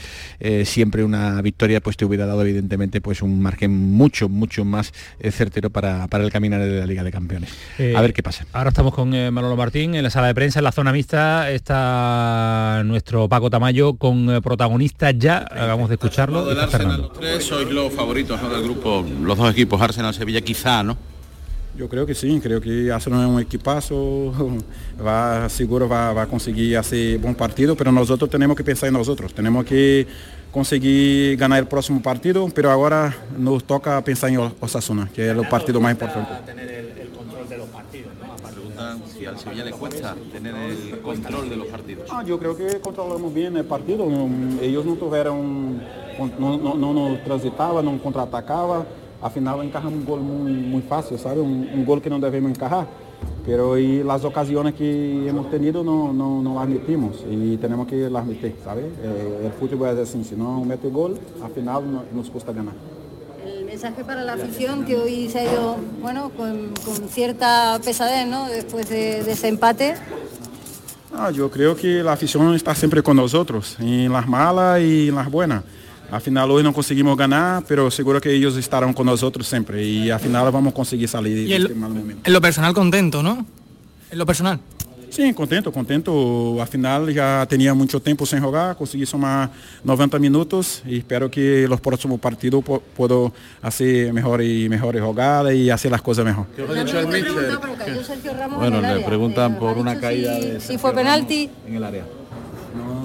siempre 0.64 1.04
una 1.04 1.40
victoria 1.42 1.80
pues 1.80 1.96
te 1.96 2.04
hubiera 2.04 2.26
dado 2.26 2.42
evidentemente 2.42 3.00
pues 3.00 3.22
un 3.22 3.40
margen 3.40 3.70
mucho, 3.70 4.28
mucho 4.28 4.64
más 4.64 4.92
certero 5.30 5.70
para, 5.70 6.06
para 6.08 6.24
el 6.24 6.30
caminar 6.30 6.60
de 6.62 6.80
la 6.80 6.86
Liga 6.86 7.04
de 7.04 7.10
Campeones. 7.10 7.50
a 7.94 8.00
ver 8.00 8.12
qué 8.12 8.22
pasa. 8.22 8.46
Ahora 8.52 8.70
estamos 8.70 8.94
con 8.94 9.10
Manolo 9.10 9.56
Martín 9.56 9.94
en 9.94 10.02
la 10.02 10.10
sala 10.10 10.28
de 10.28 10.34
prensa, 10.34 10.60
en 10.60 10.64
la 10.64 10.72
zona 10.72 10.92
mixta 10.92 11.50
está 11.50 12.82
nuestro 12.84 13.28
Paco 13.28 13.50
Tamayo 13.50 13.94
con 13.94 14.40
protagonistas 14.42 15.14
ya, 15.18 15.46
vamos 15.54 15.88
de 15.88 15.94
escucharlo. 15.94 16.49
Del 16.51 16.59
Arsenal, 16.59 17.02
los 17.02 17.12
tres 17.12 17.44
sois 17.44 17.70
los 17.70 17.93
favoritos 17.93 18.43
del 18.43 18.64
grupo, 18.64 19.06
los 19.22 19.39
dos 19.39 19.52
equipos, 19.52 19.81
Arsenal, 19.81 20.12
Sevilla, 20.12 20.40
quizá, 20.40 20.82
¿no? 20.82 20.98
Yo 21.77 21.89
creo 21.89 22.05
que 22.05 22.12
sí, 22.12 22.40
creo 22.43 22.60
que 22.60 22.90
Arsenal 22.90 23.20
es 23.20 23.27
un 23.28 23.40
equipazo, 23.40 24.59
va, 25.06 25.48
seguro 25.48 25.89
va, 25.89 26.12
va 26.12 26.22
a 26.22 26.27
conseguir 26.27 26.77
hacer 26.77 27.18
buen 27.18 27.36
partido, 27.36 27.77
pero 27.77 27.93
nosotros 27.93 28.28
tenemos 28.28 28.56
que 28.56 28.64
pensar 28.64 28.89
en 28.89 28.94
nosotros, 28.94 29.32
tenemos 29.32 29.64
que 29.64 30.09
conseguir 30.51 31.36
ganar 31.36 31.60
el 31.60 31.68
próximo 31.68 32.02
partido, 32.02 32.48
pero 32.52 32.68
ahora 32.68 33.16
nos 33.39 33.62
toca 33.62 34.02
pensar 34.02 34.31
en 34.31 34.52
Osasuna, 34.59 35.09
que 35.14 35.31
es 35.31 35.36
el 35.36 35.47
partido 35.47 35.81
más 35.81 35.93
importante. 35.93 36.99
Al 39.31 39.39
Sevilla 39.39 39.65
le 39.65 39.73
cuesta 39.73 40.15
tener 40.32 40.55
el 40.55 41.01
control 41.01 41.48
de 41.48 41.57
los 41.57 41.66
partidos. 41.69 42.09
Ah, 42.11 42.23
yo 42.24 42.39
creo 42.39 42.57
que 42.57 42.81
controlamos 42.81 43.32
bien 43.32 43.57
el 43.57 43.65
partido, 43.65 44.07
ellos 44.61 44.85
no 44.85 44.94
tuvieron, 44.94 45.81
no, 46.39 46.59
no, 46.59 46.74
no 46.74 46.93
nos 46.93 47.24
transitaban, 47.24 47.85
no 47.85 47.98
contraatacaban, 48.02 48.85
al 49.23 49.31
final 49.31 49.62
encajamos 49.62 49.94
un 49.94 50.05
gol 50.05 50.20
muy, 50.20 50.82
fácil, 50.82 51.19
¿sabe? 51.19 51.40
Un, 51.40 51.85
gol 51.85 52.01
que 52.02 52.11
no 52.11 52.19
debemos 52.19 52.51
encajar. 52.51 52.86
pero 53.47 53.78
y 53.78 54.02
las 54.02 54.24
ocasiones 54.24 54.74
que 54.74 55.28
hemos 55.28 55.51
tenido 55.51 55.85
no, 55.85 56.12
no, 56.12 56.43
no 56.43 56.55
las 56.55 56.69
metimos 56.69 57.24
y 57.31 57.57
tenemos 57.59 57.86
que 57.86 58.11
las 58.11 58.27
meter, 58.27 58.55
¿sabes? 58.65 58.86
Eh, 59.02 59.43
el 59.44 59.52
fútbol 59.52 59.90
es 59.90 60.09
así, 60.09 60.24
si 60.24 60.35
no 60.35 60.65
mete 60.65 60.89
gol, 60.89 61.19
al 61.43 61.51
final 61.52 61.93
no, 61.93 62.02
nos 62.12 62.31
cuesta 62.31 62.52
ganar. 62.52 62.74
Mensaje 63.70 64.02
para 64.02 64.24
la 64.24 64.32
afición 64.32 64.84
que 64.84 64.97
hoy 64.97 65.28
se 65.28 65.38
ha 65.38 65.44
ido, 65.44 65.76
bueno, 66.02 66.30
con, 66.30 66.74
con 66.84 67.09
cierta 67.09 67.78
pesadez, 67.84 68.26
¿no? 68.26 68.48
Después 68.48 68.88
de, 68.90 69.22
de 69.22 69.30
ese 69.30 69.47
empate. 69.47 69.94
Ah, 71.14 71.30
yo 71.30 71.48
creo 71.48 71.76
que 71.76 72.02
la 72.02 72.14
afición 72.14 72.52
está 72.56 72.74
siempre 72.74 73.01
con 73.01 73.16
nosotros, 73.16 73.76
en 73.78 74.12
las 74.12 74.26
malas 74.26 74.80
y 74.80 75.10
en 75.10 75.14
las 75.14 75.30
buenas. 75.30 75.62
Al 76.10 76.20
final 76.20 76.51
hoy 76.51 76.64
no 76.64 76.72
conseguimos 76.72 77.16
ganar, 77.16 77.62
pero 77.68 77.92
seguro 77.92 78.20
que 78.20 78.32
ellos 78.32 78.56
estarán 78.56 78.92
con 78.92 79.06
nosotros 79.06 79.47
siempre 79.47 79.84
y 79.84 80.10
al 80.10 80.18
final 80.18 80.51
vamos 80.51 80.72
a 80.72 80.74
conseguir 80.74 81.09
salir 81.09 81.48
de 81.48 81.56
este 81.56 81.72
mal 81.72 81.94
momento. 81.94 82.22
En 82.24 82.32
lo 82.32 82.40
personal 82.40 82.74
contento, 82.74 83.22
¿no? 83.22 83.47
En 84.10 84.18
lo 84.18 84.26
personal. 84.26 84.59
Sí, 85.10 85.32
contento, 85.34 85.72
contento. 85.72 86.60
Al 86.60 86.68
final 86.68 87.12
ya 87.12 87.44
tenía 87.48 87.74
mucho 87.74 88.00
tiempo 88.00 88.24
sin 88.24 88.40
jugar, 88.40 88.76
conseguí 88.76 89.04
sumar 89.04 89.50
90 89.84 90.18
minutos 90.18 90.82
y 90.86 90.98
espero 90.98 91.30
que 91.30 91.66
los 91.68 91.80
próximos 91.80 92.20
partidos 92.20 92.64
puedo 92.96 93.32
hacer 93.60 94.12
mejor 94.12 94.42
y 94.42 94.68
mejores 94.68 95.02
jugadas 95.02 95.52
y 95.54 95.68
hacer 95.68 95.90
las 95.90 96.02
cosas 96.02 96.24
mejor. 96.24 96.46
Bueno, 98.56 98.80
le 98.80 99.00
preguntan 99.04 99.58
por 99.58 99.76
una 99.76 99.98
caída 99.98 100.38
de 100.38 100.60
si 100.60 100.78
fue 100.78 100.94
penalti 100.94 101.50
en 101.66 101.74
el 101.74 101.84
área. 101.84 102.04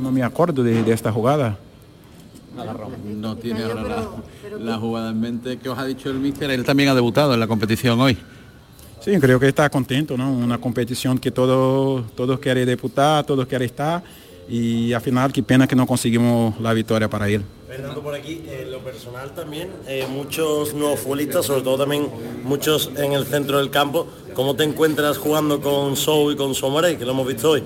No, 0.02 0.12
me 0.12 0.22
acuerdo 0.22 0.64
de 0.64 0.94
esta 0.94 1.12
jugada. 1.12 1.58
No 3.04 3.36
tiene 3.36 3.64
ahora 3.64 4.08
la, 4.60 4.78
jugada 4.78 5.10
en 5.10 5.20
mente. 5.20 5.58
¿Qué 5.58 5.70
os 5.70 5.78
ha 5.78 5.86
dicho 5.86 6.10
el 6.10 6.20
míster? 6.20 6.50
Él 6.50 6.64
también 6.64 6.90
ha 6.90 6.96
debutado 6.96 7.34
en 7.34 7.40
la 7.40 7.48
competición 7.48 8.00
hoy. 8.00 8.18
Sí, 9.06 9.20
creo 9.20 9.40
que 9.40 9.48
está 9.48 9.70
contento, 9.70 10.18
¿no? 10.18 10.32
Una 10.32 10.58
competición 10.58 11.20
que 11.20 11.30
todos 11.30 12.12
todos 12.16 12.40
quieren 12.40 12.66
debutar, 12.66 13.24
todos 13.24 13.46
quieren 13.46 13.68
estar 13.68 14.02
y 14.50 14.94
al 14.94 15.02
final 15.02 15.32
qué 15.32 15.44
pena 15.44 15.68
que 15.68 15.76
no 15.76 15.86
conseguimos 15.86 16.60
la 16.60 16.74
victoria 16.74 17.08
para 17.08 17.30
él. 17.30 17.44
Fernando, 17.68 18.02
por 18.02 18.16
aquí, 18.16 18.42
en 18.50 18.72
lo 18.72 18.80
personal 18.80 19.32
también, 19.36 19.70
eh, 19.88 20.08
muchos 20.10 20.74
nuevos 20.74 21.02
futbolistas, 21.02 21.46
sobre 21.46 21.62
todo 21.62 21.78
también 21.78 22.10
muchos 22.44 22.90
en 22.96 23.14
el 23.14 23.28
centro 23.28 23.60
del 23.60 23.70
campo. 23.70 24.08
¿Cómo 24.34 24.56
te 24.56 24.64
encuentras 24.64 25.20
jugando 25.20 25.62
con 25.62 25.96
Sou 25.96 26.32
y 26.32 26.36
con 26.36 26.56
Somaré, 26.56 26.98
que 26.98 27.06
lo 27.06 27.12
hemos 27.12 27.28
visto 27.28 27.52
hoy? 27.52 27.64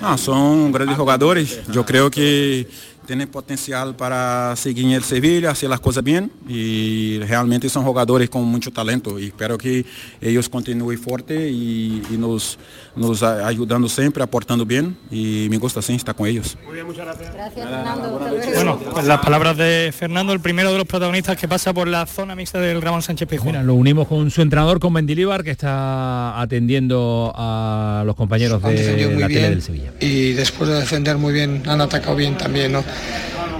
Ah, 0.00 0.18
son 0.18 0.72
grandes 0.72 0.96
jugadores. 0.96 1.60
Yo 1.70 1.86
creo 1.86 2.10
que 2.10 2.66
tienen 3.04 3.28
potencial 3.28 3.94
para 3.94 4.54
seguir 4.56 4.86
en 4.86 4.92
el 4.92 5.04
Sevilla, 5.04 5.50
hacer 5.50 5.68
las 5.68 5.80
cosas 5.80 6.02
bien 6.02 6.30
y 6.48 7.18
realmente 7.20 7.68
son 7.68 7.84
jugadores 7.84 8.28
con 8.30 8.44
mucho 8.44 8.70
talento 8.70 9.18
y 9.18 9.26
espero 9.26 9.58
que 9.58 9.84
ellos 10.20 10.48
continúen 10.48 10.98
fuerte 10.98 11.50
y, 11.50 12.02
nos, 12.18 12.58
nos 12.96 13.22
ayudando 13.22 13.88
siempre, 13.88 14.22
aportando 14.22 14.64
bien 14.64 14.96
y 15.10 15.48
me 15.50 15.58
gusta 15.58 15.82
sí 15.82 15.94
estar 15.94 16.14
con 16.14 16.26
ellos. 16.26 16.56
Muy 16.64 16.74
bien, 16.74 16.86
muchas 16.86 17.06
gracias. 17.06 17.34
Gracias, 17.34 17.68
Fernando. 17.68 18.20
Bueno, 18.54 18.78
pues 18.78 19.06
las 19.06 19.20
palabras 19.20 19.56
de 19.56 19.92
Fernando, 19.96 20.32
el 20.32 20.40
primero 20.40 20.72
de 20.72 20.78
los 20.78 20.86
protagonistas 20.86 21.36
que 21.36 21.48
pasa 21.48 21.72
por 21.72 21.88
la 21.88 22.06
zona 22.06 22.34
mixta 22.34 22.60
del 22.60 22.80
Ramón 22.80 23.02
Sánchez 23.02 23.28
Pizjuán. 23.28 23.66
lo 23.66 23.74
unimos 23.74 24.08
con 24.08 24.30
su 24.30 24.42
entrenador, 24.42 24.80
con 24.80 24.92
Mendilibar, 24.92 25.44
que 25.44 25.50
está 25.50 26.40
atendiendo 26.40 27.32
a 27.34 28.02
los 28.06 28.16
compañeros 28.16 28.62
de 28.62 29.16
la 29.18 29.28
tele 29.28 29.50
del 29.50 29.62
Sevilla. 29.62 29.92
Y 30.00 30.32
después 30.32 30.70
de 30.70 30.76
defender 30.76 31.18
muy 31.18 31.32
bien, 31.32 31.62
han 31.66 31.80
atacado 31.80 32.16
bien 32.16 32.36
también, 32.36 32.72
¿no? 32.72 32.84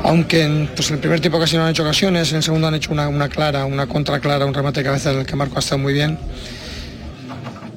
Aunque 0.05 0.43
en, 0.43 0.69
pues 0.77 0.91
en 0.91 0.97
el 0.97 1.01
primer 1.01 1.21
tiempo 1.21 1.41
casi 1.41 1.57
no 1.57 1.65
han 1.65 1.71
hecho 1.71 1.83
ocasiones, 1.83 2.31
en 2.31 2.37
el 2.37 2.43
segundo 2.43 2.69
han 2.69 2.75
hecho 2.75 2.93
una, 2.93 3.29
clara, 3.29 3.65
una 3.65 3.87
contra 3.87 4.21
clara, 4.21 4.45
un 4.45 4.53
remate 4.53 4.81
de 4.81 4.85
cabeza 4.85 5.13
en 5.13 5.21
el 5.21 5.27
que 5.27 5.35
Marco 5.35 5.57
ha 5.57 5.61
estado 5.61 5.79
muy 5.79 5.95
bien, 5.95 6.19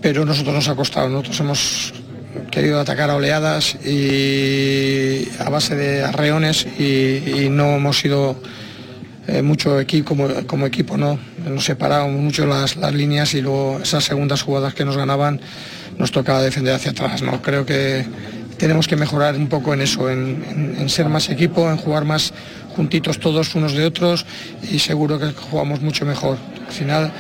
pero 0.02 0.26
nosotros 0.26 0.54
nos 0.54 0.68
ha 0.68 0.76
costado, 0.76 1.08
nosotros 1.08 1.40
hemos 1.40 1.94
querido 2.52 2.82
atacar 2.82 3.10
a 3.10 3.16
oleadas 3.16 3.76
y 3.76 5.30
a 5.40 5.50
base 5.50 5.76
de 5.76 6.04
arreones 6.04 6.68
y, 6.78 7.48
no 7.50 7.78
hemos 7.78 8.00
sido 8.00 8.36
eh, 9.28 9.42
mucho 9.42 9.80
equipo 9.80 10.16
como, 10.46 10.66
equipo, 10.66 10.98
no 10.98 11.18
nos 11.48 11.64
separado 11.64 12.10
mucho 12.10 12.46
las, 12.46 12.76
las 12.76 12.94
líneas 12.94 13.34
y 13.36 13.42
luego 13.42 13.80
esas 13.82 14.04
segundas 14.04 14.42
jugadas 14.42 14.74
que 14.74 14.84
nos 14.84 14.98
ganaban 14.98 15.40
nos 15.98 16.12
tocaba 16.12 16.42
defender 16.42 16.76
hacia 16.76 16.92
atrás, 16.92 17.22
no 17.22 17.42
creo 17.42 17.66
que 17.66 18.06
tenemos 18.58 18.88
que 18.88 18.96
mejorar 18.96 19.36
un 19.36 19.48
poco 19.48 19.74
en 19.74 19.82
eso, 19.82 20.10
en, 20.10 20.90
ser 20.90 21.10
más 21.10 21.30
equipo, 21.30 21.70
en 21.70 21.78
jugar 21.78 22.06
más 22.06 22.34
juntitos 22.76 23.20
todos 23.20 23.56
unos 23.56 23.74
de 23.74 23.86
otros 23.86 24.26
y 24.72 24.80
seguro 24.80 25.20
que 25.20 25.32
jugamos 25.32 25.82
mucho 25.82 26.06
mejor. 26.06 26.38
Al 26.68 26.74
final, 26.74 27.12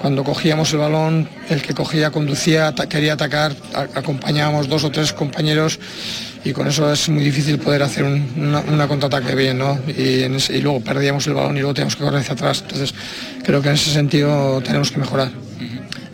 cuando 0.00 0.24
cogíamos 0.24 0.72
el 0.72 0.78
balón, 0.78 1.28
el 1.48 1.62
que 1.62 1.74
cogía 1.74 2.10
conducía, 2.10 2.74
quería 2.88 3.14
atacar, 3.14 3.54
acompañábamos 3.94 4.68
dos 4.68 4.84
o 4.84 4.90
tres 4.90 5.12
compañeros 5.12 5.78
y 6.44 6.52
con 6.52 6.68
eso 6.68 6.90
es 6.92 7.08
muy 7.08 7.24
difícil 7.24 7.58
poder 7.58 7.82
hacer 7.82 8.04
una, 8.04 8.88
contraataque 8.88 9.34
bien, 9.34 9.58
¿no? 9.58 9.78
Y, 9.88 10.26
luego 10.60 10.80
perdíamos 10.80 11.26
el 11.26 11.34
balón 11.34 11.56
y 11.56 11.60
luego 11.60 11.74
teníamos 11.74 11.96
que 11.96 12.04
correr 12.04 12.20
hacia 12.20 12.34
atrás. 12.34 12.62
Entonces, 12.62 12.94
creo 13.44 13.60
que 13.60 13.68
en 13.68 13.74
ese 13.74 13.90
sentido 13.90 14.60
tenemos 14.62 14.90
que 14.90 14.98
mejorar. 14.98 15.30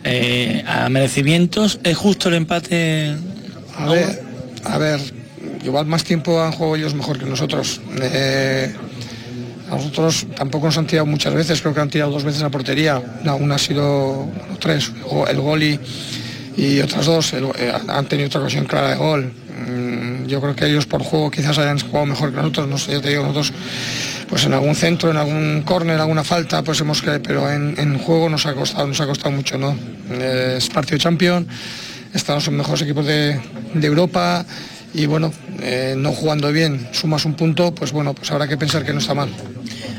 Eh, 0.03 0.63
a 0.67 0.87
merecimientos, 0.89 1.79
¿es 1.83 1.97
justo 1.97 2.29
el 2.29 2.35
empate? 2.35 3.15
A 3.77 3.87
ver, 3.87 4.24
a 4.65 4.77
ver, 4.77 4.99
igual 5.63 5.85
más 5.85 6.03
tiempo 6.03 6.41
han 6.41 6.51
jugado 6.51 6.75
ellos 6.75 6.93
mejor 6.93 7.17
que 7.19 7.25
nosotros. 7.25 7.81
Eh, 8.01 8.73
a 9.69 9.75
nosotros 9.75 10.27
tampoco 10.35 10.67
nos 10.67 10.77
han 10.77 10.87
tirado 10.87 11.05
muchas 11.05 11.33
veces, 11.33 11.61
creo 11.61 11.73
que 11.73 11.81
han 11.81 11.89
tirado 11.89 12.11
dos 12.11 12.23
veces 12.23 12.43
a 12.43 12.49
portería. 12.49 13.01
una 13.39 13.55
ha 13.55 13.59
sido 13.59 14.27
tres, 14.59 14.91
el 15.27 15.41
gol 15.41 15.63
y, 15.63 15.79
otras 16.81 17.05
dos 17.05 17.33
eh, 17.33 17.73
han 17.87 18.05
tenido 18.05 18.27
otra 18.27 18.41
ocasión 18.41 18.65
clara 18.65 18.89
de 18.89 18.95
gol. 18.95 19.33
Mm, 19.67 20.25
yo 20.27 20.41
creo 20.41 20.55
que 20.55 20.65
ellos 20.67 20.85
por 20.85 21.03
juego 21.03 21.31
quizás 21.31 21.57
hayan 21.57 21.79
jugado 21.79 22.05
mejor 22.05 22.31
que 22.31 22.37
nosotros, 22.37 22.67
no 22.67 22.77
sé, 22.77 22.93
yo 22.93 23.01
te 23.01 23.09
digo, 23.09 23.23
nosotros 23.23 23.53
pues 24.29 24.45
en 24.45 24.53
algún 24.53 24.75
centro, 24.75 25.11
en 25.11 25.17
algún 25.17 25.61
córner, 25.63 25.99
alguna 25.99 26.23
falta, 26.23 26.63
pues 26.63 26.79
hemos 26.81 27.03
pero 27.23 27.49
en, 27.51 27.97
juego 27.99 28.29
nos 28.29 28.45
ha 28.45 28.53
costado, 28.53 28.87
nos 28.87 28.99
ha 28.99 29.05
costado 29.05 29.31
mucho, 29.31 29.57
¿no? 29.57 29.77
Eh, 30.11 30.55
es 30.57 30.67
partido 30.69 30.97
champion 30.97 31.47
estamos 32.15 32.47
en 32.47 32.53
los 32.53 32.65
mejores 32.65 32.81
equipos 32.81 33.05
de, 33.05 33.39
Europa 33.81 34.45
y 34.93 35.05
bueno, 35.05 35.33
eh, 35.61 35.93
no 35.97 36.13
jugando 36.13 36.51
bien, 36.51 36.87
sumas 36.93 37.25
un 37.25 37.33
punto, 37.33 37.75
pues 37.75 37.91
bueno, 37.91 38.13
pues 38.13 38.31
habrá 38.31 38.47
que 38.47 38.57
pensar 38.57 38.85
que 38.85 38.93
no 38.93 38.99
está 38.99 39.13
mal. 39.13 39.29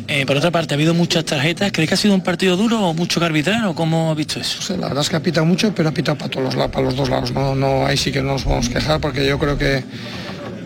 Eh, 0.09 0.24
por 0.24 0.36
otra 0.36 0.51
parte, 0.51 0.72
ha 0.72 0.76
habido 0.76 0.94
muchas 0.94 1.24
tarjetas. 1.24 1.72
¿Crees 1.72 1.88
que 1.88 1.94
ha 1.94 1.98
sido 1.98 2.14
un 2.14 2.22
partido 2.22 2.56
duro 2.56 2.80
o 2.80 2.94
mucho 2.94 3.20
que 3.20 3.26
arbitrar 3.26 3.66
o 3.66 3.74
cómo 3.74 4.10
ha 4.10 4.14
visto 4.14 4.40
eso? 4.40 4.76
la 4.76 4.88
verdad 4.88 5.02
es 5.02 5.10
que 5.10 5.16
ha 5.16 5.22
pitado 5.22 5.44
mucho, 5.44 5.74
pero 5.74 5.88
ha 5.88 5.93
pitado 5.93 6.16
para, 6.16 6.30
todos 6.30 6.55
los, 6.55 6.68
para 6.70 6.84
los 6.84 6.97
dos 6.97 7.10
lados. 7.10 7.32
No, 7.32 7.55
no, 7.55 7.86
ahí 7.86 7.97
sí 7.97 8.12
que 8.12 8.22
no 8.22 8.32
nos 8.32 8.44
vamos 8.44 8.68
a 8.68 8.72
quejar 8.72 9.01
porque 9.01 9.26
yo 9.26 9.38
creo 9.38 9.59
que 9.59 9.84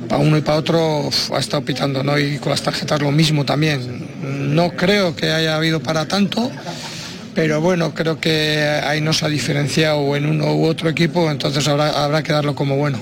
para 0.09 0.23
uno 0.23 0.37
y 0.37 0.43
para 0.43 0.59
otro 0.59 1.09
ha 1.35 1.39
estado 1.39 1.65
pitando, 1.65 2.03
¿no? 2.05 2.19
Y 2.19 2.39
con 2.39 2.51
las 2.51 2.63
tarjetas 2.63 3.01
lo 3.01 3.11
mismo 3.11 3.45
también. 3.45 4.55
No 4.55 4.73
creo 4.73 5.17
que 5.17 5.31
haya 5.31 5.57
habido 5.57 5.81
para 5.81 6.07
tanto 6.07 6.51
pero 7.35 7.61
bueno, 7.61 7.95
creo 7.95 8.19
que 8.21 8.81
ahí 8.85 9.01
no 9.01 9.13
se 9.13 9.25
ha 9.25 9.29
diferenciado 9.29 10.17
en 10.17 10.27
uno 10.27 10.55
u 10.55 10.67
otro 10.67 10.89
equipo, 10.89 11.31
entonces 11.31 11.67
habrá, 11.69 12.05
habrá 12.05 12.23
que 12.23 12.33
darlo 12.33 12.55
como 12.55 12.77
bueno. 12.77 12.99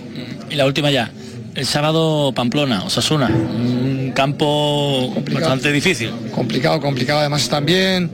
Y 0.50 0.54
la 0.54 0.66
última 0.66 0.90
ya, 0.90 1.10
el 1.54 1.66
sábado 1.66 2.32
Pamplona, 2.32 2.84
Osasuna, 2.84 3.28
un 3.28 4.12
campo 4.14 5.12
bastante 5.32 5.72
difícil. 5.72 6.12
Complicado, 6.32 6.80
complicado, 6.80 7.20
además 7.20 7.48
bien. 7.62 8.10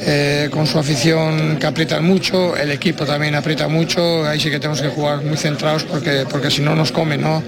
eh, 0.00 0.48
con 0.50 0.66
su 0.66 0.78
afición 0.78 1.56
que 1.58 1.66
aprietan 1.66 2.04
mucho, 2.04 2.56
el 2.56 2.70
equipo 2.70 3.04
también 3.04 3.34
aprieta 3.34 3.68
mucho, 3.68 4.24
ahí 4.26 4.38
sí 4.38 4.50
que 4.50 4.58
tenemos 4.58 4.80
que 4.80 4.88
jugar 4.88 5.24
muy 5.24 5.36
centrados 5.36 5.84
porque, 5.84 6.26
porque 6.30 6.50
si 6.50 6.60
no 6.62 6.74
nos 6.74 6.92
comen, 6.92 7.22
¿no? 7.22 7.42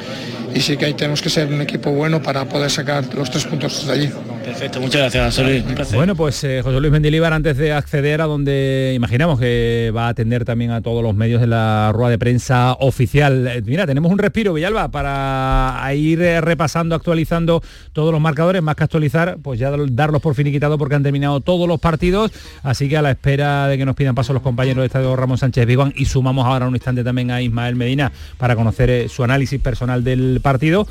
Y 0.55 0.61
sí 0.61 0.77
que 0.77 0.87
ahí 0.87 0.95
tenemos 0.95 1.21
que 1.21 1.31
ser 1.31 1.47
un 1.49 1.61
equipo 1.61 1.91
bueno 1.91 2.23
para 2.23 2.45
poder 2.47 2.71
sacar 2.71 3.05
los 3.15 3.31
tres 3.31 3.45
puntos 3.45 3.87
de 3.87 3.93
allí. 3.93 4.11
Perfecto, 4.49 4.81
muchas 4.81 5.03
gracias, 5.03 5.25
José 5.27 5.45
Luis. 5.45 5.65
Un 5.67 5.75
placer. 5.75 5.97
Bueno, 5.97 6.17
pues 6.17 6.43
eh, 6.43 6.63
José 6.65 6.81
Luis 6.81 6.91
Mendilíbar, 6.91 7.35
antes 7.35 7.59
de 7.59 7.75
acceder 7.75 8.23
a 8.23 8.25
donde 8.25 8.95
imaginamos 8.97 9.39
que 9.39 9.93
va 9.95 10.07
a 10.07 10.09
atender 10.09 10.47
también 10.47 10.71
a 10.71 10.81
todos 10.81 11.03
los 11.03 11.15
medios 11.15 11.43
de 11.43 11.47
la 11.47 11.93
rueda 11.93 12.09
de 12.09 12.19
prensa 12.19 12.73
oficial. 12.81 13.47
Eh, 13.47 13.63
Mira, 13.67 13.87
tenemos 13.87 14.11
un 14.11 14.17
respiro, 14.17 14.55
Villalba, 14.55 14.89
para 14.89 15.87
ir 15.95 16.23
eh, 16.23 16.41
repasando, 16.41 16.95
actualizando 16.95 17.63
todos 17.93 18.11
los 18.11 18.23
marcadores, 18.23 18.63
más 18.63 18.75
que 18.75 18.85
actualizar, 18.85 19.37
pues 19.43 19.61
ya 19.61 19.71
darlos 19.71 20.23
por 20.23 20.35
finiquitado 20.35 20.79
porque 20.79 20.95
han 20.95 21.03
terminado 21.03 21.41
todos 21.41 21.69
los 21.69 21.79
partidos, 21.79 22.33
así 22.63 22.89
que 22.89 22.97
a 22.97 23.03
la 23.03 23.11
espera 23.11 23.69
de 23.69 23.77
que 23.77 23.85
nos 23.85 23.97
pidan 23.97 24.15
paso 24.15 24.33
los 24.33 24.43
compañeros 24.43 24.81
de 24.81 24.87
Estadio 24.87 25.15
Ramón 25.15 25.37
Sánchez 25.37 25.67
Vigoan 25.67 25.93
y 25.95 26.07
sumamos 26.07 26.47
ahora 26.47 26.67
un 26.67 26.75
instante 26.75 27.05
también 27.05 27.31
a 27.31 27.43
Ismael 27.43 27.77
Medina 27.77 28.13
para 28.39 28.57
conocer 28.57 29.11
su 29.11 29.23
análisis 29.23 29.61
personal 29.61 30.03
del 30.03 30.41
partido. 30.43 30.89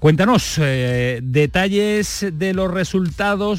Cuéntanos 0.00 0.60
detalles 1.22 2.26
de 2.32 2.52
los 2.52 2.68
resultados 2.68 2.87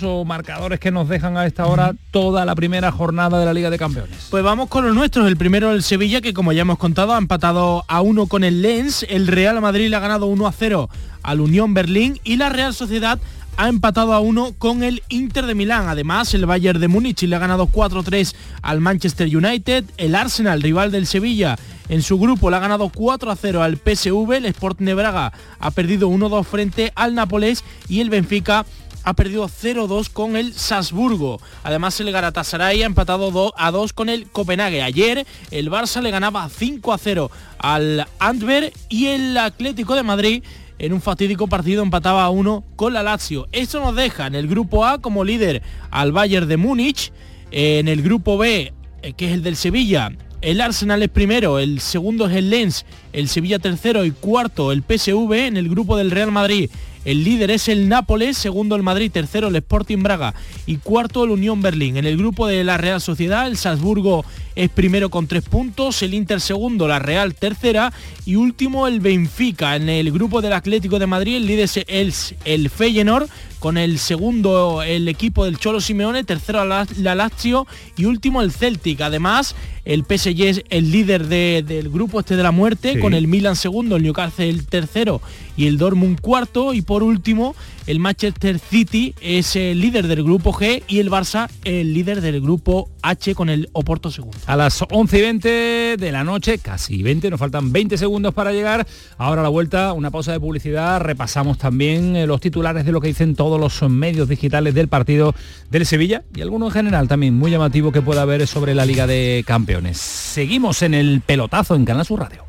o 0.04 0.26
marcadores 0.26 0.80
que 0.80 0.92
nos 0.92 1.08
dejan 1.08 1.38
a 1.38 1.46
esta 1.46 1.66
hora 1.68 1.94
toda 2.12 2.46
la 2.46 2.56
primera 2.56 2.92
jornada 2.92 3.40
de 3.40 3.46
la 3.46 3.54
Liga 3.54 3.70
de 3.70 3.78
Campeones. 3.78 4.28
Pues 4.30 4.44
vamos 4.44 4.70
con 4.70 4.86
los 4.86 4.96
nuestros. 4.96 5.28
El 5.28 5.38
primero 5.38 5.72
el 5.72 5.84
Sevilla, 5.84 6.22
que 6.22 6.34
como 6.34 6.52
ya 6.52 6.62
hemos 6.62 6.78
contado, 6.78 7.14
ha 7.14 7.18
empatado 7.18 7.86
a 7.88 8.02
uno 8.02 8.28
con 8.28 8.44
el 8.44 8.62
Lens. 8.62 9.06
El 9.10 9.28
Real 9.28 9.60
Madrid 9.62 9.90
le 9.90 9.96
ha 9.96 10.00
ganado 10.00 10.26
1 10.26 10.48
a 10.48 10.52
0 10.52 10.90
al 11.24 11.42
Unión 11.42 11.74
Berlín 11.74 12.20
y 12.24 12.38
la 12.38 12.50
Real 12.50 12.74
Sociedad 12.74 13.20
ha 13.58 13.68
empatado 13.68 14.14
a 14.14 14.22
uno 14.22 14.54
con 14.58 14.84
el 14.84 15.04
Inter 15.10 15.46
de 15.46 15.54
Milán. 15.54 15.90
Además, 15.90 16.34
el 16.34 16.46
Bayern 16.46 16.80
de 16.80 16.88
Múnich 16.88 17.24
le 17.24 17.36
ha 17.36 17.40
ganado 17.40 17.68
4-3 17.68 18.34
al 18.62 18.80
Manchester 18.80 19.36
United. 19.36 19.84
El 19.98 20.16
Arsenal, 20.16 20.62
rival 20.62 20.92
del 20.92 21.06
Sevilla, 21.06 21.58
en 21.90 22.02
su 22.02 22.18
grupo 22.18 22.50
le 22.50 22.56
ha 22.56 22.60
ganado 22.60 22.90
4-0 22.90 23.60
al 23.60 23.76
PSV. 23.76 24.32
El 24.32 24.46
Sport 24.46 24.80
Braga 24.80 25.34
ha 25.60 25.72
perdido 25.72 26.10
1-2 26.10 26.46
frente 26.46 26.94
al 26.96 27.16
Nápoles 27.16 27.66
y 27.90 28.00
el 28.00 28.10
Benfica 28.10 28.66
ha 29.04 29.14
perdido 29.14 29.48
0-2 29.48 30.10
con 30.10 30.36
el 30.36 30.54
Salzburgo. 30.54 31.40
Además 31.64 32.00
el 32.00 32.12
Galatasaray 32.12 32.84
ha 32.84 32.86
empatado 32.86 33.32
2 33.32 33.54
a 33.58 33.72
2 33.72 33.94
con 33.94 34.10
el 34.10 34.28
Copenhague. 34.30 34.82
Ayer 34.82 35.26
el 35.52 35.70
Barça 35.70 36.02
le 36.02 36.12
ganaba 36.12 36.48
5 36.50 36.94
a 36.94 36.98
0 36.98 37.32
al 37.58 38.08
Antwerp 38.20 38.74
y 38.90 39.08
el 39.08 39.38
Atlético 39.38 39.96
de 39.96 40.04
Madrid 40.04 40.44
en 40.80 40.94
un 40.94 41.02
fatídico 41.02 41.48
partido 41.48 41.84
empataba 41.84 42.24
a 42.24 42.30
1 42.30 42.64
con 42.76 42.94
la 42.94 43.04
Lazio. 43.04 43.48
Esto 43.52 43.80
nos 43.80 43.96
deja 43.96 44.28
en 44.28 44.36
el 44.36 44.48
grupo 44.48 44.86
A 44.86 45.00
como 45.00 45.24
líder 45.24 45.62
al 45.92 46.12
Bayern 46.12 46.48
de 46.48 46.58
Múnich, 46.58 47.12
en 47.52 47.88
el 47.88 48.02
grupo 48.02 48.38
B, 48.38 48.74
eh, 49.02 49.14
que 49.14 49.28
es 49.28 49.34
el 49.34 49.44
del 49.44 49.56
Sevilla, 49.56 50.12
el 50.42 50.62
Arsenal 50.62 51.04
es 51.04 51.10
primero, 51.10 51.60
el 51.60 51.82
segundo 51.82 52.28
es 52.28 52.36
el 52.38 52.50
Lens, 52.50 52.86
el 53.12 53.28
Sevilla 53.28 53.60
tercero 53.60 54.06
y 54.06 54.12
cuarto 54.12 54.72
el 54.72 54.84
PSV 54.84 55.34
en 55.34 55.58
el 55.58 55.68
grupo 55.68 55.98
del 55.98 56.12
Real 56.12 56.32
Madrid. 56.32 56.70
El 57.06 57.24
líder 57.24 57.52
es 57.52 57.70
el 57.70 57.88
Nápoles, 57.88 58.38
segundo 58.38 58.76
el 58.76 58.84
Madrid, 58.84 59.12
tercero 59.12 59.48
el 59.48 59.56
Sporting 59.56 60.04
Braga 60.04 60.34
y 60.66 60.78
cuarto 60.78 61.24
el 61.24 61.32
Unión 61.32 61.62
Berlín. 61.62 61.98
En 61.98 62.06
el 62.06 62.18
grupo 62.18 62.46
de 62.48 62.64
la 62.64 62.78
Real 62.78 63.00
Sociedad, 63.00 63.48
el 63.48 63.58
Salzburgo 63.58 64.26
es 64.60 64.70
primero 64.70 65.10
con 65.10 65.26
tres 65.26 65.44
puntos, 65.44 66.02
el 66.04 66.14
Inter 66.14 66.42
segundo, 66.42 66.86
la 66.88 67.00
Real 67.00 67.34
tercera 67.34 67.94
y 68.26 68.36
último 68.36 68.88
el 68.88 69.00
Benfica. 69.00 69.78
En 69.78 69.88
el 69.88 70.12
grupo 70.12 70.42
del 70.42 70.52
Atlético 70.52 71.00
de 71.00 71.08
Madrid, 71.08 71.38
el 71.38 71.46
líder 71.48 71.70
es 71.88 72.36
el, 72.44 72.70
Feyenoord 72.70 73.30
con 73.60 73.78
el 73.78 74.00
segundo 74.00 74.84
el 74.84 75.08
equipo 75.08 75.46
del 75.46 75.58
Cholo 75.60 75.80
Simeone, 75.82 76.24
tercero 76.26 76.64
la, 76.66 76.86
la 76.98 77.16
Lazio 77.16 77.68
y 77.98 78.06
último 78.06 78.42
el 78.42 78.52
Celtic. 78.52 79.00
Además, 79.02 79.56
el 79.86 80.04
PSG 80.04 80.42
es 80.44 80.64
el 80.70 80.92
líder 80.92 81.28
de- 81.28 81.64
del 81.66 81.90
grupo 81.90 82.20
este 82.20 82.36
de 82.38 82.44
la 82.44 82.52
muerte, 82.52 82.94
Sí. 82.96 83.00
con 83.00 83.14
el 83.14 83.28
Milan 83.28 83.56
segundo, 83.56 83.96
el 83.96 84.04
Newcastle 84.04 84.50
el 84.50 84.66
tercero 84.66 85.22
y 85.58 85.68
el 85.68 85.78
Dortmund 85.78 86.20
cuarto. 86.22 86.74
Y 86.74 86.82
por 86.82 87.04
último, 87.04 87.54
el 87.88 88.00
Manchester 88.00 88.60
City 88.60 89.14
es 89.20 89.56
el 89.58 89.82
líder 89.82 90.08
del 90.08 90.24
grupo 90.24 90.54
G 90.54 90.84
y 90.88 91.00
el 91.00 91.10
Barça 91.10 91.50
el 91.66 91.94
líder 91.94 92.22
del 92.22 92.40
grupo 92.40 92.90
H 93.02 93.36
con 93.36 93.50
el 93.50 93.68
Oporto 93.74 94.10
segundo. 94.12 94.38
A 94.50 94.56
las 94.56 94.84
11 94.90 95.20
y 95.20 95.22
20 95.22 95.50
de 95.98 96.12
la 96.12 96.24
noche, 96.24 96.58
casi 96.58 97.04
20, 97.04 97.30
nos 97.30 97.40
faltan 97.40 97.72
20 97.72 98.00
segundos 98.00 98.34
para 98.34 98.52
llegar. 98.52 98.88
Ahora 99.20 99.42
a 99.42 99.44
la 99.44 99.50
vuelta, 99.50 99.94
una 99.94 100.10
pausa 100.10 100.32
de 100.32 100.40
publicidad. 100.40 101.02
Repasamos 101.02 101.60
también 101.60 102.16
eh, 102.16 102.26
los 102.26 102.42
titulares 102.42 102.84
de 102.84 102.92
lo 102.92 103.00
que 103.00 103.10
dicen 103.10 103.36
todos 103.36 103.60
los 103.60 103.88
medios 103.92 104.28
digitales 104.28 104.74
del 104.74 104.88
partido 104.88 105.36
del 105.70 105.86
Sevilla 105.86 106.24
y 106.36 106.42
alguno 106.42 106.66
en 106.66 106.72
general 106.72 107.08
también 107.08 107.36
muy 107.36 107.52
llamativo 107.52 107.92
que 107.92 108.02
pueda 108.02 108.24
haber 108.24 108.48
sobre 108.48 108.74
la 108.74 108.88
Liga 108.88 109.06
de 109.06 109.44
Campeones. 109.46 110.00
Seguimos 110.00 110.82
en 110.82 110.96
el 110.96 111.22
pelotazo 111.22 111.76
en 111.76 111.86
Canal 111.86 112.08
Sur 112.08 112.22
Radio. 112.22 112.49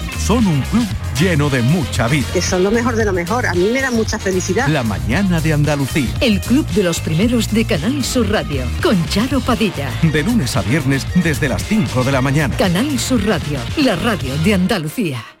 Son 0.25 0.45
un 0.45 0.61
club 0.61 0.85
lleno 1.19 1.49
de 1.49 1.63
mucha 1.63 2.07
vida. 2.07 2.27
Que 2.31 2.41
son 2.41 2.63
lo 2.63 2.69
mejor 2.69 2.95
de 2.95 3.05
lo 3.05 3.11
mejor. 3.11 3.47
A 3.47 3.53
mí 3.53 3.69
me 3.73 3.81
da 3.81 3.89
mucha 3.89 4.19
felicidad. 4.19 4.67
La 4.67 4.83
mañana 4.83 5.41
de 5.41 5.51
Andalucía. 5.51 6.13
El 6.21 6.39
Club 6.39 6.67
de 6.67 6.83
los 6.83 6.99
Primeros 6.99 7.51
de 7.51 7.65
Canal 7.65 8.03
Sur 8.03 8.29
Radio, 8.29 8.63
con 8.83 9.03
Charo 9.07 9.41
Padilla. 9.41 9.89
De 10.03 10.21
lunes 10.21 10.55
a 10.55 10.61
viernes 10.61 11.07
desde 11.23 11.49
las 11.49 11.63
5 11.63 12.03
de 12.03 12.11
la 12.11 12.21
mañana. 12.21 12.55
Canal 12.55 12.99
Sur 12.99 13.25
Radio, 13.25 13.59
la 13.77 13.95
radio 13.95 14.37
de 14.37 14.53
Andalucía. 14.53 15.40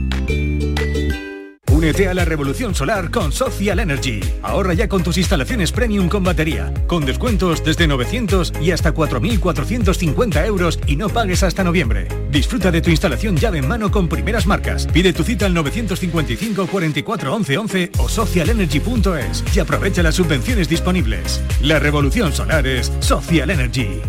Únete 1.81 2.07
a 2.07 2.13
la 2.13 2.25
revolución 2.25 2.75
solar 2.75 3.09
con 3.09 3.31
Social 3.31 3.79
Energy. 3.79 4.19
Ahorra 4.43 4.75
ya 4.75 4.87
con 4.87 5.01
tus 5.01 5.17
instalaciones 5.17 5.71
premium 5.71 6.09
con 6.09 6.23
batería, 6.23 6.71
con 6.85 7.07
descuentos 7.07 7.63
desde 7.63 7.87
900 7.87 8.53
y 8.61 8.69
hasta 8.69 8.93
4.450 8.93 10.45
euros 10.45 10.79
y 10.85 10.95
no 10.95 11.09
pagues 11.09 11.41
hasta 11.41 11.63
noviembre. 11.63 12.07
Disfruta 12.29 12.69
de 12.69 12.83
tu 12.83 12.91
instalación 12.91 13.35
llave 13.35 13.57
en 13.57 13.67
mano 13.67 13.89
con 13.89 14.07
primeras 14.07 14.45
marcas. 14.45 14.85
Pide 14.93 15.11
tu 15.11 15.23
cita 15.23 15.47
al 15.47 15.55
955 15.55 16.67
44 16.67 17.33
11 17.33 17.57
11 17.57 17.91
o 17.97 18.07
socialenergy.es 18.07 19.43
y 19.55 19.59
aprovecha 19.59 20.03
las 20.03 20.13
subvenciones 20.13 20.69
disponibles. 20.69 21.41
La 21.63 21.79
revolución 21.79 22.31
solar 22.31 22.67
es 22.67 22.91
Social 22.99 23.49
Energy. 23.49 24.01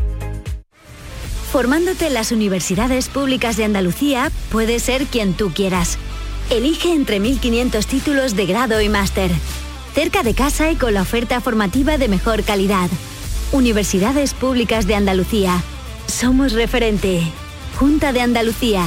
Formándote 1.51 2.09
en 2.09 2.15
las 2.15 2.33
universidades 2.33 3.09
públicas 3.09 3.57
de 3.57 3.65
Andalucía, 3.65 4.31
puedes 4.51 4.83
ser 4.83 5.07
quien 5.07 5.33
tú 5.33 5.53
quieras. 5.55 5.97
Elige 6.51 6.93
entre 6.93 7.21
1.500 7.21 7.85
títulos 7.87 8.37
de 8.37 8.47
grado 8.47 8.81
y 8.81 8.89
máster. 8.89 9.31
cerca 9.95 10.23
de 10.23 10.35
casa 10.35 10.71
y 10.71 10.77
con 10.77 10.95
la 10.95 11.03
oferta 11.03 11.41
formativa 11.41 11.99
de 11.99 12.09
mejor 12.09 12.45
calidad. 12.45 12.89
Universidades 13.53 14.33
Públicas 14.33 14.87
de 14.87 14.95
Andalucía. 14.95 15.63
Somos 16.07 16.53
referente. 16.53 17.23
Junta 17.79 18.13
de 18.13 18.23
Andalucía. 18.23 18.87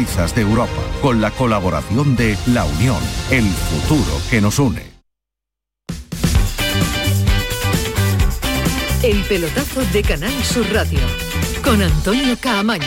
de 0.00 0.40
Europa, 0.40 0.72
con 1.02 1.20
la 1.20 1.30
colaboración 1.30 2.16
de 2.16 2.34
La 2.54 2.64
Unión, 2.64 2.96
el 3.30 3.44
futuro 3.44 4.18
que 4.30 4.40
nos 4.40 4.58
une. 4.58 4.82
El 9.02 9.22
pelotazo 9.24 9.82
de 9.92 10.02
Canal 10.02 10.32
Sur 10.42 10.64
Radio 10.72 11.00
con 11.62 11.82
Antonio 11.82 12.34
Caamaño. 12.40 12.86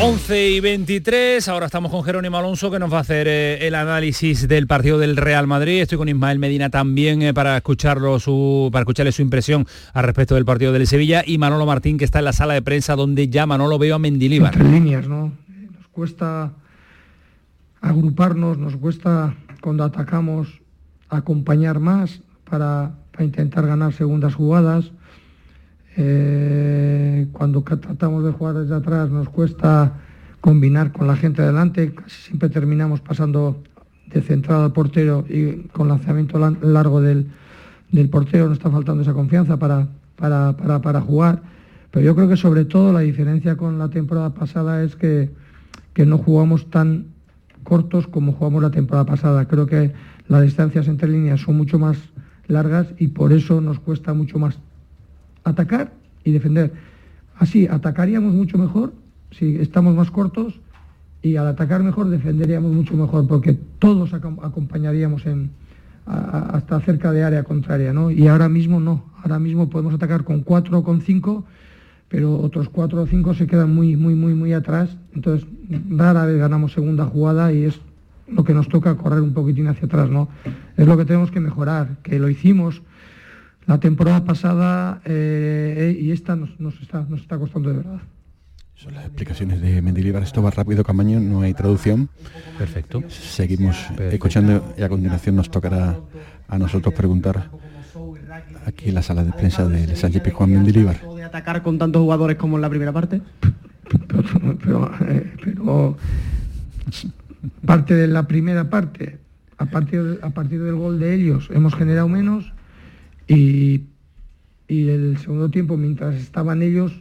11 0.00 0.50
y 0.50 0.60
23, 0.60 1.46
ahora 1.48 1.66
estamos 1.66 1.90
con 1.90 2.02
Jerónimo 2.02 2.38
Alonso 2.38 2.70
que 2.70 2.78
nos 2.78 2.90
va 2.90 2.98
a 2.98 3.00
hacer 3.02 3.28
eh, 3.28 3.66
el 3.66 3.74
análisis 3.74 4.48
del 4.48 4.66
partido 4.66 4.98
del 4.98 5.18
Real 5.18 5.46
Madrid. 5.46 5.82
Estoy 5.82 5.98
con 5.98 6.08
Ismael 6.08 6.38
Medina 6.38 6.70
también 6.70 7.20
eh, 7.20 7.34
para 7.34 7.58
escucharlo 7.58 8.18
su, 8.18 8.70
para 8.72 8.84
escucharle 8.84 9.12
su 9.12 9.20
impresión 9.20 9.66
al 9.92 10.04
respecto 10.04 10.34
del 10.34 10.46
partido 10.46 10.72
del 10.72 10.86
Sevilla 10.86 11.22
y 11.26 11.36
Manolo 11.36 11.66
Martín 11.66 11.98
que 11.98 12.06
está 12.06 12.20
en 12.20 12.24
la 12.24 12.32
sala 12.32 12.54
de 12.54 12.62
prensa 12.62 12.96
donde 12.96 13.28
ya 13.28 13.44
Manolo 13.44 13.78
veo 13.78 13.96
a 13.96 13.98
Mendilíbar. 13.98 14.54
Entre 14.54 14.68
líneas, 14.68 15.06
¿no? 15.06 15.43
Cuesta 15.94 16.52
agruparnos, 17.80 18.58
nos 18.58 18.76
cuesta 18.76 19.34
cuando 19.60 19.84
atacamos 19.84 20.60
acompañar 21.08 21.78
más 21.78 22.20
para, 22.50 22.96
para 23.12 23.24
intentar 23.24 23.64
ganar 23.66 23.92
segundas 23.92 24.34
jugadas. 24.34 24.90
Eh, 25.96 27.28
cuando 27.30 27.62
tratamos 27.62 28.24
de 28.24 28.32
jugar 28.32 28.56
desde 28.56 28.74
atrás 28.74 29.08
nos 29.10 29.28
cuesta 29.28 29.92
combinar 30.40 30.90
con 30.90 31.06
la 31.06 31.14
gente 31.14 31.42
delante, 31.42 31.94
casi 31.94 32.22
siempre 32.22 32.48
terminamos 32.48 33.00
pasando 33.00 33.62
de 34.06 34.20
centrado 34.20 34.64
al 34.64 34.72
portero 34.72 35.24
y 35.28 35.68
con 35.68 35.86
lanzamiento 35.86 36.38
lan- 36.38 36.58
largo 36.60 37.00
del, 37.00 37.28
del 37.92 38.08
portero 38.10 38.48
nos 38.48 38.58
está 38.58 38.70
faltando 38.70 39.02
esa 39.02 39.12
confianza 39.14 39.56
para, 39.58 39.86
para, 40.16 40.56
para, 40.56 40.82
para 40.82 41.00
jugar. 41.00 41.42
Pero 41.92 42.04
yo 42.04 42.16
creo 42.16 42.28
que 42.28 42.36
sobre 42.36 42.64
todo 42.64 42.92
la 42.92 43.00
diferencia 43.00 43.56
con 43.56 43.78
la 43.78 43.88
temporada 43.88 44.34
pasada 44.34 44.82
es 44.82 44.96
que, 44.96 45.30
que 45.94 46.04
no 46.04 46.18
jugamos 46.18 46.68
tan 46.70 47.06
cortos 47.62 48.06
como 48.06 48.32
jugamos 48.32 48.62
la 48.62 48.70
temporada 48.70 49.06
pasada. 49.06 49.46
Creo 49.48 49.66
que 49.66 49.92
las 50.28 50.42
distancias 50.42 50.86
entre 50.88 51.08
líneas 51.08 51.40
son 51.40 51.56
mucho 51.56 51.78
más 51.78 51.96
largas 52.46 52.88
y 52.98 53.08
por 53.08 53.32
eso 53.32 53.60
nos 53.60 53.78
cuesta 53.80 54.12
mucho 54.12 54.38
más 54.38 54.58
atacar 55.44 55.92
y 56.24 56.32
defender. 56.32 56.72
Así, 57.38 57.66
atacaríamos 57.66 58.32
mucho 58.34 58.58
mejor 58.58 58.92
si 59.30 59.56
estamos 59.56 59.94
más 59.94 60.10
cortos 60.10 60.60
y 61.22 61.36
al 61.36 61.46
atacar 61.46 61.82
mejor 61.82 62.08
defenderíamos 62.08 62.72
mucho 62.72 62.94
mejor 62.96 63.26
porque 63.26 63.54
todos 63.78 64.12
acom- 64.12 64.44
acompañaríamos 64.44 65.26
en, 65.26 65.50
a- 66.06 66.50
hasta 66.56 66.80
cerca 66.80 67.12
de 67.12 67.24
área 67.24 67.44
contraria, 67.44 67.92
¿no? 67.92 68.10
Y 68.10 68.28
ahora 68.28 68.48
mismo 68.48 68.78
no, 68.78 69.04
ahora 69.22 69.38
mismo 69.38 69.70
podemos 69.70 69.94
atacar 69.94 70.24
con 70.24 70.42
cuatro 70.42 70.78
o 70.78 70.84
con 70.84 71.00
cinco, 71.00 71.44
pero 72.08 72.38
otros 72.38 72.68
cuatro 72.68 73.02
o 73.02 73.06
cinco 73.06 73.34
se 73.34 73.46
quedan 73.46 73.74
muy, 73.74 73.96
muy, 73.96 74.14
muy, 74.14 74.34
muy 74.34 74.52
atrás, 74.52 74.96
entonces 75.14 75.46
rara 75.90 76.26
vez 76.26 76.38
ganamos 76.38 76.72
segunda 76.72 77.06
jugada 77.06 77.52
y 77.52 77.64
es 77.64 77.80
lo 78.28 78.44
que 78.44 78.54
nos 78.54 78.68
toca 78.68 78.96
correr 78.96 79.20
un 79.20 79.34
poquitín 79.34 79.68
hacia 79.68 79.86
atrás, 79.86 80.10
¿no? 80.10 80.28
Es 80.76 80.86
lo 80.86 80.96
que 80.96 81.04
tenemos 81.04 81.30
que 81.30 81.40
mejorar, 81.40 81.96
que 82.02 82.18
lo 82.18 82.28
hicimos 82.28 82.82
la 83.66 83.78
temporada 83.80 84.24
pasada 84.24 85.00
eh, 85.04 85.96
y 86.00 86.10
esta 86.10 86.36
nos, 86.36 86.58
nos 86.60 86.80
está, 86.80 87.06
nos 87.08 87.20
está 87.20 87.38
costando 87.38 87.70
de 87.70 87.76
verdad. 87.76 88.00
Son 88.74 88.92
las 88.92 89.04
explicaciones 89.04 89.60
de 89.60 89.80
Mendilibar. 89.80 90.22
Esto 90.22 90.42
va 90.42 90.50
rápido, 90.50 90.82
Camaño, 90.82 91.20
no 91.20 91.42
hay 91.42 91.54
traducción. 91.54 92.08
Perfecto. 92.58 93.02
Seguimos 93.08 93.76
escuchando 94.10 94.74
y 94.76 94.82
a 94.82 94.88
continuación 94.88 95.36
nos 95.36 95.50
tocará 95.50 95.96
a 96.48 96.58
nosotros 96.58 96.92
preguntar 96.92 97.50
aquí 98.66 98.88
en 98.88 98.94
la 98.94 99.02
sala 99.02 99.24
de 99.24 99.32
prensa 99.32 99.66
de 99.68 99.94
Sánchez 99.94 100.22
Pizjuán 100.22 100.52
Mendilibar. 100.52 101.13
Atacar 101.34 101.62
con 101.62 101.78
tantos 101.78 102.00
jugadores 102.00 102.36
como 102.36 102.56
en 102.56 102.62
la 102.62 102.70
primera 102.70 102.92
parte? 102.92 103.20
pero, 104.62 104.88
eh, 105.08 105.32
parte 107.66 107.94
de 107.94 108.06
la 108.06 108.28
primera 108.28 108.70
parte, 108.70 109.18
a 109.58 109.66
partir, 109.66 110.20
a 110.22 110.30
partir 110.30 110.62
del 110.62 110.76
gol 110.76 111.00
de 111.00 111.14
ellos 111.14 111.48
hemos 111.52 111.74
generado 111.74 112.08
menos 112.08 112.52
y, 113.26 113.82
y 114.68 114.88
el 114.88 115.18
segundo 115.18 115.50
tiempo, 115.50 115.76
mientras 115.76 116.14
estaban 116.14 116.62
ellos, 116.62 116.92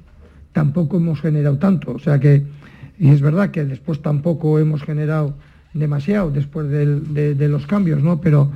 tampoco 0.52 0.98
hemos 0.98 1.22
generado 1.22 1.60
tanto. 1.60 1.92
O 1.92 2.00
sea 2.00 2.20
que, 2.20 2.44
y 2.98 3.10
es 3.10 3.22
verdad 3.22 3.52
que 3.52 3.64
después 3.66 4.02
tampoco 4.02 4.58
hemos 4.58 4.82
generado 4.82 5.36
demasiado 5.76 6.32
después 6.32 6.70
de 6.70 7.48
los 7.48 7.68
cambios, 7.68 8.02
¿no? 8.02 8.20
Pero 8.20 8.52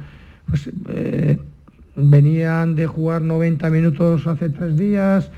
pues, 0.50 0.70
eh, 0.90 1.38
venían 1.96 2.76
de 2.76 2.88
jugar 2.88 3.22
90 3.22 3.70
minutos 3.70 4.26
hace 4.26 4.50
tres 4.50 4.76
días, 4.78 5.32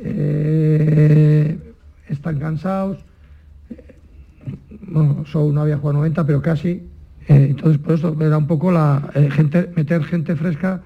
eh, 0.00 1.58
están 2.08 2.38
cansados. 2.38 2.98
Bueno, 4.82 5.24
Sou 5.26 5.52
no 5.52 5.62
había 5.62 5.76
jugado 5.76 5.98
90, 5.98 6.26
pero 6.26 6.42
casi. 6.42 6.82
Eh, 7.28 7.48
entonces, 7.50 7.78
por 7.78 7.94
eso 7.94 8.16
era 8.20 8.38
un 8.38 8.46
poco 8.46 8.72
la 8.72 9.10
eh, 9.14 9.28
gente, 9.30 9.70
meter 9.76 10.02
gente 10.04 10.34
fresca 10.36 10.82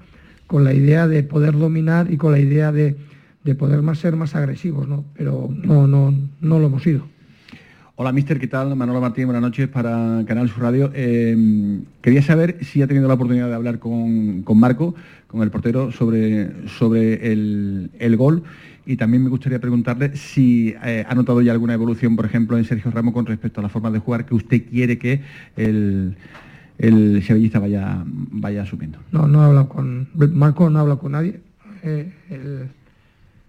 con 0.47 0.63
la 0.63 0.73
idea 0.73 1.07
de 1.07 1.23
poder 1.23 1.57
dominar 1.57 2.11
y 2.11 2.17
con 2.17 2.31
la 2.33 2.39
idea 2.39 2.71
de, 2.71 2.97
de 3.43 3.55
poder 3.55 3.81
más 3.81 3.99
ser 3.99 4.15
más 4.15 4.35
agresivos, 4.35 4.87
¿no? 4.87 5.05
Pero 5.15 5.49
no, 5.51 5.87
no, 5.87 6.13
no 6.41 6.59
lo 6.59 6.67
hemos 6.67 6.83
sido. 6.83 7.07
Hola, 7.95 8.11
mister, 8.11 8.39
¿qué 8.39 8.47
tal? 8.47 8.75
Manolo 8.75 8.99
Martín, 8.99 9.25
buenas 9.25 9.43
noches 9.43 9.67
para 9.69 10.23
Canal 10.25 10.49
Sur 10.49 10.63
Radio. 10.63 10.91
Quería 10.91 12.23
saber 12.23 12.57
si 12.65 12.81
ha 12.81 12.87
tenido 12.87 13.07
la 13.07 13.13
oportunidad 13.13 13.47
de 13.47 13.53
hablar 13.53 13.77
con, 13.77 14.41
con 14.41 14.59
Marco, 14.59 14.95
con 15.27 15.43
el 15.43 15.51
portero, 15.51 15.91
sobre, 15.91 16.67
sobre 16.67 17.31
el, 17.31 17.91
el 17.99 18.17
gol. 18.17 18.43
Y 18.85 18.97
también 18.97 19.23
me 19.23 19.29
gustaría 19.29 19.59
preguntarle 19.59 20.15
si 20.17 20.75
eh, 20.83 21.05
ha 21.07 21.15
notado 21.15 21.41
ya 21.41 21.53
alguna 21.53 21.73
evolución, 21.73 22.15
por 22.15 22.25
ejemplo, 22.25 22.57
en 22.57 22.65
Sergio 22.65 22.91
Ramos 22.91 23.13
con 23.13 23.25
respecto 23.25 23.61
a 23.61 23.63
la 23.63 23.69
forma 23.69 23.89
de 23.91 23.99
jugar 23.99 24.25
que 24.25 24.35
usted 24.35 24.63
quiere 24.69 24.97
que 24.97 25.21
el, 25.55 26.15
el 26.77 27.23
sevillista 27.23 27.59
vaya, 27.59 28.03
vaya 28.05 28.63
asumiendo. 28.63 28.99
No, 29.11 29.27
no 29.27 29.41
he 29.41 29.45
hablado 29.45 29.69
con. 29.69 30.09
Marco 30.33 30.69
no 30.69 30.79
habla 30.79 30.97
con 30.97 31.13
nadie. 31.13 31.39
Eh, 31.83 32.11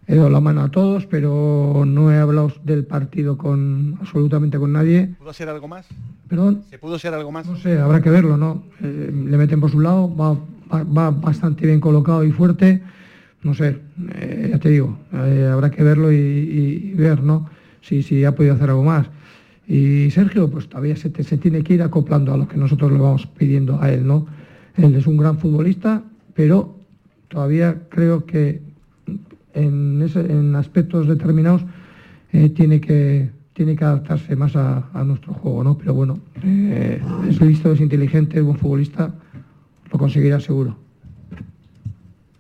he 0.06 0.14
dado 0.16 0.30
la 0.30 0.40
mano 0.40 0.60
a 0.62 0.70
todos, 0.70 1.06
pero 1.06 1.84
no 1.86 2.12
he 2.12 2.18
hablado 2.18 2.52
del 2.62 2.84
partido 2.84 3.36
con 3.36 3.96
absolutamente 4.00 4.58
con 4.58 4.72
nadie. 4.72 5.14
¿Pudo 5.18 5.32
ser 5.32 5.48
algo 5.48 5.66
más? 5.66 5.86
Perdón. 6.28 6.62
¿Se 6.70 6.78
pudo 6.78 6.98
ser 6.98 7.12
algo 7.14 7.32
más? 7.32 7.46
No 7.46 7.56
sé, 7.56 7.78
habrá 7.80 8.00
que 8.02 8.10
verlo, 8.10 8.36
¿no? 8.36 8.62
Eh, 8.82 9.10
le 9.12 9.36
meten 9.36 9.60
por 9.60 9.70
su 9.70 9.80
lado, 9.80 10.14
va, 10.14 10.34
va- 10.72 10.84
va 10.84 11.10
bastante 11.10 11.66
bien 11.66 11.80
colocado 11.80 12.22
y 12.22 12.30
fuerte. 12.32 12.82
No 13.44 13.52
sé, 13.54 13.76
eh, 14.14 14.48
ya 14.52 14.58
te 14.58 14.70
digo, 14.70 14.98
eh, 15.12 15.48
habrá 15.52 15.70
que 15.70 15.82
verlo 15.84 16.10
y, 16.10 16.94
ver, 16.96 17.22
¿no? 17.22 17.48
Si, 17.82 18.02
si 18.02 18.24
ha 18.24 18.34
podido 18.34 18.54
hacer 18.54 18.70
algo 18.70 18.84
más. 18.84 19.06
Y 19.68 20.10
Sergio, 20.10 20.50
pues 20.50 20.66
todavía 20.68 20.96
se, 20.96 21.10
te- 21.10 21.22
tiene 21.36 21.62
que 21.62 21.74
ir 21.74 21.82
acoplando 21.82 22.32
a 22.32 22.38
lo 22.38 22.48
que 22.48 22.56
nosotros 22.56 22.90
le 22.90 22.98
vamos 22.98 23.26
pidiendo 23.26 23.80
a 23.82 23.90
él, 23.92 24.06
¿no? 24.06 24.26
Él 24.76 24.94
es 24.94 25.06
un 25.06 25.18
gran 25.18 25.38
futbolista, 25.38 26.02
pero 26.34 26.74
todavía 27.28 27.82
creo 27.90 28.24
que 28.24 28.62
en, 29.52 30.00
ese- 30.02 30.20
en 30.32 30.56
aspectos 30.56 31.06
determinados 31.06 31.64
eh, 32.32 32.48
tiene 32.48 32.80
que, 32.80 33.28
tiene 33.52 33.76
que 33.76 33.84
adaptarse 33.84 34.36
más 34.36 34.56
a, 34.56 34.88
a 34.94 35.04
nuestro 35.04 35.34
juego, 35.34 35.62
¿no? 35.64 35.76
Pero 35.78 35.92
bueno, 35.94 36.18
es 37.28 37.40
listo, 37.42 37.72
es 37.72 37.80
inteligente, 37.80 38.38
es 38.38 38.44
buen 38.44 38.56
futbolista, 38.58 39.14
lo 39.92 39.98
conseguirá 39.98 40.40
seguro. 40.40 40.76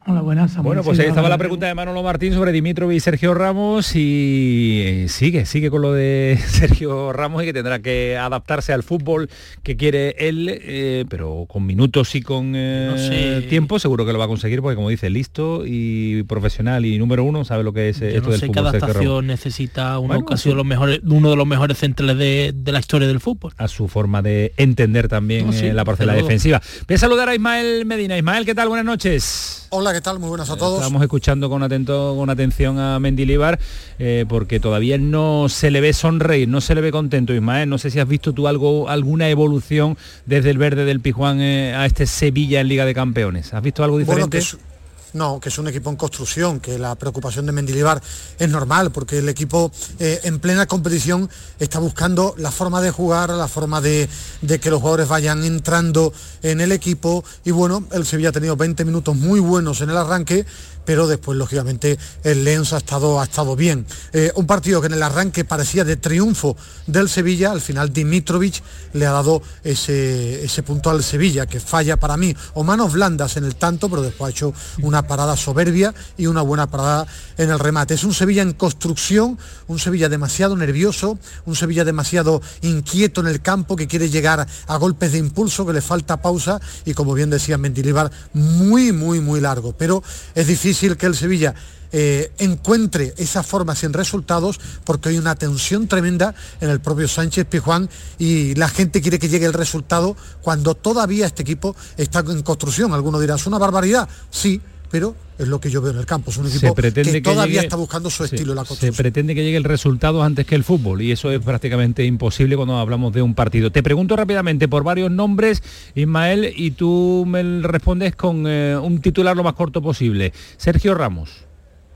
Hola, 0.06 0.20
buenas. 0.20 0.50
Samuel 0.52 0.66
Bueno, 0.66 0.82
pues 0.82 0.98
ahí 0.98 1.06
estaba 1.06 1.30
la 1.30 1.38
pregunta 1.38 1.66
de 1.66 1.74
Manolo 1.74 2.02
Martín 2.02 2.34
sobre 2.34 2.52
Dimitrovic 2.52 2.98
y 2.98 3.00
Sergio 3.00 3.32
Ramos 3.32 3.96
y 3.96 4.82
eh, 4.84 5.06
sigue, 5.08 5.46
sigue 5.46 5.70
con 5.70 5.80
lo 5.80 5.94
de 5.94 6.38
Sergio 6.46 7.10
Ramos 7.14 7.42
y 7.42 7.46
que 7.46 7.54
tendrá 7.54 7.78
que 7.78 8.18
adaptarse 8.18 8.74
al 8.74 8.82
fútbol 8.82 9.30
que 9.62 9.78
quiere 9.78 10.14
él, 10.18 10.50
eh, 10.62 11.06
pero 11.08 11.46
con 11.48 11.64
minutos 11.64 12.14
y 12.16 12.20
con 12.20 12.52
eh, 12.54 12.88
No 12.90 12.98
sé. 12.98 13.46
tiempo 13.48 13.78
seguro 13.78 14.04
que 14.04 14.12
lo 14.12 14.18
va 14.18 14.26
a 14.26 14.28
conseguir 14.28 14.60
porque 14.60 14.76
como 14.76 14.90
dice, 14.90 15.08
listo 15.08 15.62
y 15.64 16.22
profesional 16.24 16.84
y 16.84 16.98
número 16.98 17.24
uno, 17.24 17.46
sabe 17.46 17.64
lo 17.64 17.72
que 17.72 17.88
es 17.88 18.00
Yo 18.00 18.06
esto 18.08 18.20
no 18.24 18.30
del 18.32 18.40
sé 18.40 18.46
qué 18.48 18.52
fútbol. 18.60 18.64
Sergio 18.72 18.72
Ramos. 18.72 18.82
adaptación 18.84 19.26
necesita 19.26 19.98
uno 20.00 20.08
Bueno, 20.08 20.26
que 20.26 20.34
ha 20.34 20.36
eso- 20.36 20.42
sido 20.42 20.56
los 20.56 20.66
mejores, 20.66 21.00
uno 21.02 21.30
de 21.30 21.36
los 21.36 21.46
mejores 21.46 21.78
centrales 21.78 22.18
de, 22.18 22.52
de 22.54 22.72
la 22.72 22.80
historia 22.80 23.08
del 23.08 23.20
fútbol. 23.20 23.54
a 23.56 23.68
su 23.68 23.88
forma 23.88 24.20
de 24.20 24.52
entender 24.58 25.08
también 25.08 25.46
No, 25.46 25.52
sí, 25.54 25.64
eh, 25.64 25.72
la 25.72 25.86
parcela 25.86 26.12
defensiva. 26.12 26.60
Voy 26.86 26.94
a 26.96 26.98
saludar 26.98 27.30
a 27.30 27.34
Ismael 27.34 27.86
Medina. 27.86 28.18
Ismael, 28.18 28.44
¿qué 28.44 28.54
tal? 28.54 28.68
Buenas 28.68 28.84
noches. 28.84 29.66
Hola, 29.70 29.93
¿qué 29.94 30.00
tal? 30.00 30.18
Muy 30.18 30.28
buenas 30.28 30.50
a 30.50 30.56
todos. 30.56 30.80
Estamos 30.80 31.02
escuchando 31.02 31.48
con, 31.48 31.62
atento, 31.62 32.16
con 32.16 32.28
atención 32.28 32.80
a 32.80 32.98
Mendilibar 32.98 33.60
eh, 34.00 34.24
porque 34.28 34.58
todavía 34.58 34.98
no 34.98 35.46
se 35.48 35.70
le 35.70 35.80
ve 35.80 35.92
sonreír, 35.92 36.48
no 36.48 36.60
se 36.60 36.74
le 36.74 36.80
ve 36.80 36.90
contento, 36.90 37.32
Ismael. 37.32 37.68
No 37.68 37.78
sé 37.78 37.90
si 37.90 38.00
has 38.00 38.08
visto 38.08 38.32
tú 38.32 38.48
algo, 38.48 38.88
alguna 38.88 39.28
evolución 39.28 39.96
desde 40.26 40.50
el 40.50 40.58
verde 40.58 40.84
del 40.84 40.98
Pijuán 40.98 41.40
eh, 41.40 41.76
a 41.76 41.86
este 41.86 42.06
Sevilla 42.06 42.60
en 42.60 42.66
Liga 42.66 42.84
de 42.84 42.92
Campeones. 42.92 43.54
¿Has 43.54 43.62
visto 43.62 43.84
algo 43.84 43.98
Bueno, 44.04 44.26
diferente? 44.26 44.40
que 44.40 44.73
no, 45.14 45.40
que 45.40 45.48
es 45.48 45.58
un 45.58 45.68
equipo 45.68 45.90
en 45.90 45.96
construcción, 45.96 46.60
que 46.60 46.78
la 46.78 46.94
preocupación 46.96 47.46
de 47.46 47.52
Mendilibar 47.52 48.02
es 48.38 48.48
normal, 48.48 48.92
porque 48.92 49.18
el 49.18 49.28
equipo 49.28 49.72
eh, 49.98 50.20
en 50.24 50.40
plena 50.40 50.66
competición 50.66 51.30
está 51.58 51.78
buscando 51.78 52.34
la 52.36 52.50
forma 52.50 52.82
de 52.82 52.90
jugar, 52.90 53.30
la 53.30 53.48
forma 53.48 53.80
de, 53.80 54.08
de 54.42 54.60
que 54.60 54.70
los 54.70 54.80
jugadores 54.80 55.08
vayan 55.08 55.44
entrando 55.44 56.12
en 56.42 56.60
el 56.60 56.72
equipo. 56.72 57.24
Y 57.44 57.52
bueno, 57.52 57.84
el 57.92 58.04
Sevilla 58.04 58.28
ha 58.28 58.32
tenido 58.32 58.56
20 58.56 58.84
minutos 58.84 59.16
muy 59.16 59.40
buenos 59.40 59.80
en 59.80 59.90
el 59.90 59.96
arranque, 59.96 60.44
pero 60.84 61.06
después, 61.06 61.38
lógicamente, 61.38 61.98
el 62.22 62.44
Lens 62.44 62.72
ha 62.72 62.78
estado, 62.78 63.20
ha 63.20 63.24
estado 63.24 63.56
bien. 63.56 63.86
Eh, 64.12 64.30
un 64.34 64.46
partido 64.46 64.80
que 64.80 64.88
en 64.88 64.94
el 64.94 65.02
arranque 65.02 65.44
parecía 65.44 65.84
de 65.84 65.96
triunfo 65.96 66.56
del 66.86 67.08
Sevilla, 67.08 67.50
al 67.50 67.60
final 67.60 67.92
Dimitrovic 67.92 68.62
le 68.92 69.06
ha 69.06 69.12
dado 69.12 69.42
ese, 69.62 70.44
ese 70.44 70.62
punto 70.62 70.90
al 70.90 71.02
Sevilla, 71.02 71.46
que 71.46 71.60
falla 71.60 71.96
para 71.96 72.16
mí, 72.16 72.36
o 72.54 72.64
manos 72.64 72.92
blandas 72.92 73.36
en 73.36 73.44
el 73.44 73.56
tanto, 73.56 73.88
pero 73.88 74.02
después 74.02 74.28
ha 74.28 74.30
hecho 74.30 74.54
una 74.82 75.06
parada 75.06 75.36
soberbia 75.36 75.94
y 76.16 76.26
una 76.26 76.42
buena 76.42 76.70
parada 76.70 77.06
en 77.38 77.50
el 77.50 77.58
remate. 77.58 77.94
Es 77.94 78.04
un 78.04 78.14
Sevilla 78.14 78.42
en 78.42 78.52
construcción, 78.52 79.38
un 79.66 79.78
Sevilla 79.78 80.08
demasiado 80.08 80.56
nervioso, 80.56 81.18
un 81.46 81.56
Sevilla 81.56 81.84
demasiado 81.84 82.42
inquieto 82.62 83.20
en 83.20 83.28
el 83.28 83.40
campo, 83.40 83.76
que 83.76 83.88
quiere 83.88 84.10
llegar 84.10 84.46
a 84.66 84.76
golpes 84.76 85.12
de 85.12 85.18
impulso, 85.18 85.66
que 85.66 85.72
le 85.72 85.80
falta 85.80 86.20
pausa 86.20 86.60
y 86.84 86.94
como 86.94 87.14
bien 87.14 87.30
decía 87.30 87.58
Mendilibar, 87.58 88.10
muy, 88.32 88.92
muy, 88.92 89.20
muy 89.20 89.40
largo. 89.40 89.74
Pero 89.76 90.02
es 90.34 90.46
difícil 90.46 90.73
que 90.96 91.06
el 91.06 91.14
Sevilla 91.14 91.54
eh, 91.96 92.32
encuentre 92.38 93.14
esa 93.18 93.44
forma 93.44 93.76
sin 93.76 93.92
resultados 93.92 94.58
porque 94.82 95.10
hay 95.10 95.18
una 95.18 95.36
tensión 95.36 95.86
tremenda 95.86 96.34
en 96.60 96.70
el 96.70 96.80
propio 96.80 97.06
Sánchez 97.06 97.46
Pijuán 97.46 97.88
y 98.18 98.56
la 98.56 98.68
gente 98.68 99.00
quiere 99.00 99.20
que 99.20 99.28
llegue 99.28 99.46
el 99.46 99.52
resultado 99.52 100.16
cuando 100.42 100.74
todavía 100.74 101.26
este 101.26 101.42
equipo 101.42 101.76
está 101.96 102.18
en 102.20 102.42
construcción. 102.42 102.92
Algunos 102.92 103.20
dirán, 103.20 103.36
¿es 103.36 103.46
una 103.46 103.58
barbaridad? 103.58 104.08
Sí, 104.30 104.60
pero 104.94 105.16
es 105.40 105.48
lo 105.48 105.60
que 105.60 105.70
yo 105.72 105.82
veo 105.82 105.90
en 105.90 105.98
el 105.98 106.06
campo. 106.06 106.30
Es 106.30 106.36
un 106.36 106.48
Se 106.48 106.58
equipo 106.58 106.72
pretende 106.72 107.10
que 107.10 107.20
que 107.20 107.28
todavía 107.28 107.54
llegue- 107.62 107.64
está 107.66 107.74
buscando 107.74 108.10
su 108.10 108.22
estilo 108.22 108.52
en 108.52 108.56
la 108.58 108.64
se 108.64 108.92
pretende 108.92 109.34
que 109.34 109.42
llegue 109.42 109.56
el 109.56 109.64
resultado 109.64 110.22
antes 110.22 110.46
que 110.46 110.54
el 110.54 110.62
fútbol 110.62 111.02
y 111.02 111.10
eso 111.10 111.32
es 111.32 111.40
prácticamente 111.40 112.04
imposible 112.04 112.54
cuando 112.54 112.76
hablamos 112.78 113.12
de 113.12 113.20
un 113.20 113.34
partido. 113.34 113.72
Te 113.72 113.82
pregunto 113.82 114.14
rápidamente 114.14 114.68
por 114.68 114.84
varios 114.84 115.10
nombres, 115.10 115.64
Ismael, 115.96 116.52
y 116.54 116.70
tú 116.70 117.24
me 117.26 117.42
respondes 117.62 118.14
con 118.14 118.44
eh, 118.46 118.76
un 118.80 119.00
titular 119.00 119.36
lo 119.36 119.42
más 119.42 119.54
corto 119.54 119.82
posible. 119.82 120.32
Sergio 120.58 120.94
Ramos. 120.94 121.30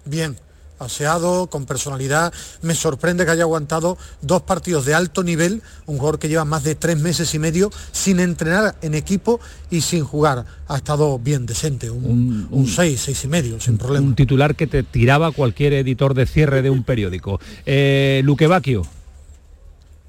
bien, 0.05 0.37
aseado, 0.79 1.49
con 1.49 1.67
personalidad. 1.67 2.33
Me 2.63 2.75
sorprende 2.75 3.25
que 3.25 3.31
haya 3.31 3.43
aguantado 3.43 3.99
dos 4.23 4.43
partidos 4.43 4.85
de 4.85 4.95
alto 4.95 5.23
nivel, 5.23 5.63
un 5.87 5.99
jugador 5.99 6.19
que 6.19 6.29
lleva 6.29 6.45
más 6.45 6.65
de 6.65 6.75
tres 6.75 6.99
meses 6.99 7.35
y 7.35 7.39
medio 7.39 7.71
sin 7.93 8.21
entrenar 8.21 8.77
en 8.83 8.95
equipo 8.95 9.41
y 9.71 9.81
sin 9.81 10.05
jugar. 10.05 10.45
Ha 10.69 10.77
estado 10.77 11.19
bien 11.19 11.47
decente, 11.47 11.91
un, 11.91 12.49
un 12.51 12.67
seis, 12.67 13.01
seis 13.01 13.25
y 13.25 13.29
medio, 13.29 13.61
sin 13.61 13.79
problema. 13.79 14.07
Un 14.07 14.15
titular 14.15 14.55
que 14.55 14.67
te 14.67 14.83
tiraba 14.83 15.33
cualquier 15.33 15.73
editor 15.73 16.15
de 16.15 16.27
cierre 16.27 16.63
de 16.63 16.71
un 16.71 16.85
periódico. 16.85 17.41
Eh, 17.67 18.21
Luque 18.25 18.47
Bacchio. 18.47 18.87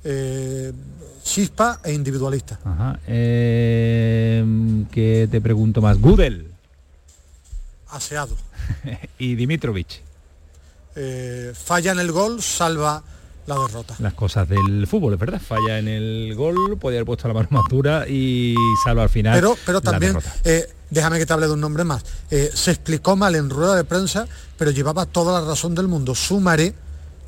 Eh, 0.03 0.71
chispa 1.23 1.79
e 1.83 1.93
individualista. 1.93 2.59
Ajá. 2.63 2.99
Eh, 3.07 4.43
¿Qué 4.91 5.27
te 5.29 5.41
pregunto 5.41 5.81
más? 5.81 5.99
Gudel 5.99 6.47
Aseado. 7.91 8.35
y 9.17 9.35
Dimitrovic. 9.35 10.01
Eh, 10.95 11.53
falla 11.55 11.91
en 11.91 11.99
el 11.99 12.11
gol, 12.11 12.41
salva 12.41 13.03
la 13.45 13.55
derrota. 13.55 13.95
Las 13.99 14.13
cosas 14.13 14.47
del 14.47 14.85
fútbol, 14.87 15.13
es 15.13 15.19
verdad. 15.19 15.41
Falla 15.41 15.79
en 15.79 15.87
el 15.87 16.35
gol, 16.35 16.77
podía 16.79 16.99
haber 16.99 17.05
puesto 17.05 17.27
la 17.27 17.33
mano 17.33 17.47
más 17.51 17.63
dura 17.69 18.07
y 18.07 18.55
salva 18.83 19.03
al 19.03 19.09
final. 19.09 19.33
Pero, 19.35 19.57
pero 19.65 19.81
también, 19.81 20.17
eh, 20.43 20.67
déjame 20.89 21.17
que 21.17 21.25
te 21.25 21.33
hable 21.33 21.47
de 21.47 21.53
un 21.53 21.61
nombre 21.61 21.83
más. 21.83 22.03
Eh, 22.29 22.51
se 22.53 22.71
explicó 22.71 23.15
mal 23.15 23.35
en 23.35 23.49
rueda 23.49 23.75
de 23.75 23.83
prensa, 23.83 24.27
pero 24.57 24.71
llevaba 24.71 25.05
toda 25.05 25.41
la 25.41 25.47
razón 25.47 25.75
del 25.75 25.87
mundo. 25.87 26.15
Sumaré 26.15 26.73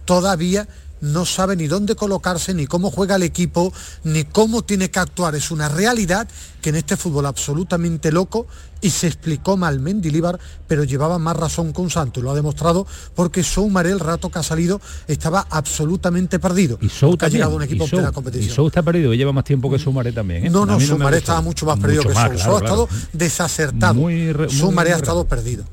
todavía 0.05 0.67
no 1.01 1.25
sabe 1.25 1.55
ni 1.55 1.67
dónde 1.67 1.95
colocarse, 1.95 2.53
ni 2.53 2.67
cómo 2.67 2.91
juega 2.91 3.15
el 3.15 3.23
equipo, 3.23 3.73
ni 4.03 4.23
cómo 4.23 4.61
tiene 4.63 4.89
que 4.91 4.99
actuar. 4.99 5.35
Es 5.35 5.51
una 5.51 5.67
realidad 5.67 6.27
que 6.61 6.69
en 6.69 6.75
este 6.75 6.95
fútbol 6.95 7.25
absolutamente 7.25 8.11
loco 8.11 8.45
y 8.81 8.91
se 8.91 9.07
explicó 9.07 9.57
mal 9.57 9.79
Mendilibar, 9.79 10.39
pero 10.67 10.83
llevaba 10.83 11.17
más 11.19 11.35
razón 11.37 11.73
con 11.73 11.89
Santos. 11.89 12.23
Lo 12.23 12.31
ha 12.31 12.35
demostrado 12.35 12.85
porque 13.15 13.43
Soumaré 13.43 13.91
el 13.91 13.99
rato 13.99 14.29
que 14.29 14.39
ha 14.39 14.43
salido 14.43 14.79
estaba 15.07 15.45
absolutamente 15.49 16.39
perdido. 16.39 16.77
Y 16.81 16.89
Sou 16.89 17.17
ha 17.19 17.27
llegado 17.27 17.55
un 17.55 17.63
equipo 17.63 17.85
y 17.85 17.89
plena 17.89 18.07
Sou- 18.09 18.13
competición. 18.13 18.51
Y 18.51 18.55
Sou 18.55 18.67
está 18.67 18.81
perdido, 18.83 19.13
lleva 19.13 19.31
más 19.33 19.43
tiempo 19.43 19.69
que 19.71 19.79
Sumaré 19.79 20.11
también. 20.11 20.45
¿eh? 20.45 20.49
No, 20.49 20.65
no, 20.65 20.75
gusta. 20.79 21.17
estaba 21.17 21.41
mucho 21.41 21.65
más 21.65 21.79
perdido 21.79 22.03
Mucho 22.03 22.09
que 22.13 22.15
Sou. 22.15 22.29
claro, 22.29 22.39
Sou 22.43 22.55
ha 22.55 22.59
estado 22.59 22.89
desacertado. 23.13 23.93
Muy 23.95 24.31
re- 24.33 24.47
muy 24.47 24.55
Sumaré 24.55 24.93
ha 24.93 24.97
estado 24.97 25.25
perdido. 25.25 25.63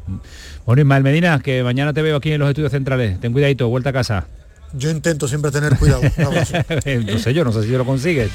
Bueno, 0.66 0.82
Ismael 0.82 1.02
Medina, 1.02 1.40
que 1.40 1.62
mañana 1.62 1.92
te 1.92 2.02
veo 2.02 2.16
aquí 2.16 2.32
en 2.32 2.40
los 2.40 2.48
estudios 2.48 2.72
centrales. 2.72 3.18
Ten 3.20 3.32
cuidadito, 3.32 3.68
vuelta 3.68 3.90
a 3.90 3.92
casa. 3.94 4.26
Yo 4.74 4.90
intento 4.90 5.26
siempre 5.28 5.50
tener 5.50 5.76
cuidado. 5.78 6.02
No 7.06 7.18
sé 7.18 7.32
yo, 7.34 7.44
no 7.44 7.52
sé 7.52 7.62
si 7.62 7.68
lo 7.70 7.84
consigues. 7.84 8.30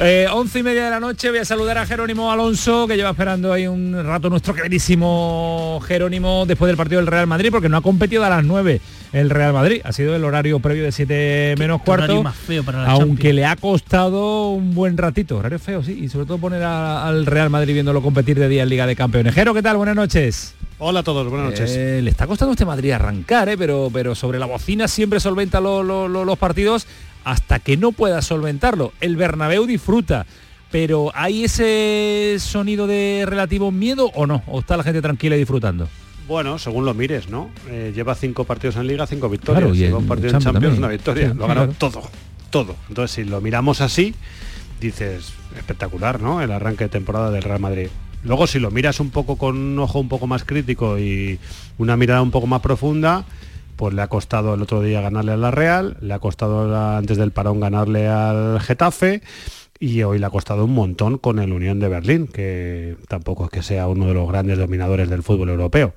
Eh, 0.00 0.26
once 0.32 0.58
y 0.58 0.62
media 0.62 0.84
de 0.84 0.90
la 0.90 1.00
noche 1.00 1.30
voy 1.30 1.38
a 1.38 1.44
saludar 1.44 1.78
a 1.78 1.86
Jerónimo 1.86 2.32
Alonso, 2.32 2.86
que 2.88 2.96
lleva 2.96 3.10
esperando 3.10 3.52
ahí 3.52 3.66
un 3.66 4.02
rato 4.04 4.28
nuestro 4.28 4.54
queridísimo 4.54 5.80
Jerónimo 5.86 6.44
después 6.46 6.68
del 6.68 6.76
partido 6.76 7.00
del 7.00 7.06
Real 7.06 7.26
Madrid, 7.26 7.50
porque 7.50 7.68
no 7.68 7.76
ha 7.76 7.80
competido 7.82 8.24
a 8.24 8.28
las 8.28 8.44
9 8.44 8.80
el 9.12 9.30
Real 9.30 9.52
Madrid. 9.52 9.80
Ha 9.84 9.92
sido 9.92 10.14
el 10.16 10.24
horario 10.24 10.58
previo 10.60 10.82
de 10.84 10.92
7 10.92 11.54
menos 11.58 11.80
cuarto. 11.82 12.22
más 12.22 12.36
feo 12.36 12.62
para 12.64 12.82
la 12.82 12.88
aunque 12.90 13.06
Champions. 13.08 13.34
le 13.36 13.46
ha 13.46 13.56
costado 13.56 14.50
un 14.50 14.74
buen 14.74 14.98
ratito. 14.98 15.36
Horario 15.38 15.58
feo, 15.58 15.82
sí. 15.82 15.92
Y 15.92 16.08
sobre 16.08 16.26
todo 16.26 16.38
poner 16.38 16.62
a- 16.64 17.06
al 17.06 17.24
Real 17.24 17.50
Madrid 17.50 17.72
viéndolo 17.74 18.02
competir 18.02 18.38
de 18.38 18.48
día 18.48 18.64
en 18.64 18.68
Liga 18.68 18.86
de 18.86 18.96
Campeones. 18.96 19.34
Jero, 19.34 19.54
¿qué 19.54 19.62
tal? 19.62 19.76
Buenas 19.76 19.94
noches. 19.96 20.54
Hola 20.80 21.00
a 21.00 21.02
todos, 21.02 21.28
buenas 21.28 21.50
noches. 21.50 21.72
Eh, 21.76 22.00
le 22.02 22.10
está 22.10 22.26
costando 22.26 22.52
a 22.52 22.54
este 22.54 22.64
Madrid 22.64 22.92
arrancar, 22.92 23.48
¿eh? 23.48 23.58
pero, 23.58 23.90
pero 23.92 24.14
sobre 24.14 24.38
la 24.38 24.46
bocina 24.46 24.86
siempre 24.86 25.18
solventa 25.18 25.60
lo- 25.60 25.82
lo- 25.82 26.06
lo- 26.06 26.24
los 26.24 26.38
partidos 26.38 26.86
hasta 27.24 27.58
que 27.58 27.76
no 27.76 27.90
pueda 27.92 28.22
solventarlo. 28.22 28.92
El 29.00 29.16
Bernabéu 29.16 29.66
disfruta, 29.66 30.24
pero 30.70 31.10
¿hay 31.14 31.44
ese 31.44 32.36
sonido 32.38 32.86
de 32.86 33.24
relativo 33.26 33.72
miedo 33.72 34.10
o 34.14 34.26
no? 34.26 34.42
¿O 34.46 34.60
está 34.60 34.76
la 34.76 34.84
gente 34.84 35.02
tranquila 35.02 35.34
y 35.34 35.40
disfrutando? 35.40 35.88
Bueno, 36.28 36.58
según 36.60 36.84
lo 36.84 36.94
mires, 36.94 37.28
¿no? 37.28 37.50
Eh, 37.68 37.90
lleva 37.94 38.14
cinco 38.14 38.44
partidos 38.44 38.76
en 38.76 38.86
Liga, 38.86 39.04
cinco 39.06 39.28
victorias. 39.28 39.62
Claro, 39.62 39.74
y 39.74 39.78
lleva 39.78 39.98
un 39.98 40.06
partido 40.06 40.28
en 40.28 40.34
Champions 40.38 40.54
también. 40.54 40.78
una 40.78 40.88
victoria. 40.88 41.30
Sí, 41.32 41.36
lo 41.36 41.44
ha 41.44 41.48
ganado 41.48 41.72
todo, 41.76 42.02
todo. 42.50 42.76
Entonces, 42.88 43.10
si 43.16 43.24
lo 43.24 43.40
miramos 43.40 43.80
así, 43.80 44.14
dices, 44.80 45.32
espectacular, 45.56 46.20
¿no? 46.20 46.40
El 46.40 46.52
arranque 46.52 46.84
de 46.84 46.90
temporada 46.90 47.30
del 47.32 47.42
Real 47.42 47.58
Madrid. 47.60 47.88
Luego, 48.24 48.46
si 48.46 48.58
lo 48.58 48.70
miras 48.70 49.00
un 49.00 49.10
poco 49.10 49.36
con 49.36 49.56
un 49.56 49.78
ojo 49.78 50.00
un 50.00 50.08
poco 50.08 50.26
más 50.26 50.44
crítico 50.44 50.98
y 50.98 51.38
una 51.78 51.96
mirada 51.96 52.20
un 52.22 52.30
poco 52.30 52.46
más 52.46 52.60
profunda, 52.60 53.24
pues 53.76 53.94
le 53.94 54.02
ha 54.02 54.08
costado 54.08 54.54
el 54.54 54.62
otro 54.62 54.82
día 54.82 55.00
ganarle 55.00 55.32
a 55.32 55.36
la 55.36 55.50
Real, 55.52 55.96
le 56.00 56.12
ha 56.12 56.18
costado 56.18 56.76
antes 56.96 57.16
del 57.16 57.30
parón 57.30 57.60
ganarle 57.60 58.08
al 58.08 58.60
Getafe 58.60 59.22
y 59.78 60.02
hoy 60.02 60.18
le 60.18 60.26
ha 60.26 60.30
costado 60.30 60.64
un 60.64 60.74
montón 60.74 61.18
con 61.18 61.38
el 61.38 61.52
Unión 61.52 61.78
de 61.78 61.88
Berlín, 61.88 62.26
que 62.26 62.96
tampoco 63.06 63.44
es 63.44 63.50
que 63.50 63.62
sea 63.62 63.86
uno 63.86 64.06
de 64.06 64.14
los 64.14 64.28
grandes 64.28 64.58
dominadores 64.58 65.08
del 65.08 65.22
fútbol 65.22 65.50
europeo. 65.50 65.94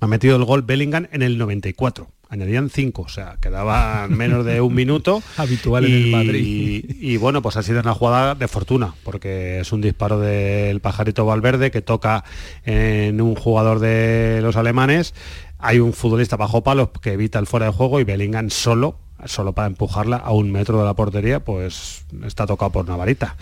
Ha 0.00 0.06
metido 0.06 0.36
el 0.36 0.44
gol 0.44 0.62
Bellingham 0.62 1.08
en 1.12 1.22
el 1.22 1.38
94. 1.38 2.08
Añadían 2.28 2.70
5, 2.70 3.02
o 3.02 3.08
sea, 3.08 3.36
quedaban 3.40 4.16
menos 4.16 4.44
de 4.44 4.60
un 4.60 4.74
minuto. 4.74 5.22
Habitual 5.36 5.84
en 5.84 5.92
el 5.92 6.10
Madrid. 6.10 6.84
Y, 6.98 7.12
y 7.12 7.16
bueno, 7.18 7.40
pues 7.40 7.56
ha 7.56 7.62
sido 7.62 7.80
una 7.80 7.94
jugada 7.94 8.34
de 8.34 8.48
fortuna, 8.48 8.94
porque 9.04 9.60
es 9.60 9.72
un 9.72 9.80
disparo 9.80 10.18
del 10.18 10.80
pajarito 10.80 11.24
Valverde 11.24 11.70
que 11.70 11.82
toca 11.82 12.24
en 12.64 13.20
un 13.20 13.36
jugador 13.36 13.78
de 13.78 14.40
los 14.42 14.56
alemanes. 14.56 15.14
Hay 15.58 15.78
un 15.78 15.92
futbolista 15.92 16.36
bajo 16.36 16.62
palos 16.62 16.90
que 17.00 17.12
evita 17.12 17.38
el 17.38 17.46
fuera 17.46 17.66
de 17.66 17.72
juego 17.72 18.00
y 18.00 18.04
Bellingham 18.04 18.50
solo 18.50 18.98
solo 19.24 19.52
para 19.54 19.66
empujarla 19.66 20.16
a 20.16 20.32
un 20.32 20.52
metro 20.52 20.78
de 20.78 20.84
la 20.84 20.94
portería, 20.94 21.40
pues 21.40 22.04
está 22.24 22.46
tocado 22.46 22.70
por 22.70 22.84
una 22.84 22.96
varita. 22.96 23.36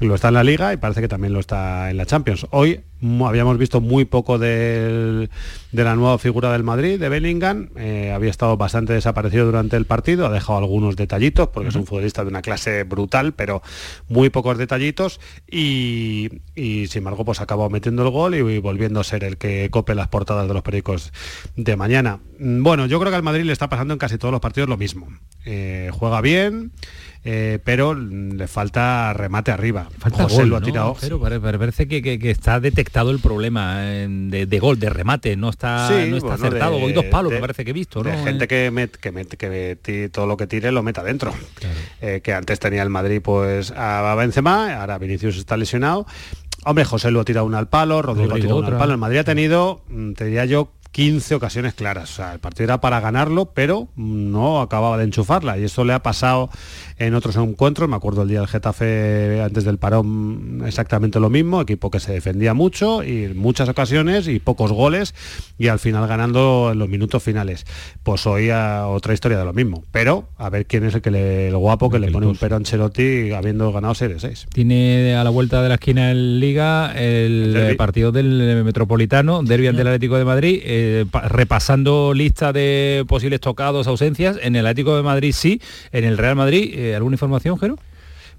Lo 0.00 0.14
está 0.14 0.28
en 0.28 0.34
la 0.34 0.44
liga 0.44 0.72
y 0.72 0.76
parece 0.76 1.00
que 1.00 1.08
también 1.08 1.32
lo 1.32 1.40
está 1.40 1.90
en 1.90 1.96
la 1.96 2.06
Champions. 2.06 2.46
Hoy 2.50 2.80
habíamos 3.26 3.58
visto 3.58 3.80
muy 3.80 4.04
poco 4.04 4.38
de 4.38 5.28
la 5.72 5.94
nueva 5.94 6.18
figura 6.18 6.52
del 6.52 6.62
Madrid, 6.62 6.98
de 6.98 7.08
Bellingham. 7.08 7.68
Eh, 7.76 8.12
había 8.14 8.30
estado 8.30 8.56
bastante 8.56 8.92
desaparecido 8.92 9.46
durante 9.46 9.76
el 9.76 9.84
partido, 9.84 10.26
ha 10.26 10.30
dejado 10.30 10.58
algunos 10.58 10.96
detallitos, 10.96 11.48
porque 11.48 11.68
es 11.68 11.74
un 11.74 11.86
futbolista 11.86 12.22
de 12.22 12.28
una 12.28 12.42
clase 12.42 12.84
brutal, 12.84 13.34
pero 13.34 13.62
muy 14.08 14.30
pocos 14.30 14.58
detallitos. 14.58 15.20
Y, 15.50 16.28
sin 16.54 16.88
embargo, 16.94 17.24
pues 17.24 17.40
acabó 17.40 17.68
metiendo 17.70 18.02
el 18.02 18.10
gol 18.10 18.34
y, 18.34 18.58
volviendo 18.58 19.00
a 19.00 19.04
ser 19.04 19.24
el 19.24 19.36
que 19.36 19.68
cope 19.70 19.94
las 19.94 20.08
portadas 20.08 20.48
de 20.48 20.54
los 20.54 20.62
periódicos 20.62 21.12
de 21.56 21.76
mañana. 21.76 22.20
Mm, 22.38 22.62
bueno, 22.62 22.86
yo 22.86 22.98
creo 22.98 23.10
que 23.10 23.16
al 23.16 23.22
Madrid 23.22 23.44
le 23.44 23.52
está 23.52 23.68
pasando 23.68 23.94
en 23.94 23.98
casi 23.98 24.18
todos 24.18 24.32
los 24.32 24.40
partidos 24.40 24.68
lo 24.68 24.76
mismo. 24.76 25.08
Eh, 25.44 25.90
juega 25.92 26.20
bien, 26.20 26.72
eh, 27.28 27.58
pero 27.64 27.92
le 27.92 28.46
falta 28.46 29.12
remate 29.12 29.50
arriba. 29.50 29.88
José 30.12 30.46
lo 30.46 30.56
ha 30.56 30.60
tirado. 30.60 30.96
Pero 31.00 31.20
parece 31.20 31.88
que, 31.88 32.18
está 32.30 32.60
detectado 32.60 33.10
el 33.10 33.18
problema 33.18 33.80
de, 33.80 34.58
gol, 34.60 34.78
de 34.78 34.90
remate, 34.90 35.36
no 35.36 35.50
está, 35.50 35.90
no 36.06 36.16
está 36.18 36.34
acertado. 36.34 36.76
Hoy 36.76 36.92
dos 36.92 37.06
palos, 37.06 37.32
me 37.32 37.40
parece 37.40 37.64
que 37.64 37.72
he 37.72 37.74
visto. 37.74 38.04
¿no? 38.04 38.12
gente 38.22 38.46
que, 38.46 38.90
que, 39.36 40.08
todo 40.12 40.26
lo 40.26 40.36
que 40.36 40.46
tire 40.46 40.70
lo 40.70 40.84
meta 40.84 41.02
dentro. 41.02 41.34
Eh, 42.00 42.20
que 42.22 42.32
antes 42.32 42.60
tenía 42.60 42.84
el 42.84 42.90
Madrid 42.90 43.20
pues 43.20 43.72
a 43.72 44.14
Benzema, 44.14 44.80
ahora 44.80 44.98
Vinicius 44.98 45.36
está 45.36 45.56
lesionado. 45.56 46.06
Hombre, 46.64 46.84
José 46.84 47.10
lo 47.10 47.20
ha 47.20 47.24
tirado 47.24 47.46
una 47.46 47.58
al 47.58 47.68
palo, 47.68 48.02
Rodrigo, 48.02 48.34
ha 48.34 48.36
tirado 48.36 48.58
una 48.58 48.68
al 48.68 48.78
palo. 48.78 48.92
El 48.92 48.98
Madrid 48.98 49.18
ha 49.18 49.24
tenido, 49.24 49.82
mm, 49.88 50.12
te 50.12 50.26
diría 50.26 50.44
yo, 50.44 50.70
15 50.96 51.34
ocasiones 51.34 51.74
claras. 51.74 52.10
O 52.10 52.14
sea, 52.14 52.32
el 52.32 52.38
partido 52.38 52.64
era 52.64 52.80
para 52.80 53.00
ganarlo, 53.00 53.50
pero 53.52 53.88
no 53.96 54.62
acababa 54.62 54.96
de 54.96 55.04
enchufarla. 55.04 55.58
Y 55.58 55.64
eso 55.64 55.84
le 55.84 55.92
ha 55.92 56.02
pasado 56.02 56.48
en 56.96 57.14
otros 57.14 57.36
encuentros. 57.36 57.86
Me 57.86 57.96
acuerdo 57.96 58.22
el 58.22 58.28
día 58.28 58.38
del 58.38 58.48
Getafe 58.48 59.42
antes 59.42 59.64
del 59.64 59.76
parón 59.76 60.62
exactamente 60.64 61.20
lo 61.20 61.28
mismo. 61.28 61.60
Equipo 61.60 61.90
que 61.90 62.00
se 62.00 62.14
defendía 62.14 62.54
mucho 62.54 63.04
y 63.04 63.28
muchas 63.34 63.68
ocasiones 63.68 64.26
y 64.26 64.38
pocos 64.38 64.72
goles 64.72 65.14
y 65.58 65.68
al 65.68 65.80
final 65.80 66.08
ganando 66.08 66.70
en 66.72 66.78
los 66.78 66.88
minutos 66.88 67.22
finales. 67.22 67.66
Pues 68.02 68.26
hoy 68.26 68.48
otra 68.50 69.12
historia 69.12 69.36
de 69.36 69.44
lo 69.44 69.52
mismo. 69.52 69.84
Pero 69.92 70.30
a 70.38 70.48
ver 70.48 70.64
quién 70.64 70.84
es 70.84 70.94
el 70.94 71.02
que 71.02 71.10
le, 71.10 71.48
el 71.48 71.58
guapo 71.58 71.90
que 71.90 71.98
le 71.98 72.10
pone 72.10 72.26
un 72.26 72.36
pero 72.36 72.54
a 72.54 72.58
Ancelotti 72.58 73.32
habiendo 73.32 73.70
ganado 73.70 73.94
Serie 73.94 74.18
6. 74.18 74.46
Tiene 74.50 75.14
a 75.14 75.24
la 75.24 75.28
vuelta 75.30 75.60
de 75.60 75.68
la 75.68 75.74
esquina 75.74 76.10
en 76.10 76.40
Liga 76.40 76.94
el, 76.96 77.74
partido 77.76 78.12
del 78.12 78.62
Metropolitano, 78.64 79.42
Derby 79.42 79.66
ante 79.66 79.82
el 79.82 79.88
Atlético 79.88 80.16
de 80.16 80.24
Madrid. 80.24 80.62
Eh, 80.64 80.85
repasando 81.28 82.14
lista 82.14 82.52
de 82.52 83.04
posibles 83.08 83.40
tocados, 83.40 83.86
ausencias, 83.86 84.38
en 84.42 84.56
el 84.56 84.66
Atlético 84.66 84.96
de 84.96 85.02
Madrid 85.02 85.32
sí, 85.32 85.60
en 85.92 86.04
el 86.04 86.18
Real 86.18 86.36
Madrid, 86.36 86.72
eh, 86.74 86.94
¿alguna 86.94 87.14
información, 87.14 87.58
Jero? 87.58 87.76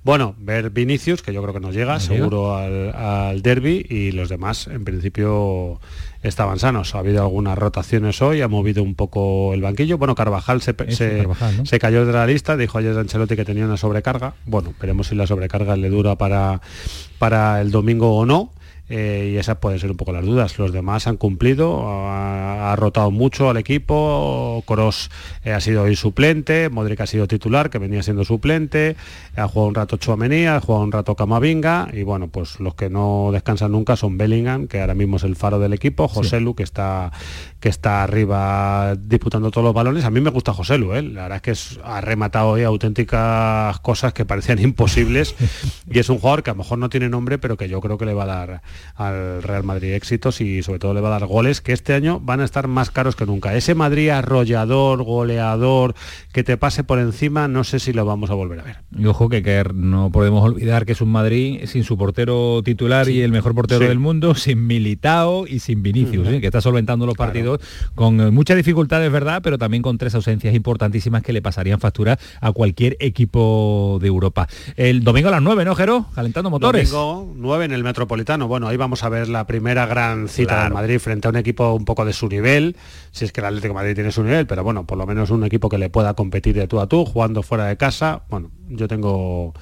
Bueno, 0.07 0.35
ver 0.37 0.69
Vinicius, 0.69 1.21
que 1.21 1.33
yo 1.33 1.41
creo 1.41 1.53
que 1.53 1.59
nos 1.59 1.75
llega, 1.75 1.99
seguro 1.99 2.55
al, 2.55 3.41
derby, 3.41 3.85
y 3.89 4.11
los 4.11 4.29
demás, 4.29 4.67
en 4.67 4.85
principio, 4.85 5.81
estaban 6.23 6.59
sanos. 6.59 6.95
Ha 6.95 6.99
habido 6.99 7.23
algunas 7.23 7.57
rotaciones 7.57 8.21
hoy, 8.21 8.41
ha 8.41 8.47
movido 8.47 8.83
un 8.83 8.95
poco 8.95 9.53
el 9.53 9.61
banquillo. 9.61 9.97
Bueno, 9.97 10.15
Carvajal 10.15 10.61
se, 10.61 10.73
se, 10.91 11.79
cayó 11.79 12.05
de 12.05 12.13
la 12.13 12.25
lista, 12.25 12.55
dijo 12.55 12.77
ayer 12.77 12.97
Ancelotti 12.97 13.35
que 13.35 13.43
tenía 13.43 13.65
una 13.65 13.75
sobrecarga. 13.75 14.35
Bueno, 14.45 14.73
veremos 14.79 15.07
si 15.07 15.15
la 15.15 15.27
sobrecarga 15.27 15.75
le 15.75 15.89
dura 15.89 16.15
para, 16.15 16.61
para 17.19 17.59
el 17.59 17.71
domingo 17.71 18.15
o 18.15 18.25
no. 18.25 18.53
Eh, 18.89 19.31
y 19.33 19.37
esas 19.37 19.57
pueden 19.57 19.79
ser 19.79 19.91
un 19.91 19.97
poco 19.97 20.13
las 20.13 20.25
dudas. 20.25 20.57
Los 20.57 20.71
demás 20.71 21.07
han 21.07 21.17
cumplido, 21.17 21.83
ha, 21.87 22.75
rotado 22.77 23.11
mucho 23.11 23.49
al 23.49 23.57
equipo, 23.57 24.63
Cross 24.65 25.09
eh, 25.43 25.51
ha 25.51 25.59
sido 25.59 25.83
hoy 25.83 25.95
suplente, 25.95 26.69
Modric 26.69 27.01
ha 27.01 27.07
sido 27.07 27.27
titular, 27.27 27.69
que 27.69 27.79
venía 27.79 28.03
siendo 28.03 28.23
suplente, 28.23 28.95
ha 29.35 29.47
jugado 29.47 29.69
un 29.69 29.75
rato 29.75 29.97
Chuamenía, 29.97 30.55
ha 30.55 30.61
jugado 30.61 30.83
un 30.83 30.91
rato 30.91 31.15
Camavinga, 31.15 31.89
y 31.91 32.03
bueno, 32.03 32.27
pues 32.27 32.59
los 32.59 32.75
que 32.75 32.89
no 32.89 33.29
descansan 33.31 33.71
nunca 33.71 33.95
son 33.95 34.17
Bellingham, 34.17 34.67
que 34.67 34.79
ahora 34.81 34.93
mismo 34.93 35.17
es 35.17 35.23
el 35.23 35.35
faro 35.35 35.59
del 35.59 35.73
equipo, 35.73 36.07
José 36.07 36.39
Lu, 36.39 36.55
que 36.55 36.63
está, 36.63 37.11
que 37.59 37.69
está 37.69 38.03
arriba 38.03 38.95
disputando 38.95 39.51
todos 39.51 39.65
los 39.65 39.73
balones. 39.73 40.05
A 40.05 40.11
mí 40.11 40.21
me 40.21 40.29
gusta 40.29 40.53
José 40.53 40.77
Lu, 40.77 40.93
¿eh? 40.93 41.01
la 41.01 41.23
verdad 41.23 41.41
es 41.43 41.75
que 41.75 41.81
ha 41.83 41.99
rematado 42.01 42.49
hoy 42.49 42.63
auténticas 42.63 43.79
cosas 43.79 44.13
que 44.13 44.23
parecían 44.23 44.59
imposibles, 44.61 45.35
y 45.89 45.99
es 45.99 46.09
un 46.09 46.19
jugador 46.19 46.43
que 46.43 46.51
a 46.51 46.53
lo 46.53 46.59
mejor 46.59 46.77
no 46.77 46.89
tiene 46.89 47.09
nombre, 47.09 47.37
pero 47.37 47.57
que 47.57 47.67
yo 47.67 47.81
creo 47.81 47.97
que 47.97 48.05
le 48.05 48.13
va 48.13 48.23
a 48.23 48.27
dar 48.27 48.61
al 48.95 49.43
Real 49.43 49.63
Madrid 49.63 49.93
éxitos 49.93 50.41
y 50.41 50.63
sobre 50.63 50.79
todo 50.79 50.93
le 50.93 51.01
va 51.01 51.09
a 51.09 51.19
dar 51.19 51.27
goles 51.27 51.61
que 51.61 51.73
este 51.73 51.93
año 51.93 52.19
van 52.19 52.41
a 52.41 52.45
estar 52.45 52.67
más 52.67 52.91
caros 52.91 53.15
que 53.15 53.25
nunca. 53.25 53.55
Ese 53.55 53.75
Madrid 53.75 54.09
arrollador, 54.09 55.03
goleador, 55.03 55.95
que 56.31 56.43
te 56.43 56.57
pase 56.57 56.83
por 56.83 56.99
encima, 56.99 57.47
no 57.47 57.63
sé 57.63 57.79
si 57.79 57.93
lo 57.93 58.05
vamos 58.05 58.29
a 58.29 58.33
volver 58.33 58.59
a 58.59 58.63
ver. 58.63 58.77
Y 58.97 59.05
ojo 59.05 59.29
que, 59.29 59.63
no 59.73 60.11
podemos 60.11 60.43
olvidar 60.43 60.85
que 60.85 60.91
es 60.93 61.01
un 61.01 61.09
Madrid 61.09 61.61
sin 61.65 61.83
su 61.83 61.97
portero 61.97 62.61
titular 62.63 63.09
y 63.09 63.21
el 63.21 63.31
mejor 63.31 63.55
portero 63.55 63.87
del 63.87 63.99
mundo, 63.99 64.35
sin 64.35 64.65
Militao 64.67 65.47
y 65.47 65.59
sin 65.59 65.83
Vinicius, 65.83 66.27
¿eh? 66.27 66.41
que 66.41 66.47
está 66.47 66.61
solventando 66.61 67.05
los 67.05 67.15
partidos 67.15 67.59
con 67.95 68.19
eh, 68.19 68.31
muchas 68.31 68.57
dificultades, 68.57 69.11
¿verdad? 69.11 69.41
Pero 69.43 69.57
también 69.57 69.83
con 69.83 69.97
tres 69.97 70.15
ausencias 70.15 70.53
importantísimas 70.55 71.23
que 71.23 71.33
le 71.33 71.41
pasarían 71.41 71.79
factura 71.79 72.17
a 72.41 72.51
cualquier 72.51 72.97
equipo 72.99 73.97
de 74.01 74.07
Europa. 74.07 74.47
El 74.75 75.03
domingo 75.03 75.29
a 75.29 75.31
las 75.31 75.41
9, 75.41 75.65
¿no, 75.65 75.75
Jero? 75.75 76.05
Calentando 76.13 76.49
motores. 76.49 76.89
Domingo 76.89 77.33
9 77.35 77.65
en 77.65 77.71
el 77.71 77.83
Metropolitano. 77.83 78.47
Bueno, 78.47 78.66
ahí 78.67 78.77
vamos 78.77 79.03
a 79.03 79.09
ver 79.09 79.29
la 79.29 79.47
primera 79.47 79.85
gran 79.85 80.27
cita 80.27 80.65
de 80.65 80.69
Madrid 80.69 80.99
frente 80.99 81.27
a 81.27 81.31
un 81.31 81.37
equipo 81.37 81.73
un 81.73 81.85
poco 81.85 82.05
de 82.05 82.13
su 82.13 82.27
nivel, 82.27 82.75
si 83.11 83.25
es 83.25 83.31
que 83.31 83.41
el 83.41 83.47
Atlético 83.47 83.69
de 83.69 83.73
Madrid 83.75 83.95
tiene 83.95 84.11
su 84.11 84.23
nivel, 84.23 84.47
pero 84.47 84.63
bueno, 84.63 84.85
por 84.85 84.97
lo 84.97 85.05
menos 85.05 85.29
un 85.29 85.43
equipo 85.43 85.69
que 85.69 85.77
le 85.77 85.89
pueda 85.89 86.13
competir 86.13 86.55
de 86.55 86.67
tú 86.67 86.79
a 86.79 86.87
tú, 86.87 87.05
jugando 87.05 87.43
fuera 87.43 87.65
de 87.65 87.77
casa. 87.77 88.23
Bueno, 88.29 88.51
yo 88.69 88.87
tengo 88.87 89.53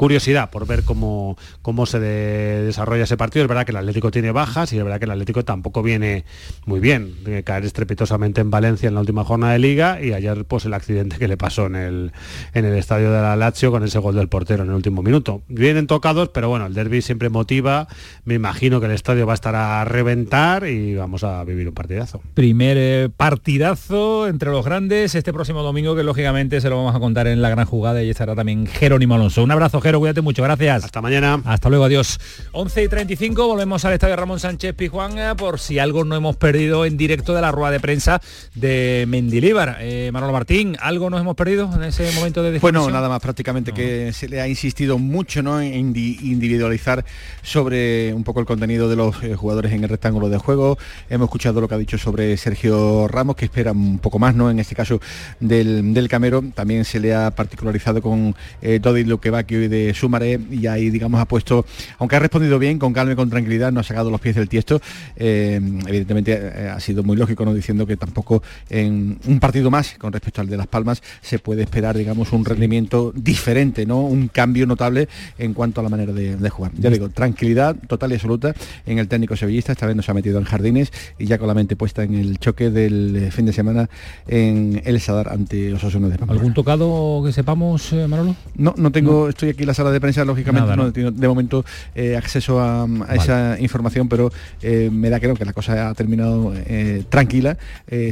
curiosidad 0.00 0.48
por 0.48 0.66
ver 0.66 0.82
cómo, 0.82 1.36
cómo 1.60 1.84
se 1.84 2.00
desarrolla 2.00 3.04
ese 3.04 3.18
partido. 3.18 3.44
Es 3.44 3.48
verdad 3.50 3.66
que 3.66 3.72
el 3.72 3.76
Atlético 3.76 4.10
tiene 4.10 4.32
bajas 4.32 4.72
y 4.72 4.78
es 4.78 4.82
verdad 4.82 4.98
que 4.98 5.04
el 5.04 5.10
Atlético 5.10 5.44
tampoco 5.44 5.82
viene 5.82 6.24
muy 6.64 6.80
bien. 6.80 7.22
De 7.22 7.44
caer 7.44 7.66
estrepitosamente 7.66 8.40
en 8.40 8.50
Valencia 8.50 8.88
en 8.88 8.94
la 8.94 9.00
última 9.00 9.24
jornada 9.24 9.52
de 9.52 9.58
liga 9.58 10.00
y 10.00 10.14
ayer 10.14 10.46
pues 10.46 10.64
el 10.64 10.72
accidente 10.72 11.18
que 11.18 11.28
le 11.28 11.36
pasó 11.36 11.66
en 11.66 11.76
el, 11.76 12.12
en 12.54 12.64
el 12.64 12.78
estadio 12.78 13.12
de 13.12 13.20
la 13.20 13.36
Lazio 13.36 13.70
con 13.70 13.84
ese 13.84 13.98
gol 13.98 14.14
del 14.14 14.28
portero 14.28 14.62
en 14.62 14.70
el 14.70 14.74
último 14.74 15.02
minuto. 15.02 15.42
Vienen 15.48 15.86
tocados, 15.86 16.30
pero 16.30 16.48
bueno, 16.48 16.64
el 16.64 16.72
derby 16.72 17.02
siempre 17.02 17.28
motiva. 17.28 17.86
Me 18.24 18.32
imagino 18.32 18.80
que 18.80 18.86
el 18.86 18.92
estadio 18.92 19.26
va 19.26 19.34
a 19.34 19.34
estar 19.34 19.54
a 19.54 19.84
reventar 19.84 20.66
y 20.66 20.94
vamos 20.94 21.24
a 21.24 21.44
vivir 21.44 21.68
un 21.68 21.74
partidazo. 21.74 22.22
Primer 22.32 22.78
eh, 22.80 23.10
partidazo 23.14 24.28
entre 24.28 24.50
los 24.50 24.64
grandes 24.64 25.14
este 25.14 25.34
próximo 25.34 25.62
domingo 25.62 25.94
que 25.94 26.04
lógicamente 26.04 26.62
se 26.62 26.70
lo 26.70 26.78
vamos 26.78 26.96
a 26.96 27.00
contar 27.00 27.26
en 27.26 27.42
la 27.42 27.50
gran 27.50 27.66
jugada 27.66 28.02
y 28.02 28.08
estará 28.08 28.34
también 28.34 28.66
Jerónimo 28.66 29.16
Alonso. 29.16 29.44
Un 29.44 29.50
abrazo, 29.50 29.82
cuídate 29.98 30.20
mucho, 30.20 30.42
gracias. 30.42 30.84
Hasta 30.84 31.00
mañana. 31.00 31.40
Hasta 31.44 31.68
luego, 31.68 31.84
adiós. 31.84 32.20
11 32.52 32.84
y 32.84 32.88
35, 32.88 33.46
volvemos 33.48 33.84
al 33.84 33.94
estadio 33.94 34.14
Ramón 34.14 34.38
Sánchez 34.38 34.74
Pijuán 34.74 35.18
eh, 35.18 35.34
por 35.36 35.58
si 35.58 35.78
algo 35.78 36.04
no 36.04 36.14
hemos 36.14 36.36
perdido 36.36 36.84
en 36.84 36.96
directo 36.96 37.34
de 37.34 37.40
la 37.40 37.50
rueda 37.50 37.72
de 37.72 37.80
prensa 37.80 38.20
de 38.54 39.06
Mendilíbar. 39.08 39.78
Eh, 39.80 40.10
Manolo 40.12 40.32
Martín, 40.32 40.76
¿algo 40.80 41.10
nos 41.10 41.20
hemos 41.20 41.34
perdido 41.34 41.70
en 41.74 41.82
ese 41.82 42.12
momento 42.12 42.42
de 42.42 42.52
definición? 42.52 42.82
Bueno, 42.82 42.90
nada 42.96 43.08
más 43.08 43.20
prácticamente 43.20 43.72
que 43.72 44.12
se 44.12 44.28
le 44.28 44.40
ha 44.40 44.46
insistido 44.46 44.98
mucho 44.98 45.42
¿no? 45.42 45.60
en 45.60 45.96
individualizar 45.96 47.04
sobre 47.42 48.12
un 48.14 48.22
poco 48.22 48.40
el 48.40 48.46
contenido 48.46 48.88
de 48.88 48.96
los 48.96 49.22
eh, 49.22 49.34
jugadores 49.34 49.72
en 49.72 49.82
el 49.82 49.88
rectángulo 49.88 50.28
de 50.28 50.38
juego. 50.38 50.78
Hemos 51.08 51.26
escuchado 51.26 51.60
lo 51.60 51.68
que 51.68 51.74
ha 51.74 51.78
dicho 51.78 51.98
sobre 51.98 52.36
Sergio 52.36 53.08
Ramos, 53.08 53.36
que 53.36 53.46
espera 53.46 53.72
un 53.72 53.98
poco 53.98 54.18
más, 54.18 54.34
¿no? 54.34 54.50
En 54.50 54.58
este 54.58 54.74
caso 54.74 55.00
del, 55.40 55.94
del 55.94 56.08
Camero. 56.08 56.44
También 56.54 56.84
se 56.84 57.00
le 57.00 57.14
ha 57.14 57.30
particularizado 57.30 58.02
con 58.02 58.36
eh, 58.62 58.80
que 58.80 59.04
Luquevaquio 59.04 59.62
y 59.62 59.68
de 59.68 59.79
Sumaré 59.94 60.38
y 60.50 60.66
ahí, 60.66 60.90
digamos, 60.90 61.20
ha 61.20 61.24
puesto, 61.24 61.64
aunque 61.98 62.16
ha 62.16 62.18
respondido 62.18 62.58
bien, 62.58 62.78
con 62.78 62.92
calma 62.92 63.12
y 63.12 63.16
con 63.16 63.30
tranquilidad, 63.30 63.72
no 63.72 63.80
ha 63.80 63.82
sacado 63.82 64.10
los 64.10 64.20
pies 64.20 64.36
del 64.36 64.48
tiesto, 64.48 64.80
eh, 65.16 65.60
evidentemente 65.86 66.32
eh, 66.32 66.68
ha 66.68 66.80
sido 66.80 67.02
muy 67.02 67.16
lógico, 67.16 67.44
¿no? 67.44 67.54
Diciendo 67.54 67.86
que 67.86 67.96
tampoco 67.96 68.42
en 68.68 69.18
un 69.26 69.40
partido 69.40 69.70
más, 69.70 69.94
con 69.98 70.12
respecto 70.12 70.40
al 70.40 70.48
de 70.48 70.56
Las 70.56 70.66
Palmas, 70.66 71.02
se 71.20 71.38
puede 71.38 71.62
esperar, 71.62 71.96
digamos, 71.96 72.32
un 72.32 72.44
rendimiento 72.44 73.12
diferente, 73.14 73.86
¿no? 73.86 74.00
Un 74.00 74.28
cambio 74.28 74.66
notable 74.66 75.08
en 75.38 75.54
cuanto 75.54 75.80
a 75.80 75.84
la 75.84 75.88
manera 75.88 76.12
de, 76.12 76.50
jugar. 76.50 76.72
Ya 76.76 76.90
digo, 76.90 77.08
tranquilidad 77.08 77.76
total 77.86 78.10
y 78.12 78.14
absoluta 78.14 78.54
en 78.86 78.98
el 78.98 79.08
técnico 79.08 79.36
sevillista, 79.36 79.72
esta 79.72 79.86
vez 79.86 79.94
no 79.94 80.02
se 80.02 80.10
ha 80.10 80.14
metido 80.14 80.38
en 80.38 80.44
jardines 80.44 80.92
y 81.18 81.26
ya 81.26 81.38
con 81.38 81.46
la 81.46 81.54
mente 81.54 81.76
puesta 81.76 82.02
en 82.02 82.14
el 82.14 82.38
choque 82.38 82.70
del 82.70 83.16
eh, 83.16 83.30
fin 83.30 83.46
de 83.46 83.52
semana 83.52 83.88
en 84.26 84.82
el 84.84 85.00
Sadar 85.00 85.28
ante 85.28 85.70
los 85.70 85.82
Osasuna 85.84 86.08
de 86.08 86.18
¿Algún 86.28 86.54
tocado 86.54 87.22
que 87.24 87.32
sepamos, 87.32 87.92
Manolo? 87.92 88.36
No, 88.56 88.74
no 88.76 88.92
tengo, 88.92 89.28
estoy 89.28 89.50
aquí 89.50 89.64
la 89.70 89.74
sala 89.74 89.90
de 89.90 90.00
prensa, 90.00 90.24
lógicamente, 90.24 90.66
Nada, 90.68 90.76
no, 90.76 90.84
¿no? 90.92 91.10
de 91.10 91.28
momento 91.28 91.64
eh, 91.94 92.16
acceso 92.16 92.60
a, 92.60 92.84
a 92.84 93.14
esa 93.14 93.56
información, 93.60 94.08
pero 94.08 94.32
eh, 94.62 94.90
me 94.92 95.10
da 95.10 95.20
creo 95.20 95.34
que 95.34 95.44
la 95.44 95.52
cosa 95.52 95.88
ha 95.88 95.94
terminado 95.94 96.52
eh, 96.54 97.04
tranquila. 97.08 97.56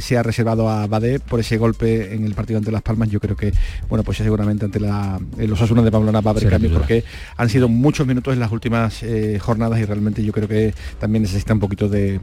Se 0.00 0.16
ha 0.16 0.22
reservado 0.22 0.68
a 0.68 0.86
Badé 0.86 1.20
por 1.20 1.40
ese 1.40 1.56
golpe 1.56 2.14
en 2.14 2.24
el 2.24 2.34
partido 2.34 2.58
ante 2.58 2.70
Las 2.70 2.82
Palmas. 2.82 3.08
Yo 3.10 3.20
creo 3.20 3.36
que, 3.36 3.52
bueno, 3.88 4.02
pues 4.04 4.18
seguramente 4.18 4.64
ante 4.64 4.80
la, 4.80 5.20
los 5.36 5.60
Asunas 5.60 5.84
de 5.84 5.90
Pamplona 5.90 6.20
va 6.20 6.30
a 6.30 6.32
haber 6.32 6.42
Sin 6.42 6.50
cambios 6.50 6.72
porque 6.72 7.04
han 7.36 7.48
sido 7.48 7.68
muchos 7.68 8.06
minutos 8.06 8.32
en 8.34 8.40
las 8.40 8.52
últimas 8.52 9.00
jornadas 9.40 9.80
y 9.80 9.84
realmente 9.84 10.22
yo 10.24 10.32
creo 10.32 10.48
que 10.48 10.74
también 11.00 11.22
necesita 11.22 11.54
un 11.54 11.60
poquito 11.60 11.88
de, 11.88 12.20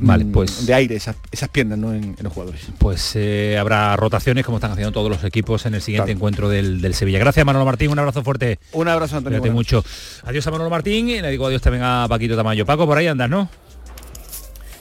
Vale, 0.00 0.24
mm, 0.24 0.32
pues- 0.32 0.66
de 0.66 0.74
aire 0.74 0.96
esas, 0.96 1.16
esas 1.30 1.48
piernas 1.48 1.78
¿no? 1.78 1.92
en, 1.92 2.04
en 2.04 2.22
los 2.22 2.32
jugadores. 2.32 2.62
Pues 2.78 3.16
habrá 3.58 3.96
rotaciones 3.96 4.44
como 4.44 4.58
están 4.58 4.70
haciendo 4.72 4.92
todos 4.92 5.10
los 5.10 5.24
equipos 5.24 5.66
en 5.66 5.74
el 5.74 5.82
siguiente 5.82 6.12
encuentro 6.12 6.48
del, 6.48 6.80
del 6.80 6.94
Sevilla. 6.94 7.18
Gracias 7.18 7.44
Manolo 7.44 7.64
Martín, 7.64 7.90
un 7.90 7.98
abrazo 7.98 8.17
fuerte. 8.22 8.58
Un 8.72 8.88
abrazo 8.88 9.16
Antonio. 9.16 9.38
Cuídate 9.40 9.54
mucho. 9.54 9.84
Adiós 10.24 10.46
a 10.46 10.50
Manolo 10.50 10.70
Martín 10.70 11.08
y 11.08 11.20
le 11.20 11.30
digo 11.30 11.46
adiós 11.46 11.62
también 11.62 11.84
a 11.84 12.06
Paquito 12.08 12.36
Tamayo. 12.36 12.64
Paco, 12.66 12.86
por 12.86 12.98
ahí 12.98 13.06
andas, 13.06 13.28
¿no? 13.30 13.48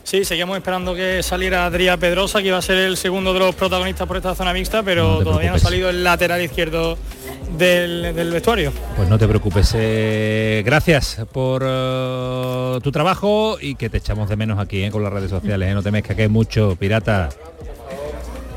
Sí, 0.04 0.24
seguimos 0.24 0.56
esperando 0.56 0.96
que 0.96 1.22
saliera 1.22 1.66
Adrián 1.66 2.00
Pedrosa, 2.00 2.40
que 2.42 2.48
iba 2.48 2.58
a 2.58 2.62
ser 2.62 2.78
el 2.78 2.96
segundo 2.96 3.34
de 3.34 3.40
los 3.40 3.54
protagonistas 3.56 4.08
por 4.08 4.16
esta 4.16 4.34
zona 4.36 4.54
mixta, 4.54 4.82
pero 4.82 5.16
No 5.18 5.24
todavía 5.26 5.50
no 5.50 5.58
ha 5.58 5.60
salido 5.60 5.90
el 5.90 6.02
lateral 6.02 6.42
izquierdo 6.42 6.98
del, 7.58 8.16
del 8.16 8.32
vestuario. 8.32 8.72
Pues 8.96 9.10
no 9.10 9.18
te 9.18 9.28
preocupes. 9.28 9.74
eh, 9.76 10.64
gracias 10.66 11.20
por 11.34 11.62
eh, 11.68 12.80
tu 12.82 12.90
trabajo 12.94 13.58
y 13.60 13.76
que 13.76 13.90
te 13.90 13.98
echamos 13.98 14.30
de 14.30 14.38
menos 14.38 14.60
aquí 14.60 14.82
eh, 14.86 14.92
con 14.92 15.04
las 15.04 15.12
redes 15.12 15.30
sociales. 15.30 15.68
eh, 15.70 15.74
no 15.74 15.84
te 15.84 15.92
mezclas 15.92 16.16
que 16.16 16.24
es 16.24 16.30
mucho, 16.30 16.78
pirata. 16.80 17.28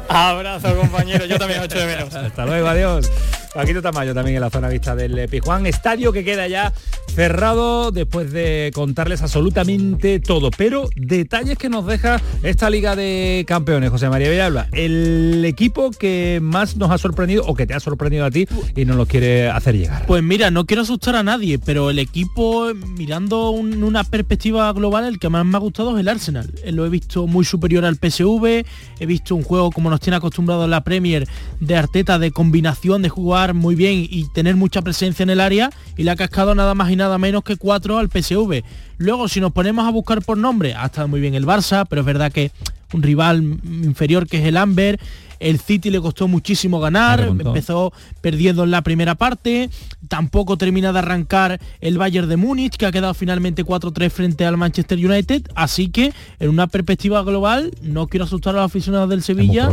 Abrazo, 0.09 0.77
compañero, 0.77 1.25
yo 1.25 1.37
también 1.37 1.59
os 1.61 1.67
echo 1.67 1.79
de 1.81 1.87
menos. 1.87 2.15
Hasta 2.15 2.47
luego, 2.47 2.69
adiós. 2.69 3.11
Paquito 3.55 3.83
Tamayo 3.83 4.15
también 4.15 4.37
en 4.37 4.43
la 4.43 4.51
zona 4.51 4.69
vista 4.69 4.95
del 4.95 5.19
eh, 5.19 5.29
Pijuán, 5.29 5.67
estadio 5.67 6.13
que 6.13 6.25
queda 6.25 6.47
ya 6.47 6.73
cerrado 7.15 7.91
después 7.91 8.33
de 8.33 8.71
contarles 8.73 9.23
absolutamente 9.23 10.21
todo, 10.21 10.51
pero 10.57 10.89
detalles 10.95 11.59
que 11.59 11.69
nos 11.69 11.85
deja 11.87 12.21
esta 12.45 12.71
Liga 12.71 12.95
de 12.95 13.45
Campeones, 13.49 13.91
José 13.91 14.09
María 14.09 14.31
Villalba, 14.31 14.69
el 14.73 15.45
equipo 15.45 15.91
que 15.91 16.39
más 16.41 16.77
nos 16.77 16.93
ha 16.93 16.99
sorprendido 16.99 17.43
o 17.47 17.55
que 17.55 17.67
te 17.67 17.75
ha 17.75 17.81
sorprendido 17.81 18.25
a 18.25 18.31
ti 18.31 18.47
y 18.77 18.85
nos 18.85 18.97
lo 18.97 19.07
quiere 19.07 19.51
hacer 19.51 19.77
llegar. 19.77 20.07
Pues 20.07 20.23
mira, 20.23 20.53
no 20.53 20.65
quiero 20.67 20.83
asustar 20.83 21.17
a 21.17 21.25
nadie, 21.25 21.59
pero 21.59 21.91
el 21.91 21.99
equipo, 21.99 22.69
mirando 22.97 23.51
un- 23.51 23.83
una 23.83 24.05
perspectiva 24.05 24.73
global, 24.73 25.05
el 25.07 25.19
que 25.19 25.29
más 25.29 25.45
me 25.45 25.57
ha 25.57 25.61
gustado 25.61 25.95
es 25.97 26.01
el 26.01 26.09
Arsenal. 26.09 26.49
Eh, 26.63 26.71
Lo 26.71 26.87
he 26.87 26.89
visto 26.89 27.27
muy 27.27 27.45
superior 27.45 27.85
al 27.85 27.97
PSV, 27.97 28.65
he 29.01 29.07
visto 29.07 29.35
un 29.35 29.43
juego 29.43 29.73
como 29.73 29.91
nos 29.91 29.99
tiene 30.01 30.17
acostumbrado 30.19 30.69
la 30.69 30.83
Premier 30.85 31.27
de 31.59 31.77
Arteta, 31.77 32.19
de 32.21 32.31
combinación, 32.31 33.03
de 33.03 33.09
jugar 33.09 33.40
muy 33.55 33.75
bien 33.75 34.07
y 34.09 34.29
tener 34.33 34.57
mucha 34.57 34.83
presencia 34.83 35.23
en 35.23 35.31
el 35.31 35.41
área, 35.41 35.71
y 35.97 36.05
le 36.05 36.11
ha 36.11 36.17
cascado 36.17 36.55
nada 36.55 36.75
más 36.75 36.91
y 36.91 36.97
nada 36.97 37.19
menos 37.19 37.43
que 37.43 37.57
cuatro 37.57 37.99
al 37.99 38.09
PSV. 38.09 38.63
Luego, 38.99 39.29
si 39.29 39.41
nos 39.41 39.53
ponemos 39.53 39.87
a 39.87 39.91
buscar 39.91 40.23
por 40.23 40.39
nombre, 40.39 40.75
ha 40.75 40.87
estado 40.87 41.09
muy 41.09 41.21
bien 41.21 41.35
el 41.35 41.47
Barça, 41.47 41.87
pero 41.89 42.03
es 42.03 42.07
verdad 42.07 42.31
que 42.31 42.51
un 42.93 43.03
rival 43.03 43.43
inferior 43.65 44.27
que 44.27 44.39
es 44.39 44.45
el 44.45 44.57
Amber, 44.57 44.99
el 45.41 45.59
City 45.59 45.91
le 45.91 46.01
costó 46.01 46.29
muchísimo 46.29 46.79
ganar, 46.81 47.21
empezó 47.21 47.93
perdiendo 48.21 48.63
en 48.65 48.71
la 48.71 48.83
primera 48.83 49.15
parte, 49.17 49.69
tampoco 50.09 50.57
termina 50.57 50.93
de 50.93 50.99
arrancar 51.01 51.61
el 51.81 51.99
Bayern 51.99 52.29
de 52.29 52.37
Múnich, 52.37 52.77
que 52.77 52.87
ha 52.87 52.93
quedado 52.93 53.15
finalmente 53.15 53.65
4-3 53.65 54.11
frente 54.11 54.45
al 54.45 54.57
Manchester 54.57 54.99
United, 54.99 55.43
así 55.55 55.89
que 55.89 56.13
en 56.39 56.49
una 56.49 56.67
perspectiva 56.67 57.23
global, 57.23 57.73
no 57.83 58.07
quiero 58.07 58.25
asustar 58.25 58.55
a 58.55 58.59
los 58.59 58.67
aficionados 58.67 59.09
del 59.09 59.23
Sevilla, 59.23 59.69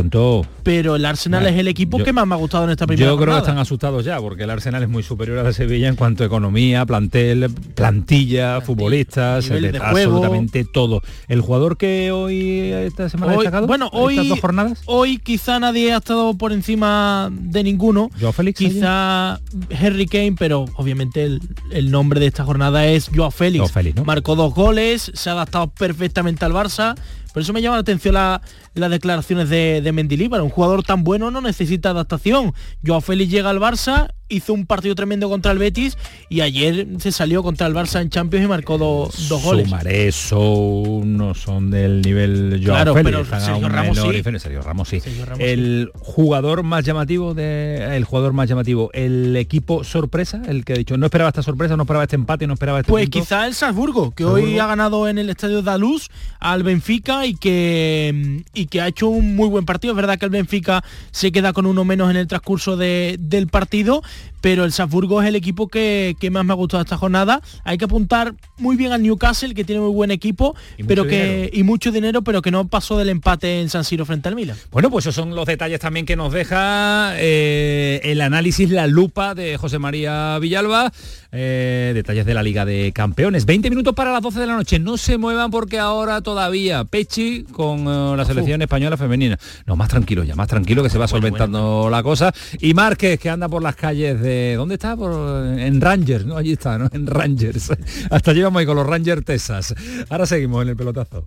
pero 0.62 0.96
el 0.96 1.04
Arsenal 1.04 1.46
es 1.46 1.56
el 1.56 1.68
equipo 1.68 1.98
yo- 1.98 2.04
que 2.04 2.12
más 2.12 2.26
me 2.26 2.34
ha 2.34 2.38
gustado 2.38 2.64
en 2.64 2.70
esta 2.70 2.86
primera 2.86 3.08
Yo 3.10 3.16
creo 3.16 3.34
que 3.34 3.40
están 3.40 3.58
asustados 3.58 4.04
ya, 4.04 4.18
porque 4.20 4.44
el 4.44 4.50
Arsenal 4.50 4.82
es 4.82 4.88
muy 4.88 5.02
superior 5.02 5.38
a 5.38 5.42
la 5.42 5.52
Sevilla 5.52 5.88
en 5.88 5.96
cuanto 5.96 6.22
a 6.22 6.26
economía, 6.26 6.84
plantel, 6.86 7.50
plantilla, 7.74 8.60
futbolistas, 8.60 9.46
juego. 9.48 9.78
absolutamente 9.84 10.64
todo. 10.64 11.02
El 11.28 11.40
jugador 11.40 11.76
que 11.76 12.10
hoy 12.12 12.70
esta 12.72 13.08
semana 13.08 13.32
ha 13.32 13.36
destacado, 13.36 13.66
bueno, 13.66 13.86
estas 13.86 14.00
hoy, 14.00 14.28
dos 14.28 14.40
jornadas, 14.40 14.82
hoy 14.86 15.18
nadie 15.60 15.92
ha 15.92 15.98
estado 15.98 16.34
por 16.34 16.52
encima 16.52 17.28
de 17.32 17.62
ninguno. 17.64 18.10
Joao 18.20 18.32
Félix, 18.32 18.58
Quizá 18.58 19.40
Harry 19.80 20.06
Kane, 20.06 20.34
pero 20.38 20.64
obviamente 20.76 21.24
el, 21.24 21.40
el 21.70 21.90
nombre 21.90 22.20
de 22.20 22.26
esta 22.26 22.44
jornada 22.44 22.86
es 22.86 23.10
Joao 23.14 23.30
Félix. 23.30 23.60
Joao 23.62 23.68
Félix, 23.72 23.96
¿no? 23.96 24.04
Marcó 24.04 24.36
dos 24.36 24.54
goles, 24.54 25.10
se 25.14 25.28
ha 25.30 25.32
adaptado 25.32 25.68
perfectamente 25.68 26.44
al 26.44 26.52
Barça. 26.52 26.94
Por 27.32 27.42
eso 27.42 27.52
me 27.52 27.60
llama 27.62 27.76
la 27.76 27.82
atención 27.82 28.14
la- 28.14 28.40
las 28.78 28.90
declaraciones 28.90 29.48
de, 29.48 29.80
de 29.82 29.92
Mendilibar. 29.92 30.40
Un 30.42 30.50
jugador 30.50 30.82
tan 30.82 31.04
bueno 31.04 31.30
no 31.30 31.40
necesita 31.40 31.90
adaptación. 31.90 32.52
Joao 32.86 33.00
Félix 33.00 33.30
llega 33.30 33.50
al 33.50 33.58
Barça, 33.60 34.08
hizo 34.28 34.52
un 34.52 34.66
partido 34.66 34.94
tremendo 34.94 35.28
contra 35.28 35.52
el 35.52 35.58
Betis 35.58 35.96
y 36.28 36.42
ayer 36.42 36.86
se 36.98 37.12
salió 37.12 37.42
contra 37.42 37.66
el 37.66 37.74
Barça 37.74 38.00
en 38.02 38.10
Champions 38.10 38.44
y 38.44 38.48
marcó 38.48 38.76
do- 38.78 39.10
dos 39.28 39.42
goles. 39.42 39.64
Sumaré, 39.64 40.12
Sou, 40.12 41.02
no 41.04 41.34
son 41.34 41.70
del 41.70 42.02
nivel 42.02 42.60
Joao 42.62 42.76
Claro, 42.76 42.94
Félix, 42.94 43.16
pero 43.28 43.40
Sergio 43.40 43.68
Ramos 43.68 43.98
sí. 43.98 44.10
diferencia. 44.10 44.48
Sergio 44.50 44.62
Ramos 44.62 44.88
sí. 44.88 45.00
Sergio 45.00 45.24
Ramos 45.24 45.40
el 45.42 45.90
jugador 45.98 46.62
más 46.62 46.84
llamativo 46.84 47.34
de 47.34 47.96
el 47.96 48.04
jugador 48.04 48.32
más 48.34 48.48
llamativo, 48.48 48.90
el 48.92 49.34
equipo 49.36 49.82
sorpresa, 49.84 50.42
el 50.46 50.64
que 50.64 50.74
ha 50.74 50.76
dicho 50.76 50.96
no 50.98 51.06
esperaba 51.06 51.28
esta 51.28 51.42
sorpresa, 51.42 51.76
no 51.76 51.84
esperaba 51.84 52.04
este 52.04 52.16
empate, 52.16 52.46
no 52.46 52.54
esperaba 52.54 52.80
este 52.80 52.90
Pues 52.90 53.06
punto". 53.06 53.20
quizá 53.20 53.46
el 53.46 53.54
Salzburgo, 53.54 54.10
que 54.12 54.24
hoy 54.24 54.58
ha 54.58 54.66
ganado 54.66 55.08
en 55.08 55.18
el 55.18 55.30
Estadio 55.30 55.62
Daluz 55.62 56.08
al 56.38 56.62
Benfica 56.62 57.24
y 57.26 57.34
que, 57.34 58.44
y 58.54 58.66
que 58.68 58.80
ha 58.80 58.88
hecho 58.88 59.08
un 59.08 59.34
muy 59.36 59.48
buen 59.48 59.64
partido. 59.64 59.92
Es 59.92 59.96
verdad 59.96 60.18
que 60.18 60.24
el 60.26 60.30
Benfica 60.30 60.84
se 61.10 61.32
queda 61.32 61.52
con 61.52 61.66
uno 61.66 61.84
menos 61.84 62.10
en 62.10 62.16
el 62.16 62.26
transcurso 62.26 62.76
de- 62.76 63.16
del 63.18 63.48
partido, 63.48 64.02
pero 64.40 64.64
el 64.64 64.72
Salzburgo 64.72 65.22
es 65.22 65.28
el 65.28 65.36
equipo 65.36 65.68
que, 65.68 66.16
que 66.20 66.30
más 66.30 66.44
me 66.44 66.52
ha 66.52 66.56
gustado 66.56 66.82
esta 66.82 66.96
jornada. 66.96 67.40
Hay 67.64 67.78
que 67.78 67.84
apuntar 67.84 68.34
muy 68.58 68.76
bien 68.76 68.92
al 68.92 69.02
Newcastle, 69.02 69.54
que 69.54 69.64
tiene 69.64 69.80
muy 69.80 69.92
buen 69.92 70.10
equipo, 70.10 70.54
Y 70.76 70.82
mucho 70.82 70.88
pero 70.88 71.04
que 71.06 71.24
dinero. 71.24 71.50
y 71.52 71.62
mucho 71.62 71.92
dinero, 71.92 72.22
pero 72.22 72.42
que 72.42 72.50
no 72.50 72.66
pasó 72.68 72.98
del 72.98 73.08
empate 73.08 73.60
en 73.60 73.68
San 73.68 73.84
Siro 73.84 74.04
frente 74.04 74.28
al 74.28 74.34
Milan. 74.34 74.56
Bueno, 74.70 74.90
pues 74.90 75.04
esos 75.04 75.14
son 75.14 75.34
los 75.34 75.46
detalles 75.46 75.80
también 75.80 76.06
que 76.06 76.16
nos 76.16 76.32
deja 76.32 77.12
eh, 77.16 78.00
el 78.04 78.20
análisis, 78.20 78.70
la 78.70 78.86
lupa 78.86 79.34
de 79.34 79.56
José 79.56 79.78
María 79.78 80.38
Villalba, 80.38 80.92
eh, 81.32 81.92
detalles 81.94 82.26
de 82.26 82.34
la 82.34 82.42
Liga 82.42 82.64
de 82.64 82.92
Campeones. 82.94 83.46
20 83.46 83.70
minutos 83.70 83.94
para 83.94 84.12
las 84.12 84.22
12 84.22 84.40
de 84.40 84.46
la 84.46 84.56
noche, 84.56 84.78
no 84.78 84.96
se 84.96 85.18
muevan 85.18 85.50
porque 85.50 85.78
ahora 85.78 86.20
todavía 86.20 86.84
Pechi 86.84 87.44
con 87.44 87.80
eh, 87.86 88.16
la 88.16 88.24
selección 88.24 88.62
española 88.62 88.96
femenina. 88.96 89.38
No, 89.66 89.76
más 89.76 89.88
tranquilo 89.88 90.24
ya, 90.24 90.34
más 90.34 90.48
tranquilo 90.48 90.82
que 90.82 90.90
se 90.90 90.98
va 90.98 91.08
solventando 91.08 91.88
la 91.90 92.02
cosa. 92.02 92.32
Y 92.60 92.74
Márquez 92.74 93.18
que 93.18 93.30
anda 93.30 93.48
por 93.48 93.62
las 93.62 93.76
calles 93.76 94.20
de... 94.20 94.27
¿Dónde 94.56 94.74
está? 94.74 94.96
Por, 94.96 95.12
en 95.58 95.80
Rangers, 95.80 96.24
¿no? 96.26 96.36
Allí 96.36 96.52
está, 96.52 96.78
¿no? 96.78 96.88
En 96.92 97.06
Rangers. 97.06 97.70
Hasta 98.10 98.32
llevamos 98.32 98.60
ahí 98.60 98.66
con 98.66 98.76
los 98.76 98.86
Rangers 98.86 99.24
Texas. 99.24 99.74
Ahora 100.08 100.26
seguimos 100.26 100.62
en 100.62 100.68
el 100.68 100.76
pelotazo. 100.76 101.26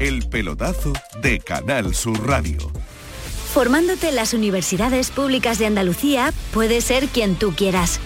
El 0.00 0.28
pelotazo 0.28 0.92
de 1.22 1.40
Canal 1.40 1.94
Sur 1.94 2.24
Radio. 2.26 2.58
Formándote 3.52 4.10
en 4.10 4.16
las 4.16 4.34
universidades 4.34 5.10
públicas 5.10 5.58
de 5.58 5.66
Andalucía 5.66 6.32
puedes 6.52 6.84
ser 6.84 7.08
quien 7.08 7.34
tú 7.34 7.52
quieras. 7.52 7.98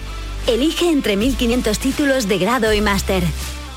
Elige 0.47 0.89
entre 0.89 1.17
1.500 1.17 1.77
títulos 1.77 2.27
de 2.27 2.37
grado 2.37 2.73
y 2.73 2.81
máster. 2.81 3.23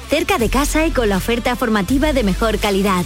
Cerca 0.09 0.39
de 0.39 0.48
casa 0.48 0.86
y 0.86 0.93
con 0.93 1.09
la 1.09 1.16
oferta 1.16 1.56
formativa 1.56 2.12
de 2.12 2.23
mejor 2.23 2.59
calidad. 2.59 3.05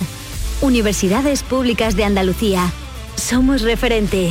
Universidades 0.61 1.43
Públicas 1.43 1.97
de 1.97 2.05
Andalucía. 2.05 2.71
Somos 3.17 3.63
referente. 3.63 4.31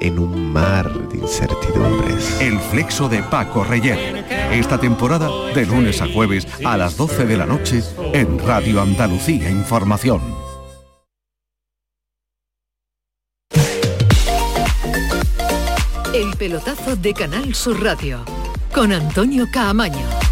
en 0.00 0.18
un 0.18 0.52
mar 0.52 0.92
de 1.08 1.18
incertidumbres. 1.18 2.40
El 2.40 2.58
flexo 2.58 3.08
de 3.08 3.22
Paco 3.22 3.64
Reyer. 3.64 4.24
Esta 4.52 4.78
temporada 4.78 5.28
de 5.54 5.66
lunes 5.66 6.00
a 6.00 6.08
jueves 6.08 6.46
a 6.64 6.76
las 6.76 6.96
12 6.96 7.26
de 7.26 7.36
la 7.36 7.46
noche 7.46 7.82
en 8.12 8.38
Radio 8.38 8.80
Andalucía 8.80 9.50
Información. 9.50 10.20
El 16.14 16.34
pelotazo 16.38 16.96
de 16.96 17.12
Canal 17.12 17.54
Sur 17.54 17.82
Radio 17.82 18.24
con 18.72 18.92
Antonio 18.92 19.46
Caamaño. 19.52 20.25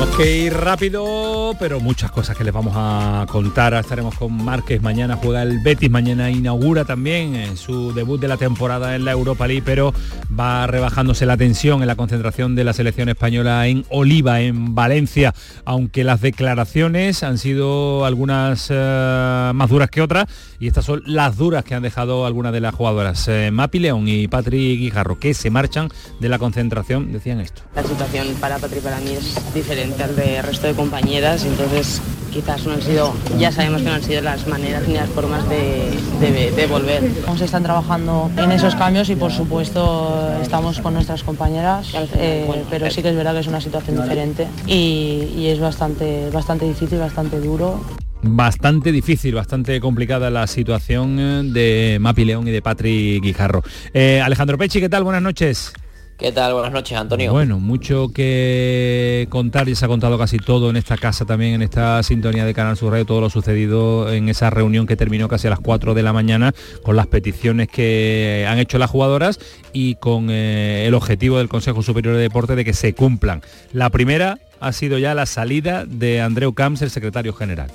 Tenemos 0.00 0.16
que 0.16 0.38
ir 0.38 0.54
rápido, 0.54 1.54
pero 1.58 1.78
muchas 1.78 2.10
cosas 2.10 2.34
que 2.34 2.42
les 2.42 2.54
vamos 2.54 2.72
a 2.74 3.26
contar. 3.28 3.74
Estaremos 3.74 4.14
con 4.14 4.32
Márquez, 4.32 4.80
mañana 4.80 5.16
juega 5.16 5.42
el 5.42 5.58
Betis, 5.58 5.90
mañana 5.90 6.30
inaugura 6.30 6.86
también 6.86 7.36
eh, 7.36 7.54
su 7.54 7.92
debut 7.92 8.18
de 8.18 8.26
la 8.26 8.38
temporada 8.38 8.96
en 8.96 9.04
la 9.04 9.12
Europa 9.12 9.46
League, 9.46 9.62
pero 9.62 9.92
va 10.38 10.66
rebajándose 10.66 11.26
la 11.26 11.36
tensión 11.36 11.82
en 11.82 11.86
la 11.86 11.96
concentración 11.96 12.54
de 12.54 12.64
la 12.64 12.72
selección 12.72 13.10
española 13.10 13.66
en 13.66 13.84
Oliva, 13.90 14.40
en 14.40 14.74
Valencia, 14.74 15.34
aunque 15.66 16.02
las 16.02 16.22
declaraciones 16.22 17.22
han 17.22 17.36
sido 17.36 18.06
algunas 18.06 18.68
eh, 18.70 19.50
más 19.54 19.68
duras 19.68 19.90
que 19.90 20.00
otras, 20.00 20.24
y 20.58 20.66
estas 20.66 20.86
son 20.86 21.02
las 21.04 21.36
duras 21.36 21.62
que 21.62 21.74
han 21.74 21.82
dejado 21.82 22.24
algunas 22.24 22.54
de 22.54 22.60
las 22.60 22.74
jugadoras. 22.74 23.28
Eh, 23.28 23.50
Mapi 23.52 23.78
León 23.80 24.08
y 24.08 24.28
Patri 24.28 24.78
Guijarro, 24.78 25.18
que 25.18 25.34
se 25.34 25.50
marchan 25.50 25.90
de 26.20 26.28
la 26.30 26.38
concentración, 26.38 27.12
decían 27.12 27.40
esto. 27.40 27.60
La 27.74 27.82
situación 27.82 28.28
para 28.40 28.58
Patri 28.58 28.80
para 28.80 28.98
mí 29.00 29.10
es 29.10 29.36
diferente 29.52 29.89
al 29.98 30.16
del 30.16 30.42
resto 30.42 30.66
de 30.66 30.74
compañeras, 30.74 31.44
entonces 31.44 32.00
quizás 32.32 32.64
no 32.64 32.72
han 32.72 32.82
sido, 32.82 33.12
ya 33.38 33.50
sabemos 33.50 33.82
que 33.82 33.88
no 33.88 33.94
han 33.94 34.02
sido 34.04 34.20
las 34.22 34.46
maneras 34.46 34.86
ni 34.86 34.94
las 34.94 35.08
formas 35.08 35.48
de, 35.48 35.90
de, 36.20 36.52
de 36.52 36.66
volver. 36.68 37.02
Se 37.36 37.44
están 37.44 37.64
trabajando 37.64 38.30
en 38.36 38.52
esos 38.52 38.76
cambios 38.76 39.10
y 39.10 39.16
por 39.16 39.32
supuesto 39.32 40.30
estamos 40.40 40.80
con 40.80 40.94
nuestras 40.94 41.24
compañeras, 41.24 41.88
eh, 42.14 42.46
pero 42.70 42.88
sí 42.90 43.02
que 43.02 43.08
es 43.08 43.16
verdad 43.16 43.34
que 43.34 43.40
es 43.40 43.48
una 43.48 43.60
situación 43.60 44.00
diferente 44.00 44.46
y, 44.66 45.28
y 45.36 45.48
es 45.48 45.58
bastante, 45.58 46.30
bastante 46.30 46.66
difícil, 46.66 46.98
bastante 47.00 47.40
duro. 47.40 47.84
Bastante 48.22 48.92
difícil, 48.92 49.34
bastante 49.34 49.80
complicada 49.80 50.28
la 50.30 50.46
situación 50.46 51.16
eh, 51.18 51.42
de 51.44 51.98
Mapi 52.00 52.26
León 52.26 52.46
y 52.46 52.50
de 52.50 52.62
Patri 52.62 53.18
Guijarro. 53.20 53.64
Eh, 53.94 54.20
Alejandro 54.22 54.56
Pechi, 54.58 54.78
¿qué 54.78 54.88
tal? 54.90 55.04
Buenas 55.04 55.22
noches. 55.22 55.72
¿Qué 56.20 56.32
tal? 56.32 56.52
Buenas 56.52 56.72
noches, 56.72 56.98
Antonio. 56.98 57.32
Bueno, 57.32 57.58
mucho 57.58 58.10
que 58.12 59.26
contar 59.30 59.70
y 59.70 59.74
se 59.74 59.86
ha 59.86 59.88
contado 59.88 60.18
casi 60.18 60.36
todo 60.36 60.68
en 60.68 60.76
esta 60.76 60.98
casa 60.98 61.24
también, 61.24 61.54
en 61.54 61.62
esta 61.62 62.02
sintonía 62.02 62.44
de 62.44 62.52
Canal 62.52 62.76
Sur 62.76 62.92
Radio, 62.92 63.06
todo 63.06 63.22
lo 63.22 63.30
sucedido 63.30 64.12
en 64.12 64.28
esa 64.28 64.50
reunión 64.50 64.86
que 64.86 64.96
terminó 64.96 65.28
casi 65.28 65.46
a 65.46 65.50
las 65.50 65.60
4 65.60 65.94
de 65.94 66.02
la 66.02 66.12
mañana 66.12 66.52
con 66.82 66.94
las 66.94 67.06
peticiones 67.06 67.68
que 67.68 68.46
han 68.46 68.58
hecho 68.58 68.76
las 68.76 68.90
jugadoras 68.90 69.40
y 69.72 69.94
con 69.94 70.28
eh, 70.28 70.84
el 70.86 70.92
objetivo 70.92 71.38
del 71.38 71.48
Consejo 71.48 71.82
Superior 71.82 72.14
de 72.14 72.20
Deporte 72.20 72.54
de 72.54 72.66
que 72.66 72.74
se 72.74 72.92
cumplan. 72.92 73.40
La 73.72 73.88
primera 73.88 74.38
ha 74.60 74.72
sido 74.72 74.98
ya 74.98 75.14
la 75.14 75.24
salida 75.24 75.86
de 75.86 76.20
Andreu 76.20 76.52
Camps, 76.52 76.82
el 76.82 76.90
secretario 76.90 77.32
general. 77.32 77.70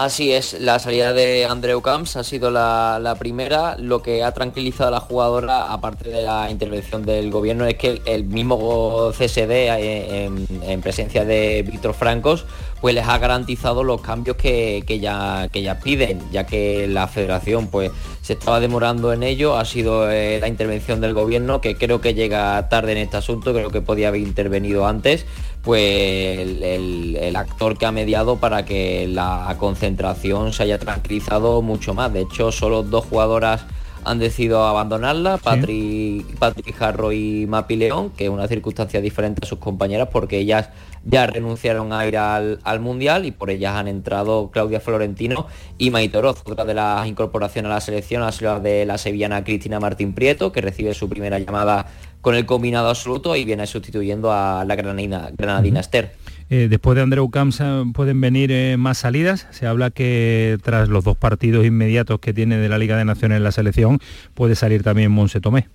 Así 0.00 0.32
es, 0.32 0.58
la 0.58 0.78
salida 0.78 1.12
de 1.12 1.44
Andreu 1.44 1.82
Camps 1.82 2.16
ha 2.16 2.24
sido 2.24 2.50
la, 2.50 3.16
primera. 3.18 3.76
Lo 3.76 4.00
que 4.00 4.24
ha 4.24 4.32
tranquilizado 4.32 4.88
a 4.88 4.92
la 4.92 5.00
jugadora, 5.00 5.70
aparte 5.70 6.08
de 6.08 6.22
la 6.22 6.50
intervención 6.50 7.04
del 7.04 7.30
gobierno, 7.30 7.66
es 7.66 7.74
que 7.74 8.00
el, 8.06 8.24
mismo 8.24 9.10
CSD 9.12 9.50
eh, 9.50 10.24
en, 10.24 10.46
en, 10.62 10.80
presencia 10.80 11.26
de 11.26 11.62
Víctor 11.70 11.92
Francos, 11.92 12.46
pues 12.80 12.94
les 12.94 13.06
ha 13.06 13.18
garantizado 13.18 13.84
los 13.84 14.00
cambios 14.00 14.38
que, 14.38 14.82
que, 14.86 15.00
ya, 15.00 15.48
que 15.52 15.60
ya 15.60 15.78
piden, 15.80 16.18
ya 16.32 16.46
que 16.46 16.86
la 16.88 17.06
federación 17.06 17.66
pues 17.66 17.90
se 18.22 18.32
estaba 18.32 18.58
demorando 18.58 19.12
en 19.12 19.22
ello. 19.22 19.58
Ha 19.58 19.66
sido 19.66 20.10
eh, 20.10 20.38
la 20.40 20.48
intervención 20.48 21.02
del 21.02 21.12
gobierno, 21.12 21.60
que 21.60 21.76
creo 21.76 22.00
que 22.00 22.14
llega 22.14 22.70
tarde 22.70 22.92
en 22.92 22.98
este 22.98 23.18
asunto, 23.18 23.52
creo 23.52 23.68
que 23.68 23.82
podía 23.82 24.08
haber 24.08 24.22
intervenido 24.22 24.86
antes 24.86 25.26
pues 25.62 26.38
el, 26.62 27.36
actor 27.36 27.78
que 27.78 27.86
ha 27.86 27.92
mediado 27.92 28.36
para 28.36 28.64
que 28.64 29.06
la 29.08 29.54
concentración 29.58 30.52
se 30.52 30.64
haya 30.64 30.78
tranquilizado 30.78 31.62
mucho 31.62 31.94
más. 31.94 32.12
De 32.12 32.20
hecho, 32.22 32.52
solo 32.52 32.82
dos 32.82 33.04
jugadoras 33.06 33.64
han 34.04 34.18
decidido 34.18 34.64
abandonarla, 34.64 35.38
Patri, 35.38 36.24
¿Sí? 36.26 36.34
Patri 36.38 36.72
Jarro 36.72 37.12
y 37.12 37.46
Mapi 37.46 37.76
León, 37.76 38.10
que 38.16 38.24
es 38.24 38.30
una 38.30 38.48
circunstancia 38.48 39.00
diferente 39.00 39.40
a 39.42 39.46
sus 39.46 39.58
compañeras 39.58 40.08
porque 40.10 40.38
ellas 40.38 40.70
ya 41.04 41.26
renunciaron 41.26 41.92
a 41.92 42.06
ir 42.06 42.16
al, 42.18 42.60
al, 42.62 42.80
Mundial 42.80 43.24
y 43.24 43.30
por 43.30 43.50
ellas 43.50 43.74
han 43.74 43.88
entrado 43.88 44.50
Claudia 44.50 44.80
Florentino 44.80 45.46
y 45.78 45.90
Maitoroz. 45.90 46.42
Otra 46.44 46.64
de 46.64 46.74
las 46.74 47.06
incorporaciones 47.06 47.70
a 47.70 47.74
la 47.74 47.80
selección 47.80 48.22
ha 48.22 48.32
sido 48.32 48.54
la 48.54 48.60
de 48.60 48.84
la 48.84 48.98
sevillana 48.98 49.44
Cristina 49.44 49.80
Martín 49.80 50.12
Prieto, 50.12 50.52
que 50.52 50.60
recibe 50.60 50.92
su 50.94 51.08
primera 51.08 51.38
llamada 51.38 51.86
con 52.20 52.34
el 52.34 52.44
combinado 52.44 52.88
absoluto 52.88 53.34
y 53.34 53.44
viene 53.44 53.66
sustituyendo 53.66 54.32
a 54.32 54.64
la 54.66 54.76
granadina, 54.76 55.30
granadina. 55.36 55.80
Esther. 55.80 56.12
Eh, 56.50 56.66
después 56.68 56.96
de 56.96 57.02
Andreu 57.02 57.30
Camps 57.30 57.62
pueden 57.94 58.20
venir 58.20 58.50
eh, 58.50 58.76
más 58.76 58.98
salidas. 58.98 59.46
Se 59.50 59.68
habla 59.68 59.90
que 59.90 60.58
tras 60.62 60.88
los 60.88 61.04
dos 61.04 61.16
partidos 61.16 61.64
inmediatos 61.64 62.18
que 62.18 62.34
tiene 62.34 62.56
de 62.58 62.68
la 62.68 62.76
Liga 62.76 62.96
de 62.96 63.04
Naciones 63.04 63.40
la 63.40 63.52
selección, 63.52 64.00
puede 64.34 64.56
salir 64.56 64.82
también 64.82 65.12
Monse 65.12 65.40
Tomé. 65.40 65.68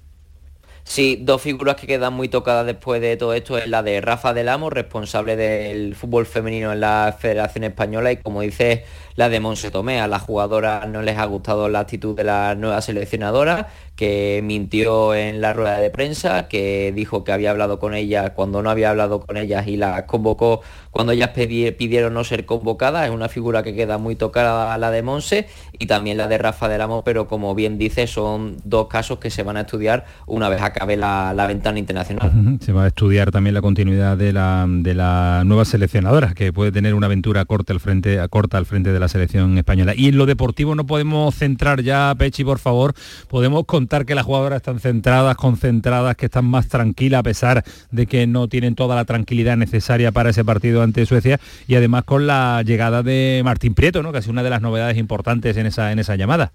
Sí, 0.87 1.17
dos 1.19 1.41
figuras 1.41 1.77
que 1.77 1.87
quedan 1.87 2.13
muy 2.13 2.29
tocadas 2.29 2.63
después 2.63 3.01
de 3.01 3.17
todo 3.17 3.33
esto 3.33 3.57
es 3.57 3.67
la 3.67 3.81
de 3.81 4.01
Rafa 4.01 4.35
del 4.35 4.47
Amo, 4.49 4.69
responsable 4.69 5.35
del 5.35 5.95
fútbol 5.95 6.27
femenino 6.27 6.71
en 6.73 6.79
la 6.79 7.15
Federación 7.17 7.63
Española 7.63 8.11
y 8.11 8.17
como 8.17 8.41
dice 8.41 8.85
la 9.15 9.29
de 9.29 9.39
Monse 9.39 9.71
Tomé. 9.71 9.99
A 9.99 10.07
las 10.07 10.21
jugadoras 10.21 10.87
no 10.87 11.01
les 11.01 11.17
ha 11.17 11.25
gustado 11.25 11.69
la 11.69 11.79
actitud 11.79 12.15
de 12.15 12.25
la 12.25 12.53
nueva 12.53 12.81
seleccionadora, 12.81 13.69
que 13.95 14.41
mintió 14.43 15.15
en 15.15 15.41
la 15.41 15.53
rueda 15.53 15.79
de 15.79 15.89
prensa, 15.89 16.47
que 16.47 16.91
dijo 16.95 17.23
que 17.23 17.31
había 17.31 17.51
hablado 17.51 17.79
con 17.79 17.93
ellas 17.93 18.31
cuando 18.35 18.61
no 18.61 18.69
había 18.69 18.89
hablado 18.89 19.21
con 19.21 19.37
ellas 19.37 19.67
y 19.67 19.77
las 19.77 20.03
convocó 20.03 20.61
cuando 20.91 21.11
ellas 21.11 21.31
pidieron 21.31 22.13
no 22.13 22.23
ser 22.23 22.45
convocadas. 22.45 23.05
Es 23.07 23.11
una 23.11 23.27
figura 23.27 23.63
que 23.63 23.75
queda 23.75 23.97
muy 23.97 24.15
tocada 24.15 24.77
la 24.77 24.91
de 24.91 25.01
Monse 25.01 25.47
y 25.77 25.87
también 25.87 26.17
la 26.17 26.27
de 26.27 26.37
Rafa 26.37 26.69
del 26.69 26.81
Amo, 26.81 27.03
pero 27.03 27.27
como 27.27 27.53
bien 27.53 27.77
dice, 27.77 28.07
son 28.07 28.57
dos 28.63 28.87
casos 28.87 29.19
que 29.19 29.29
se 29.29 29.43
van 29.43 29.57
a 29.57 29.61
estudiar 29.61 30.05
una 30.25 30.47
vez 30.47 30.61
acabe 30.61 30.95
la, 30.95 31.33
la 31.33 31.47
ventana 31.47 31.79
internacional. 31.79 32.31
Se 32.61 32.71
va 32.71 32.85
a 32.85 32.87
estudiar 32.87 33.31
también 33.31 33.53
la 33.53 33.61
continuidad 33.61 34.17
de 34.17 34.31
la, 34.31 34.65
de 34.67 34.93
la 34.93 35.43
nueva 35.45 35.65
seleccionadora, 35.65 36.33
que 36.33 36.53
puede 36.53 36.71
tener 36.71 36.93
una 36.93 37.07
aventura 37.07 37.43
corta 37.45 37.73
al 37.73 37.79
frente, 37.79 38.17
corta 38.29 38.57
al 38.57 38.65
frente 38.65 38.91
de 38.93 38.99
la 38.99 39.07
selección 39.07 39.57
española. 39.57 39.93
Y 39.95 40.07
en 40.07 40.17
lo 40.17 40.25
deportivo 40.25 40.75
no 40.75 40.85
podemos 40.85 41.35
centrar 41.35 41.81
ya, 41.81 42.13
Pechi, 42.17 42.43
por 42.43 42.59
favor, 42.59 42.93
podemos 43.27 43.65
contar 43.85 44.07
que 44.07 44.15
las 44.15 44.25
jugadoras 44.25 44.57
están 44.57 44.79
centradas, 44.79 45.35
concentradas, 45.35 46.15
que 46.15 46.25
están 46.25 46.45
más 46.45 46.67
tranquilas 46.67 47.19
a 47.19 47.23
pesar 47.23 47.63
de 47.91 48.07
que 48.07 48.25
no 48.25 48.47
tienen 48.47 48.73
toda 48.73 48.95
la 48.95 49.05
tranquilidad 49.05 49.57
necesaria 49.57 50.11
para 50.11 50.31
ese 50.31 50.43
partido 50.43 50.81
ante 50.81 51.05
Suecia 51.05 51.39
y 51.67 51.75
además 51.75 52.03
con 52.03 52.25
la 52.25 52.63
llegada 52.65 53.03
de 53.03 53.43
Martín 53.45 53.75
Prieto, 53.75 54.01
¿no? 54.01 54.11
que 54.11 54.17
es 54.17 54.27
una 54.27 54.41
de 54.41 54.49
las 54.49 54.63
novedades 54.63 54.97
importantes 54.97 55.55
en 55.57 55.67
esa, 55.67 55.91
en 55.91 55.99
esa 55.99 56.15
llamada. 56.15 56.51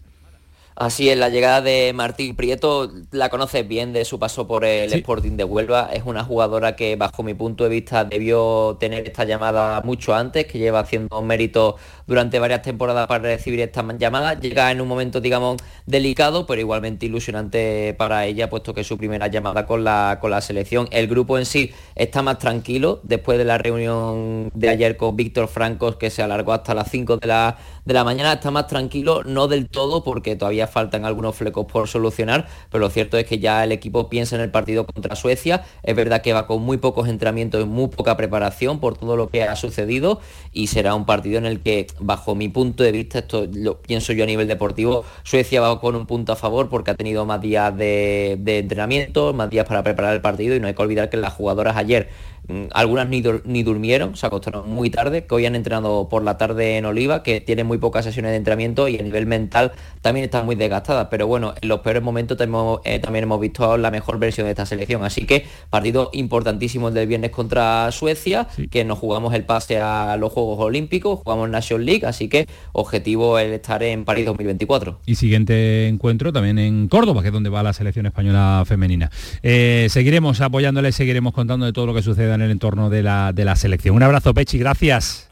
Así 0.81 1.11
es, 1.11 1.19
la 1.19 1.28
llegada 1.28 1.61
de 1.61 1.93
Martín 1.93 2.35
Prieto 2.35 2.90
la 3.11 3.28
conoces 3.28 3.69
bien 3.69 3.93
de 3.93 4.07
su 4.07 4.19
paso 4.19 4.47
por 4.48 4.65
el 4.65 4.90
Sporting 4.94 5.32
de 5.32 5.44
Huelva. 5.44 5.90
Es 5.93 6.05
una 6.07 6.24
jugadora 6.24 6.74
que 6.74 6.97
bajo 6.97 7.23
mi 7.23 7.35
punto 7.35 7.65
de 7.65 7.69
vista 7.69 8.07
debió 8.07 8.78
tener 8.81 9.07
esta 9.07 9.24
llamada 9.24 9.82
mucho 9.82 10.15
antes, 10.15 10.47
que 10.47 10.59
lleva 10.59 10.81
haciendo 10.81 11.20
méritos 11.20 11.74
durante 12.07 12.39
varias 12.39 12.62
temporadas 12.62 13.07
para 13.09 13.24
recibir 13.24 13.61
esta 13.61 13.85
llamada. 13.98 14.40
Llega 14.40 14.70
en 14.73 14.81
un 14.81 14.89
momento, 14.89 15.20
digamos, 15.20 15.59
delicado, 15.85 16.47
pero 16.47 16.62
igualmente 16.62 17.05
ilusionante 17.05 17.94
para 17.98 18.24
ella, 18.24 18.48
puesto 18.48 18.73
que 18.73 18.81
es 18.81 18.86
su 18.86 18.97
primera 18.97 19.27
llamada 19.27 19.66
con 19.66 19.85
la, 19.85 20.16
con 20.19 20.31
la 20.31 20.40
selección. 20.40 20.89
El 20.93 21.09
grupo 21.09 21.36
en 21.36 21.44
sí 21.44 21.73
está 21.94 22.23
más 22.23 22.39
tranquilo 22.39 23.01
después 23.02 23.36
de 23.36 23.44
la 23.44 23.59
reunión 23.59 24.51
de 24.55 24.70
ayer 24.70 24.97
con 24.97 25.15
Víctor 25.15 25.48
Francos, 25.48 25.97
que 25.97 26.09
se 26.09 26.23
alargó 26.23 26.55
hasta 26.55 26.74
las 26.74 26.90
5 26.90 27.19
de 27.19 27.27
la, 27.27 27.59
de 27.85 27.93
la 27.93 28.02
mañana. 28.02 28.32
Está 28.32 28.51
más 28.51 28.66
tranquilo, 28.66 29.23
no 29.24 29.47
del 29.47 29.69
todo, 29.69 30.02
porque 30.02 30.36
todavía 30.36 30.69
faltan 30.70 31.05
algunos 31.05 31.36
flecos 31.36 31.66
por 31.66 31.88
solucionar, 31.88 32.47
pero 32.70 32.80
lo 32.80 32.90
cierto 32.90 33.18
es 33.18 33.26
que 33.26 33.38
ya 33.38 33.64
el 33.64 33.72
equipo 33.72 34.09
piensa 34.09 34.36
en 34.36 34.42
el 34.42 34.51
partido 34.51 34.86
contra 34.86 35.16
Suecia. 35.16 35.64
Es 35.82 35.97
verdad 35.97 36.22
que 36.22 36.32
va 36.32 36.47
con 36.47 36.62
muy 36.62 36.78
pocos 36.78 37.09
entrenamientos 37.09 37.62
y 37.62 37.66
muy 37.66 37.88
poca 37.88 38.16
preparación 38.16 38.80
por 38.80 38.97
todo 38.97 39.16
lo 39.16 39.28
que 39.28 39.42
ha 39.44 39.56
sucedido 39.56 40.20
y 40.52 40.68
será 40.68 40.94
un 40.94 41.06
partido 41.06 41.38
en 41.38 41.47
el 41.47 41.60
que, 41.60 41.86
bajo 41.98 42.34
mi 42.34 42.48
punto 42.48 42.82
de 42.82 42.92
vista, 42.92 43.18
esto 43.20 43.47
lo 43.52 43.80
pienso 43.80 44.12
yo 44.12 44.24
a 44.24 44.26
nivel 44.26 44.48
deportivo, 44.48 45.05
Suecia 45.22 45.60
va 45.60 45.80
con 45.80 45.97
un 45.97 46.06
punto 46.06 46.32
a 46.32 46.36
favor 46.36 46.68
porque 46.68 46.92
ha 46.92 46.94
tenido 46.94 47.24
más 47.26 47.40
días 47.40 47.76
de, 47.76 48.36
de 48.40 48.59
entrenamiento, 48.59 49.32
más 49.32 49.51
días 49.51 49.66
para 49.66 49.82
preparar 49.82 50.14
el 50.14 50.20
partido 50.20 50.55
y 50.55 50.60
no 50.60 50.66
hay 50.66 50.74
que 50.74 50.82
olvidar 50.82 51.10
que 51.10 51.16
las 51.16 51.32
jugadoras 51.32 51.76
ayer 51.76 52.09
Mm, 52.51 52.64
algunas 52.72 53.09
ni, 53.09 53.22
ni, 53.44 53.62
durmieron, 53.62 54.16
se 54.16 54.26
acostaron 54.26 54.68
muy 54.68 54.90
tarde, 54.90 55.24
que 55.24 55.34
hoy 55.36 55.47
han 55.47 55.55
entrenado 55.55 56.09
por 56.09 56.24
la 56.24 56.36
tarde 56.36 56.78
en 56.78 56.84
Oliva, 56.84 57.22
que 57.22 57.40
tienen 57.40 57.66
muy 57.66 57.78
pocas 57.78 58.05
sesiones 58.05 58.32
de 58.32 58.38
entrenamiento 58.38 58.88
y 58.88 58.98
a 58.98 59.02
nivel 59.02 59.26
mental 59.26 59.70
también 60.01 60.24
están 60.24 60.47
muy 60.47 60.49
desgastadas. 60.59 61.09
Pero 61.10 61.27
bueno, 61.27 61.55
en 61.60 61.68
los 61.68 61.81
peores 61.81 62.02
momentos 62.02 62.36
tenemos, 62.36 62.81
eh, 62.85 62.98
también 62.98 63.24
hemos 63.24 63.40
visto 63.40 63.77
la 63.77 63.90
mejor 63.90 64.18
versión 64.18 64.47
de 64.47 64.51
esta 64.51 64.66
selección. 64.66 65.05
Así 65.05 65.27
que 65.27 65.44
partido 65.70 66.10
importantísimo 66.12 66.89
el 66.89 66.94
del 66.94 67.06
viernes 67.06 67.31
contra 67.31 67.90
Suecia, 67.93 68.48
que 68.70 68.85
nos 68.85 68.98
jugamos 68.98 69.35
el 69.35 69.44
pase 69.44 69.78
a 69.81 70.16
los 70.16 70.32
Juegos 70.32 70.59
Olímpicos, 70.60 71.20
jugamos 71.22 71.48
National 71.48 71.86
League, 71.86 72.06
así 72.06 72.28
que 72.28 72.47
objetivo 72.72 73.39
el 73.39 73.52
estar 73.52 73.82
en 73.82 74.05
París 74.05 74.27
2024. 74.27 75.01
Y 75.06 75.14
siguiente 75.14 75.89
encuentro 75.89 76.32
también 76.32 76.59
en 76.59 76.89
Córdoba, 76.89 77.22
que 77.22 77.28
es 77.28 77.35
donde 77.35 77.51
va 77.51 77.62
la 77.62 77.72
selección 77.72 78.06
española 78.06 78.64
femenina. 78.66 79.10
Eh, 79.43 79.86
seguiremos 79.90 80.40
apoyándole, 80.40 80.93
seguiremos 80.93 81.32
contando 81.32 81.66
de 81.66 81.72
todo 81.72 81.86
lo 81.86 81.94
que 81.94 82.02
suceda 82.02 82.35
en 82.35 82.43
el 82.43 82.51
entorno 82.51 82.90
de 82.90 83.02
la, 83.02 83.32
de 83.32 83.44
la 83.44 83.56
selección. 83.56 83.97
Un 83.97 84.02
abrazo, 84.02 84.35
Pechi, 84.35 84.59
gracias. 84.59 85.30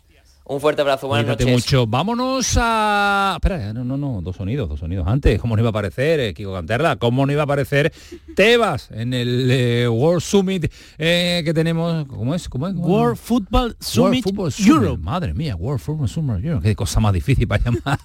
Un 0.50 0.62
fuerte 0.62 0.80
abrazo, 0.80 1.08
buenas 1.08 1.26
Cuídate 1.26 1.44
noches. 1.44 1.66
mucho. 1.66 1.86
Vámonos 1.86 2.56
a... 2.58 3.34
Espera, 3.36 3.70
no, 3.74 3.84
no, 3.84 3.98
no, 3.98 4.22
dos 4.22 4.36
sonidos, 4.36 4.66
dos 4.66 4.80
sonidos 4.80 5.06
antes. 5.06 5.38
¿Cómo 5.38 5.54
no 5.54 5.60
iba 5.60 5.68
a 5.68 5.70
aparecer, 5.70 6.20
eh, 6.20 6.32
Kiko 6.32 6.54
Canterla? 6.54 6.96
¿Cómo 6.96 7.26
no 7.26 7.32
iba 7.32 7.42
a 7.42 7.44
aparecer 7.44 7.92
Tebas 8.34 8.90
en 8.90 9.12
el 9.12 9.50
eh, 9.50 9.88
World 9.88 10.22
Summit 10.22 10.72
eh, 10.96 11.42
que 11.44 11.52
tenemos? 11.52 12.06
¿Cómo 12.06 12.34
es? 12.34 12.48
¿Cómo 12.48 12.66
es? 12.66 12.72
¿Cómo? 12.72 12.86
World 12.86 13.18
Football 13.18 13.76
Summit 13.78 14.24
Football 14.24 14.50
Summit. 14.52 14.72
Europe. 14.72 15.02
Madre 15.02 15.34
mía, 15.34 15.54
World 15.54 15.80
Football 15.80 16.08
Summit 16.08 16.42
Europe. 16.42 16.66
Qué 16.66 16.74
cosa 16.74 16.98
más 16.98 17.12
difícil 17.12 17.46
para 17.46 17.64
llamar 17.64 17.98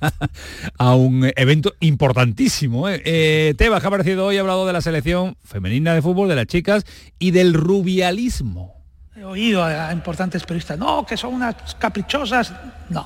a 0.78 0.96
un 0.96 1.32
evento 1.38 1.74
importantísimo. 1.80 2.90
¿eh? 2.90 3.02
Eh, 3.06 3.54
Tebas, 3.58 3.80
que 3.80 3.88
ha 3.88 3.90
aparecido 3.90 4.26
hoy, 4.26 4.36
ha 4.36 4.42
hablado 4.42 4.68
de 4.68 4.74
la 4.74 4.82
selección 4.82 5.38
femenina 5.46 5.94
de 5.94 6.02
fútbol, 6.02 6.28
de 6.28 6.36
las 6.36 6.48
chicas 6.48 6.84
y 7.20 7.32
del 7.32 7.54
rubialismo. 7.54 8.83
He 9.16 9.24
oído 9.24 9.64
a, 9.64 9.92
importantes 9.94 10.44
periodistas, 10.44 10.78
no, 10.80 11.06
que 11.06 11.16
son 11.18 11.34
unas 11.36 11.56
caprichosas. 11.78 12.52
No, 12.90 13.06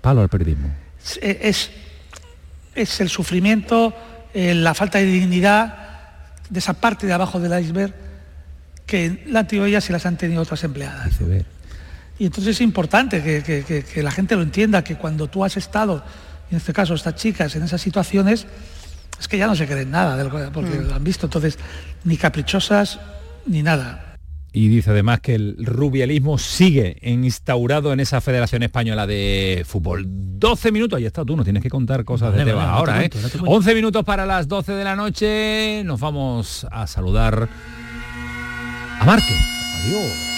Palo 0.00 0.22
al 0.22 0.28
periodismo. 0.30 0.70
es, 1.04 1.18
es, 1.22 1.70
es 2.74 3.00
el 3.00 3.08
sufrimiento, 3.10 3.92
eh, 4.32 4.54
la 4.54 4.72
falta 4.74 4.98
de 4.98 5.04
dignidad 5.04 5.74
de 6.48 6.58
esa 6.58 6.72
parte 6.74 7.06
de 7.06 7.12
abajo 7.12 7.38
del 7.38 7.60
iceberg 7.62 7.92
que 8.86 9.24
la 9.26 9.40
han 9.40 9.46
tenido 9.46 9.66
ellas 9.66 9.88
y 9.90 9.92
las 9.92 10.06
han 10.06 10.16
tenido 10.16 10.40
otras 10.42 10.64
empleadas. 10.64 11.10
Y 12.18 12.26
entonces 12.26 12.56
es 12.56 12.60
importante 12.62 13.22
que, 13.22 13.42
que- 13.42 13.62
que- 13.64 13.84
que 13.84 14.02
la 14.02 14.10
gente 14.10 14.36
lo 14.36 14.42
entienda, 14.42 14.82
que 14.82 14.96
cuando 14.96 15.28
tú 15.28 15.44
has 15.44 15.56
estado, 15.58 16.02
en 16.50 16.56
este 16.56 16.72
caso 16.72 16.94
estas 16.94 17.14
chicas, 17.16 17.54
en 17.56 17.62
esas 17.62 17.80
situaciones, 17.82 18.46
es 19.18 19.28
que 19.28 19.36
ya 19.36 19.46
no 19.46 19.54
se 19.54 19.66
creen 19.66 19.90
nada, 19.90 20.16
de 20.16 20.24
lo 20.24 20.30
que- 20.30 20.50
porque 20.50 20.78
Mm. 20.80 20.88
lo 20.88 20.94
han 20.94 21.04
visto. 21.04 21.26
Entonces, 21.26 21.58
ni 22.04 22.16
caprichosas, 22.16 22.98
ni 23.46 23.62
nada. 23.62 24.16
Y 24.52 24.68
dice 24.68 24.90
además 24.90 25.20
que 25.20 25.36
el 25.36 25.56
rubialismo 25.64 26.36
sigue 26.36 26.96
instaurado 27.02 27.92
en 27.92 28.00
esa 28.00 28.20
Federación 28.20 28.64
Española 28.64 29.06
de 29.06 29.64
Fútbol. 29.66 30.04
12 30.06 30.72
minutos, 30.72 30.96
ahí 30.96 31.04
está 31.04 31.24
tú, 31.24 31.36
no 31.36 31.44
tienes 31.44 31.62
que 31.62 31.70
contar 31.70 32.04
cosas 32.04 32.34
de 32.34 32.52
vale, 32.52 32.68
ahora, 32.68 32.94
no 32.94 32.98
te 33.00 33.06
¿eh? 33.06 33.10
cuento, 33.10 33.22
no 33.22 33.28
te 33.28 33.38
cuento. 33.38 33.56
11 33.56 33.74
minutos 33.74 34.04
para 34.04 34.26
las 34.26 34.48
12 34.48 34.72
de 34.72 34.84
la 34.84 34.96
noche, 34.96 35.82
nos 35.84 36.00
vamos 36.00 36.66
a 36.70 36.86
saludar 36.88 37.48
a 38.98 39.04
Márquez. 39.04 39.36
Adiós. 39.84 40.30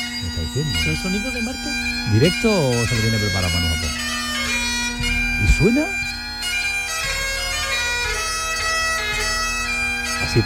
¿me 0.55 0.91
el 0.91 0.97
sonido 0.97 1.31
de 1.31 1.43
Marte? 1.43 1.69
¿Directo 2.12 2.49
o 2.49 2.73
se 2.87 2.95
lo 2.95 3.03
tiene 3.03 3.19
preparado 3.19 3.53
Manu 3.55 3.66
Japón? 3.74 3.91
¿Y 5.45 5.53
suena? 5.53 5.87
Así 10.23 10.41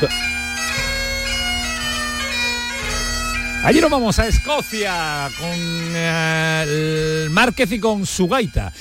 Allí 3.67 3.81
nos 3.81 3.91
vamos 3.91 4.17
a 4.21 4.29
Escocia 4.29 5.29
con 5.41 5.51
eh, 5.51 7.25
el 7.25 7.31
Márquez 7.31 7.73
y 7.73 7.81
con 7.81 8.07
su 8.07 8.29
gaita. 8.29 8.73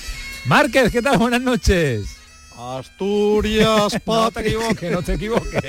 Márquez, 0.46 0.92
¿qué 0.92 1.02
tal? 1.02 1.18
Buenas 1.18 1.42
noches. 1.42 2.18
Asturias, 2.56 4.00
No 4.06 4.30
te 4.30 4.42
equivoques, 4.42 4.92
no 4.92 5.02
te 5.02 5.14
equivoques. 5.14 5.64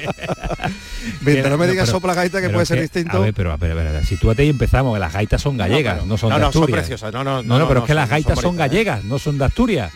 Mientras 1.23 1.51
no 1.51 1.57
me 1.57 1.67
digas 1.67 1.89
sopla 1.89 2.13
gaita, 2.13 2.43
que 2.43 2.51
puede 2.51 2.67
ser 2.67 2.79
distinto. 2.79 3.17
A 3.17 3.21
ver, 3.21 3.33
pero, 3.33 3.53
a 3.53 3.57
ver, 3.57 3.71
a 3.71 3.75
ver, 3.75 4.05
sitúate 4.05 4.45
y 4.45 4.51
empezamos, 4.51 4.99
las 4.99 5.15
gaitas 5.15 5.41
son 5.41 5.57
gallegas, 5.57 6.05
no, 6.05 6.19
son 6.19 6.39
de 6.39 6.45
Asturias. 6.45 6.91
no, 7.05 7.11
no, 7.11 7.25
no, 7.25 7.43
no, 7.43 7.59
no, 7.59 7.69
pero 7.69 7.81
es 7.81 7.87
que 7.87 7.95
las 7.95 8.11
gaitas 8.11 8.39
son 8.39 8.55
gallegas, 8.55 9.03
no 9.05 9.19
son 9.19 9.39
de 9.39 9.47
Asturias. 9.47 9.93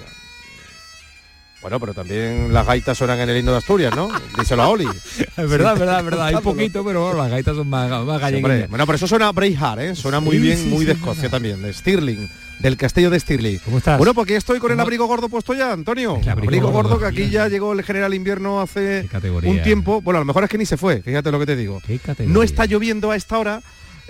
Bueno, 1.63 1.79
pero 1.79 1.93
también 1.93 2.53
las 2.55 2.67
gaitas 2.67 2.97
suenan 2.97 3.21
en 3.21 3.29
el 3.29 3.37
himno 3.37 3.53
de 3.53 3.59
Asturias, 3.59 3.95
¿no? 3.95 4.09
Díselo 4.39 4.63
a 4.63 4.69
Oli. 4.69 4.87
Es 4.87 5.49
verdad, 5.49 5.75
es 5.75 5.79
verdad, 5.81 5.99
es 5.99 6.05
verdad. 6.07 6.27
Hay 6.27 6.37
poquito, 6.37 6.83
pero 6.85 7.05
bueno, 7.05 7.19
las 7.23 7.31
gaitas 7.31 7.55
son 7.55 7.69
más, 7.69 7.91
más 8.05 8.21
galleguitas. 8.21 8.71
Bueno, 8.71 8.87
pero 8.87 8.97
eso 8.97 9.07
suena 9.07 9.31
Braveheart, 9.31 9.81
¿eh? 9.81 9.95
Suena 9.95 10.21
muy 10.21 10.37
Sí, 10.37 10.43
bien, 10.43 10.59
sí, 10.59 10.65
muy 10.69 10.79
sí, 10.81 10.85
de 10.87 10.93
es 10.93 10.99
Escocia 10.99 11.29
también, 11.29 11.61
de 11.63 11.73
Stirling, 11.75 12.29
del 12.61 12.77
castillo 12.79 13.11
de 13.11 13.21
Stirling. 13.21 13.59
¿Cómo 13.59 13.77
estás? 13.79 13.99
Bueno, 13.99 14.15
porque 14.15 14.37
estoy 14.37 14.59
con 14.59 14.73
el 14.73 14.81
abrigo 14.81 15.07
gordo 15.07 15.29
puesto 15.29 15.53
ya, 15.53 15.73
Antonio. 15.73 16.19
El 16.23 16.29
abrigo 16.31 16.47
abrigo, 16.49 16.71
gordo, 16.71 16.89
gordo. 16.91 17.01
que 17.01 17.07
aquí 17.23 17.31
ya 17.31 17.49
llegó 17.49 17.75
el 17.75 17.83
general 17.83 18.15
invierno 18.15 18.61
hace 18.63 19.07
un 19.45 19.63
tiempo. 19.63 20.01
Bueno, 20.01 20.17
a 20.19 20.21
lo 20.23 20.27
mejor 20.27 20.45
es 20.45 20.51
que 20.51 20.57
ni 20.59 20.65
se 20.65 20.79
fue, 20.79 21.03
fíjate 21.03 21.31
lo 21.31 21.39
que 21.39 21.47
te 21.47 21.57
digo. 21.57 21.83
No 22.27 22.43
está 22.43 22.65
lloviendo 22.65 23.11
a 23.11 23.17
esta 23.17 23.39
hora. 23.39 23.61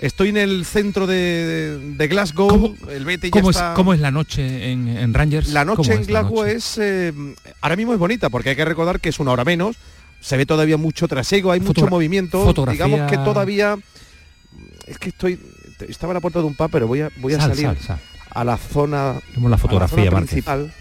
Estoy 0.01 0.29
en 0.29 0.37
el 0.37 0.65
centro 0.65 1.05
de, 1.05 1.77
de 1.95 2.07
Glasgow. 2.07 2.75
El 2.89 3.05
Betis 3.05 3.31
ya 3.31 3.39
¿Cómo 3.39 3.51
es, 3.51 3.57
cómo 3.75 3.93
es 3.93 3.99
la 3.99 4.09
noche 4.11 4.71
en, 4.71 4.87
en 4.87 5.13
Rangers? 5.13 5.49
La 5.49 5.61
¿Cómo 5.63 5.77
noche 5.77 5.93
en 5.93 6.05
Glasgow 6.05 6.43
es 6.43 6.77
eh, 6.79 7.13
ahora 7.61 7.75
mismo 7.75 7.93
es 7.93 7.99
bonita 7.99 8.29
porque 8.31 8.49
hay 8.49 8.55
que 8.55 8.65
recordar 8.65 8.99
que 8.99 9.09
es 9.09 9.19
una 9.19 9.31
hora 9.31 9.45
menos. 9.45 9.75
Se 10.19 10.37
ve 10.37 10.45
todavía 10.47 10.77
mucho 10.77 11.07
trasiego, 11.07 11.51
hay 11.51 11.59
mucho 11.59 11.87
movimiento. 11.87 12.43
fotografía- 12.43 12.85
Digamos 12.85 13.11
que 13.11 13.17
todavía 13.17 13.77
es 14.87 14.97
que 14.97 15.09
estoy 15.09 15.39
estaba 15.87 16.11
a 16.11 16.15
la 16.15 16.19
puerta 16.19 16.39
de 16.39 16.45
un 16.45 16.55
pub, 16.55 16.69
pero 16.71 16.87
voy 16.87 17.01
a 17.01 17.09
voy 17.17 17.33
a 17.33 17.37
Sal, 17.39 17.49
salir 17.51 17.65
sal, 17.65 17.77
sal. 17.79 17.99
a 18.31 18.43
la 18.43 18.57
zona 18.57 19.15
Vemos 19.35 19.49
la 19.49 19.55
a 19.55 19.59
fotografía, 19.59 20.05
zona 20.05 20.17
principal. 20.17 20.73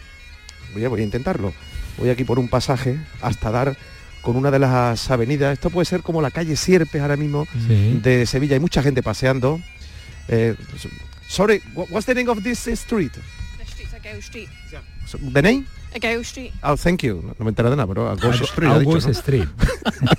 Voy 0.75 0.85
a, 0.85 0.89
voy 0.89 1.01
a 1.01 1.05
intentarlo. 1.05 1.53
Voy 1.99 2.09
aquí 2.11 2.25
por 2.25 2.39
un 2.39 2.49
pasaje 2.49 2.99
hasta 3.21 3.51
dar 3.51 3.77
con 4.23 4.37
una 4.37 4.51
de 4.51 4.59
las 4.59 5.11
avenidas. 5.11 5.53
Esto 5.53 5.71
puede 5.71 5.85
ser 5.87 6.03
como 6.03 6.21
la 6.23 6.31
calle 6.31 6.57
Sierpes 6.57 7.01
ahora 7.01 7.17
mismo 7.17 7.47
Sí. 7.67 8.01
de 8.03 8.27
Sevilla. 8.27 8.55
Hay 8.55 8.61
mucha 8.61 8.83
gente 8.83 9.03
paseando. 9.03 9.61
Eh, 10.29 10.55
sorry, 11.27 11.63
wha- 11.75 11.87
what's 11.91 12.07
the 12.07 12.15
name 12.15 12.29
of 12.31 12.43
this 12.43 12.67
street? 12.69 13.13
The 13.13 14.21
Street. 14.23 14.49
So, 15.07 15.19
The 15.33 15.43
name? 15.43 15.65
Gow 16.01 16.21
Street. 16.21 16.53
Oh, 16.63 16.77
thank 16.77 17.03
you. 17.03 17.23
No, 17.39 17.45
me 17.45 17.49
entero 17.49 17.71
de 17.71 17.77
nada, 17.77 17.87
pero 17.89 18.09
August 18.11 18.43
Street. 18.43 19.09
Street. 19.11 19.49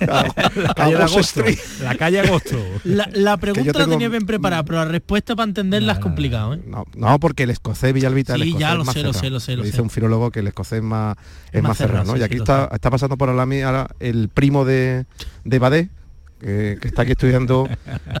la 0.00 0.74
calle 0.74 0.96
agosto. 0.96 1.20
Street. 1.40 1.58
La 1.82 1.94
calle 1.96 2.20
agosto. 2.20 2.58
La, 2.84 3.08
la 3.12 3.36
pregunta 3.36 3.72
la 3.72 3.84
tengo- 3.84 3.90
tenía 3.92 4.08
bien 4.08 4.26
preparada, 4.26 4.62
pero 4.64 4.78
la 4.78 4.84
respuesta 4.86 5.34
para 5.36 5.48
entenderla 5.48 5.94
es 5.94 5.98
complicado, 5.98 6.54
¿eh? 6.54 6.60
No, 6.66 6.84
no, 6.94 7.18
porque 7.20 7.44
el 7.44 7.50
escocés 7.50 7.92
Villalbita 7.94 8.34
el 8.34 8.42
Sí, 8.42 8.48
escocés 8.48 8.60
ya 8.60 8.72
es 8.72 8.78
lo 8.78 8.84
más 8.84 8.94
sé, 8.94 9.02
lo 9.02 9.12
sé, 9.12 9.30
lo 9.30 9.40
sé, 9.40 9.56
lo 9.56 9.62
dice 9.62 9.80
un 9.82 9.90
filólogo 9.90 10.30
que 10.30 10.40
el 10.40 10.48
escocés 10.48 10.78
es 10.78 10.82
más, 10.84 11.16
es 11.52 11.62
más 11.62 11.70
más 11.70 11.78
cerrado, 11.78 12.04
cerrado, 12.04 12.12
¿no? 12.12 12.14
sí, 12.16 12.20
y 12.20 12.24
aquí 12.24 12.36
está, 12.36 12.68
está 12.72 12.90
pasando 12.90 13.16
por 13.16 13.28
la 13.32 13.46
mía 13.46 13.86
el 14.00 14.28
primo 14.28 14.64
de, 14.64 15.06
de 15.44 15.58
Badé, 15.58 15.88
que, 16.40 16.76
que 16.80 16.88
está 16.88 17.02
aquí 17.02 17.12
estudiando 17.12 17.68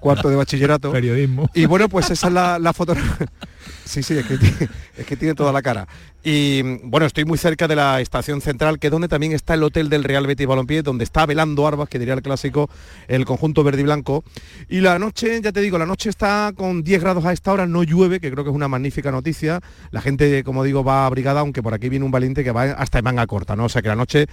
cuarto 0.00 0.28
de 0.28 0.36
bachillerato. 0.36 0.92
Periodismo. 0.92 1.50
Y 1.54 1.66
bueno, 1.66 1.88
pues 1.88 2.08
esa 2.10 2.28
es 2.28 2.32
la, 2.32 2.58
la, 2.58 2.72
foto- 2.72 2.94
Sí, 3.84 4.02
sí, 4.02 4.16
es 4.96 5.06
que, 5.06 5.16
tiene- 5.16 5.34
toda 5.34 5.52
la 5.52 5.62
cara. 5.62 5.86
Y 6.24 6.62
bueno, 6.84 7.04
estoy 7.06 7.24
muy 7.24 7.36
cerca 7.36 7.66
de 7.66 7.74
la 7.74 8.00
estación 8.00 8.40
central, 8.40 8.78
que 8.78 8.86
es 8.86 8.90
donde 8.92 9.08
también 9.08 9.32
está 9.32 9.54
el 9.54 9.62
hotel 9.64 9.88
del 9.88 10.04
Real 10.04 10.26
Betis 10.26 10.46
Balompié, 10.46 10.82
donde 10.82 11.02
está 11.02 11.26
velando 11.26 11.66
Arbas, 11.66 11.88
que 11.88 11.98
diría 11.98 12.14
el 12.14 12.22
clásico, 12.22 12.70
el 13.08 13.24
conjunto 13.24 13.64
verde 13.64 13.80
y 13.80 13.84
blanco. 13.84 14.22
Y 14.68 14.80
la 14.80 14.98
noche, 15.00 15.40
ya 15.42 15.50
te 15.50 15.60
digo, 15.60 15.78
la 15.78 15.86
noche 15.86 16.10
está 16.10 16.52
con 16.54 16.84
10 16.84 17.00
grados 17.02 17.24
a 17.24 17.32
esta 17.32 17.52
hora, 17.52 17.66
no 17.66 17.82
llueve, 17.82 18.20
que 18.20 18.30
creo 18.30 18.44
que 18.44 18.50
es 18.50 18.56
una 18.56 18.68
magnífica 18.68 19.10
noticia. 19.10 19.60
La 19.90 20.00
gente, 20.00 20.44
como 20.44 20.62
digo, 20.62 20.84
va 20.84 21.06
abrigada, 21.06 21.40
aunque 21.40 21.62
por 21.62 21.74
aquí 21.74 21.88
viene 21.88 22.04
un 22.04 22.12
valiente 22.12 22.44
que 22.44 22.52
va 22.52 22.64
hasta 22.72 22.98
en 22.98 23.04
manga 23.04 23.26
corta, 23.26 23.56
¿no? 23.56 23.64
O 23.64 23.68
sea 23.68 23.82
que 23.82 23.88
la 23.88 23.96
noche 23.96 24.26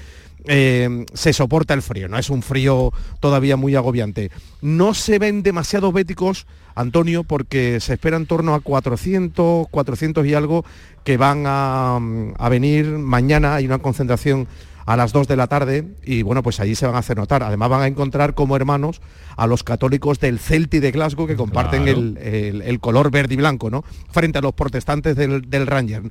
eh, 0.46 1.06
se 1.14 1.34
soporta 1.34 1.74
el 1.74 1.82
frío, 1.82 2.08
no 2.08 2.18
es 2.20 2.30
un 2.30 2.44
frío 2.44 2.94
todavía 3.20 3.58
muy 3.58 3.76
agobiante. 3.76 4.30
No 4.62 4.94
se 4.94 5.18
ven 5.18 5.42
demasiados 5.42 5.92
béticos, 5.92 6.46
Antonio, 6.76 7.24
porque 7.24 7.80
se 7.80 7.94
espera 7.94 8.18
en 8.18 8.26
torno 8.26 8.54
a 8.54 8.60
400, 8.62 9.68
400 9.70 10.26
y 10.26 10.34
algo 10.34 10.66
que 11.04 11.18
van 11.18 11.44
a, 11.46 11.98
a 12.38 12.50
venir 12.50 12.86
mañana, 12.98 13.56
hay 13.56 13.66
una 13.66 13.80
concentración 13.80 14.48
a 14.86 14.96
las 14.98 15.14
2 15.14 15.28
de 15.28 15.36
la 15.36 15.46
tarde 15.48 15.86
y 16.04 16.24
bueno, 16.24 16.42
pues 16.42 16.60
allí 16.60 16.74
se 16.74 16.88
van 16.88 16.96
a 16.96 17.00
hacer 17.00 17.16
notar. 17.18 17.44
Además 17.44 17.70
van 17.70 17.82
a 17.82 17.88
encontrar 17.88 18.34
como 18.34 18.56
hermanos 18.56 19.02
a 19.38 19.46
los 19.46 19.64
católicos 19.64 20.20
del 20.20 20.40
Celti 20.40 20.80
de 20.80 20.92
Glasgow 20.92 21.28
que 21.28 21.36
comparten 21.36 21.84
Claro. 21.84 22.00
el, 22.00 22.18
el- 22.18 22.62
el 22.64 22.80
color 22.80 23.12
verde 23.12 23.36
y 23.36 23.38
blanco, 23.38 23.70
¿no? 23.70 23.84
Frente 24.12 24.40
a 24.40 24.42
los 24.42 24.54
protestantes 24.54 25.16
del, 25.16 25.48
del 25.50 25.68
Ranger. 25.68 26.04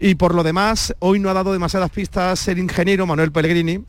Y 0.00 0.14
por 0.14 0.34
lo 0.34 0.42
demás, 0.42 0.94
hoy 1.00 1.18
no 1.20 1.28
ha 1.28 1.34
dado 1.34 1.52
demasiadas 1.52 1.90
pistas 1.90 2.48
el 2.48 2.58
ingeniero 2.58 3.06
Manuel 3.06 3.30
Pellegrini, 3.30 3.84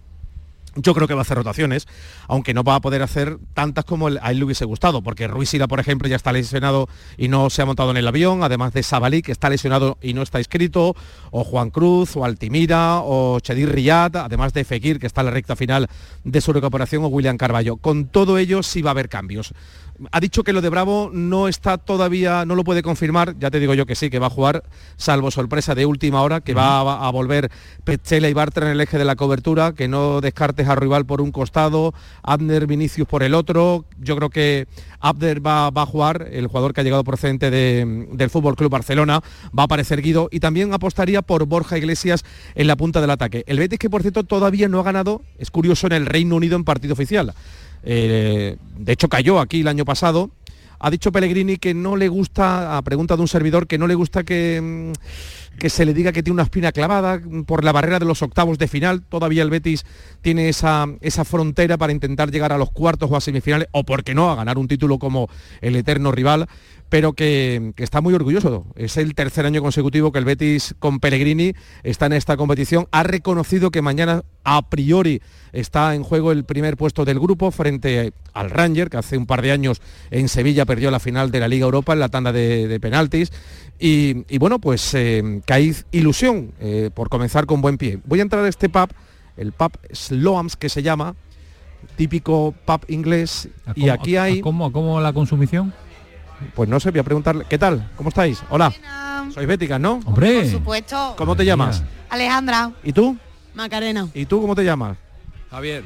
yo 0.76 0.94
creo 0.94 1.08
que 1.08 1.14
va 1.14 1.22
a 1.22 1.24
hacer 1.24 1.38
rotaciones, 1.38 1.88
aunque 2.28 2.54
no 2.54 2.64
va 2.64 2.76
a 2.76 2.82
poder 2.82 3.02
hacer 3.02 3.38
tantas 3.54 3.86
como 3.86 4.08
a 4.08 4.32
él 4.32 4.40
le 4.40 4.46
hubiese 4.46 4.66
gustado, 4.66 5.02
porque 5.02 5.28
Ruiz 5.28 5.50
Sila, 5.50 5.68
por 5.68 5.80
ejemplo, 5.80 6.08
ya 6.08 6.16
está 6.16 6.32
lesionado 6.32 6.88
y 7.18 7.28
no 7.28 7.50
se 7.50 7.62
ha 7.62 7.66
montado 7.66 7.92
en 7.92 7.98
el 7.98 8.08
avión, 8.08 8.44
además 8.44 8.74
de 8.74 8.84
Sabalí, 8.84 9.22
que 9.22 9.32
está 9.32 9.50
lesionado 9.50 9.98
y 10.02 10.14
no 10.14 10.22
está 10.22 10.40
inscrito, 10.40 10.96
o 11.32 11.44
Juan 11.44 11.70
Cruz, 11.70 12.16
o 12.16 12.26
Altimira, 12.26 13.00
o 13.02 13.40
Chedir 13.40 13.72
Riyad, 13.72 14.16
además 14.18 14.54
de 14.54 14.64
Fekir, 14.64 15.00
que 15.00 15.08
está 15.08 15.22
en 15.22 15.26
la 15.26 15.32
recta 15.32 15.56
final 15.56 15.88
de 16.24 16.42
su 16.42 16.54
recuperación, 16.54 17.04
o 17.04 17.08
William 17.08 17.38
Carballo. 17.38 17.78
Con 17.78 18.08
todo 18.08 18.38
ello 18.38 18.64
sí 18.64 18.82
va 18.82 18.90
a 18.90 18.92
haber 18.92 19.10
cambios. 19.10 19.54
Ha 20.12 20.20
dicho 20.20 20.44
que 20.44 20.52
lo 20.52 20.62
de 20.62 20.68
Bravo 20.70 21.10
no 21.14 21.48
está 21.48 21.78
todavía, 21.78 22.44
no 22.46 22.56
lo 22.56 22.64
puede 22.66 22.84
confirmar, 22.84 23.36
ya 23.40 23.50
te 23.50 23.60
digo 23.62 23.74
yo 23.74 23.86
que 23.86 23.96
sí, 23.96 24.10
que 24.10 24.20
va 24.20 24.28
a 24.28 24.30
jugar, 24.30 24.64
salvo 24.98 25.32
sorpresa 25.32 25.74
de 25.74 25.86
última 25.86 26.22
hora, 26.22 26.42
que 26.42 26.54
va 26.54 26.80
a, 26.82 27.08
a 27.08 27.12
volver 27.12 27.50
Petzela 27.86 28.28
y 28.28 28.34
Bartra 28.34 28.66
en 28.66 28.74
el 28.74 28.82
eje 28.82 28.98
de 28.98 29.06
la 29.06 29.16
cobertura, 29.16 29.72
que 29.74 29.88
no 29.88 30.20
descartes 30.20 30.68
a 30.68 30.76
rival 30.76 31.06
por 31.06 31.22
un 31.22 31.32
costado, 31.32 31.94
Abner 32.24 32.68
Vinicius 32.68 33.08
por 33.08 33.24
el 33.24 33.34
otro. 33.34 33.86
Yo 34.00 34.18
creo 34.18 34.30
que 34.30 34.68
Abner 35.00 35.46
va, 35.46 35.70
va 35.70 35.84
a 35.84 35.86
jugar, 35.86 36.28
el 36.30 36.48
jugador 36.48 36.74
que 36.74 36.82
ha 36.82 36.84
llegado 36.84 37.04
procedente 37.06 37.50
de- 37.50 38.08
del 38.12 38.30
Fútbol 38.30 38.56
Club 38.58 38.72
Barcelona, 38.72 39.22
va 39.58 39.64
a 39.64 39.66
aparecer 39.66 40.02
Guido 40.02 40.28
y 40.32 40.42
también 40.42 40.74
apostaría 40.74 41.22
por 41.22 41.46
Borja 41.46 41.78
Iglesias 41.78 42.26
en 42.56 42.68
la 42.68 42.76
punta 42.76 43.00
del 43.00 43.12
ataque. 43.12 43.44
El 43.48 43.60
Betis 43.60 43.80
que 43.80 43.90
por 43.90 44.02
cierto 44.02 44.24
todavía 44.24 44.68
no 44.68 44.80
ha 44.80 44.84
ganado, 44.84 45.22
es 45.40 45.52
curioso, 45.52 45.88
en 45.88 45.94
el 45.94 46.06
Reino 46.06 46.36
Unido 46.36 46.58
en 46.58 46.66
partido 46.66 46.94
oficial. 46.94 47.34
Eh, 47.86 48.58
de 48.78 48.92
hecho 48.92 49.08
cayó 49.08 49.40
aquí 49.40 49.62
el 49.62 49.68
año 49.68 49.86
pasado. 49.86 50.32
Ha 50.80 50.92
dicho 50.92 51.12
Pellegrini 51.12 51.58
que 51.58 51.74
no 51.74 51.96
le 51.96 52.10
gusta, 52.10 52.78
a 52.78 52.82
pregunta 52.82 53.16
de 53.16 53.22
un 53.22 53.28
servidor, 53.28 53.68
que 53.68 53.78
no 53.78 53.88
le 53.88 53.96
gusta 53.96 54.24
que, 54.24 54.60
mm, 54.62 54.92
que 55.58 55.70
se 55.70 55.86
le 55.86 55.94
diga 55.94 56.12
que 56.12 56.24
tiene 56.24 56.36
una 56.36 56.44
espina 56.44 56.72
clavada 56.72 57.20
por 57.46 57.64
la 57.64 57.72
barrera 57.72 58.00
de 58.00 58.06
los 58.06 58.22
octavos 58.22 58.58
de 58.58 58.68
final. 58.68 59.04
Todavía 59.04 59.44
el 59.44 59.50
Betis 59.50 59.86
tiene 60.22 60.50
esa, 60.50 60.88
esa 61.02 61.26
frontera 61.26 61.78
para 61.78 61.94
intentar 61.94 62.32
llegar 62.32 62.52
a 62.52 62.58
los 62.58 62.72
cuartos 62.72 63.10
o 63.12 63.16
a 63.16 63.22
semifinales, 63.22 63.68
o 63.72 63.84
por 63.84 64.04
qué 64.04 64.14
no, 64.16 64.32
a 64.32 64.36
ganar 64.36 64.58
un 64.58 64.68
título 64.68 65.00
como 65.00 65.30
el 65.62 65.76
eterno 65.76 66.12
rival, 66.12 66.48
pero 66.90 67.14
que, 67.14 67.74
que 67.76 67.84
está 67.84 68.02
muy 68.02 68.14
orgulloso. 68.14 68.66
Es 68.76 68.98
el 68.98 69.16
tercer 69.16 69.46
año 69.46 69.62
consecutivo 69.62 70.12
que 70.12 70.20
el 70.20 70.26
Betis 70.26 70.76
con 70.80 71.00
Pellegrini 71.00 71.54
está 71.84 72.06
en 72.06 72.14
esta 72.14 72.38
competición. 72.38 72.88
Ha 72.92 73.04
reconocido 73.04 73.72
que 73.72 73.82
mañana 73.82 74.24
a 74.44 74.70
priori 74.70 75.22
está 75.52 75.96
en 75.96 76.04
juego 76.04 76.32
el 76.32 76.44
primer 76.44 76.78
puesto 76.78 77.06
del 77.06 77.20
grupo 77.20 77.50
frente 77.50 78.14
al 78.34 78.50
Ranger, 78.50 78.90
que 78.90 78.98
hace 78.98 79.18
un 79.18 79.26
par 79.26 79.42
de 79.42 79.52
años 79.52 79.82
en 80.12 80.30
Sevilla 80.30 80.66
perdió 80.66 80.92
la 80.92 81.00
final 81.00 81.32
de 81.32 81.40
la 81.40 81.48
Liga 81.48 81.66
Europa 81.66 81.94
en 81.94 82.00
la 82.00 82.10
tanda 82.10 82.32
de 82.32 82.80
penaltis. 82.80 83.32
Y, 83.80 84.26
y 84.34 84.38
bueno, 84.38 84.60
pues 84.60 84.94
eh, 84.94 85.42
que 85.46 85.54
hay 85.54 85.76
ilusión 85.92 86.54
eh, 86.60 86.90
por 86.94 87.10
comenzar 87.10 87.46
con 87.46 87.62
buen 87.62 87.78
pie. 87.78 88.00
Voy 88.06 88.20
a 88.20 88.22
entrar 88.22 88.44
a 88.46 88.48
este 88.48 88.70
pub, 88.70 88.90
el 89.38 89.52
pub 89.52 89.72
Sloams 89.92 90.56
que 90.56 90.70
se 90.70 90.82
llama, 90.82 91.14
típico 91.98 92.54
pub 92.66 92.82
inglés, 92.88 93.50
y 93.76 93.90
aquí 93.90 94.16
a- 94.16 94.24
hay... 94.24 94.42
¿Cómo, 94.42 94.72
cómo 94.72 95.00
la 95.02 95.12
consumición? 95.14 95.74
Pues 96.54 96.70
no 96.70 96.80
sé, 96.80 96.92
voy 96.92 97.00
a 97.00 97.04
preguntarle. 97.04 97.46
¿Qué 97.50 97.58
tal? 97.58 97.90
¿Cómo 97.96 98.10
estáis? 98.10 98.42
Hola. 98.50 98.74
Sois 99.34 99.48
béticas, 99.48 99.80
¿no? 99.80 100.00
Hombre. 100.06 100.42
Por 100.42 100.52
supuesto. 100.52 101.16
¿Cómo 101.18 101.36
te 101.36 101.46
llamas? 101.46 101.84
Alejandra. 102.10 102.72
¿Y 102.84 102.92
tú? 102.94 103.18
Macarena. 103.54 104.08
¿Y 104.14 104.26
tú 104.26 104.42
cómo 104.42 104.54
te 104.56 104.64
llamas? 104.64 104.98
Javier. 105.50 105.84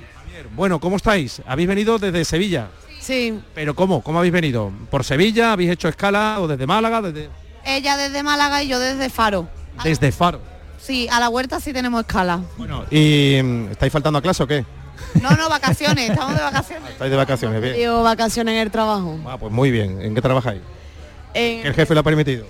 Bueno, 0.55 0.79
¿cómo 0.79 0.95
estáis? 0.95 1.41
¿Habéis 1.45 1.67
venido 1.67 1.97
desde 1.99 2.25
Sevilla? 2.25 2.69
Sí. 2.99 3.39
¿Pero 3.53 3.75
cómo? 3.75 4.01
¿Cómo 4.01 4.17
habéis 4.19 4.33
venido? 4.33 4.71
¿Por 4.89 5.03
Sevilla? 5.03 5.53
¿Habéis 5.53 5.71
hecho 5.71 5.87
escala 5.87 6.37
o 6.39 6.47
desde 6.47 6.65
Málaga? 6.65 7.01
Desde, 7.01 7.29
Ella 7.77 7.97
desde 7.97 8.23
Málaga 8.23 8.63
y 8.63 8.67
yo 8.67 8.79
desde 8.79 9.09
Faro. 9.09 9.47
desde 9.83 10.11
Faro. 10.11 10.41
Sí, 10.81 11.07
a 11.11 11.19
la 11.19 11.29
huerta 11.29 11.59
sí 11.59 11.73
tenemos 11.73 12.01
escala. 12.01 12.41
¿Y 12.89 13.39
mm, 13.43 13.71
estáis 13.71 13.91
faltando 13.91 14.19
a 14.19 14.21
clase 14.21 14.43
o 14.43 14.47
qué? 14.47 14.65
No, 15.21 15.29
no, 15.31 15.49
vacaciones, 15.49 16.09
estamos 16.09 16.35
de 16.35 16.41
vacaciones. 16.41 16.91
Estáis 16.91 17.11
de 17.11 17.17
vacaciones, 17.17 17.61
bien. 17.61 17.75
Digo, 17.75 18.03
vacaciones 18.03 18.53
en 18.53 18.59
el 18.61 18.71
trabajo. 18.71 19.17
Ah, 19.27 19.37
pues 19.37 19.51
muy 19.51 19.71
bien. 19.71 20.01
¿En 20.01 20.15
qué 20.15 20.21
trabajáis? 20.21 20.61
En- 21.33 21.61
¿Que 21.61 21.67
el 21.67 21.73
jefe 21.73 21.93
lo 21.93 21.99
ha 22.01 22.03
permitido? 22.03 22.45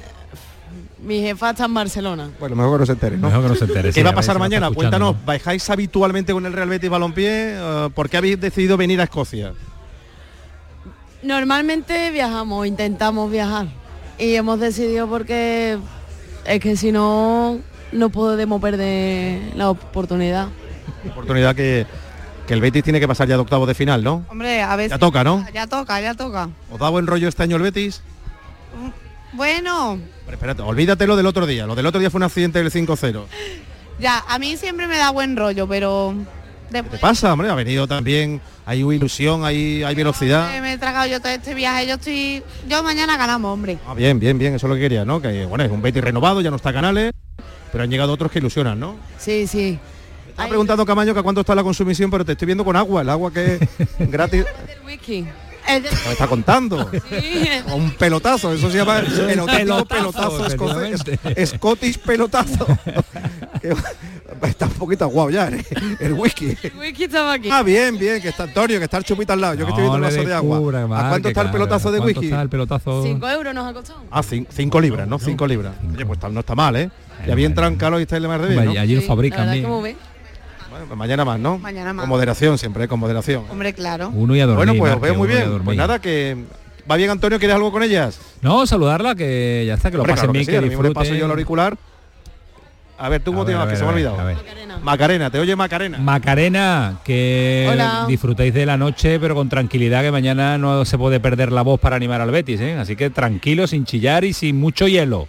Mi 1.01 1.21
jefa 1.21 1.51
está 1.51 1.65
en 1.65 1.73
Barcelona. 1.73 2.29
Bueno, 2.39 2.55
mejor 2.55 2.73
que 2.73 2.79
no 2.81 2.85
se 2.85 2.91
entere, 2.91 3.17
¿no? 3.17 3.27
Mejor 3.27 3.43
que 3.43 3.49
no 3.49 3.55
se 3.55 3.65
entere, 3.65 3.89
¿Qué 3.89 3.93
sí, 3.93 4.03
va 4.03 4.09
a 4.09 4.15
pasar 4.15 4.37
mañana? 4.37 4.69
Cuéntanos, 4.69 5.15
¿viajáis 5.25 5.69
habitualmente 5.69 6.33
con 6.33 6.45
el 6.45 6.51
Real 6.53 6.67
Betis 6.69 6.89
Balompié? 6.89 7.55
Eh, 7.55 7.89
¿Por 7.95 8.09
qué 8.09 8.17
habéis 8.17 8.39
decidido 8.39 8.75
venir 8.77 8.99
a 8.99 9.05
Escocia? 9.05 9.53
Normalmente 11.23 12.11
viajamos, 12.11 12.67
intentamos 12.67 13.31
viajar. 13.31 13.67
Y 14.19 14.35
hemos 14.35 14.59
decidido 14.59 15.07
porque 15.07 15.79
es 16.45 16.59
que 16.59 16.75
si 16.75 16.91
no, 16.91 17.59
no 17.91 18.09
podemos 18.09 18.61
perder 18.61 19.55
la 19.55 19.69
oportunidad. 19.69 20.49
Oportunidad 21.09 21.55
que, 21.55 21.85
que 22.45 22.53
el 22.53 22.59
Betis 22.61 22.83
tiene 22.83 22.99
que 22.99 23.07
pasar 23.07 23.27
ya 23.27 23.35
de 23.35 23.41
octavo 23.41 23.65
de 23.65 23.73
final, 23.73 24.03
¿no? 24.03 24.25
Hombre, 24.29 24.61
a 24.61 24.75
ver 24.75 24.89
Ya 24.89 24.99
toca, 24.99 25.23
¿no? 25.23 25.45
Ya 25.53 25.67
toca, 25.67 26.01
ya 26.01 26.13
toca. 26.15 26.49
¿Os 26.69 26.79
da 26.79 26.89
buen 26.89 27.07
rollo 27.07 27.27
este 27.29 27.43
año 27.43 27.55
el 27.55 27.61
Betis? 27.61 28.01
Bueno, 29.31 29.99
Pero 30.25 30.35
espérate, 30.35 30.61
olvídate 30.63 31.07
lo 31.07 31.15
del 31.15 31.25
otro 31.25 31.45
día. 31.45 31.65
Lo 31.65 31.75
del 31.75 31.85
otro 31.85 31.99
día 31.99 32.09
fue 32.09 32.17
un 32.19 32.23
accidente 32.23 32.61
del 32.61 32.71
5-0. 32.71 33.23
ya, 33.99 34.23
a 34.27 34.37
mí 34.39 34.57
siempre 34.57 34.87
me 34.87 34.97
da 34.97 35.11
buen 35.11 35.37
rollo, 35.37 35.67
pero 35.67 36.13
¿Qué 36.71 36.83
pasa, 36.99 37.33
hombre? 37.33 37.49
Ha 37.49 37.55
venido 37.55 37.87
también, 37.87 38.41
hay 38.65 38.79
ilusión, 38.79 39.43
hay, 39.43 39.83
hay 39.83 39.95
velocidad. 39.95 40.61
me 40.61 40.73
he 40.73 40.77
tragado 40.77 41.07
yo 41.07 41.19
todo 41.19 41.31
este 41.31 41.53
viaje. 41.53 41.87
Yo 41.87 41.95
estoy, 41.95 42.43
yo 42.67 42.83
mañana 42.83 43.17
ganamos, 43.17 43.51
hombre. 43.53 43.77
Ah, 43.87 43.93
bien, 43.93 44.19
bien, 44.19 44.37
bien, 44.37 44.55
eso 44.55 44.67
es 44.67 44.69
lo 44.69 44.75
que 44.75 44.81
quería, 44.81 45.05
¿no? 45.05 45.21
Que 45.21 45.45
bueno, 45.45 45.63
es 45.63 45.71
un 45.71 45.81
Betis 45.81 46.03
renovado, 46.03 46.41
ya 46.41 46.49
no 46.49 46.55
está 46.57 46.71
Canales, 46.71 47.11
pero 47.71 47.83
han 47.83 47.89
llegado 47.89 48.13
otros 48.13 48.31
que 48.31 48.39
ilusionan, 48.39 48.79
¿no? 48.79 48.95
Sí, 49.17 49.47
sí. 49.47 49.79
Estaba 50.29 50.49
preguntando 50.49 50.85
Camaño 50.85 51.13
que 51.13 51.19
a 51.19 51.23
cuánto 51.23 51.41
está 51.41 51.53
la 51.55 51.63
consumición, 51.63 52.09
pero 52.09 52.23
te 52.23 52.31
estoy 52.33 52.45
viendo 52.45 52.63
con 52.63 52.75
agua, 52.75 53.01
el 53.01 53.09
agua 53.09 53.33
que 53.33 53.55
es 53.55 53.59
gratis. 54.11 54.45
El. 55.69 55.75
El 55.77 55.83
de- 55.83 55.89
Me 56.05 56.11
está 56.11 56.27
contando. 56.27 56.89
Un 57.73 57.91
pelotazo, 57.91 58.53
eso 58.53 58.69
se 58.71 58.77
llama 58.77 58.99
el 58.99 59.05
pelotazo, 59.05 59.85
pelotazo 59.85 60.45
escocés. 60.47 61.01
Scottish 61.49 61.97
pelotazo. 61.99 62.65
Está 64.43 64.67
un 64.67 64.73
poquito 64.73 65.03
aguado 65.05 65.29
ya, 65.31 65.49
¿eh? 65.49 65.65
el 65.99 66.13
whisky. 66.13 66.55
el 66.63 66.73
whisky 66.79 67.03
estaba 67.05 67.33
aquí. 67.33 67.49
Ah, 67.51 67.61
bien, 67.63 67.97
bien, 67.97 68.21
que 68.21 68.29
está 68.29 68.43
Antonio, 68.43 68.77
que 68.77 68.85
está 68.85 68.97
el 68.97 69.03
chupito 69.03 69.33
al 69.33 69.41
lado. 69.41 69.55
Yo 69.55 69.65
que 69.65 69.71
estoy 69.71 69.83
viendo 69.83 69.95
un 69.95 70.01
No 70.01 70.07
vaso 70.07 70.23
de 70.23 70.33
agua. 70.33 70.55
descubra, 70.57 70.83
¿A 70.83 70.87
Mar, 70.87 71.09
cuánto 71.09 71.27
está 71.29 71.41
el 71.41 71.51
pelotazo 71.51 71.91
de 71.91 71.97
¿a 71.97 72.01
cuánto 72.01 72.19
whisky? 72.19 72.31
está 72.31 72.41
el 72.43 72.49
pelotazo? 72.49 73.03
Cinco 73.03 73.27
euros 73.29 73.53
nos 73.53 73.67
ha 73.67 73.73
costado. 73.73 74.01
Ah, 74.11 74.21
cin- 74.21 74.47
cinco 74.49 74.79
libras, 74.79 75.07
¿no? 75.07 75.19
Cinco 75.19 75.45
libras. 75.47 75.73
Oye, 75.93 76.05
pues 76.05 76.17
está- 76.17 76.29
no 76.29 76.39
está 76.39 76.55
mal, 76.55 76.75
¿eh? 76.75 76.89
Y 77.27 77.31
había 77.31 77.47
entrado 77.47 77.69
en 77.71 77.77
calor 77.77 77.99
y 77.99 78.03
estáis 78.03 78.21
de 78.21 78.27
más 78.29 78.41
de 78.41 78.47
bien, 78.49 78.65
¿no? 78.65 78.71
allí 78.79 78.95
lo 78.95 79.01
Sí, 79.01 79.07
fabrican 79.07 79.51
bien. 79.51 79.65
Mañana 80.95 81.25
más, 81.25 81.39
¿no? 81.39 81.57
Mañana 81.57 81.93
más. 81.93 82.03
Con 82.03 82.09
moderación 82.09 82.57
siempre, 82.57 82.85
¿eh? 82.85 82.87
con 82.87 82.99
moderación. 82.99 83.45
Hombre, 83.49 83.73
claro. 83.73 84.09
Uno 84.13 84.35
y 84.35 84.41
a 84.41 84.45
dormir. 84.45 84.65
bueno, 84.65 84.79
pues 84.79 84.93
os 84.95 85.01
veo 85.01 85.15
muy 85.15 85.27
bien. 85.27 85.61
Pues 85.63 85.77
nada, 85.77 85.99
que 85.99 86.37
va 86.89 86.95
bien 86.95 87.09
Antonio, 87.09 87.39
¿quieres 87.39 87.55
algo 87.55 87.71
con 87.71 87.83
ellas? 87.83 88.19
No, 88.41 88.65
saludarla, 88.65 89.15
que 89.15 89.63
ya 89.67 89.75
está, 89.75 89.91
que 89.91 89.97
lo 89.97 90.03
Hombre, 90.03 90.15
pasen 90.15 90.29
claro 90.29 90.63
que 90.63 90.75
sí, 90.75 90.81
que, 90.81 90.91
paso 90.91 91.13
yo 91.13 91.25
el 91.25 91.31
auricular. 91.31 91.77
A 92.97 93.07
ver, 93.07 93.21
¿tú 93.21 93.31
cómo 93.31 93.45
te 93.45 93.53
llamas? 93.53 93.69
Que 93.69 93.77
se 93.77 93.83
me 93.83 93.89
ha 93.89 93.93
olvidado. 93.93 94.19
a 94.19 94.23
ver. 94.25 94.37
Macarena, 94.83 95.29
te 95.29 95.39
oye 95.39 95.55
Macarena. 95.55 95.97
Macarena, 95.99 96.99
que 97.03 97.67
Hola. 97.71 98.05
disfrutéis 98.07 98.53
de 98.53 98.65
la 98.65 98.77
noche, 98.77 99.19
pero 99.19 99.35
con 99.35 99.47
tranquilidad, 99.49 100.03
que 100.03 100.11
mañana 100.11 100.57
no 100.57 100.83
se 100.85 100.97
puede 100.97 101.19
perder 101.19 101.51
la 101.51 101.61
voz 101.61 101.79
para 101.79 101.95
animar 101.95 102.21
al 102.21 102.31
Betis, 102.31 102.59
¿eh? 102.59 102.77
Así 102.77 102.95
que 102.95 103.09
tranquilo, 103.09 103.67
sin 103.67 103.85
chillar 103.85 104.25
y 104.25 104.33
sin 104.33 104.59
mucho 104.59 104.87
hielo. 104.87 105.27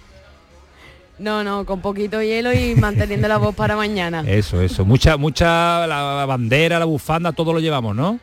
No, 1.20 1.44
no, 1.44 1.66
con 1.66 1.80
poquito 1.80 2.22
hielo 2.22 2.52
y 2.52 2.74
manteniendo 2.74 3.28
la 3.28 3.36
voz 3.36 3.54
para 3.54 3.76
mañana. 3.76 4.24
Eso, 4.26 4.60
eso. 4.62 4.84
Mucha, 4.86 5.16
mucha, 5.18 5.86
la 5.86 6.24
bandera, 6.26 6.78
la 6.78 6.86
bufanda, 6.86 7.30
todo 7.32 7.52
lo 7.52 7.60
llevamos, 7.60 7.94
¿no? 7.94 8.18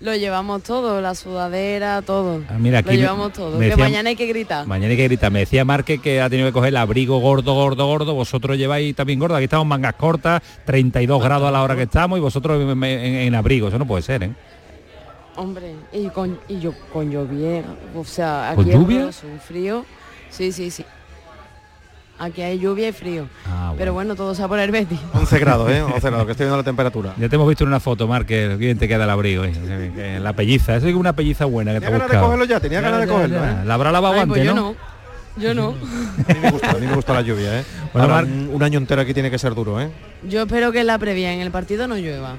Lo 0.00 0.14
llevamos 0.14 0.62
todo, 0.62 1.00
la 1.00 1.14
sudadera, 1.14 2.02
todo. 2.02 2.42
Ah, 2.50 2.56
mira, 2.58 2.80
aquí 2.80 2.88
Lo 2.88 2.92
me- 2.94 2.98
llevamos 3.00 3.32
todo. 3.32 3.58
me 3.58 3.70
que 3.70 3.76
mañana 3.76 4.10
hay 4.10 4.16
que 4.16 4.26
gritar. 4.26 4.66
Mañana 4.66 4.90
hay 4.90 4.96
que 4.96 5.04
gritar. 5.04 5.30
Me 5.32 5.38
decía 5.40 5.64
Marque 5.64 5.98
que 5.98 6.20
ha 6.20 6.28
tenido 6.28 6.48
que 6.48 6.52
coger 6.52 6.68
el 6.68 6.76
abrigo 6.76 7.18
gordo, 7.18 7.54
gordo, 7.54 7.86
gordo. 7.86 8.14
Vosotros 8.14 8.58
lleváis 8.58 8.94
también 8.94 9.18
gordo. 9.18 9.36
Aquí 9.36 9.44
estamos 9.44 9.66
mangas 9.66 9.94
cortas, 9.94 10.42
32 10.66 11.22
grados 11.22 11.48
a 11.48 11.50
la 11.50 11.62
hora 11.62 11.76
que 11.76 11.84
estamos 11.84 12.18
y 12.18 12.20
vosotros 12.20 12.60
en, 12.60 12.82
en- 12.84 13.14
en 13.26 13.34
abrigo. 13.34 13.68
Eso 13.68 13.78
no 13.78 13.86
puede 13.86 14.02
ser, 14.02 14.22
¿eh? 14.24 14.30
Hombre, 15.36 15.74
y, 15.92 16.08
con, 16.08 16.38
y 16.48 16.60
yo 16.60 16.72
con 16.92 17.10
lluvia, 17.10 17.62
o 17.94 18.04
sea, 18.04 18.52
¿Con 18.54 18.64
aquí 18.64 18.70
es 18.74 18.76
lluvia? 18.78 18.96
horroroso, 18.98 19.26
un 19.26 19.40
frío. 19.40 19.84
Sí, 20.30 20.50
sí, 20.52 20.70
sí. 20.70 20.84
Aquí 22.18 22.40
hay 22.40 22.58
lluvia 22.58 22.88
y 22.88 22.92
frío. 22.92 23.28
Ah, 23.46 23.74
Pero 23.76 23.92
bueno, 23.92 24.14
todo 24.16 24.34
se 24.34 24.40
va 24.40 24.48
por 24.48 24.58
el 24.58 24.70
Betis. 24.70 24.98
11 25.12 25.38
grados, 25.38 25.70
¿eh? 25.70 25.82
11 25.82 26.00
grados, 26.08 26.24
que 26.24 26.32
estoy 26.32 26.44
viendo 26.44 26.56
la 26.56 26.62
temperatura. 26.62 27.12
Ya 27.18 27.28
te 27.28 27.36
hemos 27.36 27.46
visto 27.46 27.64
en 27.64 27.68
una 27.68 27.78
foto, 27.80 28.08
Marque, 28.08 28.56
bien 28.56 28.78
te 28.78 28.88
queda 28.88 29.04
el 29.04 29.10
abrigo. 29.10 29.44
¿eh? 29.44 30.18
La 30.22 30.32
pelliza, 30.32 30.76
eso 30.76 30.86
es 30.88 30.94
una 30.94 31.12
pelliza 31.14 31.44
buena 31.44 31.72
que 31.74 31.80
te 31.80 31.86
Tenía 31.86 31.98
ganas 31.98 32.08
de 32.10 32.16
buscado. 32.16 32.24
cogerlo 32.32 32.44
ya, 32.46 32.60
tenía 32.60 32.80
ganas 32.80 33.00
de 33.00 33.06
cogerlo, 33.06 33.44
¿eh? 33.44 33.56
La 33.66 33.74
habrá 33.74 33.92
lavado 33.92 34.14
Ay, 34.14 34.20
antes, 34.20 34.34
pues 34.38 34.44
yo 34.46 34.54
¿no? 34.54 34.62
no. 34.70 34.96
Yo 35.38 35.52
no. 35.54 35.68
A 36.28 36.32
mí 36.32 36.40
me 36.40 36.50
gusta, 36.50 36.70
a 36.70 36.74
mí 36.74 36.86
me 36.86 36.94
gusta 36.94 37.12
la 37.12 37.20
lluvia, 37.20 37.60
¿eh? 37.60 37.64
Bueno, 37.92 38.08
Ahora, 38.08 38.14
Mar- 38.14 38.24
un, 38.24 38.50
un 38.54 38.62
año 38.62 38.78
entero 38.78 39.02
aquí 39.02 39.12
tiene 39.12 39.30
que 39.30 39.38
ser 39.38 39.54
duro, 39.54 39.78
¿eh? 39.78 39.90
Yo 40.26 40.42
espero 40.44 40.72
que 40.72 40.80
en 40.80 40.86
la 40.86 40.96
previa, 40.98 41.34
en 41.34 41.40
el 41.40 41.50
partido 41.50 41.86
no 41.86 41.96
llueva. 41.96 42.36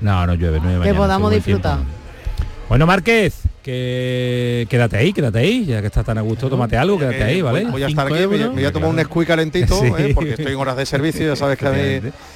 No, 0.00 0.26
no 0.26 0.34
llueve, 0.36 0.58
no 0.58 0.64
llueve 0.64 0.74
que 0.76 0.78
mañana, 0.92 0.98
podamos 0.98 1.30
disfrutar. 1.32 1.78
Bueno, 2.70 2.86
Márquez, 2.86 3.42
que 3.68 4.66
quédate 4.70 4.96
ahí, 4.96 5.12
quédate 5.12 5.38
ahí, 5.40 5.66
ya 5.66 5.80
que 5.82 5.88
estás 5.88 6.04
tan 6.04 6.16
a 6.16 6.22
gusto, 6.22 6.48
tómate 6.48 6.76
algo, 6.78 6.98
quédate 6.98 7.22
ahí, 7.22 7.42
¿vale? 7.42 7.66
Voy 7.66 7.82
a 7.82 7.86
estar 7.88 8.06
aquí, 8.06 8.26
me 8.26 8.48
voy 8.48 8.64
a 8.64 8.72
tomar 8.72 8.88
un 8.88 8.96
Nesquik 8.96 9.26
calentito, 9.26 9.74
Sí. 9.80 9.86
¿eh? 9.98 10.12
porque 10.14 10.30
estoy 10.30 10.52
en 10.52 10.56
horas 10.58 10.76
de 10.78 10.86
servicio, 10.86 11.26
ya 11.26 11.36
sabes 11.36 11.58
que 11.58 11.66
a 11.66 11.70
mí 11.70 11.78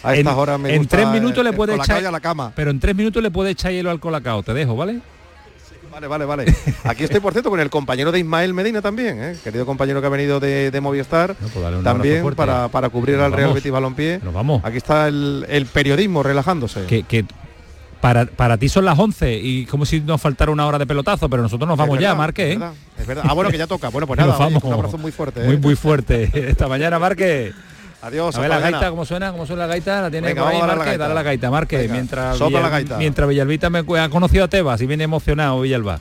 a 0.02 0.14
estas 0.14 0.32
En- 0.34 0.38
horas 0.38 0.60
me 0.60 0.74
en 0.74 0.78
gusta 0.82 0.96
tres 0.98 1.08
minutos 1.08 1.38
el- 1.38 1.44
le 1.44 1.50
el 1.50 1.56
puede 1.56 1.72
colacao 1.72 1.96
echar 1.96 2.06
a 2.08 2.12
la 2.12 2.20
cama. 2.20 2.52
pero 2.54 2.70
en 2.70 2.78
tres 2.80 2.94
minutos 2.94 3.22
le 3.22 3.30
puede 3.30 3.50
echar 3.50 3.72
hielo 3.72 3.90
al 3.90 3.98
colacao 4.00 4.42
te 4.42 4.52
dejo 4.52 4.76
vale 4.76 5.00
Vale, 5.90 6.06
vale, 6.06 6.24
vale. 6.24 6.44
Aquí 6.84 7.04
estoy, 7.04 7.20
por 7.20 7.34
cierto, 7.34 7.50
con 7.50 7.60
el 7.60 7.68
compañero 7.68 8.10
de 8.10 8.18
Ismael 8.18 8.54
Medina 8.54 8.80
también, 8.80 9.22
¿eh? 9.22 9.36
querido 9.44 9.66
compañero 9.66 10.00
que 10.00 10.06
ha 10.06 10.10
venido 10.10 10.40
de, 10.40 10.70
de 10.70 10.80
Movistar, 10.80 11.34
pues 11.34 11.52
también 11.84 12.22
fuerte. 12.22 12.34
para, 12.38 12.68
para 12.68 12.88
cubrir 12.88 13.16
al 13.16 13.30
Real. 13.30 13.52
Betis 13.52 13.70
Balompié. 13.70 14.18
Nos 14.24 14.32
vamos. 14.32 14.62
Aquí 14.64 14.78
está 14.78 15.06
el, 15.08 15.44
el 15.50 15.66
periodismo 15.66 16.22
relajándose. 16.22 16.86
que, 16.86 17.02
que 17.02 17.26
para, 18.02 18.26
para 18.26 18.58
ti 18.58 18.68
son 18.68 18.84
las 18.84 18.98
11 18.98 19.38
y 19.42 19.64
como 19.64 19.86
si 19.86 20.00
nos 20.00 20.20
faltara 20.20 20.50
una 20.52 20.66
hora 20.66 20.78
de 20.78 20.86
pelotazo 20.86 21.30
pero 21.30 21.42
nosotros 21.42 21.66
nos 21.66 21.78
vamos 21.78 21.98
ya 21.98 22.14
Marque 22.14 22.50
es 22.50 22.56
¿eh? 22.56 22.58
verdad, 22.58 22.74
es 22.98 23.06
verdad. 23.06 23.24
Ah, 23.26 23.32
bueno, 23.32 23.50
que 23.50 23.56
ya 23.56 23.66
toca. 23.66 23.88
Bueno, 23.88 24.06
pues 24.06 24.18
Nos 24.20 24.26
nada, 24.26 24.38
oye, 24.38 24.54
vamos. 24.54 24.64
un 24.64 24.72
abrazo 24.74 24.98
muy 24.98 25.12
fuerte. 25.12 25.40
¿eh? 25.40 25.46
muy 25.46 25.56
muy 25.56 25.74
fuerte 25.76 26.30
esta 26.50 26.68
mañana 26.68 26.98
Marque 26.98 27.52
Adiós. 28.02 28.34
a 28.36 28.40
ver 28.40 28.48
la 28.50 28.56
mañana. 28.56 28.72
gaita 28.78 28.90
cómo 28.90 29.04
suena 29.04 29.30
cómo 29.30 29.46
suena 29.46 29.62
la 29.62 29.68
gaita 29.68 30.02
la 30.02 30.10
tiene 30.10 30.26
Venga, 30.26 30.48
ahí 30.48 30.58
Marque 30.58 30.76
la 30.76 30.84
gaita. 30.84 30.98
dale 31.04 31.14
la 31.14 31.22
gaita 31.22 31.50
Marque 31.52 31.76
Venga, 31.78 31.92
mientras 31.94 32.40
la 32.40 32.46
Villal- 32.48 32.70
gaita. 32.70 32.96
mientras 32.98 33.28
Villalbita 33.28 33.70
me 33.70 33.78
ha 34.00 34.08
conocido 34.08 34.44
a 34.44 34.48
Tebas 34.48 34.80
y 34.80 34.86
viene 34.86 35.04
emocionado 35.04 35.60
Villalba 35.60 36.00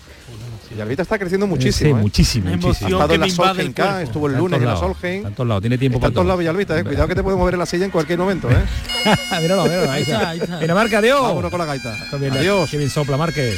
Villalbita 0.71 1.01
está 1.03 1.19
creciendo 1.19 1.47
muchísimo. 1.47 1.89
sí, 1.89 1.91
¿eh? 1.91 2.01
muchísimo, 2.01 2.47
Ha 2.49 2.57
muchísimo. 2.57 2.89
estado 2.89 3.13
en 3.13 3.19
la 3.21 3.29
Solheim 3.29 3.73
Cup, 3.73 3.83
estuvo 4.01 4.27
el 4.27 4.33
Está 4.33 4.37
en 4.37 4.43
lunes 4.43 4.59
en 4.59 4.65
la 4.65 4.71
todos 4.73 4.81
lados, 4.81 4.97
Solheim. 4.97 5.17
está 5.17 5.27
en 5.29 5.35
todos 5.35 5.47
lados, 5.47 5.61
tiene 5.61 5.77
tiempo 5.77 5.99
para 5.99 6.13
todos 6.13 6.27
lados. 6.27 6.39
Villalbita, 6.39 6.79
¿eh? 6.79 6.83
cuidado 6.83 7.07
que 7.07 7.15
te 7.15 7.23
puede 7.23 7.37
mover 7.37 7.53
en 7.55 7.59
la 7.59 7.65
silla 7.65 7.85
en 7.85 7.91
cualquier 7.91 8.19
momento. 8.19 8.49
¿eh? 8.49 8.55
míralo, 9.41 9.63
míralo, 9.63 9.91
ahí 9.91 10.01
está. 10.03 10.33
Mira, 10.59 10.73
Marque, 10.73 10.95
adiós. 10.95 11.21
Vámonos 11.21 11.51
con 11.51 11.59
la 11.59 11.65
gaita. 11.65 11.95
Adiós. 12.11 12.69
Qué 12.69 12.77
bien 12.77 12.89
sopla, 12.89 13.17
Marque. 13.17 13.55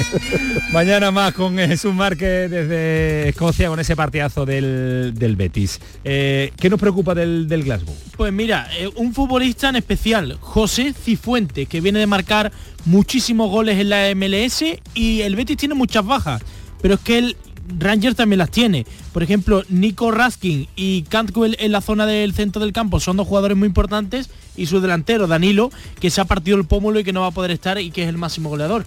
Mañana 0.72 1.10
más 1.10 1.32
con 1.34 1.56
Jesús 1.56 1.94
Márquez 1.94 2.50
desde 2.50 3.28
Escocia 3.28 3.68
con 3.68 3.80
ese 3.80 3.96
partidazo 3.96 4.46
del, 4.46 5.12
del 5.14 5.36
Betis. 5.36 5.80
Eh, 6.04 6.52
¿Qué 6.56 6.70
nos 6.70 6.80
preocupa 6.80 7.14
del, 7.14 7.48
del 7.48 7.64
Glasgow? 7.64 7.94
Pues 8.16 8.32
mira, 8.32 8.68
eh, 8.78 8.88
un 8.96 9.14
futbolista 9.14 9.68
en 9.68 9.76
especial, 9.76 10.38
José 10.40 10.94
Cifuente, 10.94 11.66
que 11.66 11.80
viene 11.80 11.98
de 11.98 12.06
marcar 12.06 12.52
muchísimos 12.84 13.50
goles 13.50 13.78
en 13.78 13.90
la 13.90 14.14
MLS 14.14 14.64
y 14.94 15.20
el 15.20 15.36
Betis 15.36 15.56
tiene 15.56 15.74
muchas 15.74 16.04
bajas, 16.04 16.42
pero 16.80 16.94
es 16.94 17.00
que 17.00 17.18
el 17.18 17.36
Rangers 17.78 18.16
también 18.16 18.38
las 18.38 18.50
tiene. 18.50 18.86
Por 19.12 19.22
ejemplo, 19.22 19.62
Nico 19.68 20.10
Raskin 20.10 20.68
y 20.74 21.02
Cantwell 21.02 21.56
en 21.60 21.72
la 21.72 21.80
zona 21.80 22.06
del 22.06 22.34
centro 22.34 22.62
del 22.62 22.72
campo 22.72 23.00
son 23.00 23.16
dos 23.16 23.28
jugadores 23.28 23.56
muy 23.56 23.66
importantes 23.66 24.30
y 24.56 24.66
su 24.66 24.80
delantero, 24.80 25.26
Danilo, 25.26 25.70
que 26.00 26.10
se 26.10 26.20
ha 26.20 26.24
partido 26.24 26.56
el 26.56 26.64
pómulo 26.64 27.00
y 27.00 27.04
que 27.04 27.12
no 27.12 27.20
va 27.22 27.28
a 27.28 27.32
poder 27.32 27.50
estar 27.50 27.78
y 27.80 27.90
que 27.90 28.02
es 28.02 28.08
el 28.08 28.18
máximo 28.18 28.48
goleador. 28.48 28.84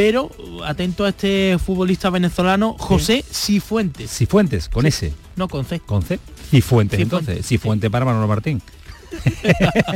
Pero 0.00 0.30
atento 0.64 1.04
a 1.04 1.10
este 1.10 1.58
futbolista 1.62 2.08
venezolano, 2.08 2.74
José 2.78 3.22
Cifuentes. 3.30 4.10
Cifuentes, 4.10 4.70
con 4.70 4.86
S. 4.86 5.12
No, 5.36 5.46
con 5.46 5.66
C. 5.66 5.78
¿Con 5.80 6.00
C? 6.00 6.18
Cifuentes, 6.50 6.98
Cifuentes. 6.98 7.00
entonces. 7.00 7.46
Cifuente 7.46 7.90
para 7.90 8.06
Manolo 8.06 8.26
Martín. 8.26 8.62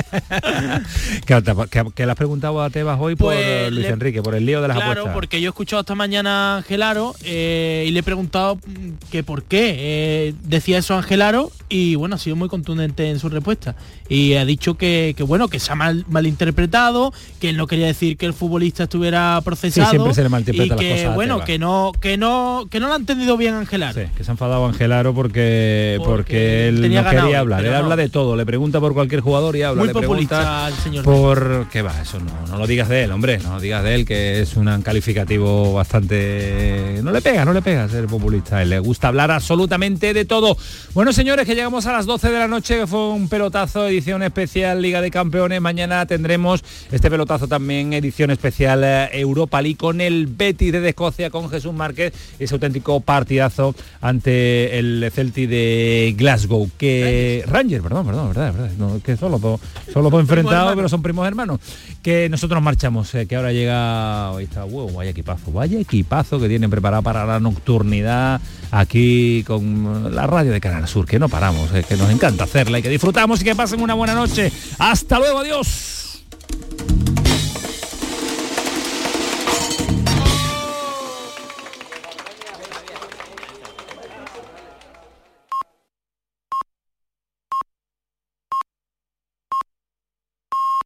que, 1.26 1.42
que- 1.70 1.84
que 1.94 2.06
le 2.06 2.12
has 2.12 2.16
preguntado 2.18 2.62
a 2.62 2.70
Tebas 2.70 2.98
hoy 3.00 3.16
por 3.16 3.34
Pues 3.34 3.70
Luis 3.72 3.86
le- 3.86 3.92
Enrique, 3.92 4.22
por 4.22 4.34
el 4.34 4.46
lío 4.46 4.60
de 4.62 4.68
las 4.68 4.76
Claro, 4.76 4.92
apuestas. 4.92 5.14
porque 5.14 5.40
yo 5.40 5.48
he 5.48 5.50
escuchado 5.50 5.80
esta 5.80 5.94
mañana 5.94 6.54
a 6.54 6.56
Angelaro 6.58 7.14
eh, 7.24 7.84
y 7.86 7.90
le 7.90 8.00
he 8.00 8.02
preguntado 8.02 8.56
mm, 8.56 9.10
que 9.10 9.22
por 9.22 9.44
qué 9.44 9.74
eh, 9.78 10.34
decía 10.44 10.78
eso 10.78 10.94
Angelaro 10.96 11.50
y 11.68 11.94
bueno, 11.96 12.16
ha 12.16 12.18
sido 12.18 12.36
muy 12.36 12.48
contundente 12.48 13.10
en 13.10 13.18
su 13.18 13.28
respuesta. 13.28 13.74
Y 14.08 14.34
ha 14.34 14.44
dicho 14.44 14.74
que, 14.74 15.14
que, 15.16 15.22
bueno, 15.22 15.48
que 15.48 15.58
se 15.58 15.72
ha 15.72 15.74
mal, 15.74 16.04
malinterpretado, 16.08 17.12
que 17.40 17.48
él 17.48 17.56
no 17.56 17.66
quería 17.66 17.86
decir 17.86 18.16
que 18.16 18.26
el 18.26 18.34
futbolista 18.34 18.84
estuviera 18.84 19.40
procesado. 19.44 19.90
siempre 19.90 20.14
se 20.14 20.20
le 20.22 20.26
y 20.26 20.30
malinterpreta 20.30 20.74
las 20.76 20.84
que, 20.84 20.90
cosas 20.92 21.14
bueno, 21.14 21.44
que 21.44 21.58
no, 21.58 21.92
que 22.00 22.16
no, 22.16 22.66
que 22.70 22.80
no 22.80 22.86
lo 22.88 22.92
ha 22.92 22.96
entendido 22.96 23.36
bien 23.36 23.54
Angelaro. 23.54 23.94
Sí, 24.00 24.06
que 24.16 24.22
se 24.24 24.30
ha 24.30 24.34
enfadado 24.34 24.66
Angelaro 24.66 25.14
porque, 25.14 25.98
porque, 26.04 26.68
él 26.68 26.82
no 26.82 26.88
ganado, 27.02 27.22
quería 27.22 27.40
hablar. 27.40 27.64
Él 27.64 27.72
no. 27.72 27.78
habla 27.78 27.96
de 27.96 28.08
todo, 28.08 28.36
le 28.36 28.46
pregunta 28.46 28.78
por 28.80 28.94
cualquier 28.94 29.03
jugador 29.20 29.56
y 29.56 29.62
habla. 29.62 29.80
Muy 29.80 29.88
le 29.88 29.94
populista 29.94 30.68
el 30.68 30.74
señor. 30.74 31.04
por 31.04 31.68
qué 31.70 31.82
va, 31.82 32.00
eso 32.00 32.18
no, 32.18 32.46
no 32.48 32.58
lo 32.58 32.66
digas 32.66 32.88
de 32.88 33.04
él, 33.04 33.12
hombre, 33.12 33.38
no 33.38 33.54
lo 33.54 33.60
digas 33.60 33.82
de 33.82 33.94
él, 33.94 34.04
que 34.04 34.40
es 34.40 34.56
un 34.56 34.82
calificativo 34.82 35.72
bastante. 35.74 37.00
No 37.02 37.10
le 37.12 37.20
pega, 37.20 37.44
no 37.44 37.52
le 37.52 37.62
pega 37.62 37.88
ser 37.88 38.06
populista. 38.06 38.62
Él 38.62 38.70
le 38.70 38.78
gusta 38.78 39.08
hablar 39.08 39.30
absolutamente 39.30 40.14
de 40.14 40.24
todo. 40.24 40.56
Bueno, 40.94 41.12
señores, 41.12 41.46
que 41.46 41.54
llegamos 41.54 41.86
a 41.86 41.92
las 41.92 42.06
12 42.06 42.30
de 42.30 42.38
la 42.38 42.48
noche, 42.48 42.78
que 42.78 42.86
fue 42.86 43.10
un 43.10 43.28
pelotazo, 43.28 43.86
edición 43.86 44.22
especial 44.22 44.82
Liga 44.82 45.00
de 45.00 45.10
Campeones. 45.10 45.60
Mañana 45.60 46.06
tendremos 46.06 46.62
este 46.90 47.10
pelotazo 47.10 47.48
también, 47.48 47.92
edición 47.92 48.30
especial 48.30 48.82
eh, 48.84 49.08
Europa 49.12 49.60
League 49.60 49.76
con 49.76 50.00
el 50.00 50.26
Betis 50.26 50.72
de 50.72 50.88
Escocia, 50.88 51.30
con 51.30 51.50
Jesús 51.50 51.72
Márquez, 51.72 52.12
ese 52.38 52.54
auténtico 52.54 53.00
partidazo 53.00 53.74
ante 54.00 54.78
el 54.78 55.10
Celtic 55.12 55.48
de 55.48 56.14
Glasgow. 56.16 56.70
Que 56.78 57.44
Ranger, 57.46 57.82
perdón, 57.82 58.06
perdón, 58.06 58.28
verdad, 58.28 58.52
verdad. 58.52 58.70
No, 58.78 58.93
que 59.02 59.16
son 59.16 59.32
los 59.32 59.40
dos, 59.40 59.60
son 59.92 60.02
los 60.02 60.12
dos 60.12 60.20
enfrentados, 60.20 60.56
hermanos. 60.58 60.76
pero 60.76 60.88
son 60.88 61.02
primos 61.02 61.26
hermanos. 61.26 61.60
Que 62.02 62.28
nosotros 62.28 62.56
nos 62.56 62.64
marchamos, 62.64 63.14
eh, 63.14 63.26
que 63.26 63.36
ahora 63.36 63.52
llega, 63.52 64.30
ahí 64.30 64.44
está, 64.44 64.64
wow, 64.64 64.92
vaya 64.92 65.10
equipazo, 65.10 65.52
vaya 65.52 65.78
equipazo 65.78 66.38
que 66.38 66.48
tienen 66.48 66.70
preparado 66.70 67.02
para 67.02 67.24
la 67.24 67.40
nocturnidad 67.40 68.40
aquí 68.70 69.44
con 69.46 70.14
la 70.14 70.26
radio 70.26 70.52
de 70.52 70.60
Canal 70.60 70.86
Sur, 70.88 71.06
que 71.06 71.18
no 71.18 71.28
paramos, 71.28 71.72
eh, 71.74 71.84
que 71.88 71.96
nos 71.96 72.10
encanta 72.10 72.44
hacerla 72.44 72.78
y 72.78 72.82
que 72.82 72.88
disfrutamos 72.88 73.40
y 73.40 73.44
que 73.44 73.54
pasen 73.54 73.80
una 73.80 73.94
buena 73.94 74.14
noche. 74.14 74.52
Hasta 74.78 75.18
luego, 75.18 75.38
adiós. 75.40 76.22